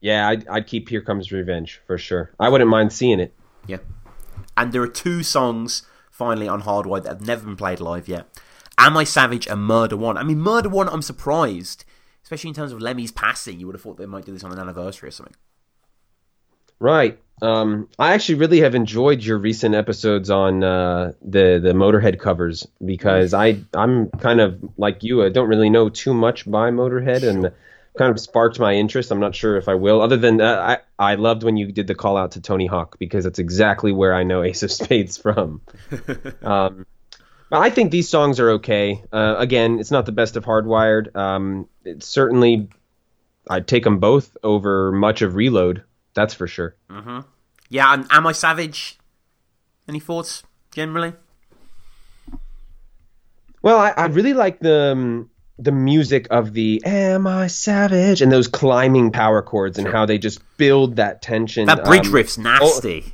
Yeah, 0.00 0.28
I'd, 0.28 0.48
I'd 0.48 0.66
keep 0.66 0.88
Here 0.88 1.02
Comes 1.02 1.30
Revenge 1.30 1.80
for 1.86 1.98
sure. 1.98 2.32
I 2.40 2.48
wouldn't 2.48 2.68
mind 2.68 2.92
seeing 2.92 3.20
it. 3.20 3.32
Yeah, 3.68 3.78
and 4.56 4.72
there 4.72 4.82
are 4.82 4.88
two 4.88 5.22
songs 5.22 5.82
finally 6.10 6.48
on 6.48 6.62
Hardwired 6.62 7.04
that 7.04 7.10
have 7.10 7.26
never 7.26 7.44
been 7.44 7.56
played 7.56 7.78
live 7.78 8.08
yet. 8.08 8.26
Am 8.78 8.96
I 8.96 9.04
Savage 9.04 9.46
and 9.46 9.62
Murder 9.62 9.96
One? 9.96 10.16
I 10.16 10.22
mean, 10.22 10.38
Murder 10.38 10.68
One, 10.68 10.88
I'm 10.88 11.02
surprised, 11.02 11.84
especially 12.22 12.48
in 12.48 12.54
terms 12.54 12.72
of 12.72 12.80
Lemmy's 12.80 13.12
passing. 13.12 13.58
You 13.58 13.66
would 13.66 13.74
have 13.74 13.82
thought 13.82 13.96
they 13.96 14.06
might 14.06 14.26
do 14.26 14.32
this 14.32 14.44
on 14.44 14.52
an 14.52 14.58
anniversary 14.58 15.08
or 15.08 15.12
something. 15.12 15.34
Right. 16.78 17.18
Um, 17.42 17.88
I 17.98 18.14
actually 18.14 18.36
really 18.36 18.60
have 18.60 18.74
enjoyed 18.74 19.22
your 19.22 19.38
recent 19.38 19.74
episodes 19.74 20.30
on 20.30 20.64
uh, 20.64 21.12
the 21.22 21.60
the 21.62 21.72
Motorhead 21.72 22.18
covers 22.18 22.66
because 22.84 23.34
I 23.34 23.60
I'm 23.74 24.10
kind 24.10 24.40
of 24.40 24.58
like 24.76 25.02
you. 25.02 25.22
I 25.22 25.28
don't 25.28 25.48
really 25.48 25.70
know 25.70 25.88
too 25.88 26.14
much 26.14 26.50
by 26.50 26.70
Motorhead 26.70 27.22
and 27.22 27.52
kind 27.98 28.10
of 28.10 28.20
sparked 28.20 28.58
my 28.58 28.74
interest. 28.74 29.10
I'm 29.10 29.20
not 29.20 29.34
sure 29.34 29.56
if 29.56 29.68
I 29.68 29.74
will. 29.74 30.00
Other 30.00 30.16
than 30.16 30.40
uh, 30.40 30.78
I 30.98 31.12
I 31.12 31.14
loved 31.16 31.42
when 31.42 31.56
you 31.58 31.72
did 31.72 31.86
the 31.86 31.94
call 31.94 32.16
out 32.16 32.32
to 32.32 32.40
Tony 32.40 32.66
Hawk 32.66 32.98
because 32.98 33.24
that's 33.24 33.38
exactly 33.38 33.92
where 33.92 34.14
I 34.14 34.22
know 34.22 34.42
Ace 34.42 34.62
of 34.62 34.72
Spades 34.72 35.18
from. 35.18 35.60
um, 36.42 36.86
I 37.52 37.70
think 37.70 37.90
these 37.90 38.08
songs 38.08 38.40
are 38.40 38.50
okay. 38.52 39.02
Uh, 39.12 39.36
again, 39.38 39.78
it's 39.78 39.90
not 39.90 40.06
the 40.06 40.12
best 40.12 40.36
of 40.36 40.44
Hardwired. 40.44 41.14
Um, 41.14 41.68
it's 41.84 42.06
certainly 42.06 42.68
I'd 43.48 43.68
take 43.68 43.84
them 43.84 43.98
both 43.98 44.36
over 44.42 44.90
much 44.92 45.22
of 45.22 45.36
Reload. 45.36 45.84
That's 46.14 46.34
for 46.34 46.46
sure. 46.46 46.74
Mm-hmm. 46.90 47.20
Yeah, 47.68 47.92
and 47.92 48.06
Am 48.10 48.26
I 48.26 48.32
Savage? 48.32 48.98
Any 49.88 50.00
thoughts 50.00 50.42
generally? 50.72 51.12
Well, 53.62 53.78
I, 53.78 53.90
I 53.90 54.06
really 54.06 54.32
like 54.32 54.60
the 54.60 54.92
um, 54.92 55.30
the 55.58 55.72
music 55.72 56.28
of 56.30 56.52
the 56.52 56.82
"Am 56.84 57.26
I 57.26 57.46
Savage" 57.48 58.22
and 58.22 58.30
those 58.30 58.48
climbing 58.48 59.10
power 59.12 59.42
chords 59.42 59.78
and 59.78 59.88
how 59.88 60.06
they 60.06 60.18
just 60.18 60.40
build 60.56 60.96
that 60.96 61.22
tension. 61.22 61.66
That 61.66 61.84
bridge 61.84 62.06
um, 62.06 62.12
riff's 62.12 62.38
nasty. 62.38 63.04
Oh, 63.06 63.10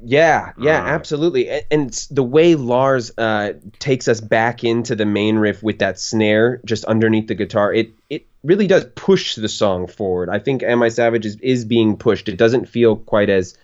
yeah, 0.00 0.52
yeah, 0.58 0.82
uh, 0.82 0.86
absolutely. 0.86 1.48
And, 1.48 1.64
and 1.70 2.06
the 2.10 2.22
way 2.22 2.54
Lars 2.54 3.10
uh, 3.18 3.54
takes 3.78 4.06
us 4.06 4.20
back 4.20 4.62
into 4.62 4.94
the 4.94 5.06
main 5.06 5.36
riff 5.36 5.62
with 5.62 5.80
that 5.80 5.98
snare 5.98 6.60
just 6.64 6.84
underneath 6.84 7.26
the 7.26 7.34
guitar, 7.34 7.72
it 7.72 7.90
it 8.08 8.26
really 8.44 8.66
does 8.66 8.84
push 8.94 9.34
the 9.34 9.48
song 9.48 9.88
forward. 9.88 10.28
I 10.28 10.38
think 10.38 10.62
"Am 10.62 10.82
I 10.82 10.88
Savage" 10.88 11.26
is, 11.26 11.36
is 11.40 11.64
being 11.64 11.96
pushed. 11.96 12.28
It 12.28 12.36
doesn't 12.36 12.68
feel 12.68 12.96
quite 12.96 13.28
as 13.28 13.58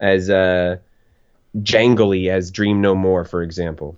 as 0.00 0.28
uh, 0.28 0.78
jangly 1.58 2.28
as 2.28 2.50
"Dream 2.50 2.80
No 2.80 2.94
More," 2.94 3.24
for 3.24 3.42
example. 3.42 3.96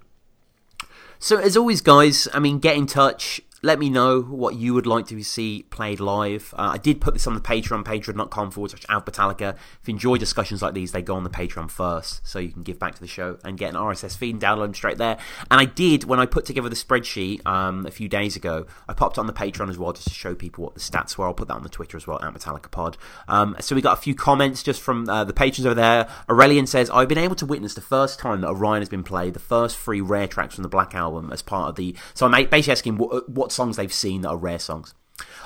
So, 1.19 1.39
as 1.39 1.57
always, 1.57 1.81
guys, 1.81 2.29
I 2.35 2.41
mean, 2.41 2.59
get 2.59 2.77
in 2.77 2.87
touch. 2.87 3.41
Let 3.65 3.79
me 3.79 3.89
know 3.89 4.21
what 4.21 4.57
you 4.57 4.75
would 4.75 4.87
like 4.87 5.07
to 5.07 5.23
see 5.23 5.63
played 5.71 5.99
live. 5.99 6.53
Uh, 6.53 6.73
I 6.75 6.77
did 6.77 7.01
put 7.01 7.15
this 7.15 7.27
on 7.27 7.35
the 7.35 7.41
Patreon, 7.41 7.83
patreon.com 7.83 8.51
forward 8.51 8.73
slash 8.73 8.85
Alphabetallica. 8.85 9.55
If 9.81 9.89
you 9.89 9.95
enjoy 9.95 10.19
discussions 10.19 10.61
like 10.61 10.75
these, 10.75 10.93
they 10.93 11.01
go 11.01 11.15
on 11.15 11.25
the 11.25 11.31
Patreon 11.31 11.71
first, 11.71 12.27
so 12.27 12.39
you 12.39 12.51
can 12.51 12.63
give 12.63 12.79
back 12.79 12.95
to 12.95 13.01
the 13.01 13.07
show 13.07 13.39
and 13.43 13.57
get 13.57 13.71
an 13.71 13.81
RSS 13.81 14.19
feed 14.19 14.35
and 14.35 14.43
download 14.43 14.65
them 14.65 14.75
straight 14.75 14.99
there. 14.99 15.17
And 15.51 15.63
I 15.63 15.65
did, 15.65 16.05
when 16.05 16.21
I 16.21 16.27
put 16.27 16.45
together 16.45 16.69
the 16.69 16.77
spreadsheet 16.77 17.47
um, 17.47 17.87
a 17.87 17.91
few 17.91 18.07
days 18.07 18.37
ago, 18.37 18.67
I 18.87 18.93
popped 18.93 19.19
on 19.19 19.27
the 19.27 19.33
Patreon 19.33 19.71
as 19.71 19.79
well 19.79 19.95
just 19.95 20.09
to 20.09 20.15
show 20.15 20.35
people 20.35 20.65
what 20.65 20.75
the 20.75 20.81
stats 20.81 21.17
were. 21.17 21.25
I'll 21.25 21.33
put 21.33 21.49
that 21.49 21.55
on 21.55 21.63
the 21.63 21.71
Twitter 21.71 21.97
as 21.97 22.07
well, 22.07 22.23
at 22.23 22.35
Metallica 22.35 22.71
Pod. 22.71 22.99
Um, 23.29 23.57
so 23.61 23.75
we 23.75 23.81
got 23.81 23.97
a 23.97 24.01
few 24.03 24.15
comments 24.15 24.63
just 24.63 24.83
from 24.83 25.09
uh, 25.09 25.25
the 25.25 25.33
patrons 25.33 25.65
over 25.65 25.75
there. 25.75 26.07
Aurelian 26.29 26.67
says, 26.67 26.91
I've 26.91 27.09
been 27.09 27.17
able 27.17 27.37
to 27.37 27.47
witness 27.47 27.73
the 27.73 27.81
first 27.81 28.19
time 28.19 28.43
that 28.43 28.49
Orion 28.49 28.83
has 28.83 28.91
been 28.91 29.05
played, 29.05 29.33
the 29.33 29.41
first 29.41 29.79
three 29.79 30.03
rare 30.03 30.29
tracks 30.29 30.57
from 30.57 30.65
the 30.65 30.69
Black 30.69 30.95
Album 30.95 31.33
as 31.33 31.41
part 31.41 31.71
of 31.71 31.77
the. 31.77 31.97
So 32.13 32.27
I'm 32.27 32.33
basically 32.51 32.73
asking 32.73 32.99
what, 32.99 33.27
what 33.31 33.54
songs 33.55 33.77
they've 33.77 33.93
seen 33.93 34.23
that 34.23 34.31
are 34.31 34.37
rare 34.37 34.59
songs. 34.59 34.95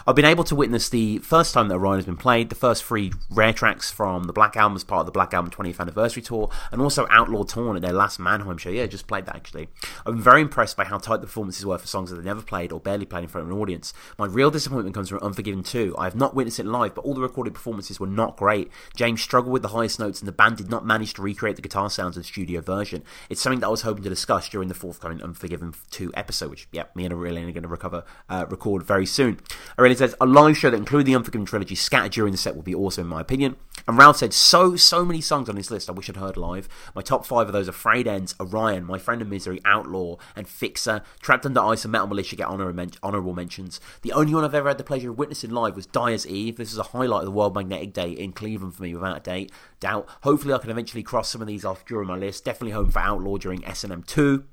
I've 0.08 0.14
been 0.14 0.24
able 0.24 0.44
to 0.44 0.54
witness 0.54 0.88
the 0.88 1.18
first 1.18 1.52
time 1.52 1.68
that 1.68 1.74
Orion 1.74 1.98
has 1.98 2.06
been 2.06 2.16
played, 2.16 2.48
the 2.48 2.54
first 2.54 2.82
three 2.82 3.12
rare 3.28 3.52
tracks 3.52 3.90
from 3.90 4.24
the 4.24 4.32
Black 4.32 4.56
Album 4.56 4.74
as 4.74 4.82
part 4.82 5.00
of 5.00 5.04
the 5.04 5.12
Black 5.12 5.34
Album 5.34 5.50
20th 5.50 5.80
Anniversary 5.80 6.22
Tour, 6.22 6.48
and 6.72 6.80
also 6.80 7.06
Outlaw 7.10 7.42
Torn 7.42 7.76
at 7.76 7.82
their 7.82 7.92
last 7.92 8.18
Mannheim 8.18 8.56
show. 8.56 8.70
Yeah, 8.70 8.86
just 8.86 9.06
played 9.06 9.26
that 9.26 9.36
actually. 9.36 9.68
I've 10.06 10.14
been 10.14 10.22
very 10.22 10.40
impressed 10.40 10.78
by 10.78 10.84
how 10.84 10.96
tight 10.96 11.20
the 11.20 11.26
performances 11.26 11.66
were 11.66 11.76
for 11.76 11.86
songs 11.86 12.08
that 12.08 12.16
they 12.16 12.24
never 12.24 12.40
played 12.40 12.72
or 12.72 12.80
barely 12.80 13.04
played 13.04 13.24
in 13.24 13.28
front 13.28 13.46
of 13.46 13.52
an 13.52 13.60
audience. 13.60 13.92
My 14.18 14.24
real 14.24 14.50
disappointment 14.50 14.94
comes 14.94 15.10
from 15.10 15.18
Unforgiven 15.18 15.62
2. 15.62 15.96
I 15.98 16.04
have 16.04 16.16
not 16.16 16.34
witnessed 16.34 16.58
it 16.58 16.64
live, 16.64 16.94
but 16.94 17.04
all 17.04 17.12
the 17.12 17.20
recorded 17.20 17.52
performances 17.52 18.00
were 18.00 18.06
not 18.06 18.38
great. 18.38 18.70
James 18.96 19.20
struggled 19.20 19.52
with 19.52 19.60
the 19.60 19.68
highest 19.68 20.00
notes, 20.00 20.22
and 20.22 20.28
the 20.28 20.32
band 20.32 20.56
did 20.56 20.70
not 20.70 20.86
manage 20.86 21.12
to 21.14 21.22
recreate 21.22 21.56
the 21.56 21.62
guitar 21.62 21.90
sounds 21.90 22.16
of 22.16 22.22
the 22.22 22.26
studio 22.26 22.62
version. 22.62 23.04
It's 23.28 23.42
something 23.42 23.60
that 23.60 23.66
I 23.66 23.70
was 23.70 23.82
hoping 23.82 24.04
to 24.04 24.08
discuss 24.08 24.48
during 24.48 24.68
the 24.68 24.74
forthcoming 24.74 25.22
Unforgiven 25.22 25.74
2 25.90 26.12
episode, 26.14 26.48
which, 26.48 26.66
yeah, 26.72 26.84
me 26.94 27.04
and 27.04 27.12
Aurelian 27.12 27.46
are 27.46 27.52
going 27.52 27.62
to 27.62 27.68
recover, 27.68 28.04
uh, 28.30 28.46
record 28.48 28.82
very 28.84 29.04
soon. 29.04 29.38
Aurelian 29.78 29.97
says, 29.98 30.14
a 30.20 30.26
live 30.26 30.56
show 30.56 30.70
that 30.70 30.76
including 30.76 31.06
the 31.06 31.16
Unforgiven 31.16 31.46
trilogy 31.46 31.74
scattered 31.74 32.12
during 32.12 32.32
the 32.32 32.38
set 32.38 32.56
would 32.56 32.64
be 32.64 32.74
awesome 32.74 33.04
in 33.04 33.08
my 33.08 33.20
opinion. 33.20 33.56
And 33.86 33.96
Ralph 33.96 34.18
said, 34.18 34.32
so, 34.32 34.76
so 34.76 35.04
many 35.04 35.20
songs 35.20 35.48
on 35.48 35.56
this 35.56 35.70
list 35.70 35.88
I 35.88 35.92
wish 35.92 36.08
I'd 36.08 36.16
heard 36.16 36.36
live. 36.36 36.68
My 36.94 37.02
top 37.02 37.26
five 37.26 37.46
of 37.46 37.52
those 37.52 37.68
are 37.68 37.72
Frayed 37.72 38.06
Ends, 38.06 38.34
Orion, 38.40 38.84
My 38.84 38.98
Friend 38.98 39.22
of 39.22 39.28
Misery, 39.28 39.60
Outlaw, 39.64 40.16
and 40.36 40.48
Fixer. 40.48 41.02
Trapped 41.20 41.46
Under 41.46 41.60
Ice 41.60 41.84
and 41.84 41.92
Metal 41.92 42.06
Militia 42.06 42.36
get 42.36 42.48
honor 42.48 42.74
honourable 43.02 43.34
mentions. 43.34 43.80
The 44.02 44.12
only 44.12 44.34
one 44.34 44.44
I've 44.44 44.54
ever 44.54 44.68
had 44.68 44.78
the 44.78 44.84
pleasure 44.84 45.10
of 45.10 45.18
witnessing 45.18 45.50
live 45.50 45.76
was 45.76 45.86
Dyer's 45.86 46.26
Eve. 46.26 46.56
This 46.56 46.72
is 46.72 46.78
a 46.78 46.84
highlight 46.84 47.20
of 47.20 47.26
the 47.26 47.30
World 47.30 47.54
Magnetic 47.54 47.92
Day 47.92 48.10
in 48.10 48.32
Cleveland 48.32 48.74
for 48.74 48.82
me 48.82 48.94
without 48.94 49.16
a 49.16 49.20
date, 49.20 49.52
doubt. 49.80 50.08
Hopefully 50.22 50.54
I 50.54 50.58
can 50.58 50.70
eventually 50.70 51.02
cross 51.02 51.28
some 51.28 51.40
of 51.40 51.48
these 51.48 51.64
off 51.64 51.84
during 51.84 52.08
my 52.08 52.16
list. 52.16 52.44
Definitely 52.44 52.72
home 52.72 52.90
for 52.90 53.00
Outlaw 53.00 53.38
during 53.38 53.64
S&M 53.64 54.02
2. 54.02 54.44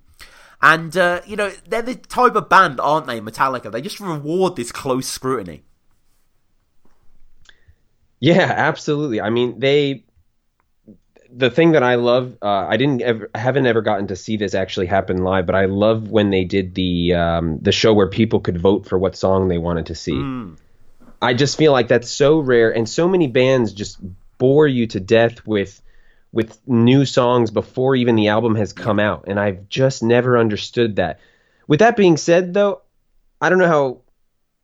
And, 0.62 0.96
uh, 0.98 1.22
you 1.26 1.36
know, 1.36 1.52
they're 1.68 1.82
the 1.82 1.96
type 1.96 2.36
of 2.36 2.50
band, 2.50 2.80
aren't 2.80 3.08
they, 3.08 3.22
Metallica? 3.22 3.72
They 3.72 3.82
just 3.82 4.00
reward 4.00 4.56
this 4.56 4.72
close 4.72 5.08
scrutiny. 5.08 5.64
Yeah, 8.20 8.52
absolutely. 8.56 9.22
I 9.22 9.30
mean, 9.30 9.60
they. 9.60 10.06
The 11.38 11.50
thing 11.50 11.74
that 11.74 11.84
I 11.84 11.96
love, 11.96 12.38
uh, 12.42 12.48
I 12.48 12.78
didn't 12.78 13.02
ever, 13.02 13.30
haven't 13.36 13.66
ever 13.66 13.82
gotten 13.82 14.08
to 14.08 14.16
see 14.16 14.38
this 14.38 14.56
actually 14.56 14.86
happen 14.86 15.18
live, 15.18 15.46
but 15.46 15.56
I 15.56 15.66
love 15.66 16.10
when 16.10 16.30
they 16.30 16.46
did 16.46 16.76
the 16.76 17.14
um, 17.14 17.60
the 17.62 17.74
show 17.74 17.94
where 17.94 18.08
people 18.08 18.40
could 18.40 18.58
vote 18.58 18.88
for 18.88 18.98
what 18.98 19.18
song 19.18 19.50
they 19.50 19.58
wanted 19.58 19.88
to 19.88 19.96
see. 19.96 20.14
Mm. 20.14 20.58
I 21.22 21.34
just 21.34 21.58
feel 21.58 21.74
like 21.74 21.90
that's 21.90 22.10
so 22.10 22.40
rare, 22.40 22.74
and 22.74 22.88
so 22.88 23.10
many 23.10 23.28
bands 23.28 23.74
just 23.74 23.98
bore 24.38 24.66
you 24.66 24.88
to 24.88 25.00
death 25.02 25.46
with 25.46 25.82
with 26.36 26.60
new 26.68 27.06
songs 27.06 27.50
before 27.50 27.96
even 27.96 28.16
the 28.18 28.28
album 28.28 28.56
has 28.56 28.74
come 28.74 29.00
out, 29.00 29.24
and 29.28 29.40
I've 29.40 29.70
just 29.70 30.04
never 30.04 30.38
understood 30.38 30.98
that. 30.98 31.22
With 31.66 31.80
that 31.80 31.96
being 31.96 32.18
said, 32.18 32.54
though, 32.54 32.82
I 33.40 33.48
don't 33.48 33.58
know 33.58 33.70
how 33.70 34.02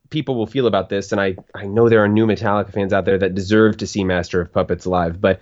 people 0.10 0.36
will 0.36 0.48
feel 0.48 0.68
about 0.68 0.90
this, 0.90 1.14
and 1.14 1.22
I, 1.22 1.38
I 1.56 1.68
know 1.68 1.88
there 1.88 2.04
are 2.04 2.10
new 2.10 2.28
Metallica 2.28 2.74
fans 2.74 2.92
out 2.92 3.06
there 3.06 3.18
that 3.20 3.36
deserve 3.36 3.78
to 3.78 3.88
see 3.88 4.04
Master 4.04 4.42
of 4.42 4.52
Puppets 4.52 4.86
live, 4.86 5.22
but 5.22 5.40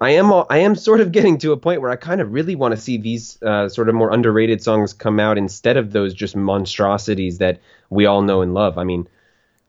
I 0.00 0.10
am 0.10 0.32
all, 0.32 0.48
I 0.50 0.58
am 0.58 0.74
sort 0.74 1.00
of 1.00 1.12
getting 1.18 1.38
to 1.38 1.52
a 1.52 1.56
point 1.56 1.80
where 1.80 1.92
I 1.92 1.96
kind 1.96 2.20
of 2.20 2.32
really 2.32 2.56
want 2.56 2.74
to 2.74 2.80
see 2.80 2.98
these 2.98 3.40
uh, 3.40 3.68
sort 3.68 3.88
of 3.88 3.94
more 3.94 4.12
underrated 4.12 4.60
songs 4.60 4.92
come 4.92 5.20
out 5.20 5.38
instead 5.38 5.76
of 5.76 5.92
those 5.92 6.12
just 6.12 6.34
monstrosities 6.34 7.38
that 7.38 7.60
we 7.88 8.04
all 8.04 8.22
know 8.22 8.42
and 8.42 8.52
love. 8.52 8.78
I 8.78 8.84
mean, 8.84 9.08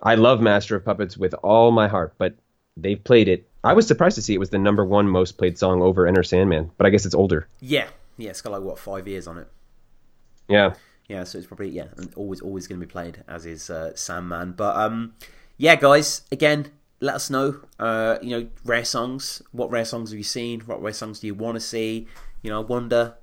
I 0.02 0.16
love 0.16 0.42
Master 0.42 0.76
of 0.76 0.84
Puppets 0.84 1.16
with 1.16 1.36
all 1.36 1.70
my 1.70 1.88
heart, 1.88 2.16
but 2.18 2.34
they've 2.76 3.04
played 3.04 3.28
it. 3.28 3.49
I 3.64 3.74
was 3.74 3.88
surprised 3.88 4.16
to 4.16 4.22
see 4.22 4.34
it 4.34 4.40
was 4.40 4.52
the 4.52 4.60
number 4.60 4.86
one 4.86 5.08
most 5.08 5.38
played 5.38 5.58
song 5.58 5.82
over 5.82 6.08
Enter 6.08 6.24
Sandman, 6.24 6.72
but 6.78 6.88
I 6.88 6.90
guess 6.90 7.06
it's 7.06 7.16
older. 7.16 7.48
Yeah, 7.60 7.88
yeah, 8.18 8.30
it's 8.30 8.42
got 8.42 8.52
like 8.52 8.62
what 8.62 8.80
five 8.80 9.08
years 9.08 9.28
on 9.28 9.38
it. 9.38 9.48
Yeah. 10.48 10.74
Yeah, 11.08 11.24
so 11.24 11.40
it's 11.40 11.48
probably 11.48 11.70
yeah, 11.70 11.88
always 12.16 12.40
always 12.40 12.68
going 12.68 12.80
to 12.80 12.86
be 12.86 12.92
played 12.92 13.24
as 13.28 13.46
is 13.46 13.70
uh, 13.70 13.96
Sandman. 13.96 14.54
But 14.54 14.76
um, 14.78 15.14
yeah, 15.58 15.76
guys, 15.76 16.22
again, 16.32 16.72
let 17.02 17.16
us 17.16 17.30
know. 17.30 17.62
Uh, 17.80 18.18
you 18.22 18.30
know, 18.30 18.48
rare 18.64 18.86
songs. 18.86 19.42
What 19.52 19.72
rare 19.72 19.86
songs 19.86 20.12
have 20.12 20.18
you 20.18 20.24
seen? 20.24 20.62
What 20.62 20.82
rare 20.82 20.94
songs 20.94 21.20
do 21.20 21.28
you 21.28 21.34
want 21.34 21.56
to 21.56 21.60
see? 21.60 22.08
You 22.44 22.52
know, 22.52 22.62
I 22.62 22.66
wonder 22.66 23.16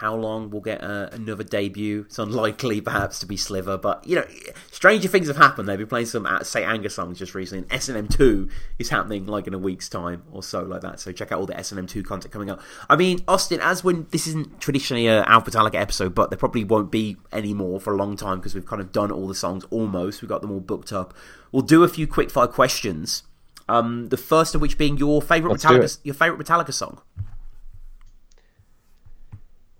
how 0.00 0.14
long 0.14 0.48
we'll 0.48 0.62
get 0.62 0.82
uh, 0.82 1.10
another 1.12 1.44
debut. 1.44 2.06
It's 2.06 2.18
unlikely, 2.18 2.80
perhaps, 2.80 3.18
to 3.18 3.26
be 3.26 3.36
Slither, 3.36 3.76
but 3.76 4.06
you 4.06 4.16
know, 4.16 4.24
stranger 4.70 5.08
things 5.08 5.28
have 5.28 5.36
happened. 5.36 5.68
They've 5.68 5.76
been 5.76 5.88
playing 5.88 6.06
some 6.06 6.24
uh, 6.24 6.42
Saint 6.42 6.66
Anger 6.66 6.88
songs 6.88 7.18
just 7.18 7.34
recently. 7.34 7.64
And 7.64 7.72
S&M 7.74 8.08
Two 8.08 8.48
is 8.78 8.88
happening 8.88 9.26
like 9.26 9.46
in 9.46 9.52
a 9.52 9.58
week's 9.58 9.90
time 9.90 10.22
or 10.32 10.42
so, 10.42 10.62
like 10.62 10.80
that. 10.80 11.00
So 11.00 11.12
check 11.12 11.32
out 11.32 11.40
all 11.40 11.44
the 11.44 11.58
S&M 11.58 11.86
Two 11.86 12.02
content 12.02 12.32
coming 12.32 12.48
up. 12.48 12.62
I 12.88 12.96
mean, 12.96 13.22
Austin, 13.28 13.60
as 13.60 13.84
when 13.84 14.06
this 14.10 14.26
isn't 14.26 14.58
traditionally 14.58 15.06
a 15.06 15.22
Alphabetallica 15.24 15.74
episode, 15.74 16.14
but 16.14 16.30
there 16.30 16.38
probably 16.38 16.64
won't 16.64 16.90
be 16.90 17.18
any 17.30 17.52
more 17.52 17.78
for 17.78 17.92
a 17.92 17.96
long 17.96 18.16
time 18.16 18.38
because 18.38 18.54
we've 18.54 18.64
kind 18.64 18.80
of 18.80 18.92
done 18.92 19.12
all 19.12 19.28
the 19.28 19.34
songs 19.34 19.64
almost. 19.64 20.22
We've 20.22 20.30
got 20.30 20.40
them 20.40 20.50
all 20.50 20.60
booked 20.60 20.94
up. 20.94 21.12
We'll 21.52 21.60
do 21.60 21.82
a 21.84 21.88
few 21.88 22.06
quick 22.06 22.30
fire 22.30 22.46
questions. 22.46 23.24
Um, 23.68 24.08
the 24.08 24.16
first 24.16 24.54
of 24.54 24.62
which 24.62 24.78
being 24.78 24.96
your 24.96 25.20
favorite 25.20 25.58
Metallica, 25.58 25.98
your 26.04 26.14
favorite 26.14 26.42
Metallica 26.42 26.72
song. 26.72 27.02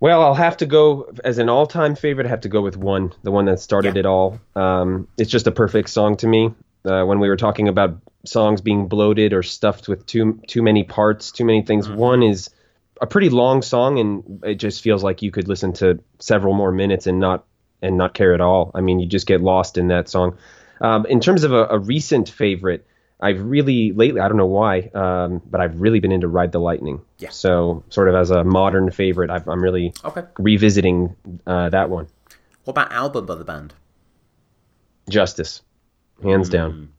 Well, 0.00 0.22
I'll 0.22 0.34
have 0.34 0.56
to 0.58 0.66
go 0.66 1.12
as 1.22 1.38
an 1.38 1.50
all-time 1.50 1.94
favorite. 1.94 2.26
I 2.26 2.30
have 2.30 2.40
to 2.42 2.48
go 2.48 2.62
with 2.62 2.76
one, 2.76 3.12
the 3.22 3.30
one 3.30 3.44
that 3.44 3.60
started 3.60 3.96
Yeah. 3.96 4.00
it 4.00 4.06
all. 4.06 4.40
Um, 4.56 5.06
it's 5.18 5.30
just 5.30 5.46
a 5.46 5.50
perfect 5.52 5.90
song 5.90 6.16
to 6.18 6.26
me. 6.26 6.54
Uh, 6.84 7.04
when 7.04 7.20
we 7.20 7.28
were 7.28 7.36
talking 7.36 7.68
about 7.68 7.98
songs 8.24 8.62
being 8.62 8.88
bloated 8.88 9.34
or 9.34 9.42
stuffed 9.42 9.86
with 9.88 10.06
too 10.06 10.40
too 10.48 10.62
many 10.62 10.82
parts, 10.84 11.30
too 11.30 11.44
many 11.44 11.60
things, 11.60 11.86
one 11.88 12.22
is 12.22 12.48
a 13.02 13.06
pretty 13.06 13.28
long 13.28 13.60
song, 13.60 13.98
and 13.98 14.42
it 14.44 14.54
just 14.54 14.82
feels 14.82 15.04
like 15.04 15.20
you 15.20 15.30
could 15.30 15.46
listen 15.48 15.74
to 15.74 16.00
several 16.18 16.54
more 16.54 16.72
minutes 16.72 17.06
and 17.06 17.20
not 17.20 17.44
and 17.82 17.98
not 17.98 18.14
care 18.14 18.32
at 18.32 18.40
all. 18.40 18.70
I 18.74 18.80
mean, 18.80 18.98
you 19.00 19.06
just 19.06 19.26
get 19.26 19.42
lost 19.42 19.76
in 19.76 19.88
that 19.88 20.08
song. 20.08 20.38
Um, 20.80 21.04
in 21.04 21.20
terms 21.20 21.44
of 21.44 21.52
a, 21.52 21.66
a 21.66 21.78
recent 21.78 22.30
favorite, 22.30 22.86
I've 23.22 23.42
really 23.42 23.92
lately 23.92 24.20
I 24.20 24.28
don't 24.28 24.36
know 24.36 24.46
why, 24.46 24.90
um, 24.94 25.42
but 25.50 25.60
I've 25.60 25.80
really 25.80 26.00
been 26.00 26.12
into 26.12 26.28
Ride 26.28 26.52
the 26.52 26.58
Lightning. 26.58 27.02
Yeah. 27.18 27.30
So 27.30 27.84
sort 27.90 28.08
of 28.08 28.14
as 28.14 28.30
a 28.30 28.44
modern 28.44 28.90
favorite, 28.90 29.30
I've, 29.30 29.48
I'm 29.48 29.62
really 29.62 29.92
Okay. 30.04 30.22
revisiting 30.38 31.16
uh, 31.46 31.68
that 31.70 31.90
one. 31.90 32.08
What 32.64 32.72
about 32.72 32.92
album 32.92 33.26
by 33.26 33.34
the 33.34 33.44
band? 33.44 33.74
Justice, 35.08 35.62
hands 36.22 36.48
down, 36.48 36.90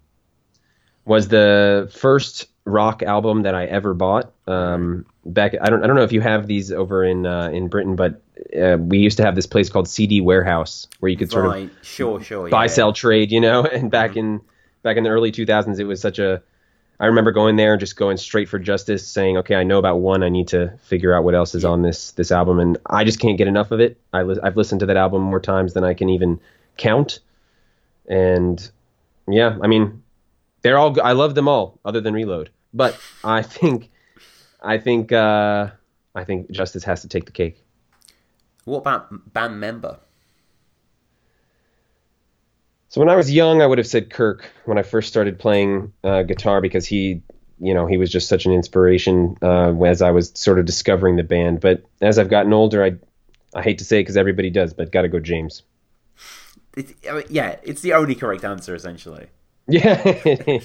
was 1.05 1.27
the 1.29 1.89
first 1.93 2.47
rock 2.65 3.03
album 3.03 3.43
that 3.43 3.55
I 3.55 3.65
ever 3.65 3.93
bought. 3.93 4.33
Um, 4.47 5.05
back, 5.25 5.55
I 5.61 5.69
don't, 5.69 5.83
I 5.83 5.87
don't 5.87 5.95
know 5.95 6.03
if 6.03 6.11
you 6.11 6.21
have 6.21 6.45
these 6.47 6.71
over 6.71 7.03
in 7.03 7.25
uh, 7.25 7.49
in 7.53 7.67
Britain, 7.69 7.95
but 7.95 8.21
uh, 8.59 8.77
we 8.79 8.99
used 8.99 9.17
to 9.17 9.23
have 9.23 9.35
this 9.35 9.47
place 9.47 9.69
called 9.69 9.87
CD 9.87 10.19
Warehouse 10.21 10.87
where 10.99 11.09
you 11.09 11.17
could 11.17 11.31
sort 11.31 11.45
of 11.45 11.71
sure, 11.81 12.21
sure. 12.21 12.49
buy 12.49 12.63
yeah. 12.63 12.67
sell 12.67 12.93
trade, 12.93 13.31
you 13.31 13.39
know. 13.39 13.65
And 13.71 13.89
back 13.89 14.17
in 14.17 14.41
back 14.83 14.97
in 14.97 15.03
the 15.03 15.09
early 15.09 15.31
2000s, 15.31 15.79
it 15.79 15.85
was 15.85 16.01
such 16.01 16.19
a. 16.19 16.41
I 16.99 17.07
remember 17.07 17.31
going 17.31 17.55
there 17.55 17.73
and 17.73 17.79
just 17.79 17.95
going 17.95 18.17
straight 18.17 18.47
for 18.47 18.59
justice, 18.59 19.07
saying, 19.07 19.37
"Okay, 19.37 19.55
I 19.55 19.63
know 19.63 19.79
about 19.79 20.01
one. 20.01 20.21
I 20.21 20.29
need 20.29 20.49
to 20.49 20.77
figure 20.83 21.13
out 21.13 21.23
what 21.23 21.33
else 21.33 21.55
is 21.55 21.65
on 21.65 21.81
this 21.81 22.11
this 22.11 22.31
album." 22.31 22.59
And 22.59 22.77
I 22.85 23.03
just 23.03 23.19
can't 23.19 23.37
get 23.37 23.47
enough 23.47 23.71
of 23.71 23.79
it. 23.79 23.99
I 24.13 24.21
li- 24.21 24.39
I've 24.43 24.55
listened 24.57 24.81
to 24.81 24.85
that 24.85 24.97
album 24.97 25.23
more 25.23 25.39
times 25.39 25.73
than 25.73 25.83
I 25.83 25.95
can 25.95 26.09
even 26.09 26.39
count. 26.77 27.19
And 28.07 28.69
yeah, 29.27 29.57
I 29.61 29.67
mean, 29.67 30.03
they're 30.61 30.77
all. 30.77 30.95
I 31.01 31.13
love 31.13 31.33
them 31.33 31.47
all, 31.47 31.79
other 31.83 32.01
than 32.01 32.13
Reload. 32.13 32.51
But 32.73 32.99
I 33.23 33.41
think, 33.41 33.89
I 34.61 34.77
think, 34.77 35.11
uh, 35.11 35.69
I 36.15 36.23
think 36.23 36.51
Justice 36.51 36.83
has 36.83 37.01
to 37.01 37.07
take 37.07 37.25
the 37.25 37.31
cake. 37.31 37.63
What 38.65 38.79
about 38.79 39.33
band 39.33 39.59
member? 39.59 39.99
So 42.91 42.99
when 42.99 43.07
I 43.07 43.15
was 43.15 43.31
young, 43.31 43.61
I 43.61 43.67
would 43.67 43.77
have 43.77 43.87
said 43.87 44.09
Kirk 44.09 44.51
when 44.65 44.77
I 44.77 44.83
first 44.83 45.07
started 45.07 45.39
playing 45.39 45.93
uh, 46.03 46.23
guitar 46.23 46.59
because 46.59 46.85
he, 46.85 47.21
you 47.57 47.73
know, 47.73 47.85
he 47.85 47.95
was 47.95 48.11
just 48.11 48.27
such 48.27 48.45
an 48.45 48.51
inspiration 48.51 49.37
uh, 49.41 49.73
as 49.83 50.01
I 50.01 50.11
was 50.11 50.33
sort 50.35 50.59
of 50.59 50.65
discovering 50.65 51.15
the 51.15 51.23
band. 51.23 51.61
But 51.61 51.85
as 52.01 52.19
I've 52.19 52.29
gotten 52.29 52.51
older, 52.51 52.83
I, 52.83 52.97
I 53.55 53.61
hate 53.61 53.77
to 53.77 53.85
say 53.85 53.99
it 53.99 54.01
because 54.01 54.17
everybody 54.17 54.49
does, 54.49 54.73
but 54.73 54.91
got 54.91 55.03
to 55.03 55.07
go 55.07 55.21
James. 55.21 55.63
It, 56.75 56.93
I 57.09 57.13
mean, 57.13 57.23
yeah, 57.29 57.55
it's 57.63 57.79
the 57.79 57.93
only 57.93 58.13
correct 58.13 58.43
answer 58.43 58.75
essentially. 58.75 59.27
Yeah. 59.67 60.01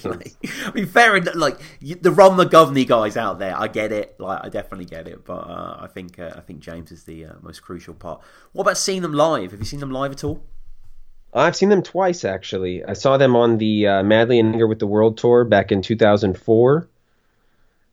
Like, 0.03 0.35
I 0.43 0.71
mean, 0.73 0.85
fair 0.87 1.15
enough. 1.15 1.35
Like 1.35 1.61
you, 1.79 1.95
the 1.95 2.11
Ron 2.11 2.35
McGovney 2.35 2.85
guys 2.85 3.15
out 3.15 3.39
there, 3.39 3.57
I 3.57 3.67
get 3.69 3.93
it. 3.93 4.19
Like 4.19 4.43
I 4.43 4.49
definitely 4.49 4.85
get 4.85 5.07
it. 5.07 5.23
But 5.23 5.47
uh, 5.47 5.77
I 5.79 5.87
think 5.87 6.19
uh, 6.19 6.31
I 6.35 6.41
think 6.41 6.59
James 6.59 6.91
is 6.91 7.05
the 7.05 7.25
uh, 7.25 7.33
most 7.41 7.61
crucial 7.61 7.93
part. 7.93 8.19
What 8.51 8.63
about 8.63 8.77
seeing 8.77 9.03
them 9.03 9.13
live? 9.13 9.51
Have 9.51 9.61
you 9.61 9.65
seen 9.65 9.79
them 9.79 9.91
live 9.91 10.11
at 10.11 10.25
all? 10.25 10.43
I've 11.33 11.55
seen 11.55 11.69
them 11.69 11.83
twice 11.83 12.25
actually. 12.25 12.83
I 12.83 12.93
saw 12.93 13.17
them 13.17 13.35
on 13.35 13.57
the 13.57 13.87
uh, 13.87 14.03
Madly 14.03 14.39
in 14.39 14.53
Anger 14.53 14.67
with 14.67 14.79
the 14.79 14.87
World 14.87 15.17
tour 15.17 15.43
back 15.43 15.71
in 15.71 15.81
2004. 15.81 16.87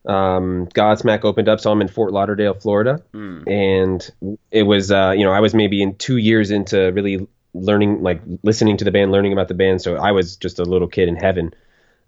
Um, 0.06 0.66
Godsmack 0.68 1.24
opened 1.24 1.48
up, 1.48 1.60
saw 1.60 1.70
them 1.70 1.80
in 1.80 1.88
Fort 1.88 2.12
Lauderdale, 2.12 2.54
Florida, 2.54 3.02
and 3.48 4.10
it 4.50 4.64
was 4.64 4.90
uh, 4.92 5.14
you 5.16 5.24
know 5.24 5.32
I 5.32 5.40
was 5.40 5.54
maybe 5.54 5.82
in 5.82 5.94
two 5.96 6.18
years 6.18 6.50
into 6.50 6.92
really 6.92 7.26
learning, 7.54 8.02
like 8.02 8.20
listening 8.42 8.76
to 8.78 8.84
the 8.84 8.90
band, 8.90 9.12
learning 9.12 9.32
about 9.32 9.48
the 9.48 9.54
band. 9.54 9.80
So 9.80 9.96
I 9.96 10.12
was 10.12 10.36
just 10.36 10.58
a 10.58 10.64
little 10.64 10.88
kid 10.88 11.08
in 11.08 11.16
heaven. 11.16 11.54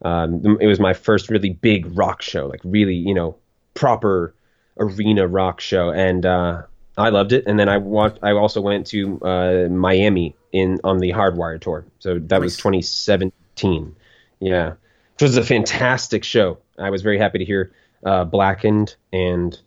Um, 0.02 0.58
it 0.60 0.66
was 0.66 0.78
my 0.78 0.92
first 0.92 1.30
really 1.30 1.50
big 1.50 1.96
rock 1.96 2.20
show, 2.20 2.46
like 2.46 2.60
really 2.64 2.96
you 2.96 3.14
know 3.14 3.36
proper 3.72 4.34
arena 4.78 5.26
rock 5.26 5.60
show, 5.60 5.90
and 5.90 6.26
uh, 6.26 6.62
I 6.96 7.10
loved 7.10 7.32
it. 7.32 7.44
And 7.46 7.58
then 7.58 7.68
I 7.68 7.78
watched. 7.78 8.18
I 8.22 8.32
also 8.32 8.60
went 8.60 8.86
to 8.88 9.20
uh, 9.22 9.68
Miami 9.68 10.34
in 10.52 10.80
on 10.84 10.98
the 10.98 11.10
Hardwire 11.10 11.60
tour. 11.60 11.84
So 11.98 12.18
that 12.18 12.40
was 12.40 12.56
2017. 12.56 13.94
Yeah, 14.40 14.74
which 15.14 15.22
was 15.22 15.36
a 15.36 15.44
fantastic 15.44 16.24
show. 16.24 16.58
I 16.78 16.90
was 16.90 17.02
very 17.02 17.18
happy 17.18 17.38
to 17.38 17.44
hear 17.44 17.72
uh, 18.04 18.24
Blackened, 18.24 18.96
and 19.12 19.58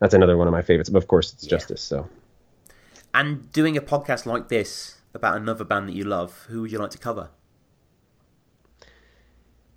that's 0.00 0.14
another 0.14 0.36
one 0.36 0.48
of 0.48 0.52
my 0.52 0.62
favorites. 0.62 0.90
But 0.90 0.98
of 0.98 1.08
course, 1.08 1.32
it's 1.32 1.46
Justice. 1.46 1.82
So 1.82 2.08
And 3.14 3.50
doing 3.52 3.76
a 3.76 3.82
podcast 3.82 4.26
like 4.26 4.48
this 4.48 4.98
about 5.14 5.36
another 5.36 5.64
band 5.64 5.88
that 5.88 5.94
you 5.94 6.04
love, 6.04 6.46
who 6.48 6.62
would 6.62 6.72
you 6.72 6.78
like 6.78 6.90
to 6.90 6.98
cover? 6.98 7.30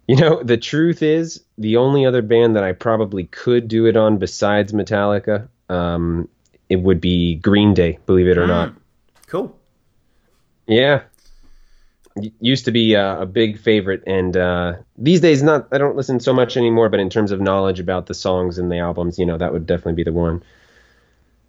you 0.10 0.16
know, 0.16 0.42
the 0.42 0.58
truth 0.58 1.04
is, 1.04 1.44
the 1.60 1.78
only 1.78 2.04
other 2.04 2.24
band 2.24 2.56
that 2.56 2.64
I 2.64 2.72
probably 2.72 3.26
could 3.26 3.68
do 3.68 3.86
it 3.86 3.96
on 3.96 4.18
besides 4.18 4.74
Metallica, 4.74 5.48
um, 5.70 6.28
it 6.70 6.78
would 6.78 7.02
be 7.02 7.36
Green 7.36 7.74
Day. 7.74 8.00
Believe 8.06 8.28
it 8.28 8.38
or 8.38 8.48
not. 8.48 8.74
Cool. 9.28 9.58
Yeah. 10.68 11.02
Used 12.40 12.66
to 12.66 12.72
be 12.72 12.96
uh, 12.96 13.22
a 13.22 13.26
big 13.26 13.60
favorite, 13.60 14.04
and 14.06 14.36
uh, 14.36 14.74
these 14.98 15.22
days, 15.22 15.42
not. 15.42 15.68
I 15.72 15.78
don't 15.78 15.96
listen 15.96 16.20
so 16.20 16.34
much 16.34 16.58
anymore. 16.58 16.90
But 16.90 17.00
in 17.00 17.10
terms 17.10 17.32
of 17.32 17.40
knowledge 17.40 17.80
about 17.80 18.08
the 18.08 18.14
songs 18.14 18.58
and 18.58 18.70
the 18.72 18.78
albums, 18.78 19.18
you 19.18 19.26
know, 19.26 19.38
that 19.38 19.54
would 19.54 19.66
definitely 19.66 19.94
be 19.94 20.04
the 20.04 20.12
one. 20.12 20.44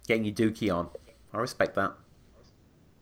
Getting 0.07 0.25
your 0.25 0.35
dookie 0.35 0.73
on. 0.75 0.89
I 1.33 1.39
respect 1.39 1.75
that. 1.75 1.95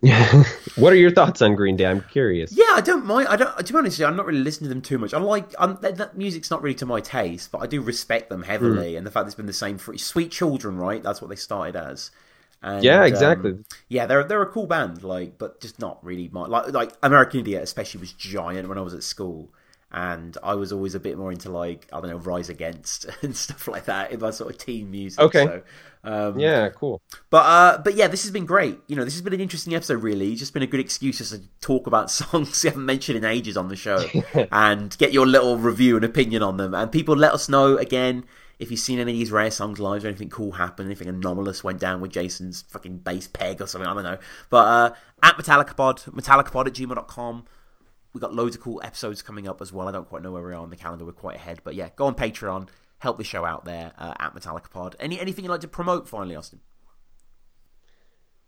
what 0.77 0.93
are 0.93 0.97
your 0.97 1.11
thoughts 1.11 1.43
on 1.43 1.57
Green 1.57 1.77
Day? 1.77 1.87
I'm 1.87 2.03
curious. 2.03 2.53
Yeah, 2.57 2.73
I 2.75 2.81
don't 2.81 3.05
mind. 3.05 3.29
I 3.29 3.37
don't. 3.37 3.57
To 3.67 3.73
be 3.73 3.79
honest, 3.79 4.01
I'm 4.01 4.15
not 4.15 4.27
really 4.27 4.41
listening 4.41 4.69
to 4.69 4.75
them 4.75 4.83
too 4.83 4.97
much. 4.99 5.13
I 5.13 5.19
like. 5.19 5.53
I'm, 5.59 5.77
that, 5.81 5.97
that 5.97 6.17
music's 6.17 6.51
not 6.51 6.63
really 6.63 6.77
to 6.77 6.87
my 6.87 7.01
taste, 7.01 7.51
but 7.51 7.59
I 7.59 7.67
do 7.67 7.81
respect 7.81 8.29
them 8.29 8.43
heavily, 8.45 8.95
and 8.95 9.05
the 9.07 9.11
fact 9.11 9.27
it's 9.27 9.35
been 9.35 9.47
the 9.47 9.53
same 9.53 9.77
for 9.77 9.97
Sweet 9.99 10.31
Children, 10.31 10.77
right? 10.77 11.03
That's 11.03 11.21
what 11.21 11.29
they 11.31 11.37
started 11.37 11.75
as. 11.77 12.13
And, 12.63 12.83
Yeah, 12.85 13.01
um, 13.01 13.07
exactly. 13.07 13.59
yeah, 13.89 14.07
they're 14.07 14.23
they're 14.25 14.43
a 14.43 14.47
cool 14.47 14.67
band, 14.67 15.03
like, 15.03 15.37
but 15.37 15.61
just 15.61 15.81
not 15.81 16.05
really 16.05 16.29
my 16.33 16.47
like 16.47 16.73
like 16.73 16.93
American 17.03 17.41
Idiot, 17.41 17.65
especially 17.65 18.01
was 18.01 18.13
giant 18.13 18.69
when 18.69 18.79
I 18.79 18.83
was 18.83 18.95
at 18.95 19.03
school, 19.03 19.49
and 19.93 20.37
I 20.43 20.55
was 20.55 20.73
always 20.73 20.95
a 20.95 21.01
bit 21.01 21.17
more 21.19 21.33
into 21.33 21.51
like 21.51 21.89
I 21.93 22.01
don't 22.01 22.11
know 22.11 22.19
Rise 22.19 22.49
Against 22.49 23.07
and 23.23 23.37
stuff 23.37 23.67
like 23.69 23.87
that 23.87 24.13
in 24.13 24.21
my 24.21 24.31
sort 24.31 24.51
of 24.51 24.59
teen 24.59 24.91
music. 24.91 25.21
Okay. 25.21 25.45
so, 25.45 25.63
um, 26.05 26.39
Yeah, 26.39 26.69
cool. 26.71 27.01
but 27.31 27.45
uh, 27.47 27.79
but 27.79 27.95
yeah, 27.95 28.09
this 28.09 28.23
has 28.23 28.31
been 28.31 28.47
great. 28.47 28.79
You 28.87 28.97
know, 28.97 29.05
this 29.05 29.15
has 29.15 29.23
been 29.23 29.35
an 29.35 29.41
interesting 29.41 29.75
episode. 29.75 30.03
Really, 30.03 30.31
It's 30.31 30.41
just 30.41 30.55
been 30.55 30.63
a 30.63 30.67
good 30.67 30.81
excuse 30.81 31.19
just 31.19 31.33
to 31.33 31.43
talk 31.61 31.87
about 31.87 32.11
songs 32.11 32.63
you 32.65 32.71
haven't 32.71 32.87
mentioned 32.87 33.19
in 33.19 33.25
ages 33.25 33.57
on 33.57 33.69
the 33.69 33.77
show, 33.77 34.05
and 34.53 34.97
get 34.99 35.13
your 35.13 35.27
little 35.27 35.57
review 35.57 35.97
and 35.97 36.05
opinion 36.05 36.43
on 36.43 36.57
them. 36.57 36.75
And 36.75 36.91
people, 36.91 37.17
let 37.17 37.33
us 37.33 37.49
know 37.49 37.77
again 37.77 38.25
if 38.59 38.71
you've 38.73 38.81
seen 38.81 38.99
any 38.99 39.13
of 39.13 39.19
these 39.19 39.31
rare 39.31 39.51
songs 39.53 39.79
live, 39.79 40.05
or 40.05 40.09
anything 40.09 40.29
cool 40.31 40.53
happened, 40.53 40.87
anything 40.87 41.09
anomalous 41.09 41.63
went 41.63 41.79
down 41.79 42.01
with 42.01 42.11
Jason's 42.11 42.63
fucking 42.63 42.99
bass 42.99 43.29
peg 43.29 43.63
or 43.63 43.67
something. 43.67 43.89
I 43.89 43.95
don't 43.95 44.03
know. 44.03 44.19
But 44.51 44.67
uh, 44.67 44.95
at 45.23 45.37
MetallicaPod, 45.37 46.11
MetallicaPod 46.13 46.67
at 46.67 46.73
gmail.com. 46.73 47.45
We've 48.15 48.23
got 48.23 48.35
loads 48.35 48.57
of 48.57 48.63
cool 48.63 48.81
episodes 48.83 49.23
coming 49.23 49.47
up 49.47 49.61
as 49.61 49.73
well. 49.73 49.87
I 49.87 49.93
don't 49.93 50.09
quite 50.09 50.23
know 50.23 50.33
where 50.33 50.43
we 50.43 50.51
are 50.51 50.55
on 50.55 50.71
the 50.71 50.77
calendar. 50.77 51.05
We're 51.05 51.13
quite 51.13 51.37
ahead. 51.37 51.61
But 51.63 51.75
yeah, 51.75 51.91
go 51.95 52.07
on 52.07 52.15
Patreon. 52.15 52.69
Help 52.99 53.19
the 53.19 53.25
show 53.25 53.45
out 53.45 53.65
there 53.65 53.93
uh, 53.99 54.15
at 54.19 54.35
MetallicaPod. 54.35 54.95
Any 54.99 55.21
anything 55.21 55.45
you'd 55.45 55.51
like 55.51 55.61
to 55.61 55.69
promote 55.69 56.09
finally, 56.09 56.35
Austin? 56.35 56.61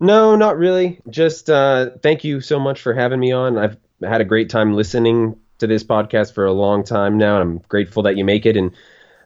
No, 0.01 0.35
not 0.35 0.57
really. 0.57 1.01
Just 1.09 1.51
uh, 1.51 1.91
thank 2.03 2.25
you 2.25 2.41
so 2.41 2.59
much 2.59 2.81
for 2.81 2.95
having 2.95 3.21
me 3.21 3.33
on. 3.33 3.59
I've 3.59 3.77
had 4.03 4.21
a 4.21 4.25
great 4.25 4.49
time 4.49 4.75
listening 4.75 5.37
to 5.59 5.67
this 5.67 5.85
podcast 5.85 6.35
for 6.35 6.47
a 6.47 6.53
long 6.53 6.85
time 6.85 7.19
now, 7.19 7.41
and 7.41 7.43
I'm 7.43 7.59
grateful 7.69 8.05
that 8.05 8.17
you 8.17 8.25
make 8.25 8.47
it. 8.47 8.57
And 8.57 8.73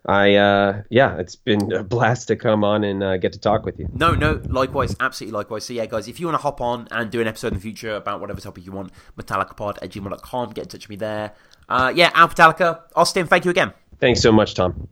I 0.04 0.34
uh, 0.34 0.82
yeah, 0.90 1.16
it's 1.18 1.36
been 1.36 1.72
a 1.72 1.82
blast 1.84 2.28
to 2.28 2.36
come 2.36 2.64
on 2.64 2.84
and 2.84 3.02
uh, 3.02 3.16
get 3.16 3.32
to 3.32 3.38
talk 3.38 3.64
with 3.64 3.78
you. 3.78 3.88
No, 3.94 4.14
no, 4.14 4.42
likewise, 4.48 4.94
absolutely 5.00 5.34
likewise. 5.34 5.64
So 5.64 5.72
yeah, 5.72 5.86
guys, 5.86 6.08
if 6.08 6.20
you 6.20 6.26
want 6.26 6.38
to 6.38 6.42
hop 6.42 6.60
on 6.60 6.88
and 6.90 7.10
do 7.10 7.20
an 7.20 7.28
episode 7.28 7.48
in 7.48 7.54
the 7.54 7.60
future 7.60 7.94
about 7.94 8.20
whatever 8.20 8.40
topic 8.40 8.66
you 8.66 8.72
want, 8.72 8.92
metallicapod 9.16 9.78
at 9.80 9.90
gmail.com, 9.90 10.50
get 10.50 10.64
in 10.64 10.68
touch 10.68 10.88
with 10.88 10.90
me 10.90 10.96
there. 10.96 11.32
Uh, 11.68 11.92
yeah, 11.94 12.10
Metallica, 12.10 12.82
Austin, 12.94 13.26
thank 13.26 13.44
you 13.44 13.50
again. 13.50 13.72
Thanks 14.00 14.20
so 14.20 14.32
much, 14.32 14.54
Tom. 14.54 14.88